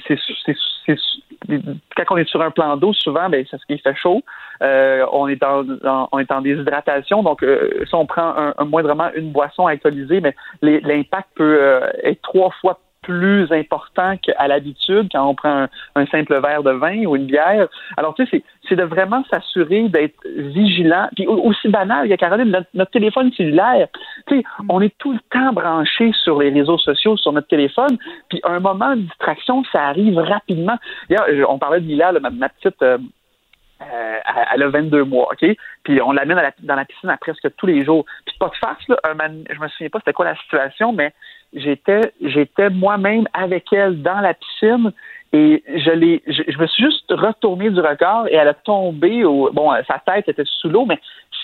quand 1.95 2.03
on 2.11 2.17
est 2.17 2.29
sur 2.29 2.41
un 2.41 2.51
plan 2.51 2.77
d'eau, 2.77 2.93
souvent, 2.93 3.29
ben, 3.29 3.45
c'est 3.49 3.57
ce 3.57 3.65
qui 3.65 3.77
fait 3.79 3.95
chaud. 3.95 4.21
Euh, 4.61 5.05
on 5.11 5.27
est 5.27 5.41
en, 5.43 5.65
on 6.11 6.19
est 6.19 6.31
en 6.31 6.41
déshydratation, 6.41 7.23
donc 7.23 7.43
euh, 7.43 7.85
si 7.87 7.95
on 7.95 8.05
prend 8.05 8.35
un, 8.35 8.53
un, 8.57 8.65
moindrement 8.65 9.09
une 9.15 9.31
boisson 9.31 9.67
alcoolisée, 9.67 10.21
mais 10.21 10.35
l'impact 10.61 11.29
peut 11.35 11.81
être 12.03 12.21
trois 12.21 12.51
fois 12.59 12.79
plus 13.09 13.51
important 13.51 14.17
qu'à 14.17 14.47
l'habitude 14.47 15.09
quand 15.11 15.27
on 15.27 15.33
prend 15.33 15.65
un, 15.95 16.05
simple 16.05 16.39
verre 16.39 16.61
de 16.61 16.71
vin 16.71 17.05
ou 17.05 17.15
une 17.15 17.25
bière. 17.25 17.67
Alors, 17.97 18.13
tu 18.13 18.23
sais, 18.27 18.43
c'est 18.67 18.75
de 18.75 18.83
vraiment 18.83 19.23
s'assurer 19.31 19.89
d'être 19.89 20.19
vigilant. 20.25 21.09
Puis 21.15 21.25
aussi 21.25 21.69
banal, 21.69 22.05
il 22.05 22.09
y 22.11 22.13
a 22.13 22.17
Caroline, 22.17 22.63
notre, 22.75 22.91
téléphone 22.91 23.31
cellulaire, 23.33 23.87
tu 24.27 24.37
sais, 24.37 24.43
on 24.69 24.79
est 24.79 24.95
tout 24.99 25.13
le 25.13 25.19
temps 25.31 25.53
branché 25.53 26.11
sur 26.23 26.39
les 26.39 26.51
réseaux 26.51 26.77
sociaux, 26.77 27.17
sur 27.17 27.31
notre 27.33 27.47
téléphone, 27.47 27.97
puis 28.29 28.39
un 28.43 28.59
moment 28.59 28.95
de 28.95 29.01
distraction, 29.01 29.63
ça 29.71 29.87
arrive 29.87 30.17
rapidement. 30.19 30.77
on 31.47 31.57
parlait 31.57 31.81
de 31.81 31.87
Mila, 31.87 32.11
ma, 32.11 32.49
petite... 32.49 32.81
Euh, 32.83 32.99
euh, 33.81 34.19
elle 34.53 34.63
a 34.63 34.69
22 34.69 35.03
mois, 35.05 35.29
OK? 35.31 35.45
Puis 35.83 36.01
on 36.01 36.11
l'amène 36.11 36.39
dans 36.63 36.75
la 36.75 36.85
piscine 36.85 37.09
à 37.09 37.17
presque 37.17 37.47
tous 37.55 37.65
les 37.65 37.85
jours. 37.85 38.05
Puis 38.25 38.35
pas 38.39 38.49
de 38.49 38.55
farce, 38.55 38.87
là, 38.87 38.99
un 39.03 39.15
je 39.49 39.59
me 39.59 39.67
souviens 39.69 39.89
pas 39.89 39.99
c'était 39.99 40.13
quoi 40.13 40.25
la 40.25 40.35
situation, 40.35 40.91
mais 40.91 41.13
j'étais 41.53 42.01
j'étais 42.21 42.69
moi-même 42.69 43.27
avec 43.33 43.71
elle 43.71 44.01
dans 44.01 44.19
la 44.19 44.33
piscine 44.33 44.91
et 45.31 45.63
je 45.67 45.91
l'ai 45.91 46.23
je, 46.27 46.57
me 46.57 46.67
suis 46.67 46.83
juste 46.83 47.05
retourné 47.09 47.69
du 47.69 47.79
regard 47.79 48.27
et 48.27 48.35
elle 48.35 48.47
a 48.47 48.53
tombé 48.53 49.23
au 49.23 49.49
bon 49.51 49.71
sa 49.87 49.99
tête 49.99 50.27
était 50.27 50.43
sous 50.45 50.69
l'eau 50.69 50.85
mais 50.85 50.99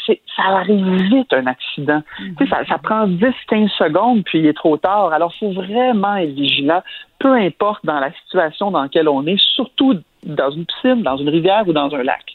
ça 0.08 0.43
arrive 0.43 0.86
vite 1.03 1.34
un 1.34 1.47
accident. 1.47 2.01
Ça, 2.49 2.66
ça 2.66 2.78
prend 2.78 3.08
10 3.08 3.26
15 3.47 3.70
secondes 3.72 4.24
puis 4.24 4.39
il 4.39 4.45
est 4.45 4.53
trop 4.53 4.78
tard. 4.78 5.14
Alors 5.14 5.34
il 5.36 5.39
faut 5.39 5.53
vraiment 5.53 6.16
être 6.16 6.34
vigilant 6.34 6.82
peu 7.20 7.34
importe 7.34 7.86
dans 7.86 7.99
la 7.99 8.12
situation 8.14 8.72
dans 8.72 8.84
laquelle 8.84 9.10
on 9.10 9.26
est 9.26 9.39
surtout 9.39 9.95
dans 10.24 10.51
une 10.51 10.66
piscine 10.66 11.03
dans 11.03 11.18
une 11.18 11.30
rivière 11.30 11.68
ou 11.68 11.74
dans 11.74 11.93
un 11.93 12.03
lac 12.03 12.34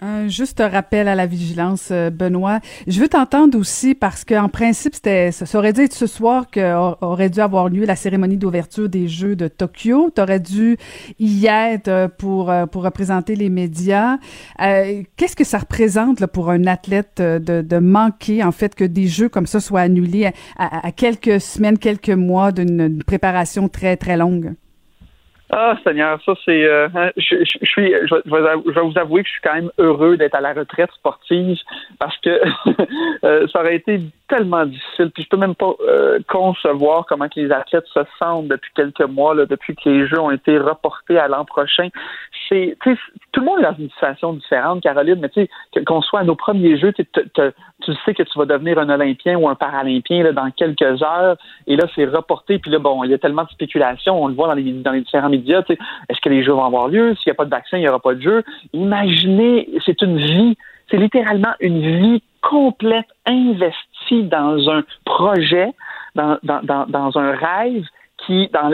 un 0.00 0.28
juste 0.28 0.60
rappel 0.60 1.08
à 1.08 1.14
la 1.14 1.26
vigilance, 1.26 1.88
euh, 1.90 2.10
Benoît. 2.10 2.60
Je 2.86 3.00
veux 3.00 3.08
t'entendre 3.08 3.58
aussi 3.58 3.94
parce 3.94 4.24
qu'en 4.24 4.48
principe, 4.48 4.94
c'était, 4.94 5.32
ça 5.32 5.58
aurait 5.58 5.72
dû 5.72 5.82
être 5.82 5.92
ce 5.92 6.06
soir 6.06 6.46
qu'aurait 6.52 7.30
dû 7.30 7.40
avoir 7.40 7.68
lieu 7.68 7.84
la 7.84 7.96
cérémonie 7.96 8.36
d'ouverture 8.36 8.88
des 8.88 9.08
Jeux 9.08 9.36
de 9.36 9.48
Tokyo. 9.48 10.10
Tu 10.14 10.20
aurais 10.20 10.40
dû 10.40 10.76
y 11.18 11.46
être 11.46 11.88
euh, 11.88 12.08
pour, 12.08 12.50
euh, 12.50 12.66
pour 12.66 12.82
représenter 12.82 13.36
les 13.36 13.48
médias. 13.48 14.18
qu'est-ce 14.58 15.36
que 15.36 15.44
ça 15.44 15.58
représente 15.58 16.20
là, 16.20 16.28
pour 16.28 16.50
un 16.50 16.66
athlète 16.66 17.20
de, 17.20 17.62
de, 17.62 17.78
manquer, 17.78 18.42
en 18.42 18.52
fait, 18.52 18.74
que 18.74 18.84
des 18.84 19.06
Jeux 19.06 19.28
comme 19.28 19.46
ça 19.46 19.60
soient 19.60 19.82
annulés 19.82 20.30
à, 20.58 20.86
à 20.86 20.92
quelques 20.92 21.40
semaines, 21.40 21.78
quelques 21.78 22.10
mois 22.10 22.52
d'une 22.52 23.02
préparation 23.04 23.68
très, 23.68 23.96
très 23.96 24.16
longue? 24.16 24.54
Ah, 25.56 25.76
Seigneur, 25.84 26.20
ça 26.26 26.32
c'est. 26.44 26.64
Euh, 26.64 26.88
hein, 26.96 27.10
je, 27.16 27.36
je, 27.44 27.64
suis. 27.64 27.92
Je, 27.92 28.14
vais 28.28 28.80
vous 28.82 28.98
avouer 28.98 29.22
que 29.22 29.28
je 29.28 29.34
suis 29.34 29.40
quand 29.40 29.54
même 29.54 29.70
heureux 29.78 30.16
d'être 30.16 30.34
à 30.34 30.40
la 30.40 30.52
retraite 30.52 30.90
sportive 30.90 31.56
parce 32.00 32.16
que 32.18 32.40
euh, 33.24 33.46
ça 33.46 33.60
aurait 33.60 33.76
été 33.76 34.00
tellement 34.28 34.66
difficile. 34.66 35.12
Puis 35.14 35.22
je 35.22 35.28
peux 35.28 35.36
même 35.36 35.54
pas 35.54 35.72
euh, 35.86 36.18
concevoir 36.28 37.06
comment 37.06 37.28
que 37.28 37.38
les 37.38 37.52
athlètes 37.52 37.86
se 37.86 38.00
sentent 38.18 38.48
depuis 38.48 38.72
quelques 38.74 39.02
mois, 39.02 39.36
là, 39.36 39.46
depuis 39.46 39.76
que 39.76 39.88
les 39.88 40.08
Jeux 40.08 40.18
ont 40.18 40.32
été 40.32 40.58
reportés 40.58 41.18
à 41.18 41.28
l'an 41.28 41.44
prochain. 41.44 41.88
Tout 42.48 43.40
le 43.40 43.44
monde 43.44 43.60
est 43.60 43.62
dans 43.62 43.76
une 43.78 43.90
situation 43.90 44.32
différente, 44.34 44.82
Caroline. 44.82 45.18
Mais 45.20 45.28
tu 45.28 45.46
sais, 45.74 45.84
qu'on 45.84 46.02
soit 46.02 46.20
à 46.20 46.24
nos 46.24 46.34
premiers 46.34 46.78
Jeux, 46.78 46.92
tu 46.92 47.04
sais 48.04 48.14
que 48.14 48.22
tu 48.22 48.38
vas 48.38 48.46
devenir 48.46 48.78
un 48.78 48.88
Olympien 48.88 49.36
ou 49.36 49.48
un 49.48 49.54
Paralympien 49.54 50.22
là, 50.22 50.32
dans 50.32 50.50
quelques 50.50 51.02
heures. 51.02 51.36
Et 51.66 51.76
là, 51.76 51.86
c'est 51.94 52.04
reporté. 52.04 52.58
Puis 52.58 52.70
là, 52.70 52.78
bon, 52.78 53.04
il 53.04 53.10
y 53.10 53.14
a 53.14 53.18
tellement 53.18 53.44
de 53.44 53.50
spéculations. 53.50 54.22
On 54.22 54.28
le 54.28 54.34
voit 54.34 54.48
dans 54.48 54.54
les, 54.54 54.62
différents 55.00 55.28
médias. 55.28 55.62
Est-ce 55.68 56.20
que 56.20 56.28
les 56.28 56.44
Jeux 56.44 56.52
vont 56.52 56.64
avoir 56.64 56.88
lieu? 56.88 57.14
S'il 57.16 57.30
n'y 57.30 57.32
a 57.32 57.36
pas 57.36 57.44
de 57.44 57.50
vaccin, 57.50 57.78
il 57.78 57.80
n'y 57.80 57.88
aura 57.88 58.00
pas 58.00 58.14
de 58.14 58.20
jeu. 58.20 58.44
Imaginez, 58.72 59.68
c'est 59.84 60.00
une 60.02 60.18
vie. 60.18 60.56
C'est 60.90 60.98
littéralement 60.98 61.54
une 61.60 61.80
vie 61.80 62.22
complète 62.42 63.06
investie 63.26 64.24
dans 64.24 64.70
un 64.70 64.84
projet, 65.04 65.70
dans 66.14 66.38
un 67.16 67.32
rêve 67.32 67.84
qui, 68.26 68.48
dans, 68.48 68.72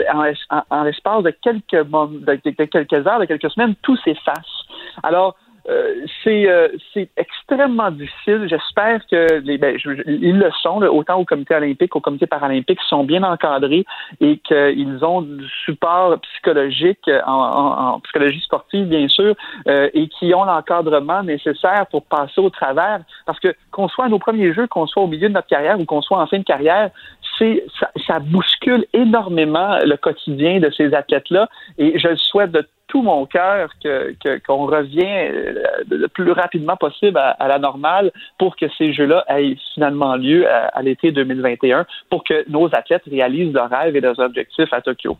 en, 0.69 0.83
l'espace 0.83 1.23
de 1.23 1.31
quelques, 1.31 1.71
de, 1.71 2.41
de, 2.43 2.65
quelques 2.65 3.07
heures, 3.07 3.19
de 3.19 3.25
quelques 3.25 3.49
semaines, 3.51 3.75
tout 3.81 3.97
s'efface. 3.97 4.65
Alors, 5.03 5.35
euh, 5.69 6.05
c'est 6.23 6.49
euh, 6.49 6.69
extrêmement 7.17 7.91
difficile. 7.91 8.47
J'espère 8.49 9.05
que 9.05 9.39
les 9.41 9.57
ben, 9.57 9.77
ils 10.07 10.37
le 10.37 10.49
sont, 10.61 10.81
autant 10.81 11.19
au 11.19 11.25
comité 11.25 11.55
olympique 11.55 11.91
qu'au 11.91 11.99
comité 11.99 12.25
paralympique, 12.25 12.79
sont 12.89 13.03
bien 13.03 13.21
encadrés 13.23 13.85
et 14.19 14.37
qu'ils 14.39 15.05
ont 15.05 15.21
du 15.21 15.47
support 15.65 16.19
psychologique 16.21 17.09
en, 17.25 17.93
en, 17.93 17.99
psychologie 17.99 18.41
sportive, 18.41 18.87
bien 18.87 19.07
sûr, 19.07 19.35
euh, 19.67 19.89
et 19.93 20.07
qui 20.07 20.33
ont 20.33 20.45
l'encadrement 20.45 21.21
nécessaire 21.21 21.85
pour 21.91 22.03
passer 22.05 22.41
au 22.41 22.49
travers. 22.49 23.01
Parce 23.25 23.39
que 23.39 23.53
qu'on 23.71 23.87
soit 23.87 24.05
à 24.05 24.09
nos 24.09 24.19
premiers 24.19 24.53
jeux, 24.53 24.67
qu'on 24.67 24.87
soit 24.87 25.03
au 25.03 25.07
milieu 25.07 25.29
de 25.29 25.33
notre 25.33 25.47
carrière 25.47 25.79
ou 25.79 25.85
qu'on 25.85 26.01
soit 26.01 26.19
en 26.19 26.25
fin 26.25 26.39
de 26.39 26.43
carrière, 26.43 26.89
ça, 27.37 27.91
ça 28.07 28.19
bouscule 28.19 28.85
énormément 28.93 29.79
le 29.83 29.95
quotidien 29.97 30.59
de 30.59 30.69
ces 30.71 30.93
athlètes-là. 30.93 31.49
Et 31.77 31.97
je 31.97 32.07
le 32.09 32.17
souhaite 32.17 32.51
de 32.51 32.65
tout 32.91 33.01
mon 33.01 33.25
cœur 33.25 33.69
que, 33.81 34.13
qu'on 34.45 34.65
revient 34.65 34.99
euh, 35.05 35.63
le 35.89 36.07
plus 36.09 36.31
rapidement 36.31 36.75
possible 36.75 37.17
à, 37.17 37.47
la 37.47 37.57
normale 37.57 38.11
pour 38.37 38.57
que 38.57 38.65
ces 38.77 38.91
Jeux-là 38.91 39.23
aient 39.29 39.55
finalement 39.73 40.17
lieu 40.17 40.45
à, 40.49 40.81
l'été 40.81 41.11
2021 41.13 41.85
pour 42.09 42.25
que 42.25 42.43
nos 42.49 42.67
athlètes 42.75 43.03
réalisent 43.09 43.53
leurs 43.53 43.69
rêves 43.69 43.95
et 43.95 44.01
leurs 44.01 44.19
objectifs 44.19 44.73
à 44.73 44.81
Tokyo. 44.81 45.17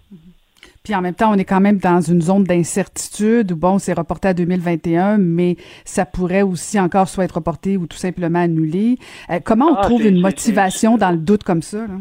Puis 0.84 0.96
en 0.96 1.02
même 1.02 1.14
temps, 1.14 1.32
on 1.32 1.38
est 1.38 1.46
quand 1.46 1.60
même 1.60 1.78
dans 1.78 2.02
une 2.02 2.22
zone 2.22 2.44
d'incertitude 2.44 3.52
où, 3.52 3.56
bon, 3.56 3.78
c'est 3.78 3.94
reporté 3.94 4.30
à 4.30 4.34
2021, 4.34 5.18
mais 5.18 5.56
ça 5.86 6.06
pourrait 6.06 6.42
aussi 6.42 6.80
encore 6.80 7.08
soit 7.08 7.26
être 7.26 7.36
reporté 7.36 7.78
ou 7.78 7.86
tout 7.86 7.98
simplement 7.98 8.40
annulé. 8.40 8.98
Euh, 9.30 9.40
comment 9.46 9.68
on 9.68 9.76
ah, 9.76 9.82
trouve 9.84 10.06
une 10.06 10.20
motivation 10.20 10.98
dans 10.98 11.12
le 11.12 11.18
doute 11.18 11.44
comme 11.44 11.62
ça? 11.62 11.80
Là? 11.80 11.94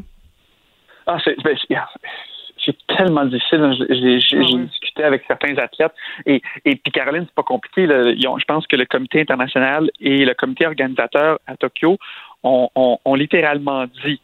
Ah, 1.06 1.18
c'est, 1.22 1.36
ben, 1.42 1.54
c'est 2.64 2.76
tellement 2.96 3.26
difficile. 3.26 3.74
J'ai 3.90 4.38
ah 4.38 4.64
discuté 4.64 5.04
avec 5.04 5.24
certains 5.26 5.56
athlètes 5.58 5.94
et, 6.24 6.40
et 6.64 6.76
puis 6.76 6.92
Caroline, 6.92 7.24
c'est 7.26 7.34
pas 7.34 7.42
compliqué. 7.42 7.86
je 7.86 8.44
pense 8.46 8.66
que 8.66 8.76
le 8.76 8.86
comité 8.86 9.20
international 9.20 9.90
et 10.00 10.24
le 10.24 10.32
comité 10.32 10.66
organisateur 10.66 11.38
à 11.46 11.56
Tokyo 11.56 11.98
ont, 12.42 12.70
ont 12.74 13.14
littéralement 13.14 13.86
dit 14.04 14.20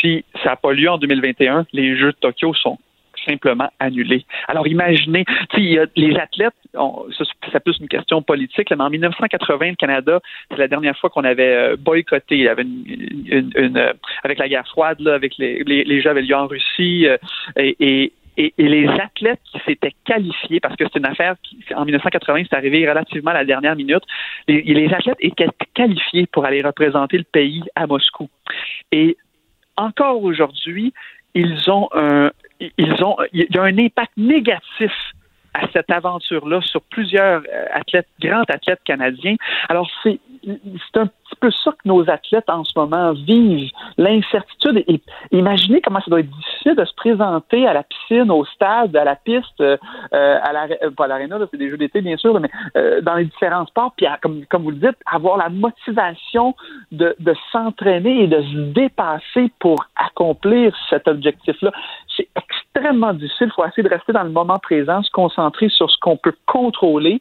si 0.00 0.24
ça 0.42 0.50
n'a 0.50 0.56
pas 0.56 0.72
lieu 0.72 0.90
en 0.90 0.98
2021, 0.98 1.66
les 1.72 1.96
Jeux 1.96 2.12
de 2.12 2.16
Tokyo 2.20 2.54
sont 2.54 2.78
simplement 3.26 3.70
annulé. 3.78 4.24
Alors 4.48 4.66
imaginez, 4.66 5.24
les 5.56 6.16
athlètes, 6.16 6.54
c'est 7.52 7.60
plus 7.62 7.78
une 7.80 7.88
question 7.88 8.22
politique, 8.22 8.70
mais 8.70 8.82
en 8.82 8.90
1980, 8.90 9.70
le 9.70 9.74
Canada, 9.76 10.20
c'est 10.50 10.58
la 10.58 10.68
dernière 10.68 10.96
fois 10.98 11.10
qu'on 11.10 11.24
avait 11.24 11.54
euh, 11.54 11.76
boycotté. 11.76 12.36
Il 12.36 12.42
y 12.42 12.48
avait 12.48 12.62
une, 12.62 13.76
euh, 13.76 13.92
avec 14.22 14.38
la 14.38 14.48
guerre 14.48 14.66
froide, 14.68 15.06
avec 15.06 15.36
les, 15.38 15.62
les, 15.64 16.00
Jeux 16.00 16.10
avaient 16.10 16.22
lieu 16.22 16.36
en 16.36 16.46
Russie 16.46 17.06
euh, 17.06 17.16
et, 17.56 18.12
les 18.56 18.88
athlètes 18.88 19.40
qui 19.52 19.58
s'étaient 19.66 19.94
qualifiés, 20.06 20.60
parce 20.60 20.74
que 20.74 20.84
c'est 20.84 20.98
une 20.98 21.04
affaire 21.04 21.34
qui, 21.42 21.58
en 21.74 21.84
1980, 21.84 22.44
c'est 22.48 22.56
arrivé 22.56 22.88
relativement 22.88 23.32
à 23.32 23.34
la 23.34 23.44
dernière 23.44 23.76
minute, 23.76 24.02
les, 24.48 24.62
les, 24.62 24.94
athlètes 24.94 25.18
étaient 25.20 25.48
qualifiés 25.74 26.26
pour 26.26 26.46
aller 26.46 26.62
représenter 26.62 27.18
le 27.18 27.24
pays 27.24 27.62
à 27.74 27.86
Moscou. 27.86 28.30
Et 28.92 29.18
encore 29.76 30.22
aujourd'hui, 30.22 30.94
ils 31.34 31.70
ont 31.70 31.90
un, 31.92 32.30
ils 32.78 33.04
ont, 33.04 33.16
il 33.32 33.46
y 33.50 33.58
a 33.58 33.62
un 33.62 33.78
impact 33.78 34.12
négatif 34.16 34.92
à 35.54 35.66
cette 35.72 35.90
aventure-là 35.90 36.60
sur 36.62 36.82
plusieurs 36.82 37.42
euh, 37.52 37.66
athlètes, 37.72 38.08
grands 38.20 38.44
athlètes 38.48 38.80
canadiens. 38.84 39.36
Alors, 39.68 39.88
c'est, 40.02 40.18
c'est 40.44 41.00
un 41.00 41.06
petit 41.06 41.36
peu 41.40 41.50
ça 41.50 41.72
que 41.72 41.88
nos 41.88 42.08
athlètes 42.08 42.48
en 42.48 42.64
ce 42.64 42.72
moment 42.76 43.12
vivent, 43.12 43.70
l'incertitude. 43.98 44.84
Et, 44.86 45.00
imaginez 45.32 45.80
comment 45.80 46.00
ça 46.00 46.10
doit 46.10 46.20
être 46.20 46.30
difficile 46.30 46.76
de 46.76 46.84
se 46.84 46.94
présenter 46.94 47.66
à 47.66 47.72
la 47.72 47.82
piscine, 47.82 48.30
au 48.30 48.44
stade, 48.44 48.96
à 48.96 49.04
la 49.04 49.16
piste, 49.16 49.60
euh, 49.60 49.76
à 50.12 50.52
la, 50.52 50.68
euh, 50.82 50.90
pas 50.90 51.04
à 51.04 51.08
l'aréna, 51.08 51.38
c'est 51.50 51.56
des 51.56 51.70
jeux 51.70 51.76
d'été 51.76 52.00
bien 52.00 52.16
sûr, 52.16 52.38
mais 52.38 52.50
euh, 52.76 53.00
dans 53.00 53.14
les 53.14 53.24
différents 53.24 53.66
sports, 53.66 53.92
puis 53.96 54.06
comme, 54.22 54.44
comme 54.46 54.62
vous 54.62 54.70
le 54.70 54.76
dites, 54.76 54.96
avoir 55.10 55.36
la 55.36 55.48
motivation 55.48 56.54
de, 56.92 57.14
de 57.18 57.34
s'entraîner 57.52 58.24
et 58.24 58.26
de 58.26 58.42
se 58.42 58.56
dépasser 58.72 59.52
pour 59.58 59.84
accomplir 59.96 60.76
cet 60.88 61.08
objectif-là. 61.08 61.72
C'est 62.16 62.28
extrêmement 62.74 63.12
difficile. 63.12 63.48
Il 63.48 63.52
faut 63.52 63.64
essayer 63.64 63.82
de 63.82 63.88
rester 63.88 64.12
dans 64.12 64.22
le 64.22 64.30
moment 64.30 64.58
présent, 64.58 65.02
se 65.02 65.10
concentrer 65.10 65.68
sur 65.68 65.90
ce 65.90 65.96
qu'on 66.00 66.16
peut 66.16 66.34
contrôler. 66.46 67.20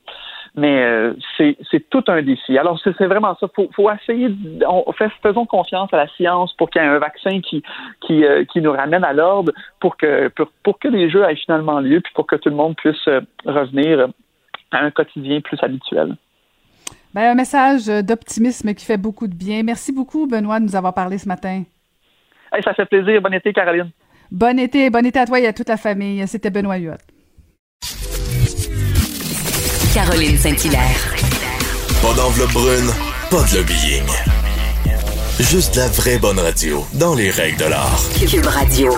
Mais 0.56 0.82
euh, 0.82 1.14
c'est 1.38 1.89
tout 1.89 2.04
un 2.08 2.22
défi. 2.24 2.58
Alors, 2.58 2.80
c'est 2.84 3.06
vraiment 3.06 3.38
ça. 3.39 3.47
Il 3.58 3.68
faut, 3.74 3.91
essayer, 3.91 4.30
on 4.68 4.91
fait, 4.93 5.10
faisons 5.22 5.45
confiance 5.45 5.93
à 5.93 5.97
la 5.97 6.08
science 6.10 6.54
pour 6.54 6.70
qu'il 6.70 6.82
y 6.82 6.86
ait 6.86 6.88
un 6.88 6.97
vaccin 6.97 7.39
qui, 7.39 7.62
qui, 8.02 8.26
euh, 8.26 8.43
qui 8.45 8.60
nous 8.60 8.72
ramène 8.72 9.04
à 9.04 9.14
l'ordre 9.14 9.52
pour 9.80 9.95
que, 9.95 10.30
pour, 10.64 10.80
que 10.80 10.88
les 10.88 11.10
jeux 11.10 11.24
aient 11.24 11.36
finalement 11.36 11.80
lieu, 11.80 12.02
puis 12.02 12.12
pour 12.16 12.26
que 12.26 12.36
tout 12.36 12.50
le 12.50 12.56
monde 12.56 12.76
puisse 12.76 13.08
euh, 13.08 13.22
revenir 13.45 14.08
à 14.72 14.80
un 14.80 14.91
quotidien 14.91 15.39
plus 15.39 15.58
habituel. 15.62 16.16
Ben, 17.14 17.32
un 17.32 17.36
message 17.36 17.86
d'optimisme 18.04 18.74
qui 18.74 18.86
fait 18.86 18.97
beaucoup 18.97 19.28
de 19.28 19.36
bien. 19.36 19.62
Merci 19.64 19.93
beaucoup, 19.93 20.28
Benoît, 20.28 20.60
de 20.60 20.66
nous 20.66 20.76
avoir 20.76 20.93
parlé 20.93 21.20
ce 21.20 21.28
matin. 21.28 21.64
ça 22.64 22.74
fait 22.74 22.86
plaisir. 22.86 23.22
Bon 23.22 23.34
été, 23.34 23.54
Caroline. 23.54 23.91
Bon 24.32 24.59
été, 24.59 24.91
bon 24.91 25.03
été 25.03 25.17
à 25.17 25.25
toi 25.25 25.39
et 25.39 25.47
à 25.47 25.53
toute 25.53 25.69
la 25.69 25.77
famille. 25.77 26.23
C'était 26.27 26.51
Benoît 26.51 26.77
Huot. 26.77 26.93
Caroline 29.91 30.38
Saint-Hilaire. 30.38 31.15
Pas 31.99 32.13
d'enveloppe 32.13 32.51
brune, 32.53 32.91
pas 33.32 33.43
de 33.49 33.57
lobbying. 33.57 34.05
Juste 35.39 35.77
la 35.77 35.88
vraie 35.88 36.19
bonne 36.19 36.38
radio, 36.38 36.86
dans 36.99 37.15
les 37.15 37.32
règles 37.32 37.57
de 37.57 37.65
l'art. 37.65 37.99
Cube 38.30 38.45
Radio. 38.45 38.93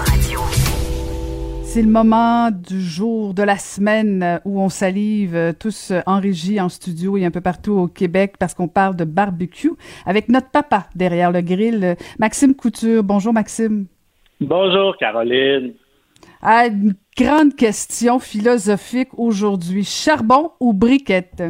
C'est 1.63 1.81
le 1.81 1.87
moment 1.87 2.51
du 2.51 2.81
jour, 2.81 3.33
de 3.33 3.43
la 3.43 3.57
semaine 3.57 4.41
où 4.43 4.59
on 4.59 4.67
salive 4.67 5.53
tous 5.57 5.93
en 6.05 6.19
régie, 6.19 6.59
en 6.59 6.67
studio 6.67 7.15
et 7.15 7.23
un 7.23 7.31
peu 7.31 7.39
partout 7.39 7.71
au 7.71 7.87
Québec 7.87 8.33
parce 8.37 8.53
qu'on 8.53 8.67
parle 8.67 8.97
de 8.97 9.05
barbecue 9.05 9.71
avec 10.05 10.27
notre 10.27 10.49
papa 10.49 10.89
derrière 10.93 11.31
le 11.31 11.39
grill, 11.39 11.95
Maxime 12.19 12.53
Couture. 12.53 13.01
Bonjour 13.05 13.31
Maxime. 13.31 13.85
Bonjour 14.41 14.97
Caroline. 14.97 15.75
Ah, 16.41 16.65
une 16.65 16.95
grande 17.15 17.55
question 17.55 18.17
philosophique 18.17 19.09
aujourd'hui. 19.15 19.83
Charbon 19.83 20.49
ou 20.59 20.73
briquette? 20.73 21.43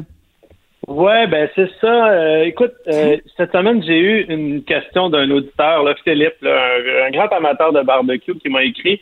Ouais, 0.89 1.25
ben 1.27 1.47
c'est 1.55 1.69
ça. 1.79 2.09
Euh, 2.09 2.43
écoute, 2.43 2.73
euh, 2.89 3.15
cette 3.37 3.53
semaine, 3.53 3.81
j'ai 3.81 3.97
eu 3.97 4.25
une 4.27 4.61
question 4.65 5.09
d'un 5.09 5.31
auditeur, 5.31 5.83
là, 5.83 5.95
Philippe, 6.03 6.35
un, 6.43 7.11
grand 7.11 7.27
amateur 7.27 7.71
de 7.71 7.81
barbecue, 7.81 8.35
qui 8.35 8.49
m'a 8.49 8.63
écrit. 8.63 8.99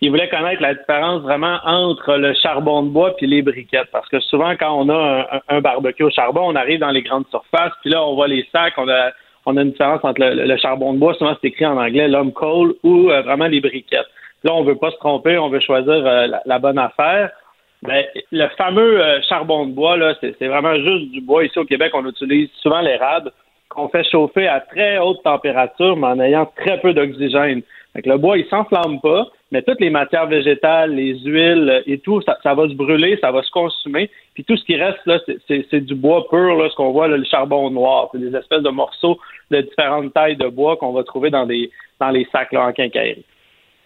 Il 0.00 0.10
voulait 0.10 0.28
connaître 0.28 0.62
la 0.62 0.74
différence 0.74 1.22
vraiment 1.22 1.58
entre 1.64 2.16
le 2.16 2.34
charbon 2.34 2.84
de 2.84 2.90
bois 2.90 3.16
puis 3.16 3.26
les 3.26 3.42
briquettes. 3.42 3.88
Parce 3.90 4.08
que 4.10 4.20
souvent, 4.20 4.54
quand 4.54 4.78
on 4.78 4.88
a 4.90 5.42
un, 5.48 5.60
barbecue 5.60 6.04
au 6.04 6.10
charbon, 6.10 6.42
on 6.44 6.54
arrive 6.54 6.78
dans 6.78 6.90
les 6.90 7.02
grandes 7.02 7.26
surfaces, 7.30 7.72
puis 7.80 7.90
là, 7.90 8.04
on 8.04 8.14
voit 8.14 8.28
les 8.28 8.46
sacs, 8.52 8.74
on 8.76 8.88
a, 8.88 9.10
on 9.46 9.56
a 9.56 9.62
une 9.62 9.70
différence 9.70 10.04
entre 10.04 10.20
le, 10.20 10.56
charbon 10.56 10.94
de 10.94 10.98
bois, 10.98 11.14
souvent 11.14 11.36
c'est 11.40 11.48
écrit 11.48 11.66
en 11.66 11.76
anglais, 11.76 12.08
l'homme 12.08 12.32
coal, 12.32 12.74
ou 12.82 13.10
euh, 13.10 13.22
vraiment 13.22 13.46
les 13.46 13.60
briquettes. 13.60 14.08
Là, 14.42 14.52
on 14.54 14.64
veut 14.64 14.76
pas 14.76 14.90
se 14.90 14.96
tromper, 14.96 15.38
on 15.38 15.48
veut 15.48 15.60
choisir 15.60 15.92
euh, 15.92 16.26
la, 16.44 16.58
bonne 16.58 16.78
affaire. 16.78 17.30
Mais 17.82 18.08
ben, 18.14 18.22
le 18.32 18.48
fameux 18.56 19.00
euh, 19.02 19.20
charbon 19.28 19.66
de 19.66 19.72
bois, 19.72 19.96
là, 19.96 20.14
c'est, 20.20 20.46
vraiment 20.46 20.74
juste 20.74 21.10
du 21.12 21.20
bois. 21.20 21.44
Ici 21.44 21.58
au 21.58 21.64
Québec, 21.64 21.92
on 21.94 22.06
utilise 22.06 22.50
souvent 22.62 22.80
l'érable 22.80 23.32
qu'on 23.68 23.88
fait 23.88 24.04
chauffer 24.04 24.46
à 24.46 24.60
très 24.60 24.98
haute 24.98 25.22
température, 25.22 25.96
mais 25.96 26.06
en 26.06 26.20
ayant 26.20 26.50
très 26.56 26.80
peu 26.80 26.94
d'oxygène. 26.94 27.62
le 27.94 28.16
bois, 28.16 28.38
il 28.38 28.46
s'enflamme 28.46 29.00
pas, 29.00 29.26
mais 29.54 29.62
toutes 29.62 29.80
les 29.80 29.90
matières 29.90 30.26
végétales, 30.26 30.96
les 30.96 31.16
huiles 31.20 31.84
et 31.86 31.98
tout, 31.98 32.20
ça, 32.22 32.54
va 32.54 32.68
se 32.68 32.74
brûler, 32.74 33.16
ça 33.20 33.30
va 33.30 33.40
se 33.44 33.52
consumer. 33.52 34.10
Puis 34.34 34.42
tout 34.42 34.56
ce 34.56 34.64
qui 34.64 34.74
reste, 34.74 34.98
là, 35.06 35.20
c'est, 35.46 35.80
du 35.80 35.94
bois 35.94 36.26
pur, 36.28 36.56
là, 36.56 36.68
ce 36.68 36.74
qu'on 36.74 36.90
voit, 36.90 37.06
le 37.06 37.22
charbon 37.22 37.70
noir. 37.70 38.08
C'est 38.10 38.18
des 38.18 38.36
espèces 38.36 38.64
de 38.64 38.70
morceaux 38.70 39.16
de 39.52 39.60
différentes 39.60 40.12
tailles 40.12 40.36
de 40.36 40.48
bois 40.48 40.76
qu'on 40.76 40.92
va 40.92 41.04
trouver 41.04 41.30
dans 41.30 41.44
les 41.44 41.70
sacs 42.32 42.52
là, 42.52 42.66
en 42.66 42.72
quincaillerie. 42.72 43.24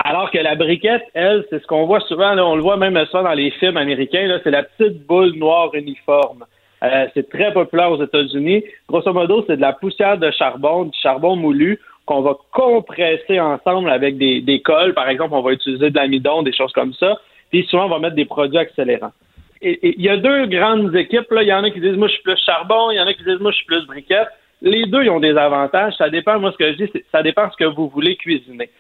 Alors 0.03 0.31
que 0.31 0.39
la 0.39 0.55
briquette, 0.55 1.05
elle, 1.13 1.45
c'est 1.51 1.61
ce 1.61 1.67
qu'on 1.67 1.85
voit 1.85 2.01
souvent, 2.01 2.35
on 2.39 2.57
le 2.57 2.63
voit 2.63 2.79
même 2.79 2.99
ça 3.13 3.23
dans 3.23 3.35
les 3.35 3.51
films 3.51 3.77
américains, 3.77 4.41
c'est 4.43 4.51
la 4.51 4.63
petite 4.63 5.07
boule 5.07 5.35
noire 5.35 5.75
uniforme. 5.75 6.47
Euh, 6.83 7.09
c'est 7.13 7.29
très 7.29 7.53
populaire 7.53 7.91
aux 7.91 8.03
États-Unis. 8.03 8.65
Grosso 8.89 9.13
modo, 9.13 9.45
c'est 9.47 9.57
de 9.57 9.61
la 9.61 9.75
poussière 9.75 10.17
de 10.17 10.31
charbon, 10.31 10.85
du 10.87 10.99
charbon 10.99 11.37
moulu 11.37 11.79
qu'on 12.09 12.23
va 12.23 12.37
compresser 12.53 13.39
ensemble 13.39 13.91
avec 13.91 14.17
des, 14.17 14.41
des 14.41 14.63
cols. 14.63 14.95
Par 14.95 15.09
exemple, 15.11 15.35
on 15.35 15.43
va 15.43 15.53
utiliser 15.53 15.91
de 15.91 15.95
l'amidon, 15.95 16.43
des 16.43 16.55
choses 16.55 16.73
comme 16.73 16.95
ça. 16.95 17.21
Puis 17.51 17.67
souvent, 17.67 17.85
on 17.85 17.91
va 17.91 17.99
mettre 17.99 18.17
des 18.17 18.25
produits 18.25 18.59
accélérants. 18.59 19.13
Et 19.61 19.79
il 19.99 20.03
y 20.03 20.09
a 20.09 20.17
deux 20.17 20.47
grandes 20.47 20.97
équipes. 20.97 21.31
Là. 21.31 21.43
Il 21.43 21.49
y 21.49 21.53
en 21.53 21.63
a 21.65 21.71
qui 21.71 21.81
disent, 21.81 21.97
moi, 21.97 22.09
je 22.09 22.15
suis 22.15 22.23
plus 22.23 22.39
charbon. 22.47 22.91
Il 22.91 22.97
y 22.97 23.01
en 23.01 23.07
a 23.07 23.13
qui 23.13 23.25
disent, 23.25 23.41
moi, 23.41 23.51
je 23.51 23.57
suis 23.57 23.67
plus 23.67 23.87
briquette. 23.87 24.29
Les 24.63 24.87
deux, 24.87 25.05
ils 25.05 25.11
ont 25.11 25.21
des 25.21 25.37
avantages. 25.37 25.95
Ça 25.99 26.09
dépend, 26.09 26.41
moi, 26.41 26.51
ce 26.53 26.57
que 26.57 26.73
je 26.73 26.85
dis, 26.85 26.91
ça 27.13 27.23
dépend 27.23 27.51
ce 27.51 27.57
que 27.57 27.65
vous 27.65 27.89
voulez 27.89 28.17
cuisiner. 28.17 28.71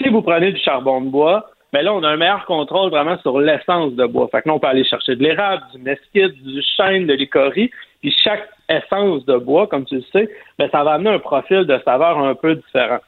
Si 0.00 0.08
vous 0.08 0.22
prenez 0.22 0.52
du 0.52 0.60
charbon 0.60 1.00
de 1.00 1.08
bois, 1.08 1.50
ben 1.72 1.82
là, 1.82 1.94
on 1.94 2.02
a 2.02 2.08
un 2.08 2.16
meilleur 2.16 2.44
contrôle 2.46 2.90
vraiment 2.90 3.18
sur 3.18 3.38
l'essence 3.38 3.92
de 3.94 4.06
bois. 4.06 4.28
Fait 4.28 4.42
que 4.42 4.48
là, 4.48 4.54
on 4.54 4.58
peut 4.58 4.66
aller 4.66 4.84
chercher 4.84 5.14
de 5.14 5.22
l'érable, 5.22 5.62
du 5.72 5.80
mesquite, 5.80 6.42
du 6.42 6.62
chêne, 6.76 7.06
de 7.06 7.14
l'icorie. 7.14 7.70
Puis 8.00 8.14
chaque 8.24 8.48
essence 8.68 9.24
de 9.26 9.36
bois, 9.36 9.66
comme 9.66 9.84
tu 9.84 9.96
le 9.96 10.04
sais, 10.12 10.28
ben, 10.58 10.68
ça 10.70 10.82
va 10.82 10.92
amener 10.92 11.10
un 11.10 11.18
profil 11.18 11.64
de 11.66 11.80
saveur 11.84 12.18
un 12.18 12.34
peu 12.34 12.56
différent. 12.56 12.98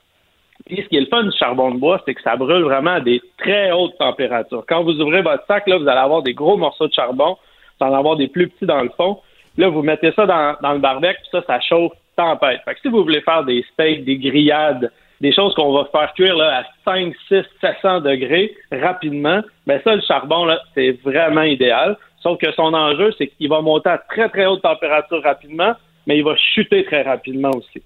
Puis 0.67 0.77
ce 0.77 0.89
qui 0.89 0.97
est 0.97 1.01
le 1.01 1.07
fun 1.07 1.25
du 1.25 1.37
charbon 1.37 1.73
de 1.73 1.79
bois, 1.79 2.01
c'est 2.05 2.15
que 2.15 2.23
ça 2.23 2.37
brûle 2.37 2.63
vraiment 2.63 2.95
à 2.95 3.01
des 3.01 3.21
très 3.39 3.73
hautes 3.73 3.99
températures. 3.99 4.65
Quand 4.69 4.85
vous 4.85 5.01
ouvrez 5.01 5.23
votre 5.23 5.45
sac, 5.47 5.67
là, 5.67 5.79
vous 5.79 5.89
allez 5.89 5.99
avoir 5.99 6.23
des 6.23 6.35
gros 6.35 6.57
morceaux 6.57 6.87
de 6.87 6.93
charbon, 6.93 7.37
vous 7.81 7.87
allez 7.87 7.95
en 7.95 7.99
avoir 7.99 8.17
des 8.17 8.29
plus 8.29 8.49
petits 8.49 8.67
dans 8.67 8.83
le 8.83 8.91
fond. 8.91 9.19
Là, 9.57 9.69
vous 9.69 9.83
mettez 9.83 10.13
ça 10.13 10.25
dans, 10.25 10.57
dans 10.63 10.73
le 10.73 10.79
barbecue, 10.79 11.21
puis 11.21 11.31
ça, 11.33 11.43
ça 11.47 11.61
chauffe 11.61 11.93
tempête. 12.17 12.61
Fait 12.65 12.75
que 12.75 12.81
si 12.81 12.89
vous 12.89 13.03
voulez 13.03 13.23
faire 13.23 13.45
des 13.45 13.65
steaks, 13.73 14.05
des 14.05 14.19
grillades, 14.19 14.93
des 15.23 15.33
choses 15.33 15.55
qu'on 15.55 15.73
va 15.73 15.85
faire 15.93 16.13
cuire 16.15 16.37
là, 16.37 16.59
à 16.59 16.65
5, 16.85 17.15
6, 17.29 17.45
700 17.61 18.01
degrés 18.01 18.55
rapidement, 18.73 19.41
ben 19.69 19.81
ça, 19.85 19.95
le 19.95 20.03
charbon, 20.03 20.49
c'est 20.75 21.01
vraiment 21.05 21.43
idéal. 21.43 21.97
Sauf 22.21 22.39
que 22.39 22.51
son 22.53 22.75
enjeu, 22.75 23.13
c'est 23.17 23.29
qu'il 23.29 23.49
va 23.49 23.61
monter 23.61 23.89
à 23.89 23.99
très, 23.99 24.29
très 24.29 24.47
haute 24.47 24.63
température 24.63 25.23
rapidement, 25.23 25.75
mais 26.07 26.19
il 26.19 26.25
va 26.25 26.35
chuter 26.37 26.85
très 26.85 27.03
rapidement 27.03 27.51
aussi. 27.51 27.83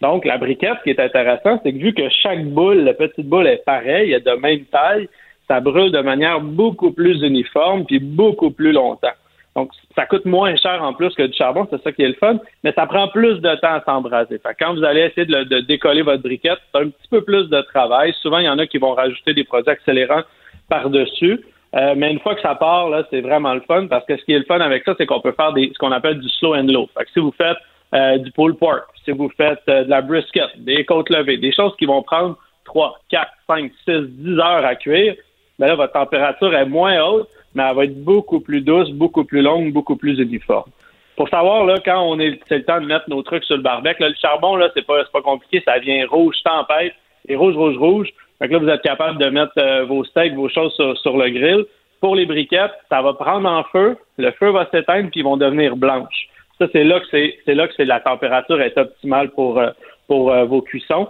Donc, 0.00 0.24
la 0.24 0.38
briquette, 0.38 0.78
ce 0.78 0.82
qui 0.84 0.90
est 0.90 1.00
intéressant, 1.00 1.60
c'est 1.64 1.72
que 1.72 1.78
vu 1.78 1.92
que 1.92 2.08
chaque 2.08 2.44
boule, 2.44 2.84
la 2.84 2.94
petite 2.94 3.26
boule 3.26 3.48
est 3.48 3.64
pareille, 3.64 4.12
est 4.12 4.24
de 4.24 4.32
même 4.32 4.64
taille, 4.66 5.08
ça 5.48 5.58
brûle 5.58 5.90
de 5.90 6.00
manière 6.00 6.40
beaucoup 6.40 6.92
plus 6.92 7.20
uniforme 7.22 7.84
puis 7.84 7.98
beaucoup 7.98 8.50
plus 8.50 8.72
longtemps. 8.72 9.16
Donc, 9.56 9.70
ça 9.94 10.04
coûte 10.04 10.26
moins 10.26 10.54
cher 10.56 10.82
en 10.82 10.92
plus 10.92 11.14
que 11.14 11.22
du 11.22 11.32
charbon, 11.32 11.66
c'est 11.70 11.82
ça 11.82 11.90
qui 11.90 12.02
est 12.02 12.08
le 12.08 12.14
fun, 12.14 12.38
mais 12.62 12.72
ça 12.72 12.86
prend 12.86 13.08
plus 13.08 13.40
de 13.40 13.54
temps 13.54 13.72
à 13.72 13.82
s'embraser. 13.84 14.38
quand 14.60 14.74
vous 14.74 14.84
allez 14.84 15.00
essayer 15.00 15.26
de, 15.26 15.60
décoller 15.60 16.02
votre 16.02 16.22
briquette, 16.22 16.58
c'est 16.70 16.82
un 16.82 16.90
petit 16.90 17.08
peu 17.10 17.22
plus 17.22 17.48
de 17.48 17.62
travail. 17.62 18.14
Souvent, 18.20 18.38
il 18.38 18.44
y 18.44 18.50
en 18.50 18.58
a 18.58 18.66
qui 18.66 18.76
vont 18.76 18.92
rajouter 18.92 19.32
des 19.32 19.44
produits 19.44 19.70
accélérants 19.70 20.22
par-dessus. 20.68 21.40
Euh, 21.74 21.94
mais 21.96 22.12
une 22.12 22.20
fois 22.20 22.34
que 22.34 22.42
ça 22.42 22.54
part, 22.54 22.90
là, 22.90 23.04
c'est 23.10 23.22
vraiment 23.22 23.54
le 23.54 23.62
fun 23.62 23.86
parce 23.86 24.04
que 24.04 24.16
ce 24.18 24.24
qui 24.24 24.34
est 24.34 24.38
le 24.38 24.44
fun 24.44 24.60
avec 24.60 24.84
ça, 24.84 24.94
c'est 24.98 25.06
qu'on 25.06 25.20
peut 25.20 25.32
faire 25.32 25.54
des, 25.54 25.70
ce 25.72 25.78
qu'on 25.78 25.92
appelle 25.92 26.20
du 26.20 26.28
slow 26.28 26.54
and 26.54 26.68
low. 26.68 26.88
Fait 26.96 27.04
que 27.04 27.10
si 27.12 27.18
vous 27.18 27.32
faites 27.36 27.56
euh, 27.94 28.18
du 28.18 28.30
pulled 28.32 28.58
pork, 28.58 28.84
si 29.04 29.10
vous 29.12 29.30
faites 29.38 29.62
euh, 29.68 29.84
de 29.84 29.90
la 29.90 30.02
brisket, 30.02 30.50
des 30.58 30.84
côtes 30.84 31.08
levées, 31.08 31.38
des 31.38 31.52
choses 31.52 31.74
qui 31.78 31.86
vont 31.86 32.02
prendre 32.02 32.36
3, 32.66 32.98
4, 33.08 33.30
5, 33.46 33.72
6, 33.86 33.92
10 34.02 34.38
heures 34.38 34.64
à 34.64 34.74
cuire, 34.74 35.14
ben 35.58 35.68
là, 35.68 35.76
votre 35.76 35.94
température 35.94 36.54
est 36.54 36.66
moins 36.66 37.02
haute, 37.02 37.28
mais 37.56 37.62
elle 37.68 37.74
va 37.74 37.84
être 37.84 38.04
beaucoup 38.04 38.40
plus 38.40 38.60
douce, 38.60 38.90
beaucoup 38.90 39.24
plus 39.24 39.40
longue, 39.40 39.72
beaucoup 39.72 39.96
plus 39.96 40.18
uniforme. 40.18 40.70
Pour 41.16 41.30
savoir, 41.30 41.64
là, 41.64 41.76
quand 41.82 41.98
on 42.02 42.20
est, 42.20 42.38
c'est 42.46 42.58
le 42.58 42.64
temps 42.64 42.80
de 42.80 42.86
mettre 42.86 43.08
nos 43.08 43.22
trucs 43.22 43.44
sur 43.44 43.56
le 43.56 43.62
barbecue, 43.62 44.02
le 44.04 44.14
charbon, 44.20 44.56
là, 44.56 44.68
c'est 44.74 44.86
pas, 44.86 45.02
pas 45.10 45.22
compliqué, 45.22 45.62
ça 45.64 45.78
vient 45.78 46.06
rouge 46.06 46.36
tempête, 46.44 46.92
et 47.28 47.34
rouge, 47.34 47.56
rouge, 47.56 47.78
rouge. 47.78 48.08
Que 48.38 48.46
là, 48.52 48.58
vous 48.58 48.68
êtes 48.68 48.82
capable 48.82 49.18
de 49.18 49.30
mettre 49.30 49.54
euh, 49.56 49.84
vos 49.86 50.04
steaks, 50.04 50.34
vos 50.34 50.50
choses 50.50 50.74
sur, 50.74 51.16
le 51.16 51.30
grill. 51.30 51.64
Pour 52.02 52.14
les 52.14 52.26
briquettes, 52.26 52.74
ça 52.90 53.00
va 53.00 53.14
prendre 53.14 53.48
en 53.48 53.64
feu, 53.64 53.96
le 54.18 54.30
feu 54.32 54.50
va 54.50 54.68
s'éteindre, 54.70 55.08
puis 55.10 55.20
ils 55.20 55.24
vont 55.24 55.38
devenir 55.38 55.76
blanches. 55.76 56.28
Ça, 56.58 56.66
c'est 56.72 56.84
là 56.84 57.00
que 57.00 57.06
c'est 57.10 57.54
là 57.54 57.66
que 57.66 57.74
c'est 57.74 57.86
la 57.86 58.00
température 58.00 58.60
est 58.60 58.76
optimale 58.76 59.30
pour, 59.30 59.58
euh, 59.58 59.70
pour 60.06 60.30
euh, 60.30 60.44
vos 60.44 60.60
cuissons 60.60 61.08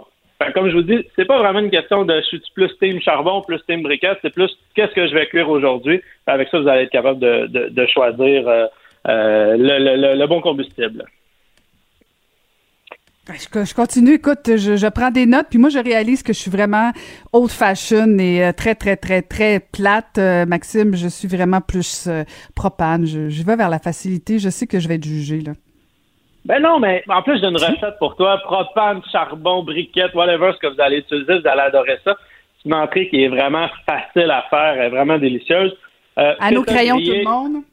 comme 0.53 0.69
je 0.69 0.75
vous 0.75 0.83
dis, 0.83 1.05
c'est 1.15 1.25
pas 1.25 1.39
vraiment 1.39 1.59
une 1.59 1.71
question 1.71 2.05
de 2.05 2.15
je 2.21 2.25
suis 2.25 2.41
plus 2.53 2.71
team 2.79 3.01
charbon, 3.01 3.41
plus 3.41 3.59
team 3.67 3.81
briquette, 3.81 4.19
c'est 4.21 4.33
plus 4.33 4.51
qu'est-ce 4.75 4.93
que 4.93 5.07
je 5.07 5.13
vais 5.13 5.25
cuire 5.27 5.49
aujourd'hui? 5.49 6.01
Avec 6.27 6.49
ça, 6.49 6.59
vous 6.59 6.67
allez 6.67 6.83
être 6.83 6.91
capable 6.91 7.19
de, 7.19 7.85
choisir 7.87 8.47
euh, 8.47 8.65
euh, 9.07 9.55
le, 9.57 10.27
bon 10.27 10.41
combustible. 10.41 11.05
Je, 13.29 13.73
continue, 13.73 14.13
écoute, 14.13 14.55
je, 14.55 14.89
prends 14.89 15.11
des 15.11 15.25
notes, 15.25 15.47
puis 15.49 15.59
moi 15.59 15.69
je 15.69 15.79
réalise 15.79 16.23
que 16.23 16.31
je 16.31 16.39
suis 16.39 16.51
vraiment 16.51 16.91
old 17.33 17.51
fashion 17.51 18.17
et 18.19 18.45
euh, 18.45 18.51
très, 18.53 18.75
très, 18.75 18.95
très, 18.95 19.21
très 19.21 19.59
plate. 19.59 20.17
Maxime, 20.47 20.95
je 20.95 21.07
suis 21.07 21.27
vraiment 21.27 21.59
plus 21.59 22.07
propane. 22.55 23.05
Je, 23.05 23.29
je, 23.29 23.43
vais 23.43 23.57
vers 23.57 23.69
la 23.69 23.79
facilité. 23.79 24.39
Je 24.39 24.49
sais 24.49 24.65
que 24.65 24.79
je 24.79 24.87
vais 24.87 24.95
être 24.95 25.05
jugée, 25.05 25.41
là. 25.41 25.53
Ben 26.47 26.61
non, 26.61 26.79
mais 26.79 27.03
en 27.09 27.21
plus, 27.21 27.41
j'ai 27.41 27.47
une 27.47 27.57
recette 27.57 27.99
pour 27.99 28.15
toi. 28.15 28.37
Propane, 28.37 29.01
charbon, 29.11 29.63
briquette, 29.63 30.15
whatever 30.15 30.53
ce 30.53 30.59
que 30.59 30.73
vous 30.73 30.79
allez 30.79 30.99
utiliser, 30.99 31.39
vous 31.39 31.47
allez 31.47 31.61
adorer 31.61 31.99
ça. 32.05 32.15
C'est 32.57 32.69
une 32.69 32.73
entrée 32.73 33.09
qui 33.09 33.21
est 33.21 33.27
vraiment 33.27 33.67
facile 33.85 34.31
à 34.31 34.45
faire, 34.49 34.81
est 34.81 34.89
vraiment 34.89 35.17
délicieuse. 35.17 35.75
Euh, 36.17 36.33
à 36.39 36.49
nos 36.51 36.63
crayons, 36.63 36.95
tout 36.95 37.11
le 37.11 37.23
monde. 37.25 37.63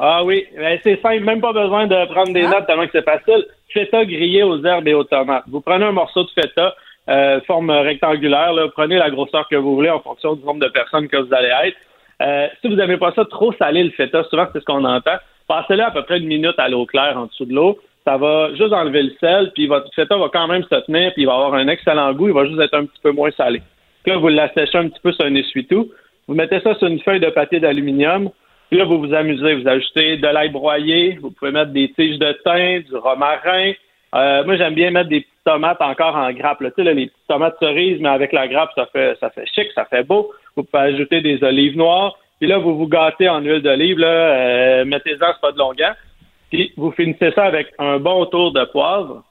Ah 0.00 0.24
oui, 0.24 0.46
ben 0.56 0.78
c'est 0.82 1.00
simple, 1.00 1.20
même 1.20 1.40
pas 1.40 1.52
besoin 1.52 1.86
de 1.86 2.06
prendre 2.06 2.32
des 2.32 2.44
ah. 2.44 2.50
notes 2.50 2.66
tellement 2.66 2.86
que 2.86 2.92
c'est 2.92 3.04
facile. 3.04 3.46
Feta 3.72 4.04
grillé 4.04 4.42
aux 4.42 4.62
herbes 4.64 4.88
et 4.88 4.94
aux 4.94 5.04
tomates. 5.04 5.44
Vous 5.48 5.60
prenez 5.60 5.84
un 5.84 5.92
morceau 5.92 6.24
de 6.24 6.30
feta, 6.30 6.74
euh, 7.08 7.40
forme 7.46 7.70
rectangulaire, 7.70 8.52
là, 8.52 8.66
prenez 8.74 8.96
la 8.96 9.10
grosseur 9.10 9.48
que 9.48 9.56
vous 9.56 9.76
voulez 9.76 9.90
en 9.90 10.00
fonction 10.00 10.34
du 10.34 10.44
nombre 10.44 10.60
de 10.60 10.70
personnes 10.70 11.06
que 11.06 11.18
vous 11.18 11.32
allez 11.32 11.52
être. 11.68 11.76
Euh, 12.20 12.48
si 12.60 12.68
vous 12.68 12.74
n'aimez 12.74 12.96
pas 12.96 13.12
ça 13.12 13.24
trop 13.26 13.52
salé, 13.52 13.84
le 13.84 13.90
feta, 13.90 14.24
souvent 14.24 14.46
c'est 14.52 14.60
ce 14.60 14.64
qu'on 14.64 14.84
entend, 14.84 15.16
passez-le 15.46 15.84
à 15.84 15.92
peu 15.92 16.02
près 16.02 16.18
une 16.18 16.26
minute 16.26 16.58
à 16.58 16.68
l'eau 16.68 16.84
claire 16.84 17.16
en 17.16 17.26
dessous 17.26 17.44
de 17.44 17.54
l'eau 17.54 17.78
ça 18.04 18.16
va 18.18 18.50
juste 18.54 18.72
enlever 18.72 19.02
le 19.02 19.12
sel, 19.18 19.50
puis 19.54 19.66
votre 19.66 19.88
feta 19.94 20.16
va 20.16 20.28
quand 20.32 20.46
même 20.46 20.62
se 20.62 20.80
tenir, 20.86 21.12
puis 21.14 21.22
il 21.22 21.26
va 21.26 21.34
avoir 21.34 21.54
un 21.54 21.68
excellent 21.68 22.12
goût, 22.12 22.28
il 22.28 22.34
va 22.34 22.44
juste 22.44 22.60
être 22.60 22.74
un 22.74 22.84
petit 22.84 23.00
peu 23.02 23.12
moins 23.12 23.30
salé. 23.30 23.62
Là, 24.06 24.18
vous 24.18 24.28
l'assèchez 24.28 24.76
un 24.76 24.88
petit 24.88 25.00
peu 25.02 25.12
sur 25.12 25.24
un 25.24 25.34
essuie-tout. 25.34 25.90
Vous 26.28 26.34
mettez 26.34 26.60
ça 26.60 26.74
sur 26.74 26.88
une 26.88 27.00
feuille 27.00 27.20
de 27.20 27.30
papier 27.30 27.60
d'aluminium. 27.60 28.30
Puis 28.68 28.78
là, 28.78 28.84
vous 28.84 28.98
vous 28.98 29.14
amusez. 29.14 29.54
Vous 29.54 29.66
ajoutez 29.66 30.18
de 30.18 30.26
l'ail 30.26 30.50
broyé. 30.50 31.18
Vous 31.22 31.30
pouvez 31.30 31.50
mettre 31.50 31.72
des 31.72 31.90
tiges 31.92 32.18
de 32.18 32.32
thym, 32.44 32.82
du 32.82 32.96
romarin. 32.96 33.72
Euh, 34.14 34.44
moi, 34.44 34.56
j'aime 34.56 34.74
bien 34.74 34.90
mettre 34.90 35.08
des 35.08 35.20
petites 35.20 35.44
tomates 35.44 35.80
encore 35.80 36.16
en 36.16 36.30
grappe. 36.32 36.58
Tu 36.58 36.70
sais, 36.76 36.82
les 36.82 37.06
petites 37.06 37.26
tomates 37.28 37.56
cerises, 37.60 37.98
mais 38.00 38.10
avec 38.10 38.32
la 38.32 38.46
grappe, 38.46 38.72
ça 38.74 38.86
fait, 38.92 39.16
ça 39.20 39.30
fait 39.30 39.46
chic, 39.54 39.68
ça 39.74 39.86
fait 39.86 40.02
beau. 40.02 40.32
Vous 40.54 40.64
pouvez 40.64 40.82
ajouter 40.82 41.22
des 41.22 41.42
olives 41.42 41.76
noires. 41.76 42.18
Puis 42.38 42.48
là, 42.48 42.58
vous 42.58 42.76
vous 42.76 42.88
gâtez 42.88 43.28
en 43.28 43.40
huile 43.40 43.62
d'olive. 43.62 43.98
Euh, 44.02 44.84
mettez-en, 44.84 45.32
c'est 45.32 45.40
pas 45.40 45.52
de 45.52 45.58
longueur 45.58 45.94
vous 46.76 46.92
finissez 46.92 47.32
ça 47.32 47.44
avec 47.44 47.68
un 47.78 47.98
bon 47.98 48.26
tour 48.26 48.52
de 48.52 48.64
poivre. 48.64 49.22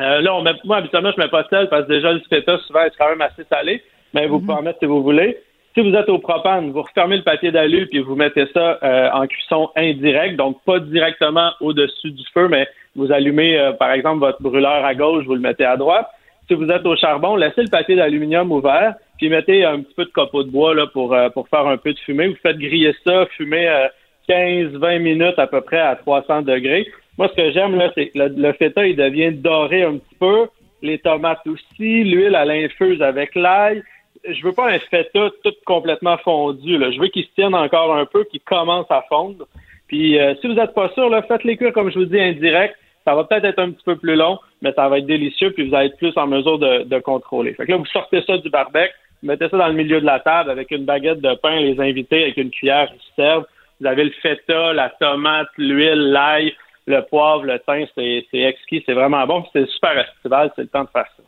Euh, 0.00 0.20
là, 0.20 0.34
on 0.34 0.42
met, 0.42 0.52
moi, 0.64 0.78
habituellement, 0.78 1.12
je 1.16 1.20
mets 1.20 1.28
pas 1.28 1.42
de 1.44 1.48
sel 1.48 1.68
parce 1.68 1.86
que 1.86 1.92
déjà, 1.92 2.12
le 2.12 2.20
feta, 2.28 2.58
souvent, 2.66 2.82
est 2.82 2.96
quand 2.98 3.08
même 3.08 3.20
assez 3.20 3.44
salé, 3.44 3.82
mais 4.12 4.26
vous 4.26 4.38
mhm. 4.38 4.46
pouvez 4.46 4.58
en 4.58 4.62
mettre 4.62 4.78
si 4.80 4.86
vous 4.86 5.02
voulez. 5.02 5.38
Si 5.74 5.80
vous 5.80 5.94
êtes 5.94 6.08
au 6.08 6.18
propane, 6.18 6.70
vous 6.70 6.82
refermez 6.82 7.16
le 7.16 7.24
papier 7.24 7.50
d'alu 7.50 7.88
puis 7.88 7.98
vous 7.98 8.14
mettez 8.14 8.46
ça 8.54 8.78
euh, 8.82 9.10
en 9.12 9.26
cuisson 9.26 9.70
indirecte, 9.76 10.36
donc 10.36 10.62
pas 10.64 10.78
directement 10.78 11.50
au-dessus 11.60 12.12
du 12.12 12.22
feu, 12.32 12.46
mais 12.48 12.68
vous 12.94 13.10
allumez, 13.10 13.58
euh, 13.58 13.72
par 13.72 13.90
exemple, 13.90 14.20
votre 14.20 14.40
brûleur 14.40 14.84
à 14.84 14.94
gauche, 14.94 15.24
vous 15.24 15.34
le 15.34 15.40
mettez 15.40 15.64
à 15.64 15.76
droite. 15.76 16.06
Si 16.46 16.54
vous 16.54 16.68
êtes 16.68 16.86
au 16.86 16.94
charbon, 16.94 17.34
laissez 17.34 17.62
le 17.62 17.70
papier 17.70 17.96
d'aluminium 17.96 18.52
ouvert, 18.52 18.94
puis 19.18 19.28
mettez 19.28 19.64
un 19.64 19.80
petit 19.80 19.94
peu 19.94 20.04
de 20.04 20.10
copeaux 20.10 20.44
de 20.44 20.50
bois 20.50 20.74
là, 20.74 20.86
pour, 20.86 21.16
pour 21.32 21.48
faire 21.48 21.66
un 21.66 21.76
peu 21.76 21.92
de 21.92 21.98
fumée. 21.98 22.28
Vous 22.28 22.36
faites 22.42 22.58
griller 22.58 22.94
ça, 23.04 23.26
fumer 23.36 23.88
15-20 24.28 24.98
minutes 24.98 25.38
à 25.38 25.46
peu 25.46 25.60
près 25.60 25.80
à 25.80 25.96
300 25.96 26.42
degrés. 26.42 26.86
Moi, 27.18 27.28
ce 27.28 27.34
que 27.34 27.52
j'aime, 27.52 27.76
là, 27.76 27.90
c'est 27.94 28.08
que 28.08 28.18
le, 28.18 28.52
feta, 28.54 28.86
il 28.86 28.96
devient 28.96 29.32
doré 29.32 29.82
un 29.82 29.98
petit 29.98 30.14
peu. 30.18 30.46
Les 30.82 30.98
tomates 30.98 31.46
aussi. 31.46 32.04
L'huile, 32.04 32.36
elle 32.38 32.50
infuse 32.50 33.00
avec 33.00 33.34
l'ail. 33.34 33.82
Je 34.28 34.42
veux 34.42 34.52
pas 34.52 34.70
un 34.70 34.78
feta 34.78 35.30
tout 35.42 35.54
complètement 35.64 36.16
fondu. 36.18 36.76
Là. 36.78 36.90
Je 36.90 37.00
veux 37.00 37.08
qu'il 37.08 37.24
se 37.24 37.34
tienne 37.34 37.54
encore 37.54 37.94
un 37.94 38.06
peu, 38.06 38.24
qu'il 38.24 38.40
commence 38.40 38.90
à 38.90 39.02
fondre. 39.08 39.46
Puis, 39.86 40.18
euh, 40.18 40.34
si 40.40 40.46
vous 40.46 40.54
n'êtes 40.54 40.74
pas 40.74 40.90
sûr, 40.90 41.10
faites-les 41.28 41.56
cuire, 41.56 41.72
comme 41.72 41.90
je 41.90 41.98
vous 41.98 42.06
dis, 42.06 42.20
indirect. 42.20 42.74
Ça 43.04 43.14
va 43.14 43.24
peut-être 43.24 43.44
être 43.44 43.58
un 43.58 43.70
petit 43.70 43.84
peu 43.84 43.96
plus 43.96 44.16
long, 44.16 44.38
mais 44.62 44.72
ça 44.72 44.88
va 44.88 44.98
être 44.98 45.06
délicieux, 45.06 45.50
puis 45.50 45.68
vous 45.68 45.74
allez 45.74 45.88
être 45.88 45.98
plus 45.98 46.16
en 46.16 46.26
mesure 46.26 46.58
de, 46.58 46.98
contrôler. 47.00 47.52
Fait 47.52 47.66
que 47.66 47.72
là, 47.72 47.76
vous 47.76 47.86
sortez 47.86 48.22
ça 48.22 48.38
du 48.38 48.48
barbecue, 48.48 48.92
mettez 49.22 49.48
ça 49.50 49.58
dans 49.58 49.68
le 49.68 49.74
milieu 49.74 50.00
de 50.00 50.06
la 50.06 50.20
table 50.20 50.50
avec 50.50 50.70
une 50.70 50.86
baguette 50.86 51.20
de 51.20 51.34
pain, 51.34 51.60
les 51.60 51.78
invités 51.80 52.22
avec 52.22 52.38
une 52.38 52.50
cuillère, 52.50 52.88
se 52.88 53.14
servent. 53.14 53.44
Vous 53.80 53.86
avez 53.86 54.04
le 54.04 54.12
feta, 54.22 54.72
la 54.72 54.90
tomate, 55.00 55.48
l'huile, 55.58 56.10
l'ail, 56.10 56.54
le 56.86 57.00
poivre, 57.02 57.44
le 57.44 57.58
thym, 57.60 57.86
c'est 57.94 58.26
exquis, 58.32 58.82
c'est 58.86 58.92
vraiment 58.92 59.26
bon. 59.26 59.44
C'est 59.52 59.68
super 59.68 59.98
estival, 59.98 60.52
c'est 60.54 60.62
le 60.62 60.68
temps 60.68 60.84
de 60.84 60.90
faire 60.90 61.06
ça. 61.16 61.22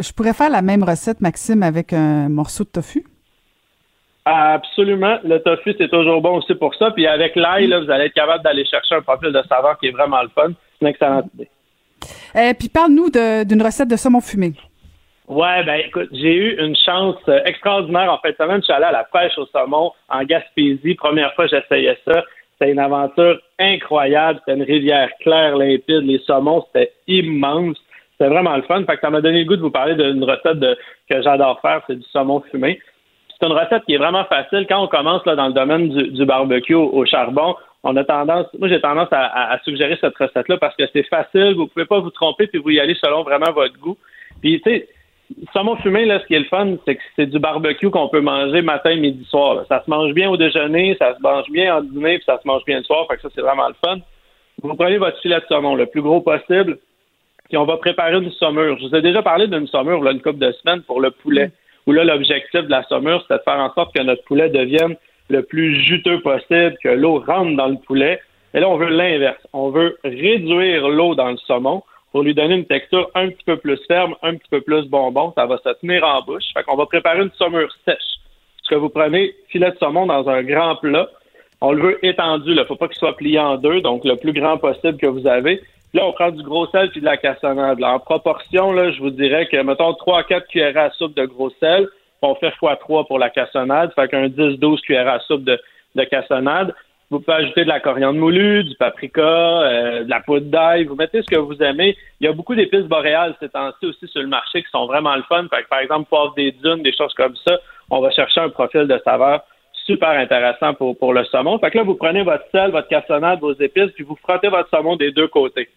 Je, 0.00 0.12
pourrais 0.12 0.32
faire 0.32 0.50
la 0.50 0.62
même 0.62 0.82
recette, 0.82 1.20
Maxime, 1.20 1.62
avec 1.62 1.92
un 1.92 2.28
morceau 2.28 2.64
de 2.64 2.70
tofu? 2.70 3.04
Absolument. 4.24 5.18
Le 5.24 5.38
tofu, 5.38 5.74
c'est 5.78 5.88
toujours 5.88 6.20
bon 6.20 6.38
aussi 6.38 6.54
pour 6.54 6.74
ça. 6.74 6.90
Puis 6.90 7.06
avec 7.06 7.36
l'ail, 7.36 7.68
vous 7.68 7.90
allez 7.90 8.06
être 8.06 8.14
capable 8.14 8.42
d'aller 8.42 8.64
chercher 8.64 8.96
un 8.96 9.02
profil 9.02 9.32
de 9.32 9.42
saveur 9.48 9.78
qui 9.78 9.86
est 9.86 9.92
vraiment 9.92 10.22
le 10.22 10.28
fun. 10.28 10.48
C'est 10.48 10.82
une 10.82 10.88
excellente 10.88 11.26
idée. 11.34 11.48
Et 12.34 12.38
euh, 12.38 12.54
puis 12.58 12.68
parle-nous 12.68 13.10
d'une 13.10 13.62
recette 13.62 13.88
de 13.88 13.96
saumon 13.96 14.20
fumé. 14.20 14.52
Ouais, 15.28 15.62
ben 15.62 15.82
écoute, 15.86 16.08
j'ai 16.10 16.34
eu 16.34 16.58
une 16.58 16.74
chance 16.74 17.16
euh, 17.28 17.40
extraordinaire 17.44 18.10
en 18.10 18.16
fait 18.18 18.34
semaine. 18.38 18.60
Je 18.60 18.64
suis 18.64 18.72
allé 18.72 18.86
à 18.86 18.92
la 18.92 19.04
pêche 19.04 19.36
au 19.36 19.44
saumon 19.46 19.92
en 20.08 20.24
Gaspésie. 20.24 20.94
Première 20.94 21.34
fois 21.34 21.46
que 21.46 21.54
j'essayais 21.54 21.98
ça. 22.06 22.24
C'était 22.52 22.72
une 22.72 22.78
aventure 22.78 23.38
incroyable. 23.58 24.40
C'était 24.40 24.56
une 24.56 24.64
rivière 24.64 25.10
claire, 25.20 25.54
limpide. 25.58 26.04
Les 26.04 26.18
saumons, 26.20 26.64
c'était 26.68 26.92
immense. 27.08 27.76
C'était 28.12 28.30
vraiment 28.30 28.56
le 28.56 28.62
fun. 28.62 28.82
Fait 28.86 28.94
que 28.94 29.02
ça 29.02 29.10
m'a 29.10 29.20
donné 29.20 29.40
le 29.40 29.44
goût 29.44 29.56
de 29.56 29.60
vous 29.60 29.70
parler 29.70 29.96
d'une 29.96 30.24
recette 30.24 30.60
que 31.10 31.20
j'adore 31.20 31.60
faire, 31.60 31.82
c'est 31.86 31.96
du 31.96 32.06
saumon 32.10 32.40
fumé. 32.50 32.80
C'est 33.28 33.46
une 33.46 33.52
recette 33.52 33.84
qui 33.84 33.94
est 33.94 33.98
vraiment 33.98 34.24
facile. 34.24 34.64
Quand 34.66 34.82
on 34.82 34.88
commence 34.88 35.26
là, 35.26 35.36
dans 35.36 35.48
le 35.48 35.52
domaine 35.52 35.90
du, 35.90 36.24
barbecue 36.24 36.74
au, 36.74 37.04
charbon, 37.04 37.54
on 37.84 37.94
a 37.96 38.02
tendance, 38.02 38.46
moi 38.58 38.68
j'ai 38.68 38.80
tendance 38.80 39.08
à, 39.12 39.52
à, 39.52 39.58
suggérer 39.60 39.98
cette 40.00 40.16
recette-là 40.16 40.56
parce 40.56 40.74
que 40.74 40.84
c'est 40.92 41.06
facile, 41.06 41.54
vous 41.54 41.68
pouvez 41.68 41.84
pas 41.84 42.00
vous 42.00 42.10
tromper 42.10 42.46
puis 42.48 42.58
vous 42.58 42.70
y 42.70 42.80
allez 42.80 42.94
selon 42.94 43.22
vraiment 43.22 43.52
votre 43.52 43.78
goût. 43.78 43.96
Puis 44.40 44.60
tu 44.62 44.70
sais, 44.70 44.88
saumon 45.52 45.76
fumé, 45.76 46.04
là, 46.04 46.20
ce 46.20 46.26
qui 46.26 46.34
est 46.34 46.40
le 46.40 46.44
fun, 46.46 46.76
c'est 46.84 46.96
que 46.96 47.02
c'est 47.16 47.26
du 47.26 47.38
barbecue 47.38 47.90
qu'on 47.90 48.08
peut 48.08 48.20
manger 48.20 48.62
matin, 48.62 48.94
midi, 48.96 49.24
soir. 49.24 49.64
Ça 49.68 49.82
se 49.84 49.90
mange 49.90 50.12
bien 50.12 50.30
au 50.30 50.36
déjeuner, 50.36 50.96
ça 50.98 51.14
se 51.14 51.22
mange 51.22 51.48
bien 51.50 51.76
en 51.76 51.82
dîner, 51.82 52.16
puis 52.16 52.24
ça 52.24 52.38
se 52.42 52.46
mange 52.46 52.64
bien 52.64 52.78
le 52.78 52.84
soir. 52.84 53.06
Fait 53.08 53.16
que 53.16 53.22
ça, 53.22 53.28
c'est 53.34 53.42
vraiment 53.42 53.68
le 53.68 53.74
fun. 53.84 53.98
Vous 54.62 54.74
prenez 54.74 54.98
votre 54.98 55.20
filet 55.20 55.36
de 55.36 55.44
saumon 55.48 55.74
le 55.74 55.86
plus 55.86 56.02
gros 56.02 56.20
possible, 56.20 56.78
puis 57.48 57.56
on 57.56 57.64
va 57.64 57.76
préparer 57.76 58.16
une 58.16 58.30
saumure. 58.32 58.78
Je 58.78 58.88
vous 58.88 58.94
ai 58.94 59.02
déjà 59.02 59.22
parlé 59.22 59.46
d'une 59.46 59.66
saumure 59.66 60.02
là, 60.02 60.12
une 60.12 60.20
couple 60.20 60.38
de 60.38 60.52
semaines 60.52 60.82
pour 60.82 61.00
le 61.00 61.10
poulet. 61.10 61.50
Où 61.86 61.92
là, 61.92 62.04
l'objectif 62.04 62.62
de 62.62 62.70
la 62.70 62.82
saumure, 62.84 63.24
c'est 63.28 63.38
de 63.38 63.42
faire 63.44 63.58
en 63.58 63.72
sorte 63.72 63.94
que 63.94 64.02
notre 64.02 64.24
poulet 64.24 64.50
devienne 64.50 64.96
le 65.30 65.42
plus 65.42 65.82
juteux 65.84 66.20
possible, 66.20 66.76
que 66.82 66.88
l'eau 66.88 67.22
rentre 67.26 67.56
dans 67.56 67.68
le 67.68 67.78
poulet. 67.86 68.20
Et 68.54 68.60
là, 68.60 68.68
on 68.68 68.76
veut 68.76 68.88
l'inverse. 68.88 69.40
On 69.52 69.70
veut 69.70 69.98
réduire 70.04 70.88
l'eau 70.88 71.14
dans 71.14 71.30
le 71.30 71.36
saumon 71.38 71.82
pour 72.12 72.22
lui 72.22 72.34
donner 72.34 72.54
une 72.54 72.66
texture 72.66 73.10
un 73.14 73.28
petit 73.28 73.44
peu 73.44 73.56
plus 73.56 73.78
ferme, 73.86 74.14
un 74.22 74.34
petit 74.34 74.48
peu 74.50 74.60
plus 74.60 74.86
bonbon. 74.86 75.32
Ça 75.36 75.46
va 75.46 75.58
se 75.58 75.68
tenir 75.80 76.04
en 76.04 76.22
bouche. 76.22 76.44
Fait 76.54 76.62
qu'on 76.62 76.76
va 76.76 76.86
préparer 76.86 77.22
une 77.22 77.32
saumure 77.32 77.72
sèche. 77.84 78.18
Ce 78.62 78.70
que 78.70 78.74
vous 78.74 78.88
prenez 78.88 79.34
filet 79.48 79.70
de 79.70 79.76
saumon 79.78 80.06
dans 80.06 80.28
un 80.28 80.42
grand 80.42 80.76
plat. 80.76 81.08
On 81.60 81.72
le 81.72 81.82
veut 81.82 82.06
étendu. 82.06 82.50
Il 82.50 82.56
ne 82.56 82.64
faut 82.64 82.76
pas 82.76 82.88
qu'il 82.88 82.98
soit 82.98 83.16
plié 83.16 83.38
en 83.38 83.56
deux, 83.56 83.80
donc 83.80 84.04
le 84.04 84.16
plus 84.16 84.32
grand 84.32 84.58
possible 84.58 84.96
que 84.96 85.06
vous 85.06 85.26
avez. 85.26 85.60
Là, 85.94 86.06
on 86.06 86.12
prend 86.12 86.30
du 86.30 86.42
gros 86.42 86.66
sel 86.68 86.90
puis 86.90 87.00
de 87.00 87.06
la 87.06 87.16
cassonade. 87.16 87.82
en 87.82 87.98
proportion, 87.98 88.72
là, 88.72 88.90
je 88.92 89.00
vous 89.00 89.10
dirais 89.10 89.46
que, 89.46 89.56
mettons, 89.56 89.94
3 89.94 90.18
à 90.18 90.22
4 90.22 90.46
cuillères 90.48 90.76
à 90.76 90.90
soupe 90.90 91.16
de 91.16 91.24
gros 91.24 91.50
sel, 91.60 91.88
on 92.20 92.34
fait 92.34 92.50
x3 92.50 93.06
pour 93.06 93.18
la 93.18 93.30
cassonade, 93.30 93.92
fait 93.94 94.08
qu'un 94.08 94.28
10-12 94.28 94.80
cuillères 94.82 95.08
à 95.08 95.20
soupe 95.20 95.44
de, 95.44 95.58
de 95.94 96.04
cassonade. 96.04 96.74
Vous 97.10 97.20
pouvez 97.20 97.38
ajouter 97.38 97.64
de 97.64 97.68
la 97.68 97.80
coriandre 97.80 98.18
moulue, 98.18 98.64
du 98.64 98.74
paprika, 98.76 99.22
euh, 99.22 100.04
de 100.04 100.10
la 100.10 100.20
poudre 100.20 100.46
d'ail. 100.46 100.84
Vous 100.84 100.94
mettez 100.94 101.22
ce 101.22 101.26
que 101.26 101.38
vous 101.38 101.56
aimez. 101.62 101.96
Il 102.20 102.26
y 102.26 102.28
a 102.28 102.32
beaucoup 102.32 102.54
d'épices 102.54 102.84
boréales 102.84 103.34
ces 103.40 103.48
temps-ci 103.48 103.86
aussi 103.86 104.06
sur 104.08 104.20
le 104.20 104.28
marché 104.28 104.62
qui 104.62 104.70
sont 104.70 104.86
vraiment 104.86 105.16
le 105.16 105.22
fun. 105.22 105.46
Fait 105.48 105.62
que, 105.62 105.68
par 105.68 105.78
exemple, 105.78 106.08
poivre 106.08 106.34
des 106.34 106.52
dunes, 106.52 106.82
des 106.82 106.92
choses 106.92 107.14
comme 107.14 107.34
ça. 107.46 107.58
On 107.90 108.00
va 108.00 108.10
chercher 108.10 108.40
un 108.42 108.50
profil 108.50 108.86
de 108.86 109.00
saveur 109.04 109.42
super 109.86 110.10
intéressant 110.10 110.74
pour, 110.74 110.98
pour 110.98 111.14
le 111.14 111.24
saumon. 111.24 111.58
Fait 111.58 111.70
que 111.70 111.78
là, 111.78 111.84
vous 111.84 111.94
prenez 111.94 112.22
votre 112.22 112.44
sel, 112.52 112.70
votre 112.72 112.88
cassonade, 112.88 113.40
vos 113.40 113.54
épices, 113.54 113.90
puis 113.94 114.04
vous 114.04 114.16
frottez 114.16 114.48
votre 114.48 114.68
saumon 114.68 114.96
des 114.96 115.10
deux 115.12 115.28
côtés. 115.28 115.70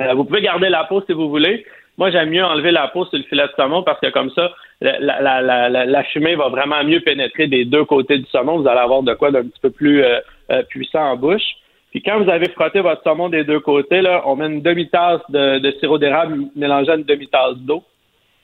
Euh, 0.00 0.14
vous 0.14 0.24
pouvez 0.24 0.40
garder 0.40 0.68
la 0.68 0.84
peau 0.84 1.02
si 1.04 1.12
vous 1.12 1.28
voulez. 1.28 1.66
Moi, 1.98 2.10
j'aime 2.10 2.30
mieux 2.30 2.44
enlever 2.44 2.70
la 2.70 2.88
peau 2.88 3.04
sur 3.06 3.18
le 3.18 3.24
filet 3.24 3.42
de 3.42 3.52
saumon 3.56 3.82
parce 3.82 4.00
que 4.00 4.10
comme 4.10 4.30
ça, 4.30 4.52
la, 4.80 5.20
la, 5.20 5.42
la, 5.42 5.68
la, 5.68 6.04
fumée 6.04 6.36
va 6.36 6.48
vraiment 6.48 6.82
mieux 6.84 7.00
pénétrer 7.00 7.48
des 7.48 7.64
deux 7.64 7.84
côtés 7.84 8.18
du 8.18 8.26
saumon. 8.26 8.60
Vous 8.60 8.68
allez 8.68 8.80
avoir 8.80 9.02
de 9.02 9.12
quoi 9.14 9.30
d'un 9.32 9.42
petit 9.42 9.60
peu 9.60 9.70
plus 9.70 10.02
euh, 10.02 10.20
euh, 10.50 10.62
puissant 10.64 11.12
en 11.12 11.16
bouche. 11.16 11.56
Puis 11.90 12.02
quand 12.02 12.22
vous 12.22 12.30
avez 12.30 12.48
frotté 12.50 12.80
votre 12.80 13.02
saumon 13.02 13.28
des 13.28 13.44
deux 13.44 13.60
côtés, 13.60 14.00
là, 14.00 14.22
on 14.26 14.36
met 14.36 14.46
une 14.46 14.62
demi-tasse 14.62 15.22
de, 15.28 15.74
sirop 15.80 15.98
d'érable 15.98 16.44
mélangé 16.54 16.92
à 16.92 16.96
une 16.96 17.04
demi-tasse 17.04 17.56
d'eau. 17.56 17.82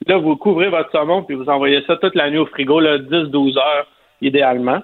Là, 0.05 0.17
vous 0.17 0.35
couvrez 0.35 0.69
votre 0.69 0.91
saumon 0.91 1.23
puis 1.23 1.35
vous 1.35 1.49
envoyez 1.49 1.81
ça 1.87 1.95
toute 1.97 2.15
la 2.15 2.29
nuit 2.29 2.39
au 2.39 2.45
frigo, 2.45 2.81
10-12 2.81 3.57
heures 3.57 3.87
idéalement. 4.21 4.79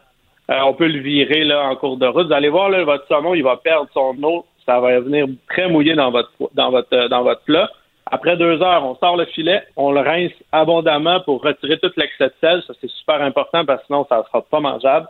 on 0.50 0.74
peut 0.74 0.88
le 0.88 1.00
virer 1.00 1.44
là, 1.44 1.68
en 1.68 1.76
cours 1.76 1.98
de 1.98 2.08
route. 2.08 2.28
Vous 2.28 2.34
allez 2.34 2.50
voir, 2.50 2.70
là, 2.70 2.84
votre 2.84 3.08
saumon, 3.08 3.34
il 3.34 3.44
va 3.44 3.58
perdre 3.58 3.90
son 3.94 4.16
eau 4.24 4.46
ça 4.66 4.80
va 4.80 5.00
venir 5.00 5.28
très 5.50 5.68
mouillé 5.70 5.96
dans 5.96 6.12
votre 6.12 6.32
dans 6.54 6.72
votre 6.72 6.94
euh, 6.94 7.08
dans 7.08 7.24
votre 7.24 7.42
plat. 7.42 7.70
Après 8.06 8.38
deux 8.38 8.62
heures, 8.62 8.86
on 8.86 8.96
sort 8.96 9.18
le 9.18 9.26
filet, 9.26 9.64
on 9.76 9.92
le 9.92 10.02
rince 10.02 10.32
abondamment 10.52 11.22
pour 11.22 11.42
retirer 11.42 11.78
tout 11.80 11.92
l'excès 11.96 12.28
de 12.28 12.34
sel. 12.42 12.64
Ça, 12.68 12.74
c'est 12.80 12.90
super 12.90 13.22
important 13.22 13.66
parce 13.66 13.80
que 13.82 13.88
sinon, 13.88 14.06
ça 14.10 14.20
ne 14.20 14.24
sera 14.24 14.42
pas 14.42 14.60
mangeable. 14.60 15.08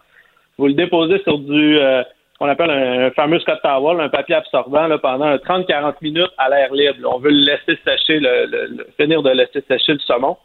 Vous 0.57 0.67
le 0.67 0.73
déposez 0.73 1.19
sur 1.23 1.39
du 1.39 1.79
euh, 1.79 2.03
qu'on 2.39 2.47
appelle 2.47 2.71
un, 2.71 3.11
fameux 3.11 3.39
Scott 3.39 3.59
towel, 3.63 3.99
un 4.01 4.09
papier 4.09 4.35
absorbant 4.35 4.87
là, 4.87 4.97
pendant 4.97 5.35
30-40 5.35 5.95
minutes 6.01 6.31
à 6.37 6.49
l'air 6.49 6.73
libre. 6.73 7.09
On 7.11 7.19
veut 7.19 7.31
le 7.31 7.45
laisser 7.45 7.79
sécher, 7.85 8.19
le, 8.19 8.85
finir 8.99 9.21
de 9.21 9.29
laisser 9.29 9.63
sécher 9.67 9.93
le 9.93 9.99
saumon. 9.99 10.37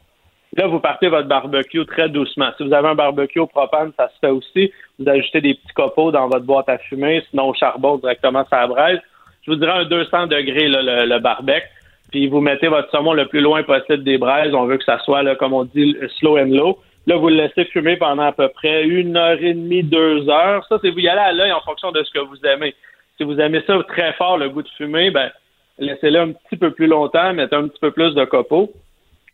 Là, 0.57 0.67
vous 0.67 0.81
partez 0.81 1.09
votre 1.09 1.29
barbecue 1.29 1.85
très 1.85 2.09
doucement. 2.09 2.51
Si 2.57 2.67
vous 2.67 2.73
avez 2.73 2.89
un 2.89 2.95
barbecue 2.95 3.39
au 3.39 3.47
propane, 3.47 3.93
ça 3.97 4.09
se 4.09 4.19
fait 4.21 4.31
aussi. 4.31 4.73
Vous 4.99 5.09
ajoutez 5.09 5.41
des 5.41 5.55
petits 5.55 5.75
copeaux 5.75 6.11
dans 6.11 6.27
votre 6.29 6.45
boîte 6.45 6.69
à 6.69 6.79
fumer, 6.79 7.23
sinon 7.31 7.49
au 7.51 7.55
charbon 7.55 7.99
directement 7.99 8.47
ça 8.49 8.67
braise. 8.67 8.99
Je 9.43 9.51
vous 9.51 9.57
dirais 9.57 9.73
un 9.73 9.85
200 9.85 10.27
degrés 10.29 10.69
le, 10.69 11.07
le 11.07 11.19
barbecue. 11.19 11.67
Puis 12.11 12.27
vous 12.27 12.41
mettez 12.41 12.69
votre 12.69 12.91
saumon 12.91 13.13
le 13.13 13.27
plus 13.27 13.41
loin 13.41 13.63
possible 13.63 14.03
des 14.03 14.17
braises. 14.17 14.55
On 14.55 14.65
veut 14.65 14.79
que 14.79 14.85
ça 14.85 14.99
soit, 15.01 15.23
là, 15.23 15.37
comme 15.37 15.53
on 15.53 15.65
dit, 15.65 15.97
slow 16.19 16.39
and 16.39 16.47
low. 16.47 16.79
Là, 17.09 17.17
vous 17.17 17.29
le 17.29 17.37
laissez 17.37 17.65
fumer 17.67 17.97
pendant 17.97 18.23
à 18.23 18.33
peu 18.33 18.49
près 18.49 18.85
une 18.85 19.17
heure 19.17 19.43
et 19.43 19.55
demie, 19.55 19.83
deux 19.83 20.29
heures. 20.29 20.65
Ça, 20.69 20.79
c'est 20.81 20.91
vous 20.91 21.01
y 21.01 21.09
allez 21.09 21.21
à 21.21 21.33
l'œil 21.33 21.53
en 21.53 21.61
fonction 21.63 21.91
de 21.91 22.03
ce 22.05 22.11
que 22.13 22.21
vous 22.21 22.39
aimez. 22.45 22.75
Si 23.17 23.25
vous 23.25 23.41
aimez 23.41 23.63
ça 23.67 23.77
très 23.89 24.13
fort, 24.13 24.39
le 24.39 24.49
goût 24.49 24.63
de 24.63 24.69
fumée, 24.77 25.11
ben 25.11 25.31
laissez-le 25.79 26.21
un 26.21 26.33
petit 26.33 26.57
peu 26.57 26.71
plus 26.71 26.87
longtemps, 26.87 27.35
mettez 27.35 27.57
un 27.57 27.67
petit 27.67 27.81
peu 27.81 27.91
plus 27.91 28.15
de 28.15 28.25
copeaux 28.25 28.73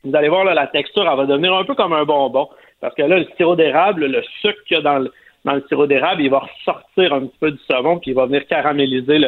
vous 0.05 0.15
allez 0.15 0.29
voir, 0.29 0.45
là, 0.45 0.55
la 0.55 0.67
texture, 0.67 1.09
elle 1.11 1.17
va 1.17 1.27
devenir 1.27 1.55
un 1.55 1.65
peu 1.65 1.75
comme 1.75 1.93
un 1.93 2.05
bonbon. 2.05 2.49
Parce 2.81 2.95
que 2.95 3.03
là, 3.03 3.19
le 3.19 3.27
sirop 3.37 3.57
d'érable, 3.57 4.07
le 4.07 4.23
sucre 4.41 4.63
qu'il 4.67 4.77
y 4.77 4.81
a 4.81 4.83
dans 4.83 4.99
le, 4.99 5.13
dans 5.45 5.55
le 5.55 5.65
sirop 5.69 5.87
d'érable, 5.87 6.23
il 6.23 6.31
va 6.31 6.41
ressortir 6.41 7.13
un 7.15 7.27
petit 7.27 7.39
peu 7.41 7.51
du 7.51 7.61
savon, 7.67 7.99
puis 7.99 8.11
il 8.11 8.15
va 8.15 8.27
venir 8.27 8.47
caraméliser 8.47 9.19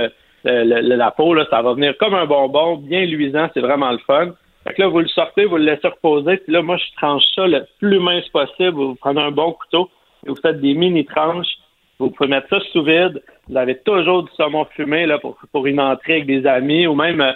la 0.45 1.11
peau. 1.13 1.35
Là, 1.35 1.47
ça 1.51 1.63
va 1.63 1.73
venir 1.73 1.97
comme 1.99 2.15
un 2.15 2.27
bonbon, 2.27 2.77
bien 2.77 3.05
luisant, 3.07 3.49
c'est 3.55 3.61
vraiment 3.61 3.91
le 3.91 3.99
fun. 3.99 4.33
Fait 4.67 4.75
que 4.75 4.83
là, 4.83 4.89
vous 4.89 4.99
le 4.99 5.09
sortez, 5.09 5.45
vous 5.45 5.59
le 5.59 5.65
laissez 5.65 5.87
reposer, 5.87 6.39
puis 6.39 6.53
là, 6.53 6.61
moi, 6.61 6.77
je 6.77 6.85
tranche 6.97 7.23
ça 7.35 7.47
le 7.47 7.67
plus 7.79 8.01
mince 8.01 8.29
possible. 8.29 8.73
Vous 8.73 8.97
prenez 8.97 9.23
un 9.23 9.31
bon 9.31 9.53
couteau 9.53 9.89
et 10.27 10.29
vous 10.29 10.37
faites 10.37 10.61
des 10.61 10.75
mini 10.75 11.05
tranches. 11.05 11.59
Vous 11.99 12.11
pouvez 12.11 12.29
mettre 12.29 12.49
ça 12.49 12.59
sous 12.73 12.83
vide. 12.83 13.23
Vous 13.49 13.57
avez 13.57 13.79
toujours 13.79 14.25
du 14.25 14.33
saumon 14.37 14.65
fumé 14.65 15.07
là, 15.07 15.19
pour, 15.19 15.39
pour 15.53 15.67
une 15.67 15.81
entrée 15.81 16.15
avec 16.15 16.27
des 16.27 16.47
amis 16.47 16.87
ou 16.87 16.95
même 16.95 17.21
euh, 17.21 17.33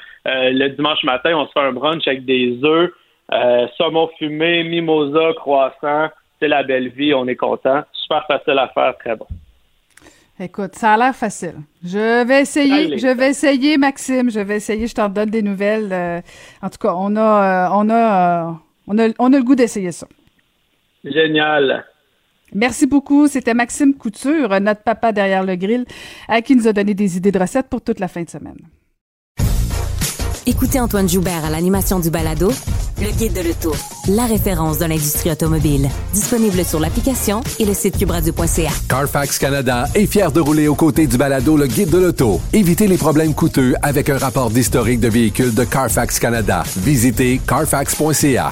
le 0.51 0.69
dimanche 0.71 1.05
matin, 1.05 1.37
on 1.37 1.47
se 1.47 1.53
fait 1.53 1.61
un 1.61 1.73
brunch 1.73 2.07
avec 2.09 2.25
des 2.25 2.59
œufs. 2.65 2.91
Euh, 3.33 3.69
saumon 3.77 4.11
fumé, 4.19 4.65
mimosa, 4.65 5.33
croissant, 5.35 6.09
c'est 6.41 6.49
la 6.49 6.65
belle 6.65 6.89
vie, 6.89 7.15
on 7.15 7.29
est 7.29 7.37
content. 7.37 7.85
Super 7.93 8.27
facile 8.27 8.59
à 8.59 8.69
faire, 8.69 8.99
très 8.99 9.15
bon. 9.15 9.27
Écoute, 10.43 10.75
ça 10.75 10.95
a 10.95 10.97
l'air 10.97 11.15
facile. 11.15 11.57
Je 11.85 12.25
vais 12.25 12.41
essayer, 12.41 12.97
je 12.97 13.09
vais 13.09 13.29
essayer, 13.29 13.77
Maxime. 13.77 14.31
Je 14.31 14.41
vais 14.41 14.57
essayer. 14.57 14.87
Je 14.87 14.95
t'en 14.95 15.11
donne 15.11 15.29
des 15.29 15.43
nouvelles. 15.43 15.93
Euh, 15.93 16.21
en 16.63 16.71
tout 16.71 16.79
cas, 16.79 16.95
on 16.97 17.15
a, 17.15 17.21
euh, 17.21 17.75
on 17.75 17.91
a, 17.91 18.63
on 18.87 18.99
a, 18.99 19.09
on 19.19 19.33
a 19.35 19.37
le 19.37 19.45
goût 19.45 19.55
d'essayer 19.55 19.93
ça. 19.93 20.09
Génial. 21.05 21.85
Merci 22.55 22.87
beaucoup. 22.87 23.29
C'était 23.29 23.53
Maxime 23.53 23.95
Couture, 23.95 24.59
notre 24.61 24.83
papa 24.83 25.13
derrière 25.13 25.45
le 25.45 25.57
grill, 25.57 25.85
qui 26.45 26.57
nous 26.57 26.67
a 26.67 26.73
donné 26.73 26.95
des 26.95 27.19
idées 27.19 27.33
de 27.33 27.39
recettes 27.39 27.69
pour 27.69 27.83
toute 27.83 28.01
la 28.01 28.09
fin 28.09 28.23
de 28.23 28.31
semaine. 28.31 28.59
Écoutez 30.51 30.81
Antoine 30.81 31.09
Joubert 31.09 31.45
à 31.45 31.49
l'animation 31.49 32.01
du 32.01 32.11
balado 32.11 32.51
Le 33.01 33.17
Guide 33.17 33.35
de 33.35 33.41
l'Auto, 33.41 33.73
la 34.09 34.27
référence 34.27 34.79
de 34.79 34.85
l'industrie 34.85 35.31
automobile. 35.31 35.89
Disponible 36.13 36.65
sur 36.65 36.81
l'application 36.81 37.41
et 37.61 37.65
le 37.65 37.73
site 37.73 37.97
cubradio.ca. 37.97 38.73
Carfax 38.89 39.39
Canada 39.39 39.87
est 39.95 40.07
fier 40.07 40.33
de 40.33 40.41
rouler 40.41 40.67
aux 40.67 40.75
côtés 40.75 41.07
du 41.07 41.17
balado 41.17 41.57
Le 41.57 41.69
Guide 41.69 41.91
de 41.91 41.99
l'Auto. 41.99 42.41
Évitez 42.53 42.89
les 42.89 42.97
problèmes 42.97 43.33
coûteux 43.33 43.77
avec 43.81 44.11
un 44.11 44.19
rapport 44.19 44.51
d'historique 44.51 44.99
de 44.99 45.07
véhicules 45.07 45.55
de 45.55 45.63
Carfax 45.63 46.19
Canada. 46.19 46.65
Visitez 46.79 47.41
carfax.ca. 47.47 48.51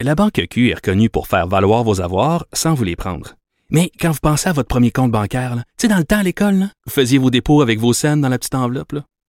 La 0.00 0.14
Banque 0.14 0.46
Q 0.48 0.70
est 0.70 0.76
reconnue 0.76 1.10
pour 1.10 1.28
faire 1.28 1.46
valoir 1.46 1.84
vos 1.84 2.00
avoirs 2.00 2.46
sans 2.54 2.72
vous 2.72 2.84
les 2.84 2.96
prendre. 2.96 3.34
Mais 3.68 3.90
quand 4.00 4.12
vous 4.12 4.18
pensez 4.22 4.48
à 4.48 4.52
votre 4.54 4.68
premier 4.68 4.90
compte 4.90 5.10
bancaire, 5.10 5.56
tu 5.56 5.62
sais, 5.76 5.88
dans 5.88 5.98
le 5.98 6.04
temps 6.04 6.20
à 6.20 6.22
l'école, 6.22 6.70
vous 6.86 6.92
faisiez 6.92 7.18
vos 7.18 7.30
dépôts 7.30 7.60
avec 7.60 7.78
vos 7.78 7.92
scènes 7.92 8.22
dans 8.22 8.30
la 8.30 8.38
petite 8.38 8.54
enveloppe. 8.54 8.92
Là. 8.92 9.02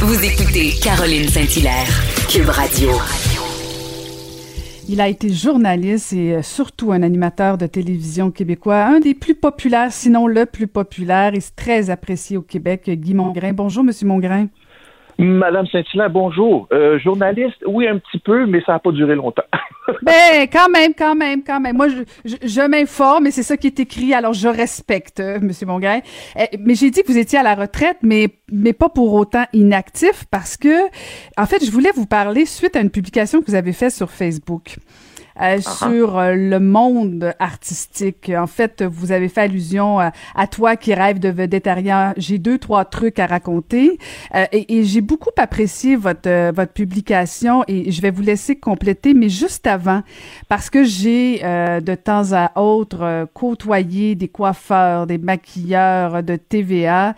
Vous 0.00 0.22
écoutez 0.22 0.72
Caroline 0.82 1.28
Saint-Hilaire, 1.28 1.88
Cube 2.28 2.48
Radio. 2.48 2.90
Il 4.88 5.00
a 5.00 5.08
été 5.08 5.32
journaliste 5.32 6.12
et 6.12 6.34
euh, 6.34 6.42
surtout 6.42 6.92
un 6.92 7.02
animateur 7.02 7.56
de 7.56 7.66
télévision 7.66 8.30
québécois, 8.30 8.84
un 8.84 9.00
des 9.00 9.14
plus 9.14 9.34
populaires, 9.34 9.92
sinon 9.92 10.26
le 10.26 10.46
plus 10.46 10.66
populaire 10.66 11.34
et 11.34 11.40
très 11.56 11.90
apprécié 11.90 12.36
au 12.36 12.42
Québec, 12.42 12.90
Guy 12.90 13.14
Mongrain. 13.14 13.52
Bonjour, 13.52 13.82
Monsieur 13.82 14.06
Mongrain. 14.06 14.48
Madame 15.18 15.66
Saint-Hilaire, 15.66 16.10
bonjour. 16.10 16.66
Euh, 16.72 16.98
journaliste, 16.98 17.62
oui, 17.66 17.86
un 17.86 17.98
petit 17.98 18.18
peu, 18.18 18.46
mais 18.46 18.60
ça 18.64 18.72
n'a 18.72 18.78
pas 18.78 18.90
duré 18.90 19.14
longtemps. 19.14 19.44
ben, 20.02 20.48
quand 20.52 20.68
même, 20.68 20.92
quand 20.96 21.14
même, 21.14 21.42
quand 21.44 21.60
même. 21.60 21.76
Moi, 21.76 21.88
je, 22.24 22.68
m'informe 22.68 23.26
et 23.26 23.30
c'est 23.30 23.42
ça 23.42 23.56
qui 23.56 23.68
est 23.68 23.78
écrit, 23.80 24.12
alors 24.12 24.32
je 24.32 24.48
respecte, 24.48 25.20
euh, 25.20 25.38
Monsieur 25.40 25.66
Mongrain. 25.66 26.00
Eh, 26.36 26.56
mais 26.58 26.74
j'ai 26.74 26.90
dit 26.90 27.02
que 27.02 27.12
vous 27.12 27.18
étiez 27.18 27.38
à 27.38 27.42
la 27.42 27.54
retraite, 27.54 27.98
mais 28.02 28.28
pas 28.72 28.88
pour 28.88 29.12
autant 29.14 29.44
inactif, 29.52 30.24
parce 30.30 30.56
que, 30.56 30.86
en 31.36 31.46
fait, 31.46 31.64
je 31.64 31.70
voulais 31.70 31.92
vous 31.94 32.06
parler 32.06 32.44
suite 32.44 32.74
à 32.74 32.80
une 32.80 32.90
publication 32.90 33.40
que 33.40 33.46
vous 33.46 33.54
avez 33.54 33.72
faite 33.72 33.92
sur 33.92 34.10
Facebook. 34.10 34.76
Uh-huh. 35.38 35.78
sur 35.78 36.20
le 36.20 36.58
monde 36.58 37.34
artistique. 37.38 38.30
En 38.36 38.46
fait, 38.46 38.82
vous 38.82 39.12
avez 39.12 39.28
fait 39.28 39.42
allusion 39.42 39.98
à, 39.98 40.46
toi 40.46 40.76
qui 40.76 40.94
rêve 40.94 41.18
de 41.18 41.28
végétarien. 41.28 42.14
J'ai 42.16 42.38
deux, 42.38 42.58
trois 42.58 42.84
trucs 42.84 43.18
à 43.18 43.26
raconter. 43.26 43.98
et, 44.52 44.78
et 44.78 44.84
j'ai 44.84 45.00
beaucoup 45.00 45.30
apprécié 45.36 45.96
votre, 45.96 46.52
votre 46.52 46.72
publication 46.72 47.64
et 47.68 47.90
je 47.90 48.00
vais 48.00 48.10
vous 48.10 48.22
laisser 48.22 48.56
compléter, 48.56 49.14
mais 49.14 49.28
juste 49.28 49.66
avant, 49.66 50.02
parce 50.48 50.70
que 50.70 50.84
j'ai 50.84 51.38
de 51.38 51.94
temps 51.94 52.32
à 52.32 52.60
autre 52.60 53.28
côtoyé 53.34 54.14
des 54.14 54.28
coiffeurs, 54.28 55.06
des 55.06 55.18
maquilleurs 55.18 56.22
de 56.22 56.36
TVA 56.36 57.14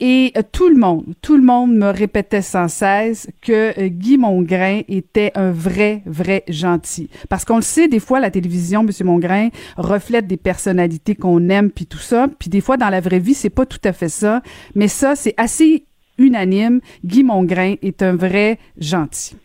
et 0.00 0.32
tout 0.52 0.68
le 0.68 0.76
monde, 0.76 1.04
tout 1.22 1.36
le 1.36 1.42
monde 1.42 1.74
me 1.74 1.90
répétait 1.90 2.42
sans 2.42 2.68
cesse 2.68 3.28
que 3.40 3.78
euh, 3.78 3.88
Guy 3.88 4.18
Mongrain 4.18 4.80
était 4.88 5.32
un 5.34 5.50
vrai, 5.50 6.02
vrai 6.06 6.44
gentil. 6.48 7.08
Parce 7.28 7.44
qu'on 7.44 7.59
le 7.60 7.64
sait, 7.64 7.88
des 7.88 8.00
fois, 8.00 8.20
la 8.20 8.30
télévision, 8.30 8.82
Monsieur 8.82 9.04
Mongrain, 9.04 9.48
reflète 9.76 10.26
des 10.26 10.36
personnalités 10.36 11.14
qu'on 11.14 11.48
aime, 11.48 11.70
puis 11.70 11.86
tout 11.86 11.98
ça. 11.98 12.26
Puis 12.38 12.50
des 12.50 12.60
fois, 12.60 12.76
dans 12.76 12.90
la 12.90 13.00
vraie 13.00 13.18
vie, 13.18 13.34
c'est 13.34 13.50
pas 13.50 13.66
tout 13.66 13.80
à 13.84 13.92
fait 13.92 14.08
ça. 14.08 14.42
Mais 14.74 14.88
ça, 14.88 15.14
c'est 15.14 15.34
assez 15.36 15.84
unanime. 16.18 16.80
Guy 17.04 17.24
Mongrain 17.24 17.74
est 17.82 18.02
un 18.02 18.16
vrai 18.16 18.58
gentil. 18.78 19.36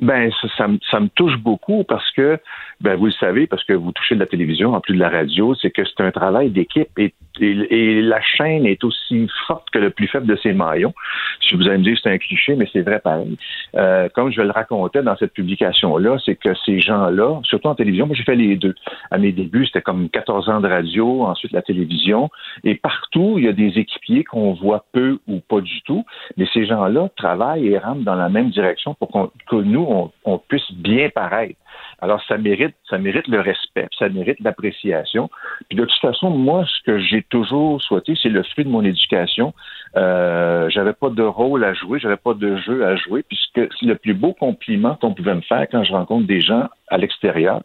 Ben, 0.00 0.30
ça, 0.42 0.66
ça, 0.90 1.00
me 1.00 1.08
touche 1.08 1.36
beaucoup 1.38 1.84
parce 1.84 2.10
que, 2.12 2.38
ben, 2.80 2.96
vous 2.96 3.06
le 3.06 3.12
savez, 3.12 3.46
parce 3.46 3.64
que 3.64 3.72
vous 3.72 3.92
touchez 3.92 4.14
de 4.14 4.20
la 4.20 4.26
télévision 4.26 4.74
en 4.74 4.80
plus 4.80 4.94
de 4.94 5.00
la 5.00 5.08
radio, 5.08 5.54
c'est 5.54 5.70
que 5.70 5.82
c'est 5.84 6.02
un 6.02 6.10
travail 6.10 6.50
d'équipe 6.50 6.88
et 6.98 7.14
et, 7.40 8.02
la 8.02 8.20
chaîne 8.20 8.66
est 8.66 8.82
aussi 8.84 9.28
forte 9.46 9.68
que 9.70 9.78
le 9.78 9.90
plus 9.90 10.06
faible 10.06 10.26
de 10.26 10.36
ses 10.36 10.52
maillons. 10.52 10.94
Si 11.40 11.54
vous 11.54 11.66
allez 11.66 11.78
me 11.78 11.84
dire 11.84 11.98
c'est 12.02 12.10
un 12.10 12.18
cliché, 12.18 12.56
mais 12.56 12.68
c'est 12.72 12.82
vrai 12.82 12.98
pareil. 12.98 13.36
Euh, 13.76 14.08
comme 14.14 14.30
je 14.32 14.40
le 14.40 14.50
racontais 14.50 15.02
dans 15.02 15.16
cette 15.16 15.32
publication-là, 15.32 16.18
c'est 16.24 16.36
que 16.36 16.54
ces 16.64 16.80
gens-là, 16.80 17.40
surtout 17.44 17.68
en 17.68 17.74
télévision, 17.74 18.06
moi 18.06 18.16
j'ai 18.16 18.24
fait 18.24 18.36
les 18.36 18.56
deux. 18.56 18.74
À 19.10 19.18
mes 19.18 19.32
débuts, 19.32 19.66
c'était 19.66 19.82
comme 19.82 20.08
14 20.08 20.48
ans 20.48 20.60
de 20.60 20.68
radio, 20.68 21.24
ensuite 21.24 21.52
la 21.52 21.62
télévision, 21.62 22.30
et 22.64 22.74
partout, 22.74 23.34
il 23.38 23.44
y 23.44 23.48
a 23.48 23.52
des 23.52 23.78
équipiers 23.78 24.24
qu'on 24.24 24.52
voit 24.54 24.84
peu 24.92 25.18
ou 25.26 25.40
pas 25.40 25.60
du 25.60 25.82
tout, 25.82 26.04
mais 26.36 26.46
ces 26.52 26.66
gens-là 26.66 27.08
travaillent 27.16 27.68
et 27.68 27.78
rentrent 27.78 28.04
dans 28.04 28.14
la 28.14 28.28
même 28.28 28.50
direction 28.50 28.94
pour 28.94 29.30
que 29.48 29.56
nous, 29.56 29.86
on, 29.88 30.10
on 30.24 30.38
puisse 30.38 30.72
bien 30.72 31.08
paraître. 31.10 31.54
Alors, 32.00 32.22
ça 32.28 32.36
mérite, 32.36 32.74
ça 32.88 32.98
mérite 32.98 33.26
le 33.26 33.40
respect, 33.40 33.88
ça 33.98 34.08
mérite 34.08 34.38
l'appréciation. 34.40 35.30
Puis 35.68 35.78
de 35.78 35.84
toute 35.84 36.00
façon, 36.00 36.30
moi, 36.30 36.64
ce 36.66 36.82
que 36.84 36.98
j'ai 36.98 37.22
toujours 37.22 37.80
souhaité, 37.82 38.14
c'est 38.20 38.28
le 38.28 38.42
fruit 38.42 38.64
de 38.64 38.70
mon 38.70 38.84
éducation. 38.84 39.54
Euh, 39.96 40.68
j'avais 40.68 40.92
pas 40.92 41.08
de 41.08 41.22
rôle 41.22 41.64
à 41.64 41.72
jouer, 41.72 41.98
j'avais 41.98 42.16
pas 42.16 42.34
de 42.34 42.56
jeu 42.56 42.84
à 42.84 42.96
jouer, 42.96 43.22
puisque 43.22 43.68
le 43.82 43.94
plus 43.94 44.14
beau 44.14 44.34
compliment 44.34 44.96
qu'on 44.96 45.14
pouvait 45.14 45.34
me 45.34 45.40
faire 45.40 45.66
quand 45.70 45.84
je 45.84 45.92
rencontre 45.92 46.26
des 46.26 46.40
gens 46.40 46.68
à 46.88 46.98
l'extérieur, 46.98 47.62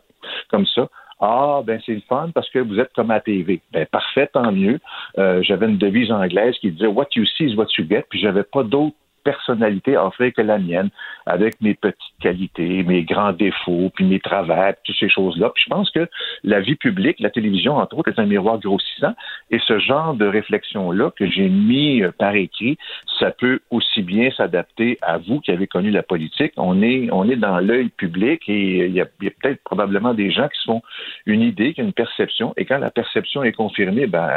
comme 0.50 0.66
ça, 0.66 0.88
ah, 1.24 1.62
ben 1.64 1.80
c'est 1.86 1.94
le 1.94 2.02
fun 2.10 2.32
parce 2.34 2.50
que 2.50 2.58
vous 2.58 2.80
êtes 2.80 2.92
comme 2.94 3.12
à 3.12 3.20
TV. 3.20 3.62
Ben 3.72 3.86
parfait, 3.86 4.28
tant 4.34 4.52
mieux. 4.52 4.80
Euh, 5.20 5.44
j'avais 5.44 5.68
une 5.68 5.78
devise 5.78 6.12
anglaise 6.12 6.56
qui 6.60 6.72
disait 6.72 6.88
What 6.88 7.10
you 7.16 7.26
see 7.26 7.46
is 7.46 7.56
what 7.56 7.68
you 7.78 7.86
get, 7.88 8.06
puis 8.10 8.20
j'avais 8.20 8.44
pas 8.44 8.64
d'autre 8.64 8.96
personnalité 9.24 9.96
à 9.96 10.06
offrir 10.06 10.34
que 10.34 10.42
la 10.42 10.58
mienne, 10.58 10.90
avec 11.26 11.60
mes 11.62 11.74
petites 11.74 11.98
qualités, 12.22 12.84
mes 12.84 13.04
grands 13.04 13.34
défauts, 13.34 13.92
puis 13.94 14.06
mes 14.06 14.20
travers, 14.20 14.74
toutes 14.84 14.96
ces 14.98 15.10
choses-là. 15.10 15.52
Puis 15.54 15.64
je 15.66 15.70
pense 15.70 15.90
que 15.92 16.08
la 16.44 16.60
vie 16.60 16.76
publique, 16.76 17.20
la 17.20 17.30
télévision, 17.30 17.78
entre 17.78 17.98
autres, 17.98 18.10
est 18.10 18.20
un 18.20 18.26
miroir 18.26 18.60
grossissant. 18.60 19.14
Et 19.50 19.60
ce 19.60 19.80
genre 19.80 20.14
de 20.14 20.26
réflexion-là 20.26 21.12
que 21.12 21.30
j'ai 21.30 21.50
mis 21.50 22.02
euh, 22.02 22.12
par 22.12 22.36
écrit, 22.36 22.78
ça 23.20 23.32
peut 23.32 23.60
aussi 23.70 24.02
bien 24.02 24.32
s'adapter 24.32 24.98
à 25.02 25.18
vous 25.18 25.40
qui 25.40 25.52
avez 25.52 25.68
connu 25.68 25.92
la 25.92 26.04
politique. 26.04 26.54
On 26.58 26.82
est, 26.82 27.10
on 27.12 27.30
est 27.30 27.36
dans 27.36 27.60
l'œil 27.60 27.90
public 27.90 28.42
et 28.48 28.86
il 28.86 28.94
y 28.94 29.02
a, 29.02 29.06
peut-être 29.06 29.64
probablement 29.64 30.14
des 30.14 30.32
gens 30.32 30.48
qui 30.48 30.60
se 30.60 30.66
font 30.66 30.82
une 31.26 31.42
idée, 31.42 31.74
qui 31.74 31.82
ont 31.82 31.86
une 31.86 31.94
perception. 31.94 32.54
Et 32.58 32.66
quand 32.66 32.78
la 32.78 32.92
perception 32.92 33.44
est 33.44 33.54
confirmée, 33.54 34.08
ben, 34.08 34.30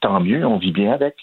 tant 0.00 0.20
mieux, 0.20 0.44
on 0.46 0.56
vit 0.56 0.72
bien 0.72 0.92
avec. 0.92 1.16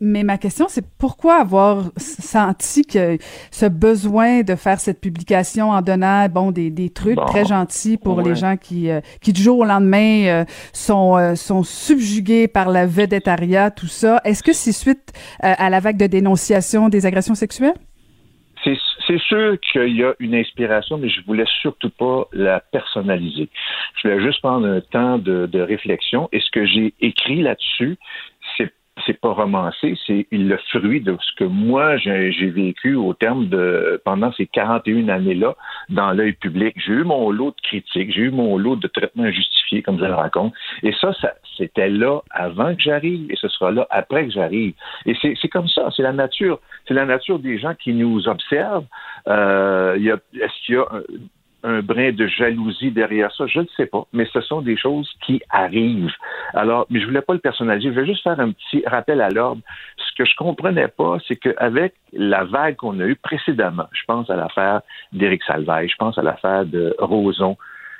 Mais 0.00 0.22
ma 0.22 0.38
question, 0.38 0.66
c'est 0.68 0.84
pourquoi 0.98 1.36
avoir 1.36 1.84
senti 1.96 2.84
que 2.84 3.18
ce 3.50 3.66
besoin 3.66 4.42
de 4.42 4.54
faire 4.54 4.80
cette 4.80 5.00
publication 5.00 5.70
en 5.70 5.82
donnant 5.82 6.28
bon 6.28 6.50
des, 6.50 6.70
des 6.70 6.90
trucs 6.90 7.18
très 7.26 7.44
gentils 7.44 7.96
pour 7.96 8.22
les 8.22 8.34
gens 8.34 8.56
qui 8.56 8.90
euh, 8.90 9.00
qui 9.20 9.32
du 9.32 9.42
jour 9.42 9.58
au 9.58 9.64
lendemain 9.64 10.26
euh, 10.26 10.44
sont 10.72 11.16
euh, 11.16 11.34
sont 11.34 11.62
subjugués 11.62 12.48
par 12.48 12.70
la 12.70 12.86
vedettariat, 12.86 13.70
tout 13.70 13.86
ça. 13.86 14.20
Est-ce 14.24 14.42
que 14.42 14.52
c'est 14.52 14.72
suite 14.72 15.12
à 15.40 15.70
la 15.70 15.80
vague 15.80 15.96
de 15.96 16.06
dénonciation 16.06 16.88
des 16.88 17.06
agressions 17.06 17.34
sexuelles? 17.34 17.74
C'est 19.06 19.20
sûr 19.20 19.58
qu'il 19.60 19.94
y 19.96 20.02
a 20.02 20.14
une 20.18 20.34
inspiration, 20.34 20.96
mais 20.96 21.10
je 21.10 21.20
voulais 21.26 21.44
surtout 21.60 21.90
pas 21.90 22.26
la 22.32 22.60
personnaliser. 22.60 23.50
Je 23.96 24.08
voulais 24.08 24.22
juste 24.22 24.40
prendre 24.40 24.66
un 24.66 24.80
temps 24.80 25.18
de, 25.18 25.46
de 25.46 25.60
réflexion. 25.60 26.28
Et 26.32 26.40
ce 26.40 26.50
que 26.50 26.64
j'ai 26.64 26.94
écrit 27.00 27.42
là-dessus, 27.42 27.98
c'est 29.06 29.20
pas 29.20 29.32
romancé, 29.32 29.98
c'est 30.06 30.26
le 30.30 30.56
fruit 30.70 31.00
de 31.00 31.16
ce 31.20 31.34
que 31.36 31.44
moi 31.44 31.96
j'ai 31.96 32.50
vécu 32.50 32.94
au 32.94 33.12
terme 33.12 33.48
de 33.48 34.00
pendant 34.04 34.32
ces 34.32 34.46
41 34.46 35.08
années-là 35.08 35.56
dans 35.88 36.12
l'œil 36.12 36.32
public. 36.34 36.74
J'ai 36.76 36.92
eu 36.92 37.04
mon 37.04 37.30
lot 37.30 37.50
de 37.50 37.60
critiques, 37.62 38.12
j'ai 38.12 38.22
eu 38.22 38.30
mon 38.30 38.56
lot 38.56 38.76
de 38.76 38.86
traitements 38.86 39.24
injustifiés, 39.24 39.82
comme 39.82 39.98
je 39.98 40.04
le 40.04 40.14
raconte. 40.14 40.52
Et 40.82 40.92
ça, 41.00 41.12
ça 41.20 41.34
c'était 41.56 41.88
là 41.88 42.20
avant 42.30 42.74
que 42.74 42.82
j'arrive 42.82 43.30
et 43.30 43.36
ce 43.36 43.48
sera 43.48 43.70
là 43.70 43.86
après 43.90 44.26
que 44.26 44.32
j'arrive. 44.32 44.74
Et 45.06 45.14
c'est 45.20 45.48
comme 45.48 45.68
ça, 45.68 45.90
c'est 45.96 46.02
la 46.02 46.12
nature. 46.12 46.60
C'est 46.86 46.94
la 46.94 47.06
nature 47.06 47.38
des 47.38 47.58
gens 47.58 47.74
qui 47.74 47.92
nous 47.92 48.28
observent. 48.28 48.86
Euh, 49.28 49.96
Est-ce 49.96 50.66
qu'il 50.66 50.74
y 50.76 50.78
a 50.78 50.88
un 51.64 51.80
brin 51.80 52.12
de 52.12 52.26
jalousie 52.26 52.90
derrière 52.90 53.34
ça, 53.34 53.46
je 53.46 53.60
ne 53.60 53.66
sais 53.76 53.86
pas, 53.86 54.06
mais 54.12 54.26
ce 54.32 54.40
sont 54.42 54.60
des 54.60 54.76
choses 54.76 55.10
qui 55.24 55.42
arrivent. 55.50 56.12
Alors, 56.52 56.86
mais 56.90 57.00
je 57.00 57.06
voulais 57.06 57.22
pas 57.22 57.32
le 57.32 57.38
personnaliser, 57.38 57.92
je 57.92 58.00
vais 58.00 58.06
juste 58.06 58.22
faire 58.22 58.38
un 58.38 58.52
petit 58.52 58.82
rappel 58.86 59.20
à 59.20 59.30
l'ordre. 59.30 59.62
Ce 59.96 60.14
que 60.16 60.28
je 60.28 60.36
comprenais 60.36 60.88
pas, 60.88 61.16
c'est 61.26 61.36
qu'avec 61.36 61.94
la 62.12 62.44
vague 62.44 62.76
qu'on 62.76 63.00
a 63.00 63.04
eue 63.04 63.16
précédemment, 63.16 63.88
je 63.92 64.02
pense 64.06 64.28
à 64.30 64.36
l'affaire 64.36 64.82
d'Éric 65.12 65.42
Salvaille, 65.44 65.88
je 65.88 65.96
pense 65.96 66.18
à 66.18 66.22
l'affaire 66.22 66.66
de 66.66 66.94
Roson, 66.98 67.56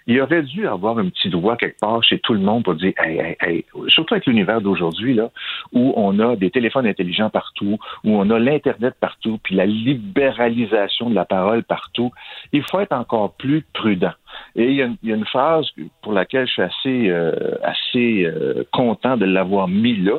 il 0.07 0.21
aurait 0.21 0.43
dû 0.43 0.67
avoir 0.67 0.99
un 0.99 1.09
petit 1.09 1.29
doigt 1.29 1.57
quelque 1.57 1.79
part 1.81 2.03
chez 2.03 2.19
tout 2.19 2.35
le 2.35 2.41
monde 2.41 2.65
pour 2.65 2.75
dire, 2.75 2.93
hey, 2.99 3.19
hey, 3.19 3.37
hey, 3.41 3.65
surtout 3.89 4.15
avec 4.15 4.27
l'univers 4.27 4.61
d'aujourd'hui, 4.61 5.15
là, 5.15 5.31
où 5.73 5.93
on 5.97 6.19
a 6.19 6.37
des 6.37 6.51
téléphones 6.51 6.87
intelligents 6.87 7.31
partout, 7.31 7.79
où 8.05 8.17
on 8.17 8.29
a 8.31 8.39
l'Internet 8.39 8.95
partout, 9.01 9.39
puis 9.43 9.55
la 9.55 9.67
libéralisation 9.67 11.09
de 11.09 11.15
la 11.15 11.25
parole 11.25 11.63
partout, 11.65 12.11
il 12.53 12.63
faut 12.63 12.81
être 12.81 12.93
encore 12.93 13.33
plus 13.35 13.65
prudent. 13.73 14.13
Et 14.57 14.71
il 14.71 14.75
y, 14.75 14.83
a 14.83 15.15
une, 15.15 15.25
phrase 15.25 15.67
pour 16.03 16.13
laquelle 16.13 16.47
je 16.47 16.53
suis 16.53 16.63
assez, 16.63 17.09
euh, 17.09 17.57
assez 17.63 18.25
euh, 18.25 18.65
content 18.73 19.17
de 19.17 19.25
l'avoir 19.25 19.69
mis 19.69 19.97
là. 19.97 20.19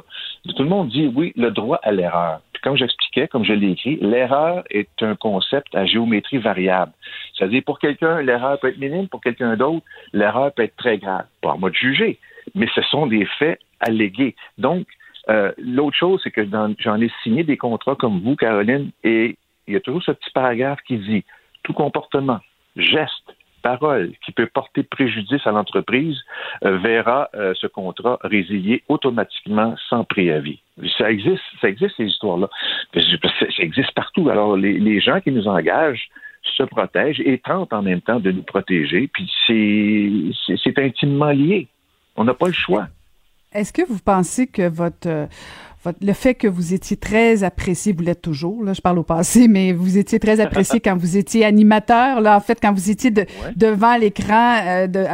Tout 0.56 0.64
le 0.64 0.70
monde 0.70 0.90
dit, 0.90 1.12
oui, 1.14 1.34
le 1.36 1.52
droit 1.52 1.80
à 1.84 1.92
l'erreur 1.92 2.40
comme 2.66 2.76
j'expliquais, 2.76 3.28
comme 3.28 3.46
je 3.46 3.54
l'ai 3.54 3.70
écrit, 3.74 3.98
l'erreur 4.02 4.64
est 4.72 5.04
un 5.04 5.16
concept 5.16 5.76
à 5.76 5.86
géométrie 5.86 6.40
variable. 6.40 6.92
C'est-à-dire, 7.38 7.62
pour 7.64 7.78
quelqu'un, 7.78 8.24
l'erreur 8.24 8.60
peut 8.60 8.70
être 8.70 8.80
minime, 8.80 9.08
pour 9.08 9.22
quelqu'un 9.22 9.56
d'autre, 9.56 9.86
l'erreur 10.14 10.52
peut 10.52 10.64
être 10.64 10.76
très 10.76 10.98
grave. 10.98 11.26
Pas 11.44 11.52
à 11.52 11.58
moi 11.58 11.70
de 11.70 11.76
juger, 11.76 12.18
mais 12.56 12.68
ce 12.74 12.82
sont 12.82 13.06
des 13.06 13.26
faits 13.38 13.60
allégués. 13.80 14.36
Donc, 14.58 14.88
euh, 15.30 15.52
l'autre 15.60 15.96
chose, 15.96 16.20
c'est 16.24 16.32
que 16.32 16.42
j'en 16.80 17.00
ai 17.02 17.12
signé 17.22 17.44
des 17.44 17.56
contrats 17.56 17.96
comme 17.96 18.20
vous, 18.22 18.36
Caroline, 18.36 18.90
et 19.04 19.38
il 19.68 19.74
y 19.76 19.78
a 19.78 19.80
toujours 19.80 20.02
ce 20.02 20.14
petit 20.14 20.32
paragraphe 20.32 20.80
qui 20.88 20.98
dit 20.98 21.24
tout 21.62 21.74
comportement, 21.74 22.40
geste, 22.76 23.36
parole 23.66 24.12
qui 24.24 24.32
peut 24.32 24.46
porter 24.46 24.84
préjudice 24.84 25.42
à 25.48 25.52
l'entreprise 25.52 26.18
euh, 26.64 26.78
verra 26.78 27.30
euh, 27.34 27.56
ce 27.60 27.66
contrat 27.66 28.20
résilié 28.22 28.84
automatiquement 28.90 29.74
sans 29.90 30.04
préavis. 30.04 30.60
Ça 31.00 31.12
existe, 31.12 31.42
ça 31.60 31.70
existe 31.70 31.96
ces 31.98 32.06
histoires-là. 32.06 32.48
Ça 32.94 33.64
existe 33.64 33.92
partout. 33.96 34.30
Alors 34.30 34.56
les, 34.56 34.74
les 34.78 35.00
gens 35.02 35.20
qui 35.20 35.32
nous 35.32 35.48
engagent 35.48 36.10
se 36.44 36.62
protègent 36.62 37.22
et 37.26 37.40
tentent 37.40 37.74
en 37.74 37.82
même 37.82 38.02
temps 38.02 38.20
de 38.20 38.32
nous 38.32 38.44
protéger. 38.44 39.10
Puis 39.12 39.28
c'est 39.48 40.78
intimement 40.78 41.32
lié. 41.32 41.68
On 42.16 42.24
n'a 42.24 42.36
pas 42.36 42.48
le 42.48 42.54
choix. 42.54 42.86
Est-ce 43.52 43.74
que 43.74 43.82
vous 43.88 44.00
pensez 44.06 44.46
que 44.46 44.70
votre 44.70 45.28
le 46.02 46.14
fait 46.14 46.36
que 46.36 46.48
vous 46.48 46.74
étiez 46.74 46.98
très 46.98 47.44
apprécié, 47.44 47.94
vous 47.94 48.04
l'êtes 48.04 48.22
toujours, 48.22 48.64
là, 48.64 48.74
je 48.74 48.82
parle 48.82 49.00
au 49.00 49.04
passé, 49.04 49.48
mais 49.50 49.74
vous 49.74 49.98
étiez 49.98 50.20
très 50.20 50.40
apprécié 50.40 50.80
quand 50.80 50.98
vous 50.98 51.18
étiez 51.18 51.46
animateur, 51.46 52.22
là, 52.22 52.38
en 52.38 52.40
fait, 52.40 52.60
quand 52.62 52.74
vous 52.74 52.90
étiez 52.90 53.12
devant 53.56 53.98
l'écran, 53.98 54.60
euh, 54.66 54.88
de, 54.88 55.06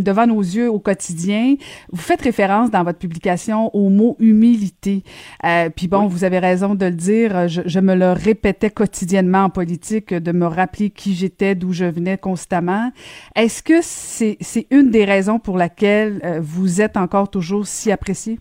devant 0.00 0.26
nos 0.26 0.40
yeux 0.40 0.70
au 0.70 0.78
quotidien. 0.78 1.54
Vous 1.90 2.00
faites 2.00 2.22
référence 2.22 2.70
dans 2.70 2.82
votre 2.84 2.98
publication 2.98 3.74
au 3.74 3.88
mot 3.88 4.16
humilité. 4.18 5.02
Euh, 5.44 5.70
puis 5.74 5.88
bon, 5.88 6.06
vous 6.06 6.24
avez 6.24 6.38
raison 6.38 6.74
de 6.74 6.86
le 6.86 6.92
dire, 6.92 7.48
je, 7.48 7.62
je, 7.64 7.80
me 7.80 7.94
le 7.94 8.12
répétais 8.12 8.70
quotidiennement 8.70 9.44
en 9.44 9.50
politique, 9.50 10.12
de 10.12 10.32
me 10.32 10.46
rappeler 10.46 10.90
qui 10.90 11.14
j'étais, 11.14 11.54
d'où 11.54 11.72
je 11.72 11.84
venais 11.84 12.18
constamment. 12.18 12.90
Est-ce 13.34 13.62
que 13.62 13.80
c'est 13.82 14.36
c'est 14.40 14.66
une 14.70 14.90
des 14.90 15.04
raisons 15.04 15.38
pour 15.38 15.56
laquelle 15.56 16.20
euh, 16.24 16.40
vous 16.42 16.80
êtes 16.80 16.96
encore 16.96 17.30
toujours 17.30 17.66
si 17.66 17.92
apprécié? 17.92 18.38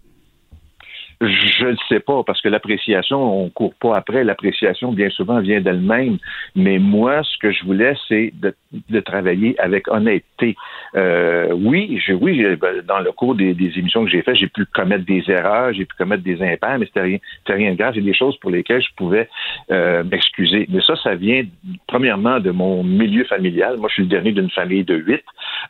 Je 1.19 1.65
ne 1.65 1.76
sais 1.89 1.99
pas, 1.99 2.23
parce 2.23 2.41
que 2.41 2.49
l'appréciation, 2.49 3.44
on 3.44 3.49
court 3.49 3.73
pas 3.80 3.95
après. 3.95 4.23
L'appréciation, 4.23 4.91
bien 4.91 5.10
souvent, 5.10 5.39
vient 5.39 5.61
d'elle-même. 5.61 6.19
Mais 6.56 6.77
moi, 6.77 7.23
ce 7.23 7.38
que 7.39 7.52
je 7.52 7.65
voulais, 7.65 7.95
c'est 8.07 8.31
de, 8.35 8.53
de 8.89 8.99
travailler 8.99 9.60
avec 9.60 9.88
honnêteté. 9.88 10.56
Euh, 10.95 11.52
oui, 11.53 11.99
je, 12.06 12.14
oui, 12.14 12.44
ben, 12.57 12.81
dans 12.88 12.99
le 12.99 13.11
cours 13.11 13.34
des, 13.34 13.56
des 13.56 13.80
émissions 13.80 14.03
que 14.06 14.11
j'ai 14.11 14.22
faites, 14.22 14.35
j'ai 14.35 14.48
pu 14.48 14.65
commettre 14.65 15.06
des 15.06 15.23
erreurs, 15.27 15.73
j'ai 15.73 15.85
pu 15.85 15.95
commettre 15.98 16.23
des 16.23 16.39
impairs, 16.41 16.77
mais 16.77 16.85
c'était 16.85 17.02
rien, 17.02 17.18
rien 17.48 17.72
de 17.72 17.77
grave. 17.77 17.94
C'est 17.95 18.02
des 18.02 18.14
choses 18.14 18.38
pour 18.38 18.52
lesquelles 18.52 18.84
je 18.84 18.94
pouvais 18.95 19.27
euh, 19.72 20.03
m'excuser. 20.03 20.68
Mais 20.69 20.81
ça, 20.81 20.95
ça 20.98 21.15
vient 21.15 21.44
premièrement 21.88 22.39
de 22.39 22.52
mon 22.52 22.84
milieu 22.84 23.23
familial. 23.23 23.77
Moi, 23.77 23.89
je 23.89 23.95
suis 23.95 24.03
le 24.03 24.10
dernier 24.10 24.34
d'une 24.34 24.52
famille 24.52 24.84
de 24.84 24.95
huit 24.95 25.23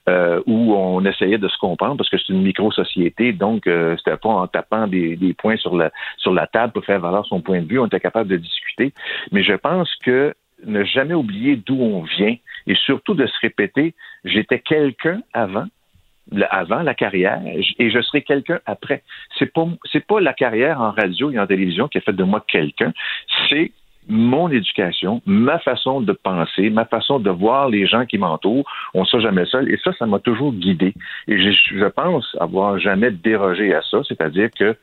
euh, 0.09 0.41
où 0.45 0.73
on 0.73 1.05
essayait 1.05 1.37
de 1.37 1.47
se 1.47 1.57
comprendre 1.57 1.95
parce 1.95 2.09
que 2.09 2.17
c'est 2.17 2.33
une 2.33 2.41
micro-société, 2.41 3.31
donc 3.31 3.65
euh, 3.67 3.95
c'était 3.97 4.17
pas 4.17 4.29
en 4.29 4.47
tapant 4.47 4.87
des, 4.87 5.15
des 5.15 5.33
points 5.37 5.57
sur 5.57 5.75
la, 5.75 5.91
sur 6.17 6.33
la 6.33 6.47
table 6.47 6.73
pour 6.73 6.85
faire 6.85 6.99
valoir 6.99 7.25
son 7.25 7.41
point 7.41 7.61
de 7.61 7.67
vue. 7.67 7.79
On 7.79 7.87
était 7.87 7.99
capable 7.99 8.29
de 8.29 8.37
discuter. 8.37 8.93
Mais 9.31 9.43
je 9.43 9.53
pense 9.53 9.93
que 10.03 10.33
ne 10.65 10.83
jamais 10.83 11.13
oublier 11.13 11.55
d'où 11.55 11.79
on 11.79 12.01
vient 12.01 12.35
et 12.65 12.75
surtout 12.75 13.13
de 13.13 13.25
se 13.25 13.39
répéter, 13.41 13.93
j'étais 14.25 14.59
quelqu'un 14.59 15.21
avant, 15.33 15.67
avant 16.49 16.81
la 16.81 16.93
carrière 16.93 17.41
et 17.45 17.89
je 17.89 18.01
serai 18.01 18.23
quelqu'un 18.23 18.59
après. 18.65 19.03
C'est 19.37 19.53
pas 19.53 19.67
c'est 19.91 20.05
pas 20.05 20.19
la 20.19 20.33
carrière 20.33 20.81
en 20.81 20.91
radio 20.91 21.31
et 21.31 21.39
en 21.39 21.47
télévision 21.47 21.87
qui 21.87 21.99
a 21.99 22.01
fait 22.01 22.13
de 22.13 22.23
moi 22.23 22.43
quelqu'un, 22.47 22.91
c'est 23.49 23.71
mon 24.07 24.49
éducation, 24.49 25.21
ma 25.25 25.59
façon 25.59 26.01
de 26.01 26.13
penser, 26.13 26.69
ma 26.69 26.85
façon 26.85 27.19
de 27.19 27.29
voir 27.29 27.69
les 27.69 27.85
gens 27.85 28.05
qui 28.05 28.17
m'entourent. 28.17 28.65
On 28.93 29.01
ne 29.01 29.05
sera 29.05 29.21
jamais 29.21 29.45
seul. 29.45 29.69
Et 29.71 29.77
ça, 29.83 29.91
ça 29.97 30.05
m'a 30.05 30.19
toujours 30.19 30.53
guidé. 30.53 30.93
Et 31.27 31.39
je, 31.39 31.87
pense 31.87 32.35
avoir 32.39 32.79
jamais 32.79 33.11
dérogé 33.11 33.73
à 33.73 33.81
ça. 33.81 33.99
C'est-à-dire 34.07 34.49
que 34.57 34.75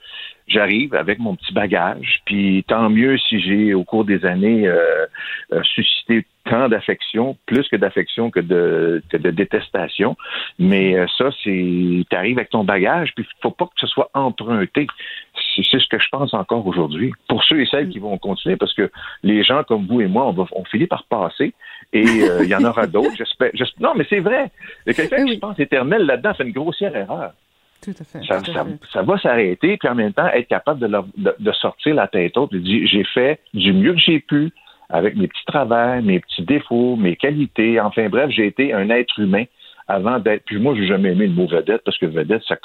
j'arrive 0.46 0.94
avec 0.94 1.18
mon 1.18 1.36
petit 1.36 1.52
bagage, 1.52 2.20
puis 2.26 2.64
tant 2.68 2.90
mieux 2.90 3.16
si 3.18 3.40
j'ai, 3.40 3.74
au 3.74 3.84
cours 3.84 4.04
des 4.04 4.24
années, 4.24 4.66
euh, 4.68 5.06
euh, 5.52 5.62
suscité 5.62 6.26
tant 6.44 6.68
d'affection, 6.68 7.36
plus 7.46 7.68
que 7.68 7.76
d'affection 7.76 8.30
que 8.30 8.40
de, 8.40 9.02
de 9.12 9.30
détestation. 9.30 10.16
Mais 10.58 10.96
euh, 10.96 11.06
ça, 11.18 11.30
c'est, 11.42 12.04
t'arrives 12.10 12.38
avec 12.38 12.50
ton 12.50 12.64
bagage, 12.64 13.12
puis 13.14 13.24
il 13.26 13.42
faut 13.42 13.50
pas 13.50 13.66
que 13.66 13.72
ce 13.76 13.86
soit 13.86 14.10
emprunté. 14.14 14.86
C'est 15.56 15.78
ce 15.78 15.88
que 15.88 15.98
je 15.98 16.08
pense 16.10 16.34
encore 16.34 16.66
aujourd'hui. 16.66 17.12
Pour 17.28 17.42
ceux 17.44 17.60
et 17.60 17.66
celles 17.66 17.88
qui 17.88 17.98
vont 17.98 18.18
continuer, 18.18 18.56
parce 18.56 18.74
que 18.74 18.90
les 19.22 19.42
gens 19.44 19.62
comme 19.64 19.86
vous 19.86 20.00
et 20.00 20.06
moi, 20.06 20.26
on, 20.26 20.32
va, 20.32 20.46
on 20.52 20.64
finit 20.64 20.86
par 20.86 21.04
passer, 21.04 21.54
et 21.92 22.02
il 22.02 22.48
y 22.48 22.54
en 22.54 22.64
aura 22.64 22.86
d'autres. 22.86 23.16
J'espère. 23.16 23.50
Non, 23.80 23.92
mais 23.96 24.06
c'est 24.08 24.20
vrai. 24.20 24.50
Il 24.86 24.90
y 24.90 24.90
a 24.90 24.94
quelqu'un 24.94 25.24
qui 25.24 25.38
pense 25.38 25.58
éternel 25.58 26.06
là-dedans 26.06 26.34
fait 26.34 26.44
une 26.44 26.52
grossière 26.52 26.94
erreur. 26.94 27.32
Ça, 28.92 29.02
va 29.02 29.18
s'arrêter, 29.18 29.76
puis 29.76 29.88
en 29.88 29.94
même 29.94 30.12
temps, 30.12 30.26
être 30.28 30.48
capable 30.48 30.80
de, 30.80 31.52
sortir 31.52 31.94
la 31.94 32.08
tête 32.08 32.36
haute 32.36 32.52
et 32.52 32.58
dire 32.58 32.86
j'ai 32.86 33.04
fait 33.04 33.40
du 33.52 33.72
mieux 33.72 33.92
que 33.92 34.00
j'ai 34.00 34.20
pu 34.20 34.52
avec 34.88 35.16
mes 35.16 35.28
petits 35.28 35.44
travers, 35.46 36.02
mes 36.02 36.20
petits 36.20 36.42
défauts, 36.42 36.96
mes 36.96 37.16
qualités. 37.16 37.80
Enfin 37.80 38.08
bref, 38.08 38.30
j'ai 38.30 38.46
été 38.46 38.72
un 38.72 38.90
être 38.90 39.18
humain 39.18 39.44
avant 39.88 40.18
d'être. 40.18 40.44
Puis 40.44 40.58
moi, 40.58 40.74
j'ai 40.76 40.86
jamais 40.86 41.12
aimé 41.12 41.26
le 41.26 41.32
mot 41.32 41.46
vedette 41.46 41.82
parce 41.84 41.98
que 41.98 42.06
vedette, 42.06 42.42
ça, 42.48 42.56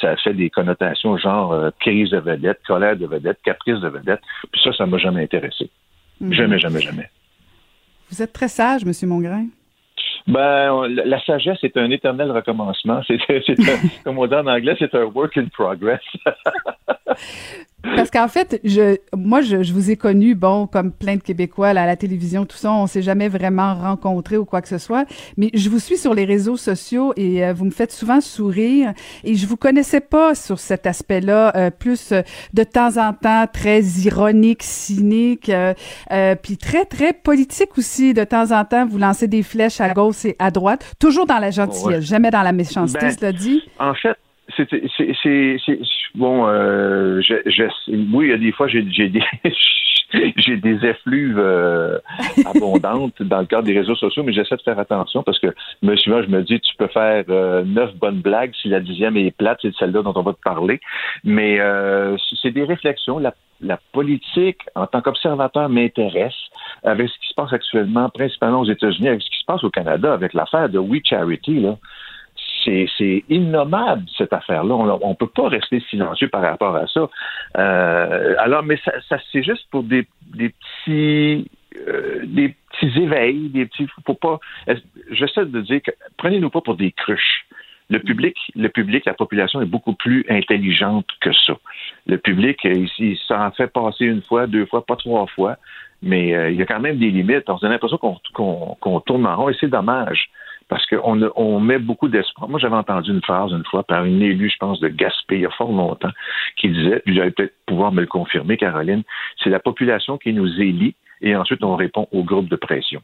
ça 0.00 0.16
fait 0.16 0.34
des 0.34 0.50
connotations 0.50 1.16
genre 1.16 1.52
euh, 1.52 1.70
crise 1.80 2.10
de 2.10 2.18
vedette, 2.18 2.60
colère 2.66 2.96
de 2.96 3.06
vedette, 3.06 3.38
caprice 3.44 3.80
de 3.80 3.88
vedette. 3.88 4.20
Puis 4.50 4.60
ça, 4.62 4.72
ça 4.72 4.86
m'a 4.86 4.98
jamais 4.98 5.22
intéressé. 5.22 5.70
Mm-hmm. 6.22 6.32
Jamais, 6.32 6.58
jamais, 6.58 6.80
jamais. 6.80 7.10
Vous 8.10 8.22
êtes 8.22 8.32
très 8.32 8.48
sage, 8.48 8.84
Monsieur 8.84 9.06
Mongrain. 9.06 9.46
Ben, 10.26 10.86
la 10.86 11.20
sagesse 11.24 11.58
est 11.64 11.76
un 11.76 11.90
éternel 11.90 12.30
recommencement. 12.30 13.00
C'est, 13.08 13.18
comme 14.04 14.18
on 14.18 14.26
dit 14.26 14.34
en 14.34 14.46
anglais, 14.46 14.76
c'est 14.78 14.94
un 14.94 15.04
work 15.04 15.36
in 15.36 15.46
progress. 15.46 16.00
Parce 17.82 18.10
qu'en 18.10 18.28
fait, 18.28 18.60
je, 18.64 18.96
moi, 19.16 19.40
je, 19.40 19.72
vous 19.72 19.90
ai 19.90 19.96
connu, 19.96 20.34
bon, 20.34 20.66
comme 20.66 20.92
plein 20.92 21.16
de 21.16 21.22
Québécois 21.22 21.68
à 21.68 21.74
la 21.74 21.96
télévision, 21.96 22.44
tout 22.44 22.56
ça, 22.56 22.72
on 22.72 22.86
s'est 22.86 23.02
jamais 23.02 23.28
vraiment 23.28 23.74
rencontrés 23.74 24.36
ou 24.36 24.44
quoi 24.44 24.62
que 24.62 24.68
ce 24.68 24.78
soit, 24.78 25.04
mais 25.36 25.50
je 25.54 25.68
vous 25.68 25.78
suis 25.78 25.96
sur 25.96 26.14
les 26.14 26.24
réseaux 26.24 26.56
sociaux 26.56 27.12
et 27.16 27.44
euh, 27.44 27.52
vous 27.52 27.64
me 27.64 27.70
faites 27.70 27.92
souvent 27.92 28.20
sourire 28.20 28.92
et 29.24 29.34
je 29.34 29.46
vous 29.46 29.56
connaissais 29.56 30.00
pas 30.00 30.34
sur 30.34 30.58
cet 30.58 30.86
aspect-là, 30.86 31.52
euh, 31.56 31.70
plus 31.70 32.12
euh, 32.12 32.22
de 32.54 32.62
temps 32.62 32.96
en 32.98 33.12
temps 33.12 33.46
très 33.52 33.82
ironique, 33.82 34.62
cynique, 34.62 35.50
puis 36.42 36.56
très, 36.56 36.84
très 36.84 37.12
politique 37.12 37.76
aussi. 37.76 38.14
De 38.14 38.24
temps 38.24 38.50
en 38.52 38.64
temps, 38.64 38.86
vous 38.86 38.98
lancez 38.98 39.28
des 39.28 39.42
flèches 39.42 39.80
à 39.80 39.90
gauche 39.90 40.24
et 40.24 40.36
à 40.38 40.50
droite, 40.50 40.94
toujours 40.98 41.26
dans 41.26 41.38
la 41.38 41.50
gentillesse, 41.50 42.04
jamais 42.04 42.30
dans 42.30 42.42
la 42.42 42.52
méchanceté, 42.52 43.00
ben, 43.00 43.10
cela 43.10 43.32
dit. 43.32 43.62
En 43.78 43.94
fait, 43.94 44.16
c'est 44.56 45.58
bon. 46.14 46.46
Euh, 46.46 47.20
je, 47.22 47.64
oui, 48.12 48.26
il 48.26 48.30
y 48.30 48.32
a 48.32 48.38
des 48.38 48.52
fois 48.52 48.68
j'ai 48.68 48.82
des 48.82 49.22
j'ai 50.36 50.56
des 50.56 50.84
effluves 50.84 51.38
euh, 51.38 51.98
abondantes 52.44 53.22
dans 53.22 53.40
le 53.40 53.46
cadre 53.46 53.64
des 53.64 53.78
réseaux 53.78 53.94
sociaux, 53.94 54.22
mais 54.22 54.32
j'essaie 54.32 54.56
de 54.56 54.62
faire 54.62 54.78
attention 54.78 55.22
parce 55.22 55.38
que 55.38 55.48
souvent 55.96 56.22
je 56.22 56.28
me 56.28 56.42
dis 56.42 56.60
tu 56.60 56.76
peux 56.76 56.88
faire 56.88 57.24
euh, 57.28 57.64
neuf 57.64 57.94
bonnes 57.96 58.20
blagues 58.20 58.52
si 58.60 58.68
la 58.68 58.80
dixième 58.80 59.16
est 59.16 59.30
plate, 59.30 59.58
c'est 59.62 59.74
celle-là 59.76 60.02
dont 60.02 60.12
on 60.14 60.22
va 60.22 60.32
te 60.32 60.42
parler. 60.42 60.80
Mais 61.24 61.60
euh, 61.60 62.16
c'est 62.40 62.50
des 62.50 62.64
réflexions. 62.64 63.18
La, 63.18 63.34
la 63.60 63.78
politique, 63.92 64.60
en 64.74 64.86
tant 64.86 65.00
qu'observateur, 65.00 65.68
m'intéresse 65.68 66.34
avec 66.82 67.08
ce 67.08 67.18
qui 67.18 67.28
se 67.28 67.34
passe 67.34 67.52
actuellement, 67.52 68.08
principalement 68.10 68.60
aux 68.60 68.70
États-Unis, 68.70 69.08
avec 69.08 69.22
ce 69.22 69.30
qui 69.30 69.38
se 69.38 69.44
passe 69.46 69.64
au 69.64 69.70
Canada, 69.70 70.12
avec 70.12 70.34
l'affaire 70.34 70.68
de 70.68 70.78
We 70.78 71.00
Charity. 71.04 71.60
Là 71.60 71.76
c'est 72.64 73.24
innommable 73.28 74.04
cette 74.16 74.32
affaire-là. 74.32 74.74
On 74.74 75.10
ne 75.10 75.14
peut 75.14 75.26
pas 75.26 75.48
rester 75.48 75.80
silencieux 75.90 76.28
par 76.28 76.42
rapport 76.42 76.76
à 76.76 76.86
ça. 76.86 77.08
Euh, 77.58 78.34
alors, 78.38 78.62
mais 78.62 78.78
ça, 78.84 78.92
ça 79.08 79.18
c'est 79.30 79.42
juste 79.42 79.66
pour 79.70 79.82
des, 79.82 80.06
des 80.34 80.50
petits 80.50 81.50
euh, 81.88 82.20
des 82.24 82.54
petits 82.70 83.00
éveils, 83.00 83.48
des 83.48 83.66
petits. 83.66 83.86
Faut 84.06 84.14
pas. 84.14 84.38
J'essaie 85.10 85.46
de 85.46 85.60
dire 85.60 85.80
que 85.82 85.90
prenez-nous 86.16 86.50
pas 86.50 86.60
pour 86.60 86.76
des 86.76 86.92
cruches. 86.92 87.46
Le 87.90 87.98
public, 87.98 88.36
le 88.54 88.68
public, 88.68 89.04
la 89.04 89.14
population 89.14 89.60
est 89.60 89.66
beaucoup 89.66 89.94
plus 89.94 90.24
intelligente 90.28 91.06
que 91.20 91.32
ça. 91.32 91.54
Le 92.06 92.16
public, 92.16 92.58
il, 92.64 92.88
il 92.98 93.18
s'en 93.18 93.50
fait 93.50 93.66
passer 93.66 94.06
une 94.06 94.22
fois, 94.22 94.46
deux 94.46 94.64
fois, 94.66 94.86
pas 94.86 94.96
trois 94.96 95.26
fois, 95.26 95.56
mais 96.00 96.34
euh, 96.34 96.50
il 96.50 96.56
y 96.56 96.62
a 96.62 96.66
quand 96.66 96.80
même 96.80 96.98
des 96.98 97.10
limites. 97.10 97.48
On 97.48 97.56
a 97.56 97.68
l'impression 97.68 97.98
qu'on 97.98 99.00
tourne 99.00 99.26
en 99.26 99.36
rond 99.36 99.48
et 99.50 99.56
c'est 99.60 99.68
dommage 99.68 100.30
parce 100.72 100.86
qu'on 100.86 101.20
on 101.36 101.60
met 101.60 101.78
beaucoup 101.78 102.08
d'espoir. 102.08 102.48
Moi, 102.48 102.58
j'avais 102.58 102.76
entendu 102.76 103.10
une 103.10 103.20
phrase 103.20 103.52
une 103.52 103.64
fois 103.66 103.82
par 103.82 104.06
une 104.06 104.22
élue, 104.22 104.48
je 104.48 104.56
pense, 104.56 104.80
de 104.80 104.88
Gaspé, 104.88 105.34
il 105.34 105.40
y 105.42 105.46
a 105.46 105.50
fort 105.50 105.70
longtemps, 105.70 106.08
qui 106.56 106.70
disait, 106.70 107.02
puis 107.04 107.14
j'allais 107.14 107.30
peut-être 107.30 107.52
pouvoir 107.66 107.92
me 107.92 108.00
le 108.00 108.06
confirmer, 108.06 108.56
Caroline, 108.56 109.02
c'est 109.44 109.50
la 109.50 109.58
population 109.58 110.16
qui 110.16 110.32
nous 110.32 110.48
élit 110.62 110.94
et 111.20 111.36
ensuite 111.36 111.62
on 111.62 111.76
répond 111.76 112.08
au 112.10 112.24
groupe 112.24 112.48
de 112.48 112.56
pression. 112.56 113.02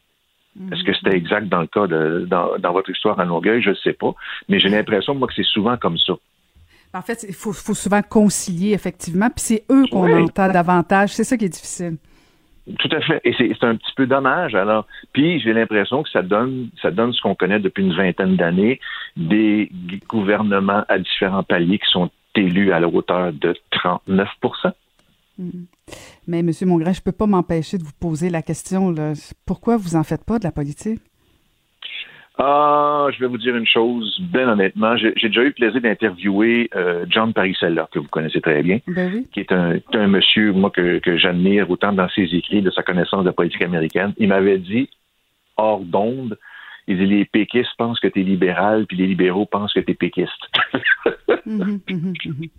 Mhm. 0.55 0.73
Est-ce 0.73 0.83
que 0.83 0.93
c'était 0.95 1.15
exact 1.15 1.47
dans 1.47 1.61
le 1.61 1.67
cas 1.67 1.85
de 1.85 2.27
dans, 2.27 2.73
votre 2.73 2.89
histoire 2.89 3.19
à 3.19 3.25
Longueuil? 3.25 3.61
Je 3.61 3.69
ne 3.69 3.75
sais 3.75 3.93
pas. 3.93 4.15
Mais 4.47 4.59
j'ai 4.59 4.69
l'impression, 4.69 5.13
moi, 5.13 5.27
que 5.27 5.35
c'est 5.35 5.43
souvent 5.45 5.77
comme 5.77 5.99
ça. 5.99 6.13
En 6.95 7.03
fait, 7.03 7.23
il 7.29 7.35
faut, 7.35 7.53
souvent 7.53 8.01
concilier, 8.01 8.73
effectivement, 8.73 9.29
puis 9.29 9.43
c'est 9.45 9.63
eux 9.69 9.85
qu'on 9.91 10.11
entend 10.23 10.51
davantage. 10.51 11.11
C'est 11.11 11.23
ça 11.23 11.37
qui 11.37 11.45
est 11.45 11.49
difficile. 11.49 11.97
Tout 12.77 12.89
à 12.91 13.01
fait. 13.01 13.21
Et 13.23 13.33
c'est 13.37 13.63
un 13.63 13.75
petit 13.75 13.93
peu 13.95 14.05
dommage. 14.05 14.53
Alors, 14.53 14.85
puis 15.13 15.39
j'ai 15.39 15.53
l'impression 15.53 16.03
que 16.03 16.09
ça 16.09 16.21
donne, 16.21 16.69
ça 16.81 16.91
donne 16.91 17.13
ce 17.13 17.21
qu'on 17.21 17.35
connaît 17.35 17.59
depuis 17.59 17.83
une 17.83 17.95
vingtaine 17.95 18.35
d'années, 18.35 18.79
des 19.17 19.71
gouvernements 20.07 20.83
à 20.87 20.99
différents 20.99 21.43
paliers 21.43 21.79
qui 21.79 21.89
sont 21.89 22.09
élus 22.35 22.71
à 22.71 22.79
la 22.79 22.87
hauteur 22.87 23.33
de 23.33 23.55
39 23.71 24.27
mm-hmm. 25.39 25.65
Mais, 26.27 26.39
M. 26.39 26.51
Mongrain, 26.65 26.93
je 26.93 26.99
ne 26.99 27.03
peux 27.03 27.11
pas 27.11 27.25
m'empêcher 27.25 27.77
de 27.77 27.83
vous 27.83 27.97
poser 27.99 28.29
la 28.29 28.41
question. 28.41 28.93
Pourquoi 29.45 29.77
vous 29.77 29.95
en 29.95 30.03
faites 30.03 30.23
pas 30.23 30.37
de 30.37 30.43
la 30.43 30.51
politique? 30.51 31.01
Ah, 32.41 33.07
je 33.11 33.19
vais 33.19 33.27
vous 33.27 33.37
dire 33.37 33.53
une 33.57 33.67
chose, 33.67 34.17
bien 34.21 34.47
honnêtement. 34.47 34.95
J'ai 34.95 35.11
déjà 35.11 35.41
eu 35.41 35.47
le 35.47 35.51
plaisir 35.51 35.81
d'interviewer 35.81 36.69
euh, 36.73 37.05
John 37.09 37.33
Parisella, 37.33 37.89
que 37.91 37.99
vous 37.99 38.07
connaissez 38.07 38.39
très 38.39 38.63
bien, 38.63 38.79
ben 38.87 39.25
qui 39.33 39.41
est 39.41 39.51
un, 39.51 39.75
un, 39.91 40.07
monsieur, 40.07 40.53
moi, 40.53 40.69
que, 40.69 40.99
que 40.99 41.17
j'admire 41.17 41.69
autant 41.69 41.91
dans 41.91 42.07
ses 42.07 42.33
écrits, 42.33 42.61
de 42.61 42.71
sa 42.71 42.81
connaissance 42.81 43.23
de 43.23 43.25
la 43.25 43.33
politique 43.33 43.61
américaine. 43.61 44.13
Il 44.17 44.29
m'avait 44.29 44.57
dit, 44.57 44.89
hors 45.57 45.81
d'onde, 45.81 46.37
il 46.87 46.97
dit 46.97 47.07
les 47.07 47.25
péquistes 47.25 47.75
pensent 47.77 47.99
que 47.99 48.07
tu 48.07 48.21
es 48.21 48.23
libéral, 48.23 48.85
puis 48.85 48.95
les 48.95 49.07
libéraux 49.07 49.45
pensent 49.45 49.73
que 49.73 49.81
tu 49.81 49.91
es 49.91 49.95
péquiste. 49.95 50.31
Mhm, 51.45 51.81
mhm, 51.89 52.13
mhm. 52.25 52.49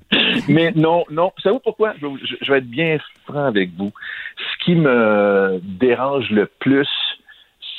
Mais 0.50 0.72
non, 0.72 1.04
non. 1.10 1.32
Vous 1.34 1.42
savez 1.42 1.58
pourquoi? 1.64 1.94
Je, 2.02 2.06
je 2.42 2.52
vais 2.52 2.58
être 2.58 2.68
bien 2.68 2.98
franc 3.24 3.46
avec 3.46 3.70
vous. 3.78 3.92
Ce 4.36 4.64
qui 4.64 4.74
me 4.74 5.58
dérange 5.62 6.28
le 6.30 6.44
plus, 6.58 6.88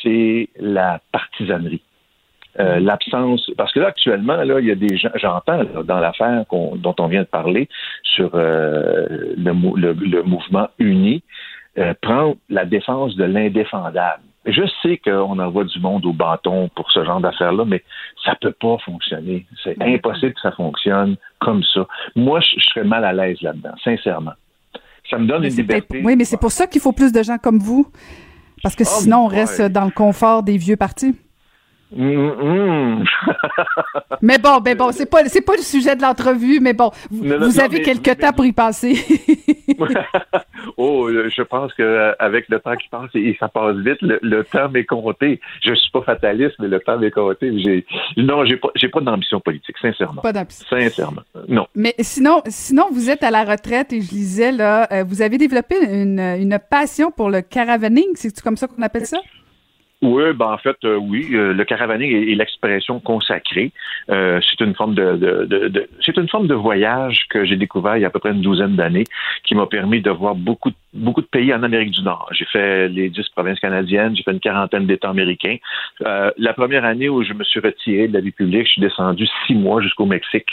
c'est 0.02 0.50
la 0.58 1.00
partisanerie. 1.12 1.84
Euh, 2.60 2.80
l'absence, 2.80 3.50
parce 3.58 3.72
que 3.72 3.80
là 3.80 3.88
actuellement, 3.88 4.36
là, 4.36 4.60
il 4.60 4.68
y 4.68 4.72
a 4.72 4.76
des 4.76 4.98
gens, 4.98 5.10
j'entends 5.16 5.64
dans 5.86 6.00
l'affaire 6.00 6.44
dont 6.52 6.96
on 7.00 7.08
vient 7.08 7.22
de 7.22 7.28
parler 7.28 7.70
sur 8.04 8.32
euh, 8.34 9.34
le, 9.38 9.94
le, 9.94 10.24
mouvement 10.24 10.68
uni, 10.78 11.24
euh, 11.78 11.94
prendre 12.02 12.36
la 12.50 12.66
défense 12.66 13.16
de 13.16 13.24
l'indéfendable. 13.24 14.24
Je 14.46 14.64
sais 14.82 14.98
qu'on 14.98 15.40
envoie 15.40 15.64
du 15.64 15.80
monde 15.80 16.06
au 16.06 16.12
bâton 16.12 16.70
pour 16.76 16.92
ce 16.92 17.06
genre 17.06 17.22
d'affaires-là, 17.22 17.64
mais 17.64 17.84
ça 18.26 18.36
peut 18.36 18.52
pas 18.52 18.78
fonctionner. 18.84 19.46
C'est 19.64 19.82
impossible 19.82 20.34
que 20.34 20.42
ça 20.42 20.52
fonctionne 20.52 21.16
comme 21.40 21.64
ça. 21.64 21.88
Moi, 22.18 22.42
je, 22.42 22.60
serais 22.60 22.84
mal 22.84 23.06
à 23.06 23.14
l'aise 23.14 23.40
là-dedans, 23.42 23.76
sincèrement. 23.82 24.34
Ça 25.10 25.18
me 25.18 25.26
donne 25.26 25.46
une 25.46 25.56
liberté. 25.56 26.02
Oui, 26.04 26.18
mais 26.18 26.26
c'est 26.26 26.40
pour 26.40 26.52
ça 26.52 26.68
qu'il 26.68 26.82
faut 26.82 26.92
plus 26.92 27.14
de 27.14 27.24
gens 27.24 27.38
comme 27.38 27.60
vous. 27.60 27.90
Parce 28.62 28.76
que 28.76 28.84
oh, 28.84 28.88
sinon, 28.88 29.26
on 29.26 29.28
reste 29.28 29.62
dans 29.62 29.86
le 29.86 29.92
confort 29.92 30.44
des 30.44 30.58
vieux 30.58 30.76
partis. 30.76 31.16
Mais 34.22 34.38
bon, 34.38 34.62
ben 34.62 34.78
bon, 34.78 34.92
c'est 34.92 35.10
pas 35.10 35.26
c'est 35.26 35.42
pas 35.42 35.58
le 35.58 35.62
sujet 35.62 35.94
de 35.96 36.02
l'entrevue, 36.02 36.62
mais 36.62 36.74
bon, 36.74 36.92
vous, 37.10 37.60
avez 37.60 37.82
quelques 37.82 38.18
temps 38.18 38.32
pour 38.32 38.46
y 38.46 38.54
passer. 38.54 38.96
oh, 40.78 41.10
je 41.10 41.42
pense 41.42 41.74
que 41.74 41.84
euh, 41.84 42.14
avec 42.20 42.48
le 42.48 42.60
temps 42.60 42.78
qui 42.78 42.88
passe 42.88 43.10
et 43.14 43.36
ça 43.40 43.50
passe 43.50 43.76
vite, 43.78 43.98
le, 44.02 44.44
temps 44.44 44.70
m'est 44.70 44.86
compté. 44.86 45.42
Je 45.66 45.74
suis 45.74 45.92
pas 45.92 46.04
fataliste, 46.04 46.56
mais 46.60 46.70
le 46.70 46.80
temps 46.80 46.98
m'est 46.98 47.12
compté. 47.12 47.52
J'ai 47.60 47.86
non, 48.16 48.46
j'ai 48.46 48.56
pas 48.56 48.70
j'ai 48.76 48.88
pas 48.88 49.02
d'ambition 49.02 49.42
politique, 49.42 49.76
sincèrement. 49.82 50.22
Pas 50.22 50.32
d'ambition. 50.32 50.66
Sincèrement, 50.70 51.24
non. 51.50 51.68
Mais 51.76 51.94
sinon, 52.00 52.42
sinon 52.48 52.86
vous 52.92 53.10
êtes 53.10 53.24
à 53.24 53.32
la 53.32 53.44
retraite 53.44 53.92
et 53.92 54.02
je 54.02 54.12
lisais 54.12 54.54
là, 54.54 54.88
euh, 54.94 55.04
vous 55.04 55.22
avez 55.22 55.38
développé 55.38 55.76
une, 55.78 56.20
une 56.20 56.58
passion 56.70 57.12
pour 57.12 57.30
le 57.30 57.42
caravaning, 57.42 58.08
c'est 58.16 58.40
comme 58.40 58.56
ça 58.56 58.68
qu'on 58.68 58.82
appelle 58.82 59.06
ça? 59.06 59.18
Oui, 60.02 60.34
ben 60.34 60.48
en 60.48 60.58
fait, 60.58 60.78
euh, 60.84 60.96
oui. 60.96 61.30
Euh, 61.34 61.54
le 61.54 61.64
caravaning 61.64 62.12
est, 62.12 62.34
l'expression 62.34 63.00
consacrée. 63.00 63.72
Euh, 64.10 64.40
c'est 64.42 64.60
une 64.66 64.74
forme 64.74 64.96
de, 64.96 65.16
de, 65.16 65.68
de, 65.68 65.90
c'est 66.04 66.18
une 66.18 66.28
forme 66.28 66.48
de 66.48 66.56
voyage 66.56 67.26
que 67.30 67.46
j'ai 67.46 67.56
découvert 67.56 67.98
il 67.98 68.02
y 68.02 68.06
a 68.06 68.08
à 68.08 68.10
peu 68.10 68.20
près 68.20 68.32
une 68.32 68.42
douzaine 68.42 68.76
d'années, 68.76 69.04
qui 69.44 69.54
m'a 69.54 69.68
permis 69.68 70.02
de 70.02 70.10
voir 70.10 70.34
beaucoup, 70.34 70.72
beaucoup 70.94 71.22
de 71.22 71.28
pays 71.28 71.54
en 71.54 71.64
Amérique 71.64 71.92
du 71.92 72.04
Nord. 72.04 72.30
J'ai 72.32 72.46
fait 72.46 72.88
les 72.88 73.10
dix 73.10 73.28
provinces 73.30 73.60
canadiennes, 73.60 74.16
j'ai 74.16 74.24
fait 74.24 74.32
une 74.32 74.40
quarantaine 74.40 74.88
d'États 74.88 75.10
américains. 75.10 75.58
la 76.00 76.54
première 76.54 76.86
année 76.86 77.10
où 77.10 77.24
je 77.24 77.34
me 77.34 77.44
suis 77.44 77.60
retiré 77.60 78.08
de 78.08 78.14
la 78.14 78.22
vie 78.22 78.32
publique, 78.32 78.68
je 78.68 78.72
suis 78.74 78.82
descendu 78.82 79.28
six 79.46 79.56
mois 79.56 79.82
jusqu'au 79.82 80.06
Mexique. 80.06 80.48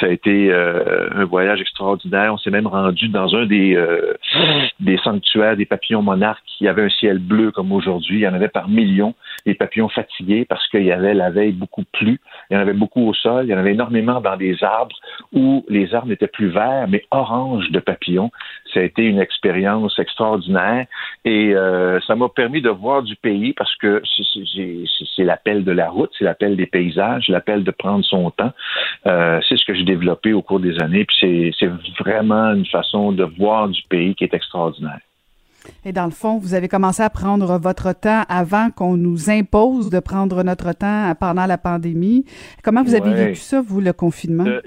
Ça 0.00 0.06
a 0.06 0.08
été 0.10 0.52
un 0.52 1.24
voyage 1.24 1.60
extraordinaire. 1.60 2.32
On 2.34 2.38
s'est 2.38 2.50
même 2.50 2.66
rendu 2.66 3.08
dans 3.08 3.34
un 3.34 3.46
des 3.46 3.78
des 4.80 4.98
sanctuaires 4.98 5.56
des 5.56 5.66
papillons 5.66 6.02
monarques 6.02 6.44
qui 6.46 6.68
avait 6.68 6.82
un 6.82 6.88
ciel 6.88 7.18
bleu 7.18 7.50
comme 7.50 7.72
aujourd'hui. 7.72 8.18
Il 8.18 8.22
y 8.22 8.28
en 8.28 8.34
avait 8.34 8.48
parmi 8.48 8.72
millions, 8.72 9.14
des 9.46 9.54
papillons 9.54 9.88
fatigués 9.88 10.44
parce 10.44 10.66
qu'il 10.68 10.84
y 10.84 10.92
avait 10.92 11.14
la 11.14 11.30
veille 11.30 11.52
beaucoup 11.52 11.84
plu, 11.92 12.20
il 12.50 12.54
y 12.54 12.56
en 12.56 12.60
avait 12.60 12.72
beaucoup 12.72 13.06
au 13.06 13.14
sol, 13.14 13.44
il 13.44 13.50
y 13.50 13.54
en 13.54 13.58
avait 13.58 13.72
énormément 13.72 14.20
dans 14.20 14.36
des 14.36 14.62
arbres 14.64 14.96
où 15.32 15.64
les 15.68 15.94
arbres 15.94 16.08
n'étaient 16.08 16.26
plus 16.26 16.48
verts, 16.48 16.86
mais 16.88 17.04
orange 17.10 17.70
de 17.70 17.78
papillons. 17.78 18.30
Ça 18.72 18.80
a 18.80 18.82
été 18.82 19.04
une 19.04 19.20
expérience 19.20 19.71
extraordinaire 19.98 20.86
et 21.24 21.54
euh, 21.54 22.00
ça 22.06 22.14
m'a 22.14 22.28
permis 22.28 22.62
de 22.62 22.70
voir 22.70 23.02
du 23.02 23.16
pays 23.16 23.52
parce 23.52 23.74
que 23.76 24.02
c'est 25.16 25.24
l'appel 25.24 25.64
de 25.64 25.72
la 25.72 25.88
route, 25.88 26.10
c'est 26.18 26.24
l'appel 26.24 26.56
des 26.56 26.66
paysages, 26.66 27.28
l'appel 27.28 27.64
de 27.64 27.70
prendre 27.70 28.04
son 28.04 28.30
temps. 28.30 28.52
Euh, 29.06 29.40
c'est 29.48 29.56
ce 29.56 29.64
que 29.64 29.74
j'ai 29.74 29.84
développé 29.84 30.32
au 30.32 30.42
cours 30.42 30.60
des 30.60 30.78
années, 30.80 31.04
puis 31.04 31.54
c'est 31.58 31.70
vraiment 31.98 32.52
une 32.52 32.66
façon 32.66 33.12
de 33.12 33.24
voir 33.24 33.68
du 33.68 33.82
pays 33.88 34.14
qui 34.14 34.24
est 34.24 34.34
extraordinaire. 34.34 35.00
Et 35.84 35.92
dans 35.92 36.06
le 36.06 36.10
fond, 36.10 36.38
vous 36.38 36.54
avez 36.54 36.68
commencé 36.68 37.02
à 37.02 37.10
prendre 37.10 37.58
votre 37.58 37.92
temps 37.92 38.22
avant 38.28 38.70
qu'on 38.70 38.96
nous 38.96 39.30
impose 39.30 39.90
de 39.90 40.00
prendre 40.00 40.42
notre 40.42 40.72
temps 40.72 41.12
pendant 41.20 41.46
la 41.46 41.58
pandémie. 41.58 42.24
Comment 42.64 42.82
vous 42.82 42.94
avez 42.94 43.12
vécu 43.14 43.36
ça, 43.36 43.62
vous, 43.62 43.80
le 43.80 43.92
confinement? 43.92 44.46
Euh, 44.46 44.60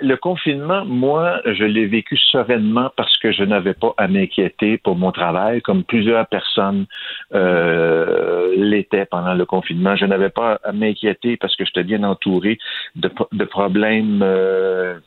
le 0.00 0.16
confinement, 0.16 0.84
moi, 0.84 1.40
je 1.46 1.64
l'ai 1.64 1.86
vécu 1.86 2.16
sereinement 2.16 2.90
parce 2.96 3.16
que 3.18 3.32
je 3.32 3.44
n'avais 3.44 3.74
pas 3.74 3.94
à 3.96 4.08
m'inquiéter 4.08 4.78
pour 4.78 4.96
mon 4.96 5.12
travail, 5.12 5.62
comme 5.62 5.84
plusieurs 5.84 6.26
personnes 6.26 6.86
euh, 7.34 8.54
l'étaient 8.56 9.06
pendant 9.06 9.34
le 9.34 9.44
confinement. 9.46 9.96
Je 9.96 10.04
n'avais 10.04 10.30
pas 10.30 10.60
à 10.64 10.72
m'inquiéter 10.72 11.36
parce 11.36 11.56
que 11.56 11.64
j'étais 11.64 11.84
bien 11.84 12.02
entouré 12.02 12.58
de, 12.94 13.08
problèmes 13.44 14.20
euh, 14.22 14.98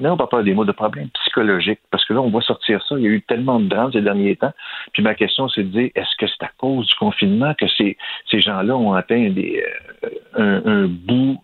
non, 0.00 0.12
on 0.12 0.16
va 0.16 0.26
pas 0.28 0.42
des 0.42 0.54
mots 0.54 0.64
de 0.64 0.72
problèmes 0.72 1.08
psychologiques, 1.10 1.80
parce 1.90 2.04
que 2.04 2.14
là, 2.14 2.20
on 2.20 2.30
voit 2.30 2.42
sortir 2.42 2.84
ça. 2.86 2.94
Il 2.96 3.02
y 3.02 3.06
a 3.06 3.10
eu 3.10 3.22
tellement 3.22 3.58
de 3.58 3.66
drames 3.66 3.92
ces 3.92 4.02
derniers 4.02 4.36
temps. 4.36 4.52
Puis 4.92 5.02
ma 5.02 5.14
question, 5.14 5.48
c'est 5.48 5.64
de 5.64 5.68
dire, 5.68 5.90
est-ce 5.94 6.16
que 6.16 6.26
c'est 6.26 6.44
à 6.44 6.50
cause 6.58 6.86
du 6.86 6.94
confinement 6.94 7.54
que 7.54 7.66
ces, 7.76 7.96
ces 8.30 8.40
gens-là 8.40 8.76
ont 8.76 8.92
atteint 8.92 9.30
des, 9.30 9.64
euh, 10.38 10.60
un, 10.64 10.86
bout 10.86 11.42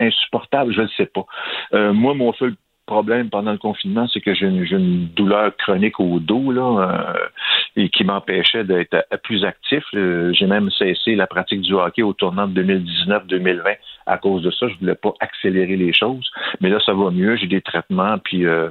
insupportable? 0.00 0.72
Je 0.72 0.82
ne 0.82 0.88
sais 0.96 1.06
pas. 1.06 1.26
Euh, 1.74 1.92
moi, 1.92 2.14
mon 2.14 2.32
seul 2.34 2.54
problème 2.88 3.28
pendant 3.28 3.52
le 3.52 3.58
confinement, 3.58 4.08
c'est 4.08 4.20
que 4.20 4.34
j'ai 4.34 4.46
une, 4.46 5.06
douleur 5.14 5.54
chronique 5.56 6.00
au 6.00 6.18
dos 6.18 6.50
là, 6.50 6.66
euh, 6.66 7.28
et 7.76 7.88
qui 7.90 8.02
m'empêchait 8.02 8.64
d'être 8.64 8.96
plus 9.22 9.44
actif. 9.44 9.84
Euh, 9.94 10.32
j'ai 10.32 10.46
même 10.46 10.70
cessé 10.70 11.14
la 11.14 11.26
pratique 11.26 11.60
du 11.60 11.74
hockey 11.74 12.02
au 12.02 12.14
tournant 12.14 12.48
de 12.48 12.62
2019-2020 12.62 13.76
à 14.06 14.18
cause 14.18 14.42
de 14.42 14.50
ça. 14.50 14.66
Je 14.68 14.74
voulais 14.80 14.94
pas 14.94 15.12
accélérer 15.20 15.76
les 15.76 15.92
choses, 15.92 16.28
mais 16.60 16.70
là 16.70 16.80
ça 16.84 16.94
va 16.94 17.10
mieux. 17.10 17.36
J'ai 17.36 17.46
des 17.46 17.60
traitements, 17.60 18.16
puis 18.18 18.46
euh, 18.46 18.68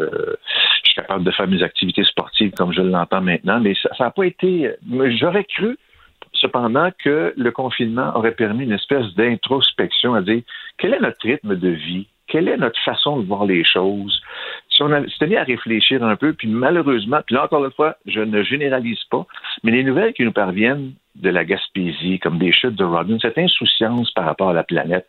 je 0.83 0.89
suis 0.89 0.95
capable 0.95 1.23
de 1.23 1.31
faire 1.31 1.47
mes 1.47 1.61
activités 1.63 2.03
sportives 2.03 2.51
comme 2.51 2.73
je 2.73 2.81
l'entends 2.81 3.21
maintenant. 3.21 3.59
Mais 3.61 3.75
ça 3.75 4.03
n'a 4.03 4.11
pas 4.11 4.25
été. 4.25 4.71
J'aurais 5.19 5.45
cru 5.45 5.77
cependant 6.39 6.89
que 7.03 7.33
le 7.35 7.51
confinement 7.51 8.15
aurait 8.15 8.31
permis 8.31 8.63
une 8.63 8.73
espèce 8.73 9.13
d'introspection 9.15 10.13
à 10.13 10.21
dire 10.21 10.41
quel 10.77 10.93
est 10.93 10.99
notre 10.99 11.21
rythme 11.21 11.55
de 11.55 11.69
vie? 11.69 12.07
Quelle 12.27 12.49
est 12.49 12.57
notre 12.57 12.79
façon 12.83 13.19
de 13.19 13.25
voir 13.25 13.45
les 13.45 13.63
choses? 13.63 14.21
Si 14.69 14.83
on 14.83 14.89
s'était 15.07 15.27
mis 15.27 15.37
à 15.37 15.43
réfléchir 15.43 16.03
un 16.03 16.17
peu, 16.17 16.33
puis 16.33 16.49
malheureusement, 16.49 17.19
puis 17.25 17.35
là 17.35 17.45
encore 17.45 17.63
une 17.63 17.71
fois, 17.71 17.95
je 18.05 18.19
ne 18.19 18.43
généralise 18.43 19.03
pas, 19.05 19.25
mais 19.63 19.71
les 19.71 19.83
nouvelles 19.83 20.13
qui 20.13 20.23
nous 20.23 20.33
parviennent 20.33 20.91
de 21.15 21.29
la 21.29 21.45
Gaspésie, 21.45 22.19
comme 22.19 22.37
des 22.37 22.51
chutes 22.51 22.75
de 22.75 22.83
Rodin, 22.83 23.17
cette 23.21 23.37
insouciance 23.37 24.11
par 24.11 24.25
rapport 24.25 24.49
à 24.49 24.53
la 24.53 24.63
planète, 24.63 25.07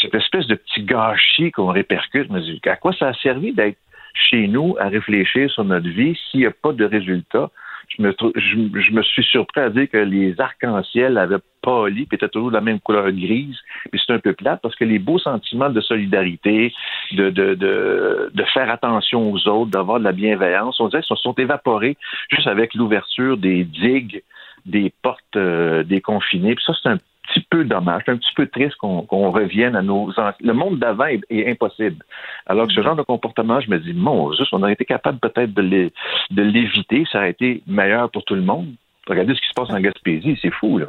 cette 0.00 0.14
espèce 0.14 0.46
de 0.46 0.54
petit 0.54 0.82
gâchis 0.82 1.50
qu'on 1.50 1.68
répercute, 1.68 2.30
à 2.66 2.76
quoi 2.76 2.92
ça 2.92 3.08
a 3.08 3.14
servi 3.14 3.52
d'être 3.52 3.78
chez 4.14 4.46
nous 4.46 4.76
à 4.78 4.88
réfléchir 4.88 5.50
sur 5.50 5.64
notre 5.64 5.88
vie 5.88 6.16
s'il 6.30 6.40
n'y 6.40 6.46
a 6.46 6.50
pas 6.50 6.72
de 6.72 6.84
résultat? 6.84 7.50
Je 7.96 8.02
me, 8.02 8.14
je, 8.36 8.92
me 8.92 9.02
suis 9.02 9.24
surpris 9.24 9.60
à 9.60 9.68
dire 9.68 9.90
que 9.90 9.96
les 9.96 10.40
arcs-en-ciel 10.40 11.18
avaient 11.18 11.38
pâli, 11.62 12.06
puis 12.06 12.16
étaient 12.16 12.28
toujours 12.28 12.50
de 12.50 12.54
la 12.54 12.60
même 12.60 12.80
couleur 12.80 13.10
grise, 13.10 13.58
puis 13.90 14.00
c'est 14.04 14.12
un 14.12 14.18
peu 14.18 14.32
plate 14.32 14.60
parce 14.62 14.76
que 14.76 14.84
les 14.84 14.98
beaux 14.98 15.18
sentiments 15.18 15.70
de 15.70 15.80
solidarité, 15.80 16.72
de, 17.12 17.30
de, 17.30 17.54
de, 17.54 18.30
de 18.32 18.44
faire 18.44 18.70
attention 18.70 19.30
aux 19.32 19.48
autres, 19.48 19.70
d'avoir 19.70 19.98
de 19.98 20.04
la 20.04 20.12
bienveillance, 20.12 20.80
on 20.80 20.88
dirait 20.88 21.02
qu'ils 21.02 21.16
se 21.16 21.22
sont 21.22 21.34
évaporés 21.34 21.96
juste 22.30 22.46
avec 22.46 22.74
l'ouverture 22.74 23.36
des 23.36 23.64
digues 23.64 24.22
des 24.66 24.92
portes 25.02 25.36
euh, 25.36 25.82
déconfinées. 25.84 26.54
Puis 26.54 26.64
ça, 26.66 26.74
c'est 26.80 26.88
un 26.88 26.98
petit 27.32 27.46
peu 27.50 27.64
dommage, 27.64 28.02
un 28.06 28.16
petit 28.16 28.34
peu 28.34 28.46
triste 28.46 28.76
qu'on 28.76 29.30
revienne 29.30 29.76
à 29.76 29.82
nos... 29.82 30.12
Le 30.40 30.52
monde 30.52 30.78
d'avant 30.78 31.06
est, 31.06 31.50
impossible. 31.50 32.04
Alors 32.46 32.66
que 32.66 32.72
ce 32.72 32.82
genre 32.82 32.96
de 32.96 33.02
comportement, 33.02 33.60
je 33.60 33.70
me 33.70 33.78
dis, 33.78 33.92
mon 33.92 34.32
juste, 34.32 34.52
on 34.52 34.62
aurait 34.62 34.72
été 34.72 34.84
capable 34.84 35.18
peut-être 35.18 35.52
de 35.52 36.42
l'éviter, 36.42 37.04
ça 37.10 37.18
aurait 37.18 37.30
été 37.30 37.62
meilleur 37.66 38.10
pour 38.10 38.24
tout 38.24 38.34
le 38.34 38.42
monde. 38.42 38.68
Regardez 39.06 39.34
ce 39.34 39.40
qui 39.40 39.48
se 39.48 39.54
passe 39.54 39.70
en 39.70 39.80
Gaspésie, 39.80 40.38
c'est 40.40 40.52
fou, 40.52 40.78
là. 40.78 40.86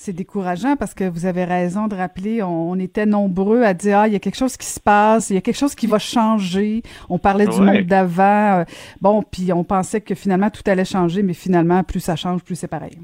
C'est 0.00 0.12
décourageant 0.12 0.76
parce 0.76 0.94
que 0.94 1.02
vous 1.02 1.26
avez 1.26 1.42
raison 1.42 1.88
de 1.88 1.96
rappeler, 1.96 2.40
on, 2.40 2.76
était 2.76 3.04
nombreux 3.04 3.64
à 3.64 3.74
dire, 3.74 3.98
ah, 3.98 4.06
il 4.06 4.12
y 4.12 4.16
a 4.16 4.20
quelque 4.20 4.36
chose 4.36 4.56
qui 4.56 4.66
se 4.66 4.78
passe, 4.78 5.30
il 5.30 5.34
y 5.34 5.36
a 5.36 5.40
quelque 5.40 5.58
chose 5.58 5.74
qui 5.74 5.88
va 5.88 5.98
changer. 5.98 6.82
On 7.08 7.18
parlait 7.18 7.48
du 7.48 7.60
monde 7.60 7.80
d'avant. 7.80 8.60
Euh, 8.60 8.64
bon, 9.00 9.24
puis 9.24 9.52
on 9.52 9.64
pensait 9.64 10.00
que 10.00 10.14
finalement 10.14 10.50
tout 10.50 10.62
allait 10.66 10.84
changer, 10.84 11.24
mais 11.24 11.34
finalement, 11.34 11.82
plus 11.82 11.98
ça 11.98 12.14
change, 12.14 12.44
plus 12.44 12.54
c'est 12.54 12.68
pareil. 12.68 12.96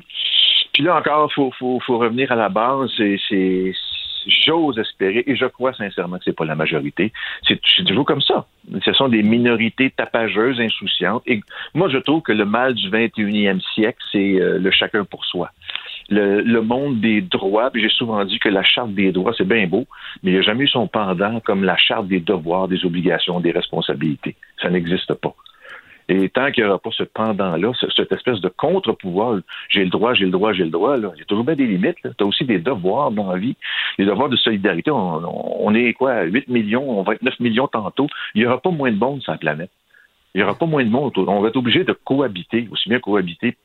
Puis 0.75 0.83
là 0.83 0.97
encore, 0.97 1.33
faut, 1.33 1.53
faut, 1.53 1.81
faut 1.81 1.99
revenir 1.99 2.31
à 2.33 2.35
la 2.35 2.49
base. 2.49 2.91
C'est, 2.97 3.73
j'ose 4.27 4.79
espérer, 4.79 5.23
et 5.27 5.37
je 5.37 5.47
crois 5.47 5.73
sincèrement 5.73 6.19
que 6.19 6.25
c'est 6.25 6.37
pas 6.37 6.45
la 6.45 6.57
majorité. 6.57 7.13
C'est, 7.47 7.61
toujours 7.87 8.05
comme 8.05 8.21
ça. 8.21 8.47
Ce 8.85 8.93
sont 8.93 9.09
des 9.09 9.23
minorités 9.23 9.91
tapageuses, 9.91 10.61
insouciantes. 10.61 11.23
Et 11.27 11.41
moi, 11.75 11.89
je 11.89 11.99
trouve 11.99 12.23
que 12.23 12.33
le 12.33 12.45
mal 12.45 12.75
du 12.75 12.91
21e 12.91 13.61
siècle, 13.75 13.99
c'est 14.11 14.41
euh, 14.41 14.59
le 14.59 14.71
chacun 14.71 15.05
pour 15.05 15.25
soi. 15.25 15.51
Le, 16.11 16.41
le 16.41 16.61
monde 16.61 17.01
des 17.01 17.21
droits, 17.21 17.71
j'ai 17.75 17.89
souvent 17.89 18.25
dit 18.25 18.39
que 18.39 18.49
la 18.49 18.63
charte 18.63 18.93
des 18.93 19.13
droits, 19.13 19.33
c'est 19.37 19.47
bien 19.47 19.67
beau, 19.67 19.87
mais 20.23 20.33
il 20.33 20.35
n'y 20.35 20.41
a 20.41 20.43
jamais 20.43 20.65
eu 20.65 20.69
son 20.69 20.89
pendant 20.89 21.41
comme 21.41 21.65
la 21.65 21.77
charte 21.77 22.09
des 22.09 22.21
devoirs, 22.21 22.69
des 22.69 22.85
obligations, 22.85 23.41
des 23.41 23.53
responsabilités. 23.53 24.35
Ça 24.61 24.71
n'existe 24.71 25.15
pas. 25.15 25.35
Et 26.09 26.29
tant 26.29 26.51
qu'il 26.51 26.65
n'y 26.65 26.69
aura 26.69 26.79
pas 26.79 26.91
ce 26.93 27.03
pendant-là, 27.03 27.73
cette 27.97 28.13
espèce 28.13 28.41
de 28.41 28.49
contre-pouvoir, 28.49 29.39
j'ai 29.71 29.85
le 29.85 29.91
droit, 29.91 30.13
j'ai 30.13 30.27
le 30.27 30.31
droit, 30.31 30.53
j'ai 30.53 30.65
le 30.65 30.71
droit, 30.71 30.97
là, 30.97 31.13
il 31.15 31.21
y 31.21 31.23
a 31.23 31.25
toujours 31.25 31.45
bien 31.45 31.55
des 31.55 31.67
limites. 31.67 31.97
Tu 32.03 32.09
as 32.25 32.27
aussi 32.27 32.45
des 32.45 32.59
devoirs 32.59 33.11
dans 33.11 33.33
la 33.33 33.39
vie, 33.39 33.57
des 33.99 34.05
devoirs 34.05 34.29
de 34.29 34.37
solidarité. 34.37 34.91
On, 34.91 35.75
est 35.75 35.95
quoi, 35.95 36.25
8 36.25 36.49
millions, 36.49 36.99
on 36.99 37.03
va 37.03 37.15
être 37.15 37.23
9 37.23 37.41
millions 37.41 37.69
tantôt. 37.69 38.07
Il 38.35 38.43
n'y 38.43 38.47
aura 38.47 38.61
pas 38.61 38.71
moins 38.71 38.93
de 38.93 38.99
monde 38.99 39.23
sur 39.23 39.33
la 39.33 39.39
planète. 39.39 39.71
Il 40.35 40.39
n'y 40.39 40.45
aura 40.45 40.55
pas 40.59 40.67
moins 40.67 40.85
de 40.85 40.91
monde. 40.91 41.13
On 41.17 41.41
va 41.41 41.49
être 41.49 41.57
obligé 41.57 41.85
de 41.85 41.93
cohabiter, 41.93 42.69
aussi 42.71 42.89
bien 42.89 43.01
cohabiter 43.01 43.57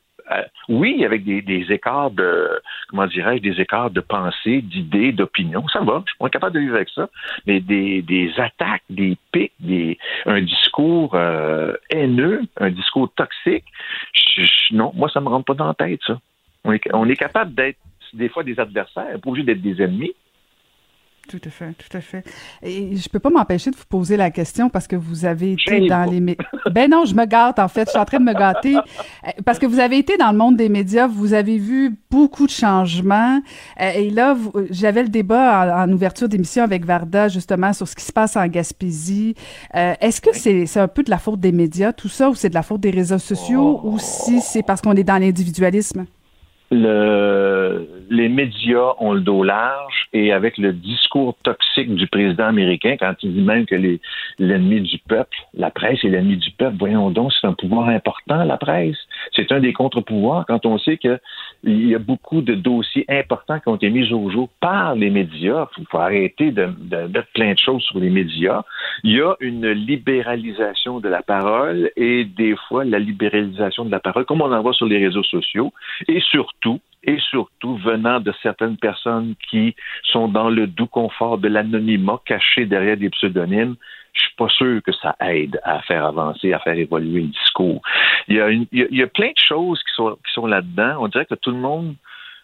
oui, 0.67 1.03
avec 1.03 1.23
des, 1.23 1.65
écarts 1.71 2.11
de, 2.11 2.61
comment 2.89 3.07
dirais-je, 3.07 3.41
des 3.41 3.61
écarts 3.61 3.91
de 3.91 4.01
pensée, 4.01 4.61
d'idées, 4.61 5.11
d'opinion, 5.11 5.67
ça 5.67 5.81
va, 5.81 6.03
je 6.05 6.11
suis 6.11 6.31
capable 6.31 6.55
de 6.55 6.59
vivre 6.59 6.75
avec 6.75 6.89
ça, 6.89 7.09
mais 7.45 7.59
des, 7.59 8.31
attaques, 8.37 8.83
des 8.89 9.17
pics, 9.31 9.53
des, 9.59 9.97
un 10.25 10.41
discours 10.41 11.15
euh, 11.15 11.73
haineux, 11.89 12.41
un 12.57 12.69
discours 12.69 13.11
toxique, 13.15 13.65
non, 14.71 14.91
moi, 14.95 15.09
ça 15.09 15.19
me 15.19 15.27
rentre 15.27 15.45
pas 15.45 15.53
dans 15.53 15.67
la 15.67 15.73
tête, 15.73 16.01
ça. 16.05 16.19
On 16.65 16.73
est, 17.09 17.15
capable 17.15 17.53
d'être 17.55 17.77
des 18.13 18.29
fois 18.29 18.43
des 18.43 18.59
adversaires, 18.59 19.19
pas 19.19 19.29
obligé 19.29 19.45
d'être 19.45 19.61
des 19.61 19.81
ennemis. 19.81 20.13
Tout 21.29 21.39
à 21.45 21.49
fait, 21.51 21.73
tout 21.73 21.95
à 21.95 22.01
fait. 22.01 22.23
Et 22.63 22.95
je 22.95 23.07
peux 23.07 23.19
pas 23.19 23.29
m'empêcher 23.29 23.69
de 23.69 23.75
vous 23.75 23.85
poser 23.87 24.17
la 24.17 24.31
question 24.31 24.67
parce 24.67 24.87
que 24.87 24.95
vous 24.95 25.25
avez 25.25 25.51
été 25.51 25.87
dans 25.87 26.09
les 26.09 26.19
médias. 26.19 26.43
Ben 26.71 26.89
non, 26.89 27.05
je 27.05 27.13
me 27.13 27.25
gâte 27.25 27.59
en 27.59 27.67
fait. 27.67 27.85
Je 27.85 27.91
suis 27.91 27.99
en 27.99 28.05
train 28.05 28.19
de 28.19 28.23
me 28.23 28.33
gâter 28.33 28.75
euh, 28.75 29.29
parce 29.45 29.59
que 29.59 29.67
vous 29.67 29.79
avez 29.79 29.99
été 29.99 30.17
dans 30.17 30.31
le 30.31 30.37
monde 30.37 30.57
des 30.57 30.69
médias. 30.69 31.05
Vous 31.07 31.33
avez 31.33 31.59
vu 31.59 31.95
beaucoup 32.09 32.47
de 32.47 32.51
changements. 32.51 33.41
Euh, 33.79 33.91
et 33.95 34.09
là, 34.09 34.35
j'avais 34.71 35.03
le 35.03 35.09
débat 35.09 35.83
en, 35.83 35.91
ouverture 35.91 36.27
d'émission 36.27 36.63
avec 36.63 36.83
Varda 36.83 37.27
justement 37.27 37.73
sur 37.73 37.87
ce 37.87 37.95
qui 37.95 38.05
se 38.05 38.11
passe 38.11 38.35
en 38.35 38.47
Gaspésie. 38.47 39.35
Euh, 39.75 39.93
est-ce 40.01 40.21
que 40.21 40.35
c'est 40.35 40.79
un 40.79 40.87
peu 40.87 41.03
de 41.03 41.11
la 41.11 41.19
faute 41.19 41.39
des 41.39 41.51
médias 41.51 41.93
tout 41.93 42.09
ça 42.09 42.31
ou 42.31 42.35
c'est 42.35 42.49
de 42.49 42.55
la 42.55 42.63
faute 42.63 42.81
des 42.81 42.91
réseaux 42.91 43.19
sociaux 43.19 43.81
ou 43.83 43.99
si 43.99 44.41
c'est 44.41 44.63
parce 44.63 44.81
qu'on 44.81 44.95
est 44.95 45.03
dans 45.03 45.19
l'individualisme? 45.19 46.05
Le, 46.71 47.87
les 48.09 48.29
médias 48.29 48.93
ont 48.99 49.13
le 49.13 49.21
dos 49.21 49.43
large 49.43 50.07
et 50.13 50.31
avec 50.31 50.57
le 50.57 50.73
discours 50.73 51.35
toxique 51.43 51.93
du 51.95 52.07
président 52.07 52.45
américain, 52.45 52.95
quand 52.99 53.13
il 53.23 53.33
dit 53.33 53.41
même 53.41 53.65
que 53.65 53.75
l'ennemi 54.37 54.81
du 54.81 54.97
peuple, 54.99 55.35
la 55.53 55.71
presse 55.71 56.03
est 56.03 56.09
l'ennemi 56.09 56.37
du 56.37 56.51
peuple, 56.51 56.75
voyons 56.77 57.09
donc, 57.09 57.31
c'est 57.33 57.47
un 57.47 57.53
pouvoir 57.53 57.89
important, 57.89 58.43
la 58.43 58.57
presse. 58.57 58.97
C'est 59.35 59.51
un 59.51 59.59
des 59.59 59.73
contre-pouvoirs 59.73 60.45
quand 60.47 60.65
on 60.65 60.77
sait 60.77 60.97
qu'il 61.61 61.87
y 61.87 61.95
a 61.95 61.99
beaucoup 61.99 62.41
de 62.41 62.55
dossiers 62.55 63.05
importants 63.09 63.59
qui 63.59 63.69
ont 63.69 63.75
été 63.75 63.89
mis 63.89 64.11
au 64.13 64.29
jour 64.29 64.49
par 64.59 64.95
les 64.95 65.09
médias. 65.09 65.67
Il 65.77 65.85
faut 65.89 65.97
arrêter 65.97 66.51
de, 66.51 66.67
de 66.79 67.07
mettre 67.07 67.31
plein 67.33 67.53
de 67.53 67.59
choses 67.59 67.83
sur 67.83 67.99
les 67.99 68.09
médias. 68.09 68.63
Il 69.03 69.11
y 69.11 69.21
a 69.21 69.35
une 69.39 69.69
libéralisation 69.69 70.99
de 70.99 71.09
la 71.09 71.21
parole 71.21 71.91
et 71.95 72.25
des 72.25 72.55
fois 72.67 72.83
la 72.85 72.99
libéralisation 72.99 73.85
de 73.85 73.91
la 73.91 73.99
parole, 73.99 74.25
comme 74.25 74.41
on 74.41 74.51
en 74.51 74.61
voit 74.61 74.73
sur 74.73 74.85
les 74.85 74.97
réseaux 74.97 75.23
sociaux, 75.23 75.73
et 76.07 76.19
surtout, 76.21 76.79
et 77.03 77.17
surtout 77.29 77.77
venant 77.77 78.19
de 78.19 78.33
certaines 78.41 78.77
personnes 78.77 79.35
qui 79.49 79.75
sont 80.03 80.27
dans 80.27 80.49
le 80.49 80.67
doux 80.67 80.87
confort 80.87 81.37
de 81.37 81.47
l'anonymat, 81.47 82.19
cachés 82.25 82.65
derrière 82.65 82.97
des 82.97 83.09
pseudonymes, 83.09 83.75
je 84.13 84.21
suis 84.21 84.35
pas 84.37 84.49
sûr 84.49 84.81
que 84.83 84.91
ça 84.91 85.15
aide 85.21 85.59
à 85.63 85.81
faire 85.81 86.05
avancer, 86.05 86.53
à 86.53 86.59
faire 86.59 86.77
évoluer 86.77 87.21
le 87.21 87.27
discours. 87.27 87.81
Il 88.27 88.35
y 88.35 88.41
a, 88.41 88.49
il 88.49 88.67
y 88.71 89.03
a, 89.03 89.07
plein 89.07 89.29
de 89.29 89.37
choses 89.37 89.79
qui 89.79 89.93
sont, 89.95 90.17
qui 90.25 90.33
sont 90.33 90.45
là-dedans. 90.45 90.97
On 90.99 91.07
dirait 91.07 91.25
que 91.25 91.35
tout 91.35 91.51
le 91.51 91.57
monde 91.57 91.95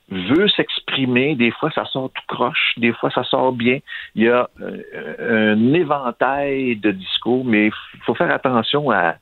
veut 0.09 0.47
s'exprimer. 0.49 1.35
Des 1.35 1.51
fois, 1.51 1.71
ça 1.71 1.85
sort 1.85 2.11
tout 2.13 2.35
croche. 2.35 2.73
Des 2.77 2.93
fois, 2.93 3.09
ça 3.11 3.23
sort 3.23 3.51
bien. 3.51 3.79
Il 4.15 4.23
y 4.23 4.29
a 4.29 4.49
euh, 4.61 5.55
un 5.55 5.73
éventail 5.73 6.75
de 6.77 6.91
discours, 6.91 7.45
mais 7.45 7.67
il 7.67 7.99
faut 8.05 8.15
faire 8.15 8.31
attention 8.31 8.91
à 8.91 9.15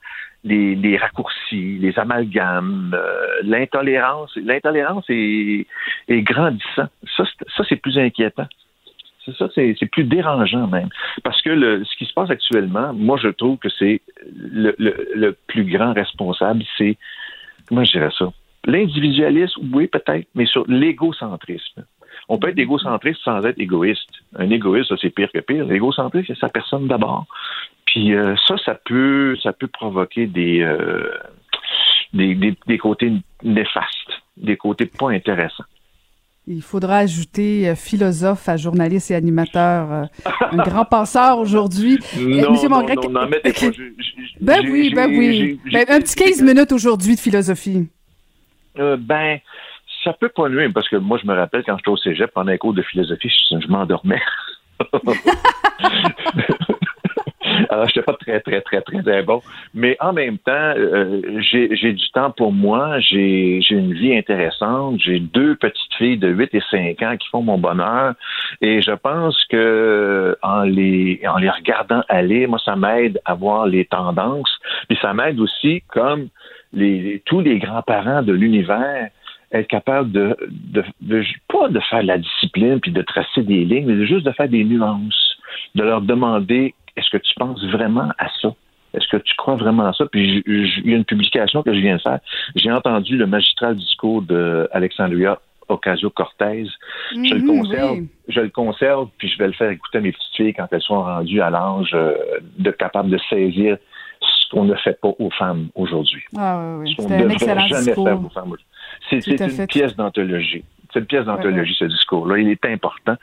les, 0.43 0.97
raccourcis, 0.97 1.77
les 1.79 1.97
amalgames, 1.97 2.91
euh, 2.93 3.39
l'intolérance. 3.43 4.35
L'intolérance 4.35 5.05
est, 5.09 5.65
est 6.09 6.21
grandissant. 6.21 6.87
Ça 7.17 7.63
c'est 7.69 7.77
plus 7.77 7.97
inquiétant. 7.97 8.47
C'est 9.25 9.35
ça, 9.37 9.47
c'est 9.55 9.89
plus 9.91 10.03
dérangeant 10.03 10.67
même. 10.67 10.89
Parce 11.23 11.41
que 11.41 11.49
le, 11.49 11.83
ce 11.85 11.95
qui 11.97 12.05
se 12.05 12.13
passe 12.13 12.29
actuellement, 12.29 12.93
moi, 12.93 13.17
je 13.21 13.29
trouve 13.29 13.57
que 13.57 13.69
c'est 13.69 14.01
le, 14.35 14.75
le, 14.77 15.07
le, 15.15 15.37
plus 15.47 15.63
grand 15.63 15.93
responsable, 15.93 16.63
c'est, 16.77 16.97
comment 17.67 17.85
je 17.85 17.91
dirais 17.93 18.11
ça? 18.17 18.31
L'individualisme, 18.65 19.61
oui, 19.73 19.87
peut-être, 19.87 20.27
mais 20.35 20.45
sur 20.45 20.65
l'égocentrisme. 20.67 21.85
On 22.29 22.37
peut 22.37 22.49
être 22.49 22.59
égocentriste 22.59 23.21
sans 23.23 23.43
être 23.45 23.59
égoïste. 23.59 24.09
Un 24.37 24.49
égoïste, 24.49 24.93
c'est 25.01 25.09
pire 25.09 25.31
que 25.33 25.39
pire. 25.39 25.65
L'égocentriste, 25.65 26.27
c'est 26.27 26.39
sa 26.39 26.49
personne 26.49 26.87
d'abord. 26.87 27.25
Puis 27.85 28.13
euh, 28.13 28.35
ça, 28.47 28.55
ça 28.57 28.75
peut, 28.75 29.35
ça 29.41 29.53
peut 29.53 29.67
provoquer 29.67 30.27
des, 30.27 30.61
euh, 30.61 31.11
des, 32.13 32.35
des, 32.35 32.55
des, 32.67 32.77
côtés 32.77 33.11
néfastes, 33.43 34.21
des 34.37 34.57
côtés 34.57 34.85
pas 34.85 35.09
intéressants. 35.11 35.65
Il 36.45 36.61
faudra 36.61 36.97
ajouter 36.97 37.69
euh, 37.69 37.75
philosophe 37.75 38.49
à 38.49 38.57
journaliste 38.57 39.11
et 39.11 39.15
animateur, 39.15 40.09
un 40.51 40.57
grand 40.57 40.83
penseur 40.83 41.37
aujourd'hui. 41.37 41.99
non, 42.19 42.51
Monsieur 42.51 42.67
non, 42.67 42.85
non, 42.85 43.09
non, 43.09 43.29
mettez 43.29 43.53
pas. 43.53 43.67
ben 44.41 44.59
oui, 44.69 44.93
ben 44.93 45.09
oui. 45.09 45.59
Ben, 45.71 45.85
un 45.87 45.99
petit 46.01 46.15
15 46.15 46.41
minutes 46.41 46.73
aujourd'hui 46.73 47.15
de 47.15 47.19
philosophie. 47.19 47.87
ben, 48.75 49.39
ça 50.03 50.13
peut 50.13 50.29
pas 50.29 50.49
nuire, 50.49 50.69
parce 50.73 50.89
que 50.89 50.97
moi, 50.97 51.17
je 51.21 51.27
me 51.27 51.33
rappelle 51.33 51.63
quand 51.65 51.77
j'étais 51.77 51.89
au 51.89 51.97
cégep, 51.97 52.31
pendant 52.33 52.51
un 52.51 52.57
cours 52.57 52.73
de 52.73 52.81
philosophie, 52.81 53.31
je, 53.49 53.67
m'endormais. 53.67 54.21
Alors, 57.69 57.87
je 57.87 57.99
n'étais 57.99 58.01
pas 58.01 58.13
très, 58.13 58.39
très, 58.39 58.61
très, 58.61 58.81
très, 58.81 59.23
bon. 59.23 59.41
Mais 59.73 59.97
en 59.99 60.13
même 60.13 60.37
temps, 60.37 60.51
euh, 60.51 61.21
j'ai 61.39 61.93
du 61.93 62.09
temps 62.11 62.31
pour 62.31 62.51
moi. 62.51 62.99
J'ai 62.99 63.61
une 63.69 63.93
vie 63.93 64.15
intéressante. 64.15 64.99
J'ai 64.99 65.19
deux 65.19 65.55
petites 65.55 65.93
filles 65.97 66.17
de 66.17 66.29
8 66.29 66.49
et 66.53 66.61
5 66.71 67.01
ans 67.01 67.17
qui 67.17 67.27
font 67.29 67.41
mon 67.41 67.57
bonheur. 67.57 68.13
Et 68.61 68.81
je 68.81 68.91
pense 68.91 69.37
que 69.49 70.37
en 70.41 70.61
les, 70.63 71.21
en 71.27 71.37
les 71.37 71.49
regardant 71.49 72.03
aller, 72.09 72.47
moi, 72.47 72.59
ça 72.63 72.75
m'aide 72.75 73.19
à 73.25 73.33
voir 73.33 73.67
les 73.67 73.85
tendances. 73.85 74.59
Puis 74.87 74.97
ça 75.01 75.13
m'aide 75.13 75.39
aussi, 75.39 75.81
comme 75.87 76.27
les, 76.73 77.21
tous 77.25 77.41
les 77.41 77.59
grands-parents 77.59 78.21
de 78.23 78.33
l'univers, 78.33 79.09
être 79.53 79.67
capable 79.67 80.11
de, 80.11 80.35
de, 81.01 81.23
pas 81.47 81.69
de 81.69 81.79
faire 81.79 82.03
la 82.03 82.17
discipline 82.17 82.79
puis 82.79 82.91
de 82.91 83.01
tracer 83.01 83.43
des 83.43 83.63
lignes, 83.63 83.85
mais 83.85 84.05
juste 84.05 84.25
de 84.25 84.31
faire 84.31 84.49
des 84.49 84.63
nuances, 84.63 85.37
de 85.75 85.83
leur 85.83 86.01
demander 86.01 86.73
est-ce 86.95 87.09
que 87.09 87.17
tu 87.17 87.33
penses 87.35 87.63
vraiment 87.65 88.09
à 88.17 88.27
ça? 88.41 88.53
Est-ce 88.93 89.07
que 89.07 89.17
tu 89.17 89.33
crois 89.35 89.55
vraiment 89.55 89.85
à 89.85 89.93
ça? 89.93 90.05
Puis 90.05 90.43
il 90.45 90.89
y 90.89 90.93
a 90.93 90.97
une 90.97 91.05
publication 91.05 91.63
que 91.63 91.73
je 91.73 91.79
viens 91.79 91.95
de 91.95 92.01
faire. 92.01 92.19
J'ai 92.55 92.71
entendu 92.71 93.17
le 93.17 93.25
magistral 93.25 93.75
discours 93.75 94.21
d'Alexandria 94.21 95.39
Ocasio-Cortez. 95.69 96.67
je 97.11 97.33
le 97.33 97.41
mhm, 97.41 97.47
conserve, 97.47 97.99
je 98.27 98.39
le 98.39 98.49
conserve, 98.49 99.09
puis 99.17 99.29
je 99.29 99.37
vais 99.37 99.47
le 99.47 99.53
faire 99.53 99.71
écouter 99.71 99.97
à 99.97 100.01
mes 100.01 100.11
petites 100.11 100.35
filles 100.35 100.53
quand 100.53 100.67
elles 100.71 100.81
sont 100.81 101.01
rendues 101.01 101.41
à 101.41 101.49
l'âge 101.49 101.91
euh, 101.93 102.13
de 102.57 102.71
capable 102.71 103.09
de 103.09 103.17
saisir 103.29 103.77
ce 104.21 104.49
qu'on 104.51 104.65
ne 104.65 104.75
fait 104.75 104.99
pas 105.01 105.11
aux 105.17 105.31
femmes 105.31 105.69
aujourd'hui. 105.75 106.23
Ah 106.37 106.59
oui, 106.61 106.81
oui. 106.81 106.91
Ce 106.91 107.01
qu'on 107.01 107.09
ne 107.09 107.23
devrait 107.23 107.37
jamais 107.39 107.83
faire 107.83 107.99
aux 107.99 108.05
femmes 108.05 108.25
aujourd'hui. 108.25 108.65
C'est 109.09 109.39
une 109.39 109.67
pièce 109.67 109.95
d'anthologie. 109.95 110.63
C'est 110.93 110.99
une 110.99 111.05
pièce 111.05 111.25
d'anthologie, 111.25 111.75
ce 111.77 111.85
discours-là. 111.85 112.37
Il 112.37 112.49
est 112.49 112.65
important. 112.65 113.15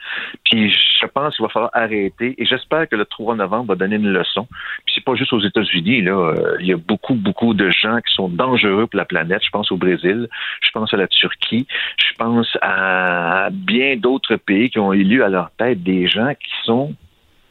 Puis 0.43 0.69
je 0.69 1.05
pense 1.07 1.35
qu'il 1.35 1.43
va 1.43 1.49
falloir 1.49 1.71
arrêter. 1.73 2.35
Et 2.37 2.45
j'espère 2.45 2.87
que 2.89 2.95
le 2.95 3.05
3 3.05 3.35
novembre 3.35 3.69
va 3.69 3.75
donner 3.75 3.95
une 3.95 4.11
leçon. 4.11 4.47
Puis 4.85 4.95
c'est 4.95 5.03
pas 5.03 5.15
juste 5.15 5.33
aux 5.33 5.39
États-Unis. 5.39 6.01
Là, 6.01 6.33
il 6.59 6.67
y 6.67 6.73
a 6.73 6.77
beaucoup, 6.77 7.15
beaucoup 7.15 7.53
de 7.53 7.69
gens 7.69 7.97
qui 8.01 8.13
sont 8.13 8.29
dangereux 8.29 8.87
pour 8.87 8.97
la 8.97 9.05
planète. 9.05 9.41
Je 9.43 9.49
pense 9.49 9.71
au 9.71 9.77
Brésil. 9.77 10.27
Je 10.61 10.71
pense 10.71 10.93
à 10.93 10.97
la 10.97 11.07
Turquie. 11.07 11.65
Je 11.97 12.13
pense 12.17 12.57
à 12.61 13.49
bien 13.51 13.95
d'autres 13.95 14.35
pays 14.35 14.69
qui 14.69 14.79
ont 14.79 14.93
élu 14.93 15.23
à 15.23 15.29
leur 15.29 15.51
tête 15.51 15.81
des 15.83 16.07
gens 16.07 16.33
qui 16.33 16.51
sont 16.63 16.93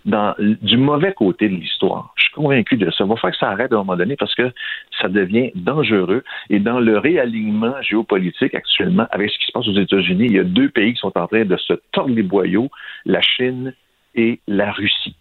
dans, 0.05 0.35
du 0.39 0.77
mauvais 0.77 1.13
côté 1.13 1.49
de 1.49 1.55
l'histoire. 1.55 2.13
Je 2.17 2.25
suis 2.25 2.33
convaincu 2.33 2.77
de 2.77 2.91
ça. 2.91 3.05
Il 3.05 3.09
va 3.09 3.17
falloir 3.17 3.33
que 3.33 3.39
ça 3.39 3.51
arrête 3.51 3.73
à 3.73 3.77
un 3.77 3.79
moment 3.79 3.97
donné 3.97 4.17
parce 4.17 4.35
que 4.35 4.51
ça 5.01 5.09
devient 5.09 5.51
dangereux. 5.55 6.23
Et 6.49 6.59
dans 6.59 6.81
le 6.81 6.99
réalignement 6.99 7.81
géopolitique 7.83 8.55
actuellement, 8.55 9.07
avec 9.11 9.31
ce 9.31 9.39
qui 9.39 9.47
se 9.47 9.53
passe 9.53 9.69
aux 9.69 9.79
États-Unis, 9.79 10.27
il 10.27 10.33
y 10.33 10.39
a 10.39 10.45
deux 10.45 10.69
pays 10.69 10.95
qui 10.95 11.01
sont 11.01 11.17
en 11.17 11.27
train 11.27 11.45
de 11.45 11.57
se 11.57 11.75
tordre 11.93 12.15
les 12.15 12.23
boyaux, 12.23 12.69
la 13.05 13.21
Chine 13.21 13.75
et 14.15 14.41
la 14.47 14.73
Russie. 14.73 15.17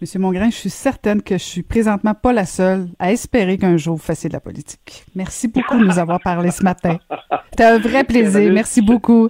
Monsieur 0.00 0.18
Mongrain, 0.18 0.48
je 0.48 0.56
suis 0.56 0.70
certaine 0.70 1.22
que 1.22 1.34
je 1.34 1.42
suis 1.42 1.62
présentement 1.62 2.14
pas 2.14 2.32
la 2.32 2.46
seule 2.46 2.86
à 2.98 3.12
espérer 3.12 3.58
qu'un 3.58 3.76
jour 3.76 3.96
vous 3.96 4.02
fassiez 4.02 4.30
de 4.30 4.34
la 4.34 4.40
politique. 4.40 5.04
Merci 5.14 5.46
beaucoup 5.46 5.78
de 5.78 5.84
nous 5.84 5.98
avoir 5.98 6.20
parlé 6.20 6.50
ce 6.50 6.62
matin. 6.64 6.98
C'était 7.50 7.64
un 7.64 7.78
vrai 7.78 8.04
plaisir. 8.04 8.50
Merci 8.50 8.80
beaucoup 8.80 9.28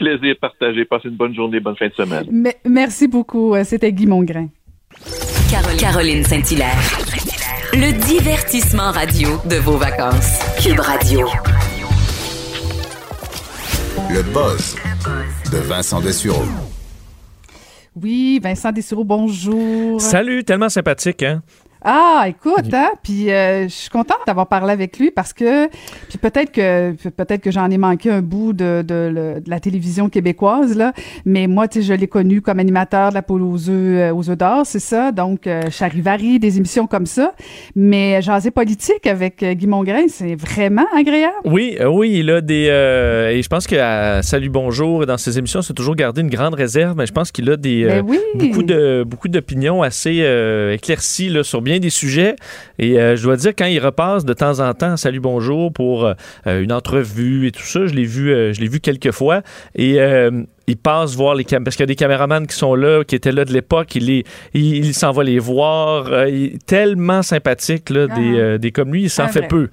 plaisir 0.00 0.34
partagé. 0.40 0.84
Passez 0.84 1.08
une 1.08 1.16
bonne 1.16 1.34
journée, 1.34 1.60
bonne 1.60 1.76
fin 1.76 1.88
de 1.88 1.94
semaine. 1.94 2.26
merci 2.64 3.06
beaucoup. 3.06 3.54
Euh, 3.54 3.64
c'était 3.64 3.92
Guy 3.92 4.06
Mongrain. 4.06 4.48
Caroline 5.78 6.24
Saint-Hilaire. 6.24 6.78
Le 7.74 7.92
divertissement 8.06 8.90
radio 8.90 9.28
de 9.48 9.56
vos 9.56 9.76
vacances. 9.76 10.40
Cube 10.62 10.80
Radio. 10.80 11.28
Le 14.10 14.22
buzz 14.32 14.76
de 15.52 15.58
Vincent 15.58 16.00
Dessureau. 16.00 16.42
Oui, 17.94 18.40
Vincent 18.42 18.72
Dessureau, 18.72 19.04
bonjour. 19.04 20.00
Salut, 20.00 20.42
tellement 20.44 20.68
sympathique, 20.68 21.22
hein? 21.22 21.42
Ah, 21.82 22.26
écoute, 22.28 22.74
hein, 22.74 22.90
puis 23.02 23.30
euh, 23.30 23.64
je 23.64 23.72
suis 23.72 23.88
contente 23.88 24.18
d'avoir 24.26 24.46
parlé 24.48 24.72
avec 24.72 24.98
lui 24.98 25.10
parce 25.10 25.32
que, 25.32 25.66
puis 26.08 26.18
peut-être 26.18 26.52
que 26.52 26.92
peut-être 27.08 27.40
que 27.40 27.50
j'en 27.50 27.70
ai 27.70 27.78
manqué 27.78 28.10
un 28.10 28.20
bout 28.20 28.52
de, 28.52 28.84
de, 28.86 29.42
la 29.46 29.60
télévision 29.60 30.10
québécoise 30.10 30.76
là, 30.76 30.92
mais 31.24 31.46
moi, 31.46 31.68
tu 31.68 31.80
sais, 31.80 31.86
je 31.86 31.94
l'ai 31.94 32.06
connu 32.06 32.42
comme 32.42 32.58
animateur 32.58 33.08
de 33.08 33.14
la 33.14 33.22
poule 33.22 33.42
aux 33.42 33.70
œufs 33.70 33.70
euh, 33.70 34.12
aux 34.12 34.28
œufs 34.28 34.36
d'or, 34.36 34.66
c'est 34.66 34.78
ça. 34.78 35.10
Donc, 35.10 35.46
euh, 35.46 35.70
charivari, 35.70 36.38
des 36.38 36.58
émissions 36.58 36.86
comme 36.86 37.06
ça. 37.06 37.32
Mais 37.74 38.20
jaser 38.20 38.50
politique 38.50 39.06
avec 39.06 39.42
Guy 39.42 39.66
Mongrain, 39.66 40.08
c'est 40.08 40.34
vraiment 40.34 40.86
agréable. 40.94 41.34
Oui, 41.46 41.78
oui, 41.80 42.18
il 42.18 42.30
a 42.30 42.42
des 42.42 42.64
et 43.34 43.42
je 43.42 43.48
pense 43.48 43.66
que 43.66 43.76
Salut 44.22 44.50
Bonjour 44.50 45.06
dans 45.06 45.16
ses 45.16 45.38
émissions, 45.38 45.62
c'est 45.62 45.72
toujours 45.72 45.96
gardé 45.96 46.20
une 46.20 46.30
grande 46.30 46.54
réserve, 46.54 46.94
mais 46.96 47.06
je 47.06 47.12
pense 47.12 47.32
qu'il 47.32 47.48
a 47.50 47.56
des 47.56 47.84
ben 47.84 48.04
beaucoup 48.34 48.62
de 48.62 49.04
beaucoup 49.06 49.28
d'opinions 49.28 49.82
assez 49.82 50.22
éclaircies 50.74 51.30
là 51.30 51.42
sur 51.42 51.62
bien 51.62 51.69
bien 51.70 51.78
des 51.78 51.90
sujets. 51.90 52.34
Et 52.78 52.94
je 52.94 53.22
dois 53.22 53.36
dire, 53.36 53.52
quand 53.56 53.66
il 53.66 53.78
repasse 53.78 54.24
de 54.24 54.32
temps 54.32 54.58
en 54.58 54.74
temps, 54.74 54.96
salut, 54.96 55.20
bonjour, 55.20 55.72
pour 55.72 56.12
une 56.46 56.72
entrevue 56.72 57.46
et 57.46 57.52
tout 57.52 57.62
ça, 57.62 57.86
je 57.86 57.94
l'ai 57.94 58.04
vu, 58.04 58.52
je 58.52 58.60
l'ai 58.60 58.68
vu 58.68 58.80
quelques 58.80 59.12
fois. 59.12 59.42
Et 59.76 59.98
il 60.66 60.76
passe 60.76 61.14
voir 61.14 61.34
les 61.34 61.44
caméras, 61.44 61.64
parce 61.64 61.76
qu'il 61.76 61.84
y 61.84 61.84
a 61.84 61.86
des 61.86 61.96
caméramans 61.96 62.46
qui 62.46 62.56
sont 62.56 62.74
là, 62.74 63.04
qui 63.04 63.14
étaient 63.14 63.32
là 63.32 63.44
de 63.44 63.52
l'époque, 63.52 63.94
il, 63.94 64.24
il, 64.54 64.94
s'en 64.94 65.12
va 65.12 65.22
les 65.22 65.38
voir. 65.38 66.26
il 66.26 66.54
est 66.54 66.66
tellement 66.66 67.22
sympathique, 67.22 67.90
là, 67.90 68.08
des, 68.08 68.58
des, 68.58 68.72
comme 68.72 68.92
lui, 68.92 69.02
il 69.02 69.10
s'en 69.10 69.28
fait 69.28 69.46
peu. 69.46 69.68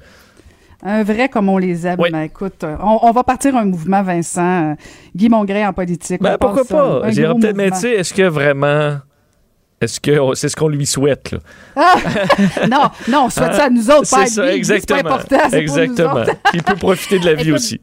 Un 0.84 1.04
vrai 1.04 1.28
comme 1.28 1.50
on 1.50 1.58
les 1.58 1.88
aime. 1.88 1.98
Ben, 1.98 2.22
écoute, 2.22 2.64
on, 2.82 3.12
va 3.12 3.24
partir 3.24 3.56
un 3.56 3.66
mouvement, 3.66 4.04
Vincent. 4.04 4.76
Guy 5.16 5.28
Mongrain 5.28 5.70
en 5.70 5.74
politique. 5.74 6.22
Ben, 6.22 6.38
pourquoi 6.40 6.66
pas? 6.66 7.02
peut-être, 7.02 7.56
mais 7.56 7.72
tu 7.72 7.78
sais, 7.78 7.92
est-ce 7.94 8.14
que 8.14 8.24
vraiment 8.24 8.98
est-ce 9.80 10.00
que 10.00 10.34
c'est 10.34 10.50
ce 10.50 10.56
qu'on 10.56 10.70
lui 10.70 10.88
souhaite? 10.88 11.32
Là? 11.32 11.40
Ah! 11.76 11.96
non, 12.68 12.90
non, 13.08 13.26
on 13.26 13.30
souhaite 13.30 13.54
ça 13.54 13.66
à 13.66 13.70
nous 13.70 13.90
autres, 13.92 14.10
pas 14.10 14.26
C'est 14.26 14.34
ça, 14.34 14.56
exactement. 14.56 15.00
C'est 15.00 15.36
important, 15.36 15.58
exactement. 15.58 16.24
Il 16.54 16.64
peut 16.64 16.76
profiter 16.76 17.20
de 17.20 17.26
la 17.26 17.34
vie 17.44 17.52
aussi. 17.52 17.80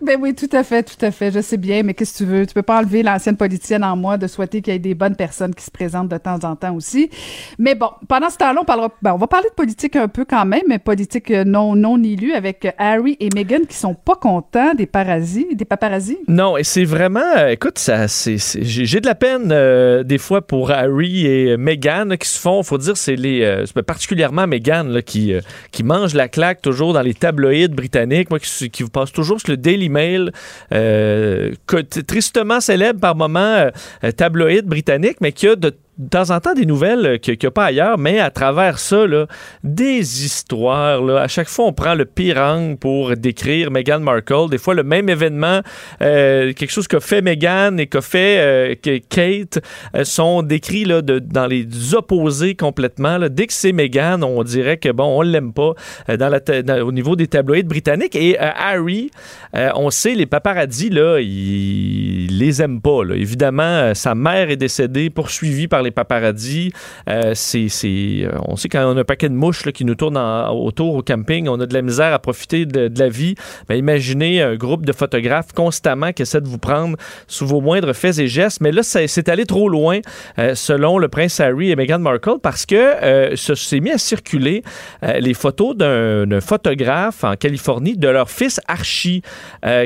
Ben 0.00 0.16
oui, 0.20 0.34
tout 0.34 0.48
à 0.52 0.62
fait, 0.62 0.84
tout 0.84 1.04
à 1.04 1.10
fait. 1.10 1.32
Je 1.32 1.40
sais 1.40 1.56
bien, 1.56 1.82
mais 1.82 1.92
qu'est-ce 1.94 2.12
que 2.12 2.18
tu 2.18 2.24
veux? 2.24 2.46
Tu 2.46 2.54
peux 2.54 2.62
pas 2.62 2.78
enlever 2.78 3.02
l'ancienne 3.02 3.36
politicienne 3.36 3.82
en 3.82 3.96
moi 3.96 4.16
de 4.16 4.26
souhaiter 4.26 4.62
qu'il 4.62 4.72
y 4.72 4.76
ait 4.76 4.78
des 4.78 4.94
bonnes 4.94 5.16
personnes 5.16 5.54
qui 5.54 5.64
se 5.64 5.70
présentent 5.70 6.08
de 6.08 6.18
temps 6.18 6.38
en 6.44 6.54
temps 6.54 6.74
aussi. 6.74 7.10
Mais 7.58 7.74
bon, 7.74 7.90
pendant 8.08 8.30
ce 8.30 8.36
temps-là, 8.36 8.60
on 8.60 8.64
parlera, 8.64 8.92
ben, 9.02 9.14
on 9.14 9.16
va 9.16 9.26
parler 9.26 9.48
de 9.48 9.54
politique 9.54 9.96
un 9.96 10.06
peu 10.06 10.24
quand 10.24 10.44
même, 10.44 10.62
mais 10.68 10.78
politique 10.78 11.30
non, 11.30 11.74
non 11.74 12.00
élue 12.00 12.32
avec 12.32 12.72
Harry 12.78 13.16
et 13.18 13.28
Meghan 13.34 13.64
qui 13.68 13.76
sont 13.76 13.94
pas 13.94 14.14
contents 14.14 14.74
des 14.74 14.86
parasites, 14.86 15.56
des 15.56 15.64
paparazzis. 15.64 16.18
Non, 16.28 16.56
et 16.56 16.64
c'est 16.64 16.84
vraiment, 16.84 17.20
euh, 17.36 17.48
écoute, 17.48 17.78
ça, 17.78 18.06
c'est, 18.06 18.36
j'ai 18.38 19.00
de 19.00 19.06
la 19.06 19.16
peine 19.16 19.50
euh, 19.50 20.04
des 20.04 20.18
fois 20.18 20.46
pour 20.46 20.70
Harry 20.70 21.26
et 21.26 21.37
Meghan 21.56 22.16
qui 22.18 22.28
se 22.28 22.38
font, 22.38 22.62
faut 22.62 22.78
dire, 22.78 22.96
c'est 22.96 23.16
les, 23.16 23.42
euh, 23.42 23.64
particulièrement 23.86 24.46
Meghan 24.46 24.84
là, 24.84 25.02
qui, 25.02 25.34
qui 25.72 25.82
mange 25.82 26.14
la 26.14 26.28
claque 26.28 26.62
toujours 26.62 26.92
dans 26.92 27.02
les 27.02 27.14
tabloïds 27.14 27.68
britanniques, 27.68 28.30
moi 28.30 28.38
qui, 28.38 28.82
vous 28.82 28.90
passe 28.90 29.12
toujours 29.12 29.40
sur 29.40 29.50
le 29.50 29.56
Daily 29.56 29.86
email 29.86 30.30
euh, 30.72 31.52
tristement 32.06 32.60
célèbre 32.60 33.00
par 33.00 33.16
moment 33.16 33.68
euh, 34.04 34.10
tabloïd 34.12 34.66
britannique, 34.66 35.16
mais 35.20 35.32
qui 35.32 35.48
a 35.48 35.56
de 35.56 35.74
de 35.98 36.08
temps 36.08 36.30
en 36.30 36.38
temps 36.38 36.54
des 36.54 36.64
nouvelles 36.64 37.06
euh, 37.06 37.18
qu'il 37.18 37.36
n'y 37.40 37.46
a 37.46 37.50
pas 37.50 37.66
ailleurs, 37.66 37.98
mais 37.98 38.20
à 38.20 38.30
travers 38.30 38.78
ça, 38.78 39.06
là, 39.06 39.26
des 39.64 40.24
histoires. 40.24 41.02
Là, 41.02 41.22
à 41.22 41.28
chaque 41.28 41.48
fois, 41.48 41.66
on 41.66 41.72
prend 41.72 41.94
le 41.94 42.04
pire 42.04 42.38
angle 42.38 42.76
pour 42.76 43.16
décrire 43.16 43.70
Meghan 43.72 44.00
Markle. 44.00 44.48
Des 44.48 44.58
fois, 44.58 44.74
le 44.74 44.84
même 44.84 45.08
événement, 45.08 45.60
euh, 46.00 46.52
quelque 46.52 46.70
chose 46.70 46.86
qu'a 46.86 47.00
fait 47.00 47.20
Meghan 47.20 47.76
et 47.78 47.88
fait 48.00 48.38
euh, 48.38 48.74
que 48.80 48.98
Kate, 48.98 49.58
sont 50.04 50.42
décrits 50.42 50.84
là, 50.84 51.02
de, 51.02 51.18
dans 51.18 51.46
les 51.46 51.66
opposés 51.94 52.54
complètement. 52.54 53.18
Dès 53.28 53.48
que 53.48 53.52
c'est 53.52 53.72
Meghan, 53.72 54.22
on 54.22 54.44
dirait 54.44 54.76
que 54.76 54.90
bon, 54.90 55.18
on 55.18 55.22
l'aime 55.22 55.52
pas 55.52 55.72
dans 56.08 56.28
la 56.28 56.84
au 56.84 56.92
niveau 56.92 57.16
des 57.16 57.26
tabloïds 57.26 57.64
britanniques. 57.64 58.14
Et 58.14 58.38
Harry, 58.38 59.10
on 59.52 59.90
sait, 59.90 60.14
les 60.14 60.26
paparazzis, 60.26 60.90
là, 60.90 61.18
ils, 61.20 62.38
les 62.38 62.62
aiment 62.62 62.80
pas. 62.80 63.00
Évidemment, 63.14 63.94
sa 63.94 64.14
mère 64.14 64.50
est 64.50 64.56
décédée, 64.56 65.10
poursuivie 65.10 65.66
par 65.66 65.82
les 65.82 65.87
les 65.88 65.90
paparazzis. 65.90 66.72
Euh, 67.08 67.32
c'est, 67.34 67.68
euh, 67.84 68.30
on 68.46 68.56
sait 68.56 68.68
quand 68.68 68.84
on 68.84 68.96
a 68.96 69.00
un 69.00 69.04
paquet 69.04 69.28
de 69.28 69.34
mouches 69.34 69.62
qui 69.72 69.84
nous 69.84 69.94
tournent 69.94 70.18
autour 70.18 70.94
au 70.94 71.02
camping, 71.02 71.48
on 71.48 71.60
a 71.60 71.66
de 71.66 71.74
la 71.74 71.82
misère 71.82 72.12
à 72.12 72.18
profiter 72.18 72.66
de, 72.66 72.90
la 72.98 73.08
vie. 73.08 73.34
Mais 73.68 73.78
imaginez 73.78 74.42
un 74.42 74.56
groupe 74.56 74.84
de 74.84 74.92
photographes 74.92 75.52
constamment 75.52 76.12
qui 76.12 76.22
essaient 76.22 76.40
de 76.40 76.48
vous 76.48 76.58
prendre 76.58 76.96
sous 77.26 77.46
vos 77.46 77.60
moindres 77.60 77.94
faits 77.94 78.18
et 78.18 78.28
gestes. 78.28 78.60
Mais 78.60 78.72
là, 78.72 78.82
c'est 78.82 79.28
allé 79.28 79.46
trop 79.46 79.68
loin, 79.68 80.00
euh, 80.38 80.54
selon 80.54 80.98
le 80.98 81.08
prince 81.08 81.40
Harry 81.40 81.70
et 81.70 81.76
Meghan 81.76 81.98
Markle, 81.98 82.38
parce 82.42 82.66
que 82.66 83.34
ce 83.34 83.54
s'est 83.54 83.80
mis 83.80 83.90
à 83.90 83.98
circuler 83.98 84.62
les 85.02 85.34
photos 85.34 85.76
d'un 85.76 86.40
photographe 86.40 87.24
en 87.24 87.34
Californie 87.34 87.96
de 87.96 88.08
leur 88.08 88.30
fils 88.30 88.60
Archie, 88.66 89.22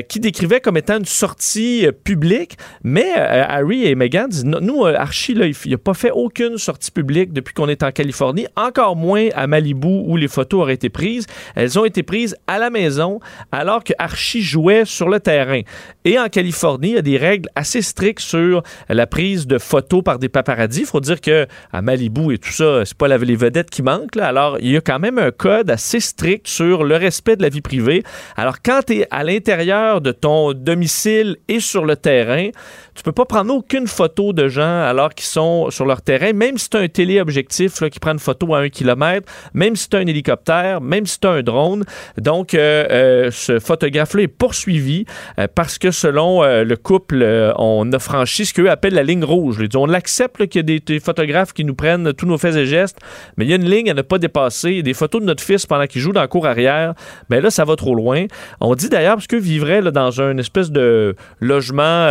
qui 0.07 0.19
décrivait 0.19 0.59
comme 0.59 0.77
étant 0.77 0.97
une 0.97 1.05
sortie 1.05 1.87
publique. 2.03 2.57
Mais 2.83 3.13
Harry 3.13 3.85
et 3.85 3.95
Meghan 3.95 4.27
disent, 4.27 4.45
nous, 4.45 4.85
Archie, 4.85 5.33
là, 5.33 5.45
il 5.45 5.71
n'a 5.71 5.77
pas 5.77 5.92
fait 5.93 6.11
aucune 6.11 6.57
sortie 6.57 6.91
publique 6.91 7.33
depuis 7.33 7.53
qu'on 7.53 7.69
est 7.69 7.83
en 7.83 7.91
Californie, 7.91 8.47
encore 8.55 8.95
moins 8.95 9.29
à 9.35 9.47
Malibu 9.47 10.03
où 10.05 10.17
les 10.17 10.27
photos 10.27 10.61
auraient 10.61 10.73
été 10.73 10.89
prises. 10.89 11.25
Elles 11.55 11.79
ont 11.79 11.85
été 11.85 12.03
prises 12.03 12.35
à 12.47 12.59
la 12.59 12.69
maison 12.69 13.19
alors 13.51 13.83
que 13.83 13.93
Archie 13.97 14.41
jouait 14.41 14.85
sur 14.85 15.09
le 15.09 15.19
terrain. 15.19 15.61
Et 16.05 16.19
en 16.19 16.27
Californie, 16.27 16.89
il 16.89 16.95
y 16.95 16.97
a 16.97 17.01
des 17.01 17.17
règles 17.17 17.49
assez 17.55 17.81
strictes 17.81 18.21
sur 18.21 18.63
la 18.89 19.07
prise 19.07 19.47
de 19.47 19.57
photos 19.57 20.03
par 20.03 20.19
des 20.19 20.29
paparazzis. 20.29 20.81
Il 20.81 20.85
faut 20.85 20.99
dire 20.99 21.21
que 21.21 21.47
à 21.71 21.81
Malibu 21.81 22.33
et 22.33 22.37
tout 22.37 22.51
ça, 22.51 22.85
c'est 22.85 22.97
pas 22.97 23.07
les 23.07 23.35
vedettes 23.35 23.69
qui 23.69 23.81
manquent. 23.81 24.17
Alors, 24.17 24.57
il 24.59 24.71
y 24.71 24.77
a 24.77 24.81
quand 24.81 24.99
même 24.99 25.17
un 25.17 25.31
code 25.31 25.69
assez 25.69 25.99
strict 25.99 26.47
sur 26.47 26.83
le 26.83 26.95
respect 26.95 27.35
de 27.35 27.41
la 27.41 27.49
vie 27.49 27.61
privée. 27.61 28.03
Alors, 28.35 28.57
quand 28.63 28.81
tu 28.87 28.99
es 28.99 29.07
à 29.11 29.23
l'intérieur 29.23 30.01
de 30.01 30.11
ton 30.11 30.53
domicile 30.53 31.37
et 31.47 31.59
sur 31.59 31.85
le 31.85 31.95
terrain, 31.95 32.49
tu 32.95 33.03
peux 33.03 33.11
pas 33.11 33.25
prendre 33.25 33.53
aucune 33.53 33.87
photo 33.87 34.33
de 34.33 34.47
gens 34.47 34.81
alors 34.81 35.13
qu'ils 35.13 35.25
sont 35.25 35.69
sur 35.71 35.82
leur 35.85 36.01
terrain, 36.01 36.33
même 36.33 36.57
si 36.57 36.67
c'est 36.71 36.77
un 36.79 36.87
téléobjectif 36.87 37.81
là, 37.81 37.89
qui 37.89 37.99
prend 37.99 38.13
une 38.13 38.19
photo 38.19 38.53
à 38.53 38.59
un 38.59 38.69
kilomètre, 38.69 39.31
même 39.53 39.75
si 39.75 39.87
c'est 39.89 39.97
un 39.97 40.05
hélicoptère, 40.05 40.81
même 40.81 41.05
si 41.05 41.17
c'est 41.21 41.27
un 41.27 41.41
drone. 41.41 41.83
Donc, 42.17 42.53
euh, 42.53 42.85
euh, 42.89 43.31
ce 43.31 43.59
photographe-là 43.59 44.23
est 44.23 44.27
poursuivi 44.27 45.05
euh, 45.39 45.47
parce 45.53 45.77
que 45.77 45.91
selon 45.91 46.43
le 46.43 46.75
couple, 46.75 47.25
on 47.57 47.91
a 47.91 47.99
franchi 47.99 48.45
ce 48.45 48.53
qu'eux 48.53 48.69
appellent 48.69 48.93
la 48.93 49.03
ligne 49.03 49.23
rouge. 49.23 49.57
On 49.75 49.85
l'accepte 49.85 50.47
qu'il 50.47 50.69
y 50.69 50.75
a 50.75 50.79
des, 50.79 50.99
photographes 50.99 51.53
qui 51.53 51.65
nous 51.65 51.75
prennent 51.75 52.13
tous 52.13 52.25
nos 52.25 52.37
faits 52.37 52.55
et 52.55 52.65
gestes, 52.65 52.97
mais 53.37 53.45
il 53.45 53.49
y 53.49 53.53
a 53.53 53.55
une 53.55 53.69
ligne 53.69 53.89
à 53.89 53.93
ne 53.93 54.01
pas 54.01 54.17
dépasser. 54.17 54.81
Des 54.81 54.93
photos 54.93 55.21
de 55.21 55.25
notre 55.25 55.43
fils 55.43 55.65
pendant 55.65 55.85
qu'il 55.85 56.01
joue 56.01 56.11
dans 56.11 56.21
la 56.21 56.27
cour 56.27 56.45
arrière, 56.45 56.93
mais 57.29 57.41
là, 57.41 57.49
ça 57.49 57.65
va 57.65 57.75
trop 57.75 57.95
loin. 57.95 58.25
On 58.61 58.75
dit 58.75 58.89
d'ailleurs, 58.89 59.15
parce 59.15 59.27
que 59.27 59.35
vivrait 59.35 59.81
là, 59.81 59.91
dans 59.91 60.21
une 60.21 60.39
espèce 60.39 60.71
de 60.71 61.15
logement, 61.39 62.07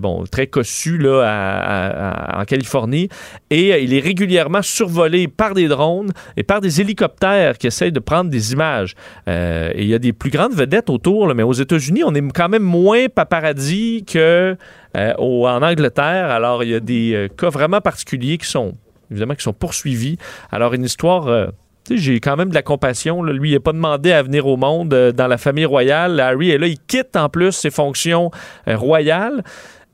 bon, 0.00 0.24
très 0.30 0.46
cossu 0.46 0.98
là, 0.98 2.38
en 2.38 2.44
Californie. 2.44 3.08
Et 3.50 3.72
euh, 3.72 3.78
il 3.78 3.94
est 3.94 4.00
régulièrement 4.00 4.62
survolé 4.62 5.28
par 5.28 5.54
des 5.54 5.68
drones 5.68 6.12
et 6.36 6.42
par 6.42 6.60
des 6.60 6.80
hélicoptères 6.80 7.58
qui 7.58 7.66
essayent 7.66 7.92
de 7.92 8.00
prendre 8.00 8.30
des 8.30 8.52
images. 8.52 8.94
Euh, 9.28 9.70
et 9.74 9.82
il 9.82 9.88
y 9.88 9.94
a 9.94 9.98
des 9.98 10.12
plus 10.12 10.30
grandes 10.30 10.54
vedettes 10.54 10.90
autour, 10.90 11.34
mais 11.34 11.42
aux 11.42 11.52
États-Unis, 11.52 12.02
on 12.04 12.14
est 12.14 12.32
quand 12.32 12.48
même 12.48 12.62
moins 12.62 13.06
paparazzi 13.08 14.04
que 14.06 14.56
euh, 14.96 15.14
en 15.18 15.62
Angleterre. 15.62 16.30
Alors, 16.30 16.64
il 16.64 16.70
y 16.70 16.74
a 16.74 16.80
des 16.80 17.28
cas 17.36 17.48
vraiment 17.48 17.80
particuliers 17.80 18.38
qui 18.38 18.46
sont 18.46 18.72
évidemment 19.10 19.34
qui 19.34 19.42
sont 19.42 19.52
poursuivis. 19.52 20.16
Alors, 20.52 20.74
une 20.74 20.84
histoire 20.84 21.50
j'ai 21.90 22.20
quand 22.20 22.36
même 22.36 22.50
de 22.50 22.54
la 22.54 22.62
compassion. 22.62 23.22
Lui, 23.22 23.50
il 23.50 23.54
n'a 23.54 23.60
pas 23.60 23.72
demandé 23.72 24.12
à 24.12 24.22
venir 24.22 24.46
au 24.46 24.56
monde 24.56 24.90
dans 24.90 25.26
la 25.26 25.38
famille 25.38 25.64
royale. 25.64 26.20
Harry 26.20 26.50
est 26.50 26.58
là, 26.58 26.68
il 26.68 26.78
quitte 26.78 27.16
en 27.16 27.28
plus 27.28 27.50
ses 27.50 27.70
fonctions 27.70 28.30
royales 28.66 29.42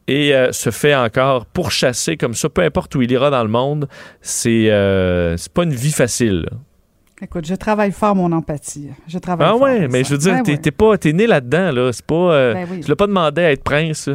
et 0.09 0.35
euh, 0.35 0.53
se 0.53 0.71
fait 0.71 0.95
encore 0.95 1.47
pourchasser 1.47 2.17
comme 2.17 2.35
ça, 2.35 2.49
peu 2.49 2.63
importe 2.63 2.95
où 2.95 3.03
il 3.03 3.11
ira 3.11 3.31
dans 3.31 3.43
le 3.43 3.49
monde, 3.49 3.89
c'est 4.21 4.67
euh, 4.69 5.37
pas 5.53 5.65
une 5.65 5.75
vie 5.75 5.93
facile. 5.93 6.49
Écoute, 7.21 7.47
je 7.47 7.55
travaille 7.55 7.93
fort 7.93 8.15
mon 8.15 8.31
empathie. 8.33 8.91
Je 9.09 9.19
travaille 9.19 9.49
ah 9.51 9.57
ouais, 9.57 9.89
mais 9.89 10.05
je 10.05 10.11
veux 10.11 10.19
dire, 10.19 10.43
ben 10.45 10.59
t'es 10.59 10.71
pas, 10.71 10.99
t'es 10.99 11.13
né 11.13 11.27
là-dedans 11.27 11.73
là. 11.73 11.93
C'est 11.93 12.05
pas, 12.05 12.15
euh, 12.15 12.55
ben 12.55 12.95
pas 12.95 13.07
demandé 13.07 13.43
à 13.43 13.53
être 13.53 13.65
prince. 13.65 14.11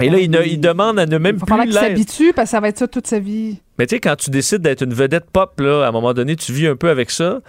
Et 0.00 0.10
là, 0.10 0.16
ben 0.16 0.42
il, 0.44 0.52
il, 0.52 0.60
demande 0.60 0.98
à 0.98 1.06
ne 1.06 1.18
même 1.18 1.36
il 1.36 1.44
plus 1.44 1.62
qu'il 1.62 1.72
s'habitue 1.72 2.32
parce 2.32 2.46
que 2.46 2.50
ça 2.50 2.60
va 2.60 2.68
être 2.68 2.78
ça 2.78 2.88
toute 2.88 3.06
sa 3.06 3.18
vie. 3.18 3.60
Mais 3.78 3.86
tu 3.86 3.94
sais, 3.94 4.00
quand 4.00 4.16
tu 4.16 4.30
décides 4.30 4.62
d'être 4.62 4.82
une 4.82 4.94
vedette 4.94 5.30
pop, 5.30 5.60
là, 5.60 5.84
à 5.84 5.88
un 5.88 5.92
moment 5.92 6.12
donné, 6.12 6.34
tu 6.34 6.52
vis 6.52 6.66
un 6.66 6.76
peu 6.76 6.90
avec 6.90 7.10
ça. 7.10 7.40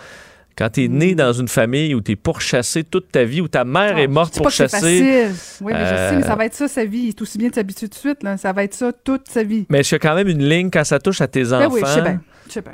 Quand 0.60 0.70
tu 0.70 0.84
es 0.84 0.88
né 0.90 1.16
dans 1.16 1.32
une 1.32 1.48
famille 1.48 1.96
où 1.96 2.02
tu 2.02 2.12
es 2.12 2.16
pourchassé 2.18 2.84
toute 2.84 3.14
ta 3.14 3.24
vie, 3.24 3.40
où 3.40 3.48
ta 3.48 3.64
mère 3.64 3.94
ah, 3.96 4.02
est 4.02 4.08
morte 4.08 4.36
pourchassée. 4.36 5.30
Oui, 5.62 5.72
mais 5.74 5.86
je 5.86 5.96
sais, 5.96 6.16
mais 6.18 6.22
ça 6.22 6.36
va 6.36 6.46
être 6.46 6.54
ça 6.54 6.68
sa 6.68 6.84
vie. 6.84 7.00
Il 7.00 7.08
est 7.10 7.22
aussi 7.22 7.38
bien 7.38 7.48
de 7.48 7.56
s'habituer 7.56 7.88
de 7.88 7.94
suite. 7.94 8.24
Là. 8.24 8.36
Ça 8.36 8.52
va 8.52 8.66
être 8.66 8.74
ça 8.74 8.92
toute 8.92 9.30
sa 9.30 9.42
vie. 9.42 9.66
Mais 9.70 9.80
il 9.80 9.90
y 9.90 9.96
a 9.96 10.00
quand 10.00 10.16
même 10.16 10.28
une 10.28 10.44
ligne 10.44 10.70
quand 10.70 10.84
ça 10.84 11.00
touche 11.00 11.22
à 11.22 11.30
tes 11.30 11.54
enfants. 11.54 11.70
Ben 11.70 11.74
oui, 11.74 11.82
je 11.86 11.90
sais 11.90 12.02
bien. 12.02 12.20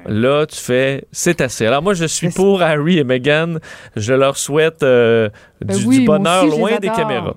Là, 0.08 0.48
tu 0.48 0.58
fais, 0.58 1.06
c'est 1.12 1.42
assez. 1.42 1.68
Alors 1.68 1.84
moi, 1.84 1.94
je 1.94 2.06
suis 2.06 2.30
pour 2.30 2.64
Harry 2.64 2.98
et 2.98 3.04
Meghan. 3.04 3.58
Je 3.96 4.14
leur 4.14 4.36
souhaite 4.38 4.82
euh, 4.82 5.30
ben 5.64 5.78
du, 5.78 6.06
bonheur 6.06 6.48
loin 6.48 6.80
des 6.80 6.90
caméras. 6.90 7.36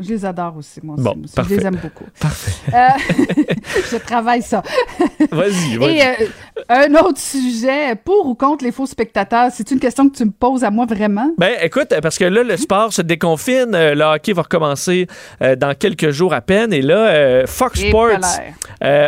Je 0.00 0.08
les 0.08 0.24
adore 0.24 0.56
aussi, 0.56 0.80
moi 0.82 0.96
aussi. 0.96 1.04
Bon, 1.04 1.22
Je 1.48 1.54
les 1.54 1.66
aime 1.66 1.76
beaucoup. 1.76 2.06
Parfait. 2.18 2.72
Euh, 2.74 3.44
je 3.90 3.96
travaille 3.96 4.42
ça. 4.42 4.62
Vas-y, 5.30 5.76
vas-y. 5.76 5.98
Et 5.98 6.02
euh, 6.02 6.26
un 6.68 6.94
autre 6.94 7.18
sujet, 7.18 7.94
pour 7.96 8.26
ou 8.26 8.34
contre 8.34 8.64
les 8.64 8.72
faux 8.72 8.86
spectateurs, 8.86 9.50
c'est 9.52 9.70
une 9.70 9.80
question 9.80 10.08
que 10.08 10.16
tu 10.16 10.24
me 10.24 10.30
poses 10.30 10.64
à 10.64 10.70
moi 10.70 10.86
vraiment? 10.86 11.30
Ben, 11.38 11.52
écoute, 11.62 11.94
parce 12.02 12.18
que 12.18 12.24
là, 12.24 12.42
le 12.42 12.56
sport 12.56 12.92
se 12.92 13.02
déconfine, 13.02 13.74
euh, 13.74 13.94
le 13.94 14.04
hockey 14.04 14.32
va 14.32 14.42
recommencer 14.42 15.06
dans 15.40 15.74
quelques 15.74 16.10
jours 16.10 16.34
à 16.34 16.40
peine, 16.40 16.72
et 16.72 16.82
là, 16.82 17.46
Fox 17.46 17.80
Sports, 17.80 18.20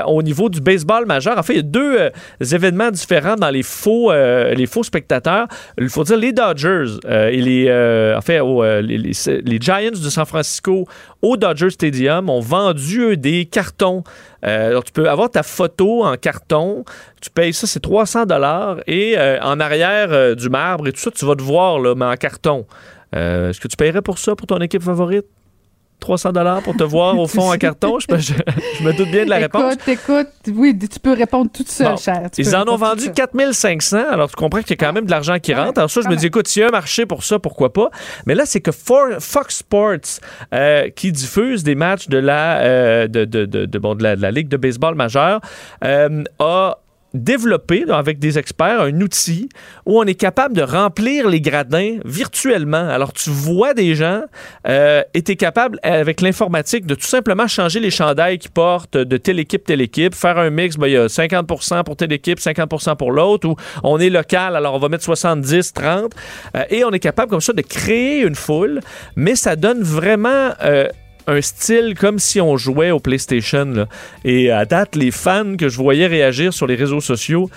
au 0.06 0.22
niveau 0.22 0.48
du 0.48 0.60
baseball 0.60 1.06
majeur, 1.06 1.38
en 1.38 1.42
fait, 1.42 1.54
il 1.54 1.56
y 1.56 1.60
a 1.60 1.62
deux 1.62 2.10
événements 2.40 2.90
différents 2.90 3.36
dans 3.36 3.50
les 3.50 3.62
faux, 3.62 4.12
les 4.12 4.66
faux 4.66 4.82
spectateurs. 4.82 5.46
Il 5.78 5.88
faut 5.88 6.04
dire 6.04 6.16
les 6.16 6.32
Dodgers 6.32 6.98
et 7.08 7.40
les, 7.40 8.14
en 8.16 8.20
fait, 8.20 8.40
les, 8.82 9.12
les 9.44 9.58
Giants 9.60 9.90
de 9.90 10.10
San 10.10 10.26
Francisco 10.26 10.86
au 11.24 11.38
Dodger 11.38 11.70
Stadium 11.70 12.28
ont 12.28 12.40
vendu 12.40 13.16
des 13.16 13.46
cartons 13.46 14.04
Euh, 14.46 14.78
tu 14.82 14.92
peux 14.92 15.08
avoir 15.08 15.30
ta 15.30 15.42
photo 15.42 16.04
en 16.04 16.18
carton. 16.18 16.84
Tu 17.22 17.30
payes 17.30 17.54
ça, 17.54 17.66
c'est 17.66 17.80
300 17.80 18.26
dollars. 18.26 18.76
Et 18.86 19.16
euh, 19.16 19.40
en 19.40 19.58
arrière 19.58 20.12
euh, 20.12 20.34
du 20.34 20.50
marbre 20.50 20.86
et 20.86 20.92
tout 20.92 21.00
ça, 21.00 21.10
tu 21.10 21.24
vas 21.24 21.34
te 21.34 21.42
voir, 21.42 21.78
là, 21.78 21.94
mais 21.94 22.04
en 22.04 22.16
carton. 22.16 22.66
Est-ce 23.12 23.58
que 23.58 23.68
tu 23.68 23.76
paierais 23.76 24.02
pour 24.02 24.18
ça, 24.18 24.36
pour 24.36 24.46
ton 24.46 24.58
équipe 24.58 24.82
favorite? 24.82 25.24
300 26.00 26.32
dollars 26.32 26.62
pour 26.62 26.76
te 26.76 26.84
voir 26.84 27.18
au 27.18 27.26
fond 27.26 27.52
en 27.52 27.56
carton? 27.58 27.98
Je, 27.98 28.84
me 28.84 28.92
doute 28.96 29.10
bien 29.10 29.24
de 29.24 29.30
la 29.30 29.36
réponse. 29.36 29.74
Écoute, 29.86 29.88
écoute, 29.88 30.54
oui, 30.54 30.78
tu 30.78 31.00
peux 31.00 31.12
répondre 31.12 31.50
tout 31.52 31.64
seul, 31.66 31.96
cher. 31.98 32.28
ils 32.36 32.56
en 32.56 32.68
ont 32.68 32.76
vendu 32.76 33.10
4500, 33.12 34.04
alors 34.10 34.28
tu 34.28 34.36
comprends 34.36 34.60
qu'il 34.60 34.70
y 34.70 34.74
a 34.74 34.76
quand 34.76 34.92
même 34.92 35.06
de 35.06 35.10
l'argent 35.10 35.38
qui 35.38 35.54
rentre. 35.54 35.78
Alors 35.78 35.90
ça, 35.90 36.00
je 36.02 36.08
me 36.08 36.16
dis, 36.16 36.26
écoute, 36.26 36.46
s'il 36.48 36.60
y 36.60 36.64
a 36.64 36.68
un 36.68 36.72
marché 36.72 37.06
pour 37.06 37.24
ça, 37.24 37.38
pourquoi 37.38 37.72
pas? 37.72 37.90
Mais 38.26 38.34
là, 38.34 38.46
c'est 38.46 38.60
que 38.60 38.72
Fox 38.72 39.56
Sports, 39.56 40.20
euh, 40.52 40.90
qui 40.90 41.12
diffuse 41.12 41.64
des 41.64 41.74
matchs 41.74 42.08
de 42.08 42.18
la, 42.18 42.60
euh, 42.60 43.08
de, 43.08 43.24
de, 43.24 43.46
de, 43.46 43.78
bon, 43.78 43.94
de, 43.94 44.02
la, 44.02 44.16
la, 44.16 44.30
Ligue 44.30 44.48
de 44.48 44.56
baseball 44.56 44.94
majeure, 44.94 45.40
euh, 45.84 46.24
a 46.38 46.78
développer 47.14 47.84
avec 47.88 48.18
des 48.18 48.38
experts 48.38 48.80
un 48.80 49.00
outil 49.00 49.48
où 49.86 49.98
on 50.00 50.04
est 50.04 50.14
capable 50.14 50.54
de 50.54 50.62
remplir 50.62 51.28
les 51.28 51.40
gradins 51.40 51.98
virtuellement. 52.04 52.88
Alors 52.88 53.12
tu 53.12 53.30
vois 53.30 53.72
des 53.72 53.94
gens 53.94 54.22
euh, 54.66 55.02
et 55.14 55.22
tu 55.22 55.32
es 55.32 55.36
capable 55.36 55.78
avec 55.82 56.20
l'informatique 56.20 56.86
de 56.86 56.94
tout 56.94 57.06
simplement 57.06 57.46
changer 57.46 57.80
les 57.80 57.90
chandails 57.90 58.38
qu'ils 58.38 58.50
portent 58.50 58.96
de 58.96 59.16
telle 59.16 59.38
équipe, 59.38 59.64
telle 59.64 59.80
équipe, 59.80 60.14
faire 60.14 60.38
un 60.38 60.50
mix, 60.50 60.76
ben, 60.76 60.88
il 60.88 60.92
y 60.92 60.96
a 60.96 61.06
50% 61.06 61.84
pour 61.84 61.96
telle 61.96 62.12
équipe, 62.12 62.38
50% 62.38 62.96
pour 62.96 63.12
l'autre, 63.12 63.48
ou 63.48 63.56
on 63.82 63.98
est 63.98 64.10
local, 64.10 64.56
alors 64.56 64.74
on 64.74 64.78
va 64.78 64.88
mettre 64.88 65.04
70, 65.04 65.72
30, 65.72 66.12
euh, 66.56 66.64
et 66.70 66.84
on 66.84 66.90
est 66.90 66.98
capable 66.98 67.30
comme 67.30 67.40
ça 67.40 67.52
de 67.52 67.62
créer 67.62 68.20
une 68.22 68.34
foule, 68.34 68.80
mais 69.16 69.36
ça 69.36 69.56
donne 69.56 69.82
vraiment... 69.82 70.52
Euh, 70.62 70.88
un 71.26 71.40
style 71.40 71.94
comme 71.98 72.18
si 72.18 72.40
on 72.40 72.56
jouait 72.56 72.90
au 72.90 73.00
PlayStation. 73.00 73.86
Et 74.24 74.50
à 74.50 74.64
date, 74.64 74.96
les 74.96 75.10
fans 75.10 75.56
que 75.56 75.68
je 75.68 75.76
voyais 75.76 76.06
réagir 76.06 76.52
sur 76.52 76.66
les 76.66 76.74
réseaux 76.74 77.00
sociaux 77.00 77.50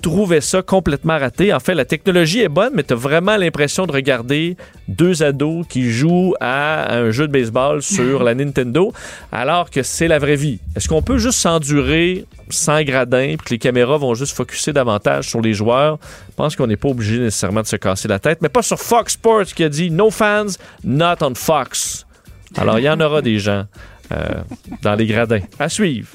trouvaient 0.00 0.40
ça 0.40 0.62
complètement 0.62 1.18
raté. 1.18 1.52
En 1.52 1.60
fait, 1.60 1.74
la 1.74 1.84
technologie 1.84 2.40
est 2.40 2.48
bonne, 2.48 2.72
mais 2.74 2.82
tu 2.82 2.94
as 2.94 2.96
vraiment 2.96 3.36
l'impression 3.36 3.86
de 3.86 3.92
regarder 3.92 4.56
deux 4.88 5.22
ados 5.22 5.66
qui 5.68 5.90
jouent 5.90 6.34
à 6.40 6.94
un 6.94 7.10
jeu 7.10 7.26
de 7.28 7.32
baseball 7.32 7.82
sur 7.82 8.22
la 8.24 8.34
Nintendo, 8.34 8.92
alors 9.30 9.70
que 9.70 9.82
c'est 9.82 10.08
la 10.08 10.18
vraie 10.18 10.36
vie. 10.36 10.58
Est-ce 10.74 10.88
qu'on 10.88 11.02
peut 11.02 11.18
juste 11.18 11.38
s'endurer 11.38 12.24
sans 12.48 12.82
gradin, 12.82 13.36
puis 13.36 13.46
que 13.46 13.50
les 13.50 13.58
caméras 13.58 13.98
vont 13.98 14.14
juste 14.14 14.34
focuser 14.34 14.72
davantage 14.72 15.28
sur 15.28 15.40
les 15.40 15.52
joueurs? 15.52 15.98
Je 16.30 16.34
pense 16.34 16.56
qu'on 16.56 16.66
n'est 16.66 16.76
pas 16.76 16.88
obligé 16.88 17.18
nécessairement 17.18 17.62
de 17.62 17.66
se 17.66 17.76
casser 17.76 18.08
la 18.08 18.18
tête, 18.18 18.38
mais 18.40 18.48
pas 18.48 18.62
sur 18.62 18.78
Fox 18.78 19.12
Sports 19.12 19.46
qui 19.54 19.64
a 19.64 19.68
dit 19.68 19.90
No 19.90 20.10
fans, 20.10 20.46
not 20.82 21.16
on 21.22 21.34
Fox. 21.34 22.06
Alors, 22.56 22.78
il 22.78 22.84
y 22.84 22.90
en 22.90 23.00
aura 23.00 23.22
des 23.22 23.38
gens 23.38 23.64
euh, 24.12 24.42
dans 24.82 24.94
les 24.94 25.06
gradins. 25.06 25.40
À 25.58 25.68
suivre. 25.68 26.08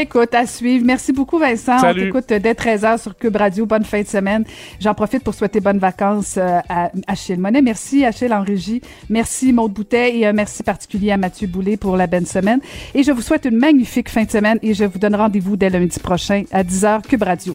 Écoute, 0.00 0.32
à 0.32 0.46
suivre. 0.46 0.84
Merci 0.86 1.12
beaucoup, 1.12 1.38
Vincent. 1.38 1.76
On 1.84 1.92
t'écoute 1.92 2.28
dès 2.28 2.54
13h 2.54 3.02
sur 3.02 3.16
Cube 3.16 3.36
Radio. 3.36 3.66
Bonne 3.66 3.84
fin 3.84 4.00
de 4.00 4.06
semaine. 4.06 4.44
J'en 4.80 4.94
profite 4.94 5.22
pour 5.22 5.34
souhaiter 5.34 5.60
bonnes 5.60 5.78
vacances 5.78 6.38
euh, 6.38 6.60
à 6.68 6.90
Achille 7.06 7.38
Monet. 7.38 7.60
Merci, 7.60 8.04
Achille 8.04 8.32
en 8.32 8.42
régie. 8.42 8.80
Merci, 9.10 9.52
Maude 9.52 9.72
Boutet. 9.72 10.16
Et 10.16 10.26
un 10.26 10.32
merci 10.32 10.62
particulier 10.62 11.10
à 11.10 11.16
Mathieu 11.16 11.46
Boulay 11.46 11.76
pour 11.76 11.96
la 11.96 12.06
bonne 12.06 12.26
semaine. 12.26 12.60
Et 12.94 13.02
je 13.02 13.12
vous 13.12 13.20
souhaite 13.20 13.44
une 13.44 13.58
magnifique 13.58 14.08
fin 14.08 14.24
de 14.24 14.30
semaine 14.30 14.58
et 14.62 14.72
je 14.72 14.84
vous 14.84 14.98
donne 14.98 15.14
rendez-vous 15.14 15.56
dès 15.56 15.68
lundi 15.68 15.98
prochain 15.98 16.44
à 16.50 16.62
10h, 16.62 17.02
Cube 17.02 17.22
Radio. 17.22 17.52